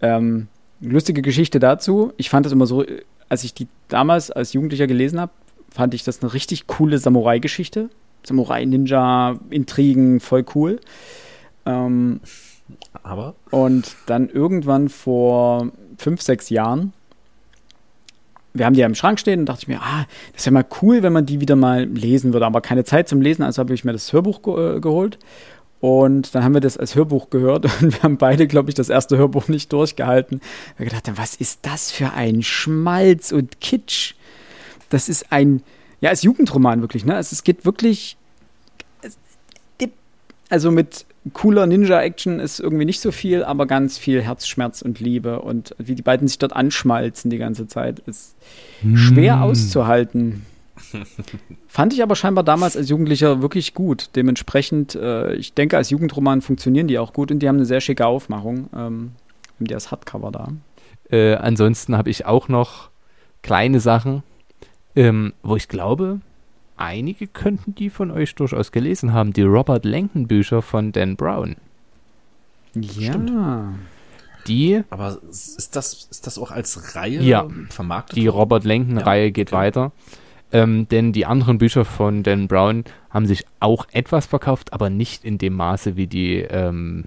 Ähm, 0.00 0.48
lustige 0.80 1.22
Geschichte 1.22 1.58
dazu. 1.58 2.12
Ich 2.16 2.30
fand 2.30 2.46
das 2.46 2.52
immer 2.52 2.66
so, 2.66 2.82
äh, 2.84 3.02
als 3.28 3.44
ich 3.44 3.52
die 3.54 3.68
damals 3.88 4.30
als 4.30 4.54
Jugendlicher 4.54 4.86
gelesen 4.86 5.20
habe, 5.20 5.32
fand 5.70 5.92
ich 5.94 6.04
das 6.04 6.22
eine 6.22 6.32
richtig 6.32 6.66
coole 6.66 6.98
Samurai-Geschichte. 6.98 7.90
Samurai-Ninja-Intrigen, 8.24 10.20
voll 10.20 10.44
cool. 10.54 10.80
Ähm, 11.66 12.20
Aber 13.02 13.34
und 13.50 13.94
dann 14.06 14.30
irgendwann 14.30 14.88
vor 14.88 15.70
fünf, 15.98 16.22
sechs 16.22 16.48
Jahren, 16.48 16.92
wir 18.58 18.66
haben 18.66 18.74
die 18.74 18.80
ja 18.80 18.86
im 18.86 18.94
Schrank 18.94 19.18
stehen 19.20 19.40
und 19.40 19.46
dachte 19.46 19.62
ich 19.62 19.68
mir, 19.68 19.80
ah, 19.80 20.06
das 20.32 20.42
ist 20.42 20.46
ja 20.46 20.52
mal 20.52 20.64
cool, 20.82 21.02
wenn 21.02 21.12
man 21.12 21.26
die 21.26 21.40
wieder 21.40 21.56
mal 21.56 21.84
lesen 21.84 22.32
würde, 22.32 22.46
aber 22.46 22.60
keine 22.60 22.84
Zeit 22.84 23.08
zum 23.08 23.20
Lesen, 23.20 23.42
also 23.42 23.60
habe 23.60 23.74
ich 23.74 23.84
mir 23.84 23.92
das 23.92 24.12
Hörbuch 24.12 24.42
ge 24.42 24.76
äh, 24.76 24.80
geholt. 24.80 25.18
Und 25.78 26.34
dann 26.34 26.42
haben 26.42 26.54
wir 26.54 26.62
das 26.62 26.78
als 26.78 26.94
Hörbuch 26.94 27.28
gehört 27.30 27.64
und 27.82 27.92
wir 27.92 28.02
haben 28.02 28.16
beide, 28.16 28.46
glaube 28.46 28.70
ich, 28.70 28.74
das 28.74 28.88
erste 28.88 29.18
Hörbuch 29.18 29.48
nicht 29.48 29.72
durchgehalten. 29.72 30.40
Wir 30.78 30.86
gedacht 30.86 31.06
haben, 31.06 31.18
was 31.18 31.34
ist 31.36 31.60
das 31.62 31.90
für 31.90 32.12
ein 32.14 32.42
Schmalz 32.42 33.30
und 33.32 33.60
Kitsch? 33.60 34.14
Das 34.88 35.08
ist 35.08 35.30
ein, 35.32 35.62
ja, 36.00 36.10
als 36.10 36.22
Jugendroman 36.22 36.80
wirklich, 36.80 37.04
ne? 37.04 37.14
Also 37.16 37.34
es 37.34 37.44
geht 37.44 37.64
wirklich, 37.64 38.16
es- 39.02 39.18
also 40.48 40.70
mit 40.70 41.04
cooler 41.32 41.66
Ninja-Action 41.66 42.40
ist 42.40 42.60
irgendwie 42.60 42.84
nicht 42.84 43.00
so 43.00 43.10
viel, 43.10 43.44
aber 43.44 43.66
ganz 43.66 43.98
viel 43.98 44.22
Herzschmerz 44.22 44.82
und 44.82 45.00
Liebe 45.00 45.40
und 45.40 45.74
wie 45.78 45.94
die 45.94 46.02
beiden 46.02 46.28
sich 46.28 46.38
dort 46.38 46.54
anschmalzen 46.54 47.30
die 47.30 47.38
ganze 47.38 47.66
Zeit, 47.66 48.00
ist 48.00 48.36
schwer 48.94 49.42
auszuhalten. 49.42 50.46
Fand 51.68 51.92
ich 51.92 52.02
aber 52.02 52.16
scheinbar 52.16 52.44
damals 52.44 52.76
als 52.76 52.88
Jugendlicher 52.88 53.42
wirklich 53.42 53.74
gut. 53.74 54.10
Dementsprechend, 54.14 54.94
äh, 54.94 55.34
ich 55.34 55.54
denke, 55.54 55.76
als 55.76 55.90
Jugendroman 55.90 56.42
funktionieren 56.42 56.86
die 56.86 56.98
auch 56.98 57.12
gut 57.12 57.30
und 57.30 57.40
die 57.40 57.48
haben 57.48 57.56
eine 57.56 57.66
sehr 57.66 57.80
schicke 57.80 58.06
Aufmachung. 58.06 58.68
Ähm, 58.74 59.12
haben 59.56 59.66
die 59.66 59.74
als 59.74 59.90
Hardcover 59.90 60.30
da. 60.30 60.48
Äh, 61.10 61.34
ansonsten 61.34 61.96
habe 61.96 62.10
ich 62.10 62.26
auch 62.26 62.48
noch 62.48 62.90
kleine 63.42 63.80
Sachen, 63.80 64.22
ähm, 64.94 65.32
wo 65.42 65.56
ich 65.56 65.68
glaube, 65.68 66.20
einige 66.76 67.26
könnten 67.26 67.74
die 67.74 67.90
von 67.90 68.10
euch 68.10 68.34
durchaus 68.34 68.72
gelesen 68.72 69.12
haben. 69.12 69.32
Die 69.32 69.42
Robert 69.42 69.84
Langton 69.84 70.26
Bücher 70.26 70.62
von 70.62 70.92
Dan 70.92 71.16
Brown. 71.16 71.56
Ja. 72.74 73.72
Die, 74.46 74.82
Aber 74.90 75.18
ist 75.30 75.74
das, 75.74 76.08
ist 76.10 76.26
das 76.26 76.38
auch 76.38 76.50
als 76.52 76.94
Reihe 76.94 77.20
Ja. 77.20 77.46
vermarktet? 77.70 78.16
die? 78.16 78.28
Robert 78.28 78.64
Langton 78.64 78.98
Reihe 78.98 79.32
geht 79.32 79.48
okay. 79.48 79.56
weiter. 79.56 79.92
Ähm, 80.52 80.86
denn 80.88 81.12
die 81.12 81.26
anderen 81.26 81.58
Bücher 81.58 81.84
von 81.84 82.22
Dan 82.22 82.46
Brown 82.46 82.84
haben 83.10 83.26
sich 83.26 83.44
auch 83.58 83.86
etwas 83.90 84.26
verkauft, 84.26 84.72
aber 84.72 84.90
nicht 84.90 85.24
in 85.24 85.38
dem 85.38 85.54
Maße 85.54 85.96
wie 85.96 86.06
die 86.06 86.36
ähm, 86.36 87.06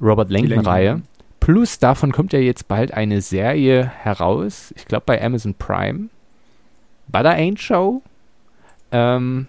Robert 0.00 0.30
Langton. 0.30 0.60
Reihe. 0.60 1.02
Plus 1.40 1.78
davon 1.80 2.12
kommt 2.12 2.32
ja 2.32 2.38
jetzt 2.38 2.68
bald 2.68 2.92
eine 2.94 3.20
Serie 3.20 3.84
heraus, 3.84 4.72
ich 4.76 4.84
glaube 4.84 5.04
bei 5.06 5.20
Amazon 5.24 5.54
Prime. 5.54 6.08
Butter 7.08 7.30
Ain't 7.34 7.58
Show. 7.58 8.02
Ähm, 8.92 9.46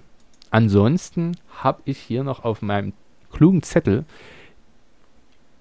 ansonsten 0.51 1.37
habe 1.63 1.81
ich 1.85 1.97
hier 1.97 2.23
noch 2.23 2.43
auf 2.43 2.61
meinem 2.61 2.93
klugen 3.31 3.63
Zettel 3.63 4.05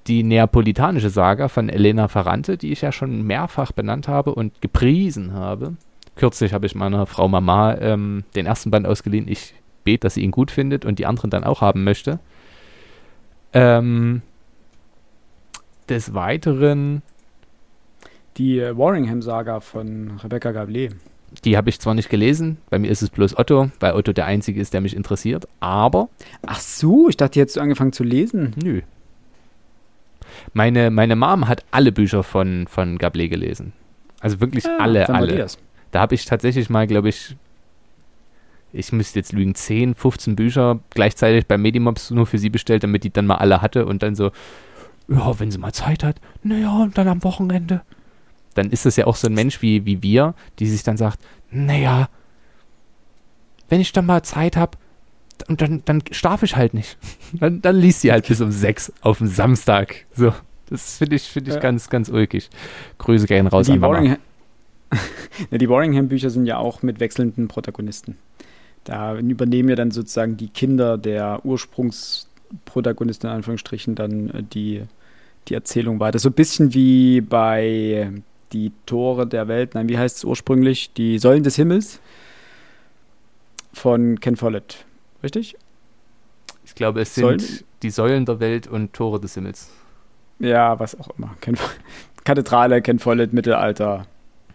die 0.06 0.22
neapolitanische 0.22 1.10
Saga 1.10 1.48
von 1.48 1.68
Elena 1.68 2.08
Ferrante, 2.08 2.56
die 2.56 2.72
ich 2.72 2.80
ja 2.80 2.92
schon 2.92 3.22
mehrfach 3.22 3.72
benannt 3.72 4.08
habe 4.08 4.34
und 4.34 4.60
gepriesen 4.62 5.34
habe. 5.34 5.76
Kürzlich 6.16 6.52
habe 6.54 6.66
ich 6.66 6.74
meiner 6.74 7.06
Frau 7.06 7.28
Mama 7.28 7.76
ähm, 7.76 8.24
den 8.34 8.46
ersten 8.46 8.70
Band 8.70 8.86
ausgeliehen. 8.86 9.28
Ich 9.28 9.54
bete, 9.84 10.00
dass 10.00 10.14
sie 10.14 10.22
ihn 10.22 10.30
gut 10.30 10.50
findet 10.50 10.84
und 10.84 10.98
die 10.98 11.06
anderen 11.06 11.30
dann 11.30 11.44
auch 11.44 11.60
haben 11.60 11.84
möchte. 11.84 12.18
Ähm, 13.52 14.22
des 15.88 16.14
Weiteren, 16.14 17.02
Die 18.36 18.60
Warringham-Saga 18.60 19.60
von 19.60 20.18
Rebecca 20.22 20.50
Gablé. 20.50 20.92
Die 21.44 21.56
habe 21.56 21.68
ich 21.70 21.78
zwar 21.80 21.94
nicht 21.94 22.08
gelesen, 22.10 22.58
bei 22.70 22.78
mir 22.78 22.90
ist 22.90 23.02
es 23.02 23.10
bloß 23.10 23.38
Otto, 23.38 23.70
weil 23.80 23.92
Otto 23.94 24.12
der 24.12 24.26
Einzige 24.26 24.60
ist, 24.60 24.74
der 24.74 24.80
mich 24.80 24.94
interessiert, 24.96 25.46
aber 25.60 26.08
Ach 26.46 26.60
so, 26.60 27.08
ich 27.08 27.16
dachte, 27.16 27.38
jetzt 27.38 27.58
angefangen 27.58 27.92
zu 27.92 28.04
lesen. 28.04 28.54
nö. 28.62 28.80
Meine, 30.52 30.90
meine 30.90 31.16
Mom 31.16 31.48
hat 31.48 31.64
alle 31.70 31.92
Bücher 31.92 32.22
von, 32.22 32.66
von 32.68 32.98
Gablé 32.98 33.28
gelesen. 33.28 33.72
Also 34.20 34.40
wirklich 34.40 34.66
alle, 34.78 35.08
Ah, 35.08 35.14
alle. 35.14 35.36
das. 35.36 35.58
Da 35.90 36.00
habe 36.00 36.14
ich 36.14 36.24
tatsächlich 36.26 36.68
mal, 36.70 36.86
glaube 36.86 37.08
ich, 37.08 37.36
ich 38.72 38.92
müsste 38.92 39.18
jetzt 39.18 39.32
lügen, 39.32 39.54
10, 39.54 39.94
15 39.94 40.36
Bücher 40.36 40.80
gleichzeitig 40.90 41.46
bei 41.46 41.56
Medimobs 41.56 42.10
nur 42.10 42.26
für 42.26 42.38
sie 42.38 42.50
bestellt, 42.50 42.82
damit 42.84 43.04
die 43.04 43.10
dann 43.12 43.26
mal 43.26 43.36
alle 43.36 43.62
hatte 43.62 43.86
und 43.86 44.02
dann 44.02 44.14
so, 44.14 44.30
ja, 45.08 45.40
wenn 45.40 45.50
sie 45.50 45.58
mal 45.58 45.72
Zeit 45.72 46.04
hat, 46.04 46.16
naja, 46.42 46.82
und 46.82 46.98
dann 46.98 47.08
am 47.08 47.24
Wochenende. 47.24 47.80
Dann 48.54 48.70
ist 48.70 48.86
das 48.86 48.96
ja 48.96 49.06
auch 49.06 49.16
so 49.16 49.28
ein 49.28 49.34
Mensch 49.34 49.62
wie, 49.62 49.84
wie 49.84 50.02
wir, 50.02 50.34
die 50.58 50.66
sich 50.66 50.82
dann 50.82 50.96
sagt, 50.96 51.20
naja, 51.50 52.08
wenn 53.68 53.80
ich 53.80 53.92
dann 53.92 54.06
mal 54.06 54.22
Zeit 54.22 54.56
habe, 54.56 54.76
und 55.46 55.60
dann, 55.62 55.82
dann 55.84 56.02
schlafe 56.10 56.44
ich 56.44 56.56
halt 56.56 56.74
nicht. 56.74 56.98
Dann, 57.38 57.62
dann 57.62 57.76
liest 57.76 58.00
sie 58.00 58.10
halt 58.10 58.26
bis 58.26 58.40
um 58.40 58.50
sechs 58.50 58.92
auf 59.02 59.18
dem 59.18 59.28
Samstag. 59.28 60.06
So, 60.12 60.32
das 60.68 60.98
finde 60.98 61.14
ich, 61.14 61.22
finde 61.22 61.50
ich 61.50 61.54
Ja. 61.54 61.60
ganz, 61.60 61.88
ganz 61.90 62.08
ulkig. 62.08 62.50
Grüße 62.98 63.26
gehen 63.26 63.46
raus 63.46 63.66
Die 63.66 63.72
an 63.72 63.78
Mama. 63.78 64.16
Die 65.52 65.68
Warringham-Bücher 65.68 66.30
sind 66.30 66.46
ja 66.46 66.56
auch 66.58 66.82
mit 66.82 66.98
wechselnden 66.98 67.46
Protagonisten. 67.46 68.16
Da 68.84 69.16
übernehmen 69.16 69.68
ja 69.68 69.76
dann 69.76 69.90
sozusagen 69.90 70.36
die 70.36 70.48
Kinder 70.48 70.98
der 70.98 71.44
Ursprungsprotagonisten 71.44 73.28
in 73.28 73.36
Anführungsstrichen 73.36 73.94
dann 73.94 74.30
äh, 74.30 74.42
die, 74.42 74.82
die 75.48 75.54
Erzählung 75.54 76.00
weiter. 76.00 76.18
So 76.18 76.30
ein 76.30 76.34
bisschen 76.34 76.74
wie 76.74 77.20
bei 77.20 78.10
die 78.52 78.72
Tore 78.86 79.26
der 79.26 79.48
Welt, 79.48 79.74
nein, 79.74 79.88
wie 79.88 79.98
heißt 79.98 80.18
es 80.18 80.24
ursprünglich? 80.24 80.92
Die 80.94 81.18
Säulen 81.18 81.42
des 81.42 81.56
Himmels 81.56 82.00
von 83.72 84.18
Ken 84.20 84.36
Follett. 84.36 84.84
Richtig? 85.22 85.56
Ich 86.64 86.74
glaube, 86.74 87.00
es 87.00 87.14
sind 87.14 87.40
Säulen? 87.40 87.60
die 87.82 87.90
Säulen 87.90 88.24
der 88.26 88.40
Welt 88.40 88.66
und 88.66 88.92
Tore 88.92 89.20
des 89.20 89.34
Himmels. 89.34 89.70
Ja, 90.38 90.78
was 90.78 90.98
auch 90.98 91.08
immer. 91.18 91.34
Ken, 91.40 91.56
Kathedrale, 92.24 92.82
Ken 92.82 92.98
Follett, 92.98 93.32
Mittelalter. 93.32 94.06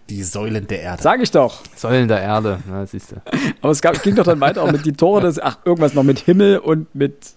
Die 0.10 0.24
Säulen 0.24 0.68
der 0.68 0.82
Erde. 0.82 1.02
Sag 1.02 1.22
ich 1.22 1.32
doch. 1.32 1.61
Säulen 1.76 2.07
der 2.07 2.22
Erde, 2.22 2.60
na, 2.68 2.86
siehst 2.86 3.11
du. 3.14 3.22
Aber 3.61 3.72
es 3.72 3.82
gab, 3.82 4.02
ging 4.03 4.15
doch 4.15 4.26
dann 4.26 4.40
weiter 4.41 4.61
auch 4.64 4.72
mit 4.72 4.86
die 4.86 4.94
Tore 4.94 5.22
des, 5.22 5.40
ach, 5.40 5.60
irgendwas 5.65 5.94
noch 5.94 6.03
mit 6.03 6.20
Himmel 6.20 6.57
und 6.60 6.94
mit, 6.94 7.34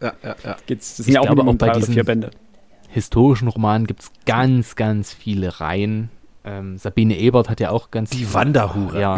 Ja, 0.00 0.12
ja, 0.22 0.36
ja. 0.44 0.56
geht's, 0.66 0.96
das 0.96 1.00
Ich 1.00 1.04
sind 1.06 1.14
ja 1.14 1.20
auch 1.20 1.26
glaube, 1.26 1.42
auch 1.42 1.54
bei 1.54 1.66
drei 1.66 1.70
oder 1.72 1.80
diesen- 1.80 1.94
vier 1.94 2.04
Bände. 2.04 2.30
Historischen 2.92 3.48
Romanen 3.48 3.86
gibt 3.86 4.02
es 4.02 4.12
ganz, 4.26 4.76
ganz 4.76 5.12
viele 5.12 5.60
Reihen. 5.60 6.10
Ähm, 6.44 6.78
Sabine 6.78 7.16
Ebert 7.18 7.48
hat 7.48 7.60
ja 7.60 7.70
auch 7.70 7.90
ganz 7.90 8.10
Die 8.10 8.32
Wanderhure. 8.34 9.00
Ja, 9.00 9.16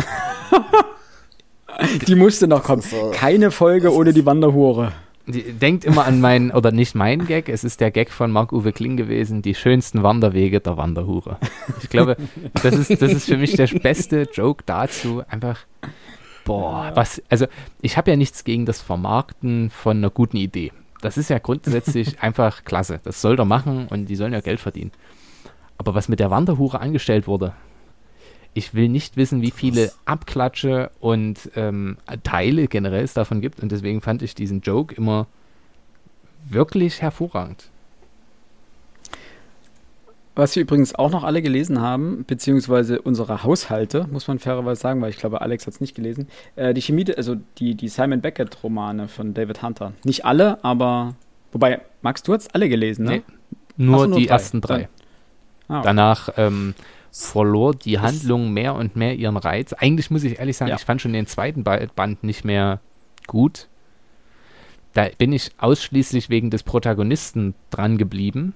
Die 2.06 2.14
musste 2.14 2.46
noch 2.46 2.62
kommen. 2.62 2.82
Keine 3.12 3.50
Folge 3.50 3.92
ohne 3.92 4.12
die 4.12 4.24
Wanderhure. 4.26 4.92
denkt 5.26 5.84
immer 5.84 6.04
an 6.04 6.20
meinen, 6.20 6.50
oder 6.50 6.70
nicht 6.70 6.94
meinen 6.94 7.26
Gag, 7.26 7.48
es 7.48 7.64
ist 7.64 7.80
der 7.80 7.90
Gag 7.90 8.10
von 8.10 8.30
Marc-Uwe 8.30 8.72
Kling 8.72 8.96
gewesen, 8.96 9.42
die 9.42 9.54
schönsten 9.54 10.02
Wanderwege 10.02 10.60
der 10.60 10.76
Wanderhure. 10.76 11.38
Ich 11.82 11.88
glaube, 11.88 12.16
das 12.62 12.74
ist, 12.74 13.02
das 13.02 13.12
ist 13.12 13.26
für 13.26 13.38
mich 13.38 13.56
der 13.56 13.66
beste 13.66 14.28
Joke 14.32 14.62
dazu. 14.66 15.22
Einfach, 15.28 15.60
boah, 16.44 16.92
was, 16.94 17.22
also 17.28 17.46
ich 17.80 17.96
habe 17.96 18.10
ja 18.10 18.16
nichts 18.16 18.44
gegen 18.44 18.66
das 18.66 18.80
Vermarkten 18.80 19.70
von 19.70 19.96
einer 19.98 20.10
guten 20.10 20.36
Idee. 20.36 20.72
Das 21.04 21.18
ist 21.18 21.28
ja 21.28 21.38
grundsätzlich 21.38 22.18
einfach 22.22 22.64
klasse. 22.64 22.98
Das 23.04 23.20
soll 23.20 23.38
er 23.38 23.44
machen 23.44 23.88
und 23.88 24.06
die 24.06 24.16
sollen 24.16 24.32
ja 24.32 24.40
Geld 24.40 24.58
verdienen. 24.58 24.90
Aber 25.76 25.94
was 25.94 26.08
mit 26.08 26.18
der 26.18 26.30
Wanderhure 26.30 26.80
angestellt 26.80 27.26
wurde, 27.26 27.52
ich 28.54 28.72
will 28.72 28.88
nicht 28.88 29.18
wissen, 29.18 29.42
wie 29.42 29.50
viele 29.50 29.92
Abklatsche 30.06 30.90
und 31.00 31.50
ähm, 31.56 31.98
Teile 32.22 32.68
generell 32.68 33.04
es 33.04 33.12
davon 33.12 33.42
gibt. 33.42 33.60
Und 33.60 33.70
deswegen 33.70 34.00
fand 34.00 34.22
ich 34.22 34.34
diesen 34.34 34.62
Joke 34.62 34.94
immer 34.94 35.26
wirklich 36.48 37.02
hervorragend. 37.02 37.68
Was 40.36 40.56
wir 40.56 40.62
übrigens 40.62 40.94
auch 40.96 41.10
noch 41.12 41.22
alle 41.22 41.42
gelesen 41.42 41.80
haben, 41.80 42.24
beziehungsweise 42.26 43.00
unsere 43.00 43.44
Haushalte, 43.44 44.08
muss 44.10 44.26
man 44.26 44.40
fairerweise 44.40 44.80
sagen, 44.80 45.00
weil 45.00 45.10
ich 45.10 45.16
glaube, 45.18 45.40
Alex 45.40 45.66
hat 45.66 45.74
es 45.74 45.80
nicht 45.80 45.94
gelesen. 45.94 46.26
Äh, 46.56 46.74
die 46.74 46.82
Chemie, 46.82 47.06
also 47.16 47.36
die, 47.58 47.76
die 47.76 47.88
Simon 47.88 48.20
Beckett-Romane 48.20 49.06
von 49.06 49.32
David 49.32 49.62
Hunter. 49.62 49.92
Nicht 50.04 50.24
alle, 50.24 50.62
aber. 50.64 51.14
Wobei, 51.52 51.80
Max, 52.02 52.24
du 52.24 52.32
hast 52.34 52.52
alle 52.52 52.68
gelesen, 52.68 53.04
ne? 53.04 53.22
Nee, 53.76 53.86
Nur 53.86 54.00
so, 54.00 54.06
nur 54.06 54.18
die 54.18 54.26
drei. 54.26 54.32
ersten 54.32 54.60
drei. 54.60 54.88
Ah, 55.68 55.76
okay. 55.78 55.82
Danach 55.84 56.28
ähm, 56.36 56.74
verlor 57.12 57.72
die 57.76 58.00
Handlung 58.00 58.52
mehr 58.52 58.74
und 58.74 58.96
mehr 58.96 59.14
ihren 59.14 59.36
Reiz. 59.36 59.72
Eigentlich 59.72 60.10
muss 60.10 60.24
ich 60.24 60.40
ehrlich 60.40 60.56
sagen, 60.56 60.70
Ja. 60.70 60.74
ich 60.76 60.84
fand 60.84 61.00
schon 61.00 61.12
den 61.12 61.28
zweiten 61.28 61.62
Ba- 61.62 61.86
Band 61.94 62.24
nicht 62.24 62.44
mehr 62.44 62.80
gut. 63.28 63.68
Da 64.94 65.06
bin 65.16 65.32
ich 65.32 65.52
ausschließlich 65.58 66.28
wegen 66.28 66.50
des 66.50 66.64
Protagonisten 66.64 67.54
dran 67.70 67.98
geblieben. 67.98 68.54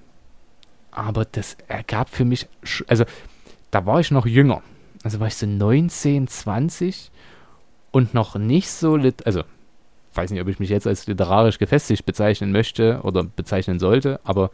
Aber 0.91 1.25
das 1.25 1.57
ergab 1.67 2.09
für 2.09 2.25
mich, 2.25 2.47
also 2.87 3.05
da 3.71 3.85
war 3.85 3.99
ich 3.99 4.11
noch 4.11 4.25
jünger. 4.25 4.61
Also 5.03 5.19
war 5.19 5.27
ich 5.27 5.35
so 5.35 5.45
19, 5.45 6.27
20 6.27 7.11
und 7.91 8.13
noch 8.13 8.35
nicht 8.35 8.69
so, 8.69 8.95
lit 8.95 9.25
also 9.25 9.43
weiß 10.13 10.31
nicht, 10.31 10.41
ob 10.41 10.47
ich 10.47 10.59
mich 10.59 10.69
jetzt 10.69 10.87
als 10.87 11.07
literarisch 11.07 11.59
gefestigt 11.59 12.05
bezeichnen 12.05 12.51
möchte 12.51 13.01
oder 13.03 13.23
bezeichnen 13.23 13.79
sollte, 13.79 14.19
aber 14.23 14.51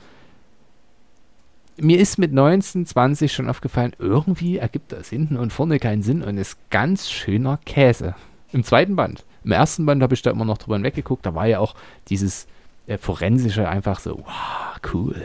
mir 1.77 1.99
ist 1.99 2.17
mit 2.17 2.31
19, 2.31 2.85
20 2.85 3.33
schon 3.33 3.49
aufgefallen, 3.49 3.93
irgendwie 3.99 4.57
ergibt 4.57 4.91
das 4.91 5.09
hinten 5.09 5.37
und 5.37 5.51
vorne 5.51 5.79
keinen 5.79 6.03
Sinn 6.03 6.21
und 6.21 6.37
ist 6.37 6.57
ganz 6.69 7.09
schöner 7.09 7.59
Käse. 7.65 8.15
Im 8.51 8.63
zweiten 8.63 8.95
Band. 8.95 9.25
Im 9.43 9.51
ersten 9.51 9.85
Band 9.85 10.01
habe 10.01 10.13
ich 10.13 10.21
da 10.21 10.31
immer 10.31 10.45
noch 10.45 10.57
drüber 10.57 10.75
hinweggeguckt, 10.75 11.25
da 11.25 11.35
war 11.35 11.47
ja 11.47 11.59
auch 11.59 11.75
dieses 12.07 12.47
äh, 12.87 12.97
Forensische 12.97 13.67
einfach 13.67 13.99
so, 13.99 14.19
wow, 14.19 14.93
cool. 14.93 15.15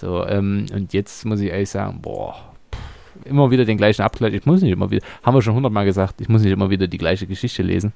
So, 0.00 0.26
ähm, 0.26 0.64
und 0.72 0.94
jetzt 0.94 1.26
muss 1.26 1.40
ich 1.40 1.50
ehrlich 1.50 1.68
sagen, 1.68 2.00
boah, 2.00 2.34
pff, 2.74 3.26
immer 3.26 3.50
wieder 3.50 3.66
den 3.66 3.76
gleichen 3.76 4.00
Abgleich. 4.00 4.32
Ich 4.32 4.46
muss 4.46 4.62
nicht 4.62 4.72
immer 4.72 4.90
wieder, 4.90 5.04
haben 5.22 5.34
wir 5.34 5.42
schon 5.42 5.54
hundertmal 5.54 5.84
gesagt, 5.84 6.22
ich 6.22 6.28
muss 6.30 6.40
nicht 6.42 6.52
immer 6.52 6.70
wieder 6.70 6.86
die 6.88 6.96
gleiche 6.96 7.26
Geschichte 7.26 7.62
lesen. 7.62 7.92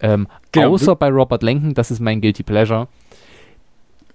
Ähm, 0.00 0.28
Genau. 0.52 0.70
Außer 0.70 0.96
bei 0.96 1.08
Robert 1.10 1.42
Lenken, 1.42 1.74
das 1.74 1.90
ist 1.90 2.00
mein 2.00 2.22
Guilty 2.22 2.42
Pleasure. 2.42 2.88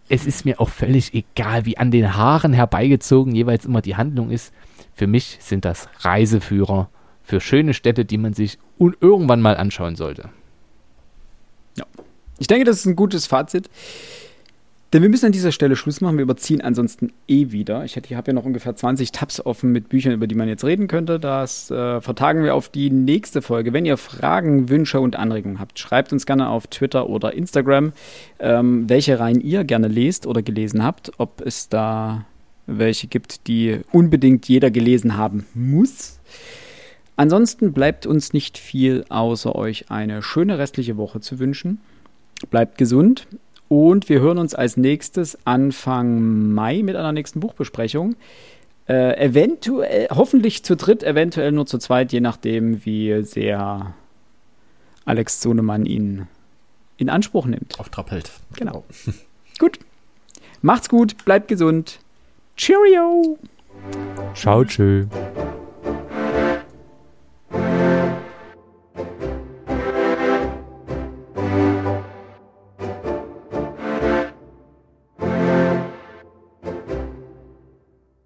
Es 0.09 0.25
ist 0.25 0.45
mir 0.45 0.59
auch 0.59 0.69
völlig 0.69 1.13
egal, 1.13 1.65
wie 1.65 1.77
an 1.77 1.91
den 1.91 2.15
Haaren 2.15 2.53
herbeigezogen 2.53 3.35
jeweils 3.35 3.65
immer 3.65 3.81
die 3.81 3.95
Handlung 3.95 4.31
ist. 4.31 4.51
Für 4.95 5.05
mich 5.07 5.37
sind 5.41 5.63
das 5.63 5.87
Reiseführer 5.99 6.89
für 7.23 7.39
schöne 7.39 7.75
Städte, 7.75 8.03
die 8.03 8.17
man 8.17 8.33
sich 8.33 8.57
irgendwann 8.79 9.41
mal 9.41 9.57
anschauen 9.57 9.95
sollte. 9.95 10.29
Ich 12.37 12.47
denke, 12.47 12.65
das 12.65 12.77
ist 12.77 12.85
ein 12.85 12.95
gutes 12.95 13.27
Fazit. 13.27 13.69
Denn 14.95 15.01
wir 15.01 15.09
müssen 15.09 15.25
an 15.25 15.33
dieser 15.33 15.51
Stelle 15.51 15.75
Schluss 15.75 15.99
machen. 15.99 16.15
Wir 16.15 16.23
überziehen 16.23 16.61
ansonsten 16.61 17.11
eh 17.27 17.51
wieder. 17.51 17.83
Ich 17.83 17.97
habe 17.97 18.07
ja 18.27 18.31
noch 18.31 18.45
ungefähr 18.45 18.77
20 18.77 19.11
Tabs 19.11 19.45
offen 19.45 19.73
mit 19.73 19.89
Büchern, 19.89 20.13
über 20.13 20.25
die 20.25 20.35
man 20.35 20.47
jetzt 20.47 20.63
reden 20.63 20.87
könnte. 20.87 21.19
Das 21.19 21.69
äh, 21.69 21.99
vertagen 21.99 22.45
wir 22.45 22.55
auf 22.55 22.69
die 22.69 22.89
nächste 22.89 23.41
Folge. 23.41 23.73
Wenn 23.73 23.83
ihr 23.83 23.97
Fragen, 23.97 24.69
Wünsche 24.69 25.01
und 25.01 25.17
Anregungen 25.17 25.59
habt, 25.59 25.79
schreibt 25.79 26.13
uns 26.13 26.25
gerne 26.25 26.47
auf 26.47 26.67
Twitter 26.67 27.09
oder 27.09 27.33
Instagram, 27.33 27.91
ähm, 28.39 28.87
welche 28.87 29.19
Reihen 29.19 29.41
ihr 29.41 29.65
gerne 29.65 29.89
lest 29.89 30.27
oder 30.27 30.41
gelesen 30.41 30.81
habt. 30.81 31.11
Ob 31.17 31.41
es 31.41 31.67
da 31.67 32.23
welche 32.65 33.07
gibt, 33.07 33.47
die 33.47 33.81
unbedingt 33.91 34.47
jeder 34.47 34.71
gelesen 34.71 35.17
haben 35.17 35.45
muss. 35.53 36.21
Ansonsten 37.17 37.73
bleibt 37.73 38.05
uns 38.05 38.31
nicht 38.31 38.57
viel, 38.57 39.03
außer 39.09 39.55
euch 39.55 39.91
eine 39.91 40.21
schöne 40.21 40.57
restliche 40.57 40.95
Woche 40.95 41.19
zu 41.19 41.37
wünschen. 41.37 41.81
Bleibt 42.49 42.77
gesund 42.77 43.27
und 43.67 44.09
wir 44.09 44.19
hören 44.19 44.37
uns 44.37 44.53
als 44.55 44.77
nächstes 44.77 45.37
Anfang 45.45 46.53
Mai 46.53 46.81
mit 46.83 46.95
einer 46.95 47.11
nächsten 47.11 47.39
Buchbesprechung. 47.39 48.15
Äh, 48.87 49.17
eventuell, 49.17 50.07
hoffentlich 50.11 50.63
zu 50.63 50.75
dritt, 50.75 51.03
eventuell 51.03 51.51
nur 51.51 51.65
zu 51.65 51.79
zweit, 51.79 52.13
je 52.13 52.21
nachdem, 52.21 52.85
wie 52.85 53.23
sehr 53.23 53.95
Alex 55.05 55.41
Sohnemann 55.41 55.85
ihn 55.85 56.27
in 56.97 57.09
Anspruch 57.09 57.45
nimmt. 57.45 57.79
Auf 57.79 57.89
Trab 57.89 58.11
hält. 58.11 58.31
Genau. 58.55 58.83
Gut. 59.59 59.79
Macht's 60.61 60.89
gut, 60.89 61.23
bleibt 61.25 61.47
gesund. 61.47 61.99
Cheerio! 62.57 63.37
Ciao, 64.33 64.63
tschö. 64.63 65.05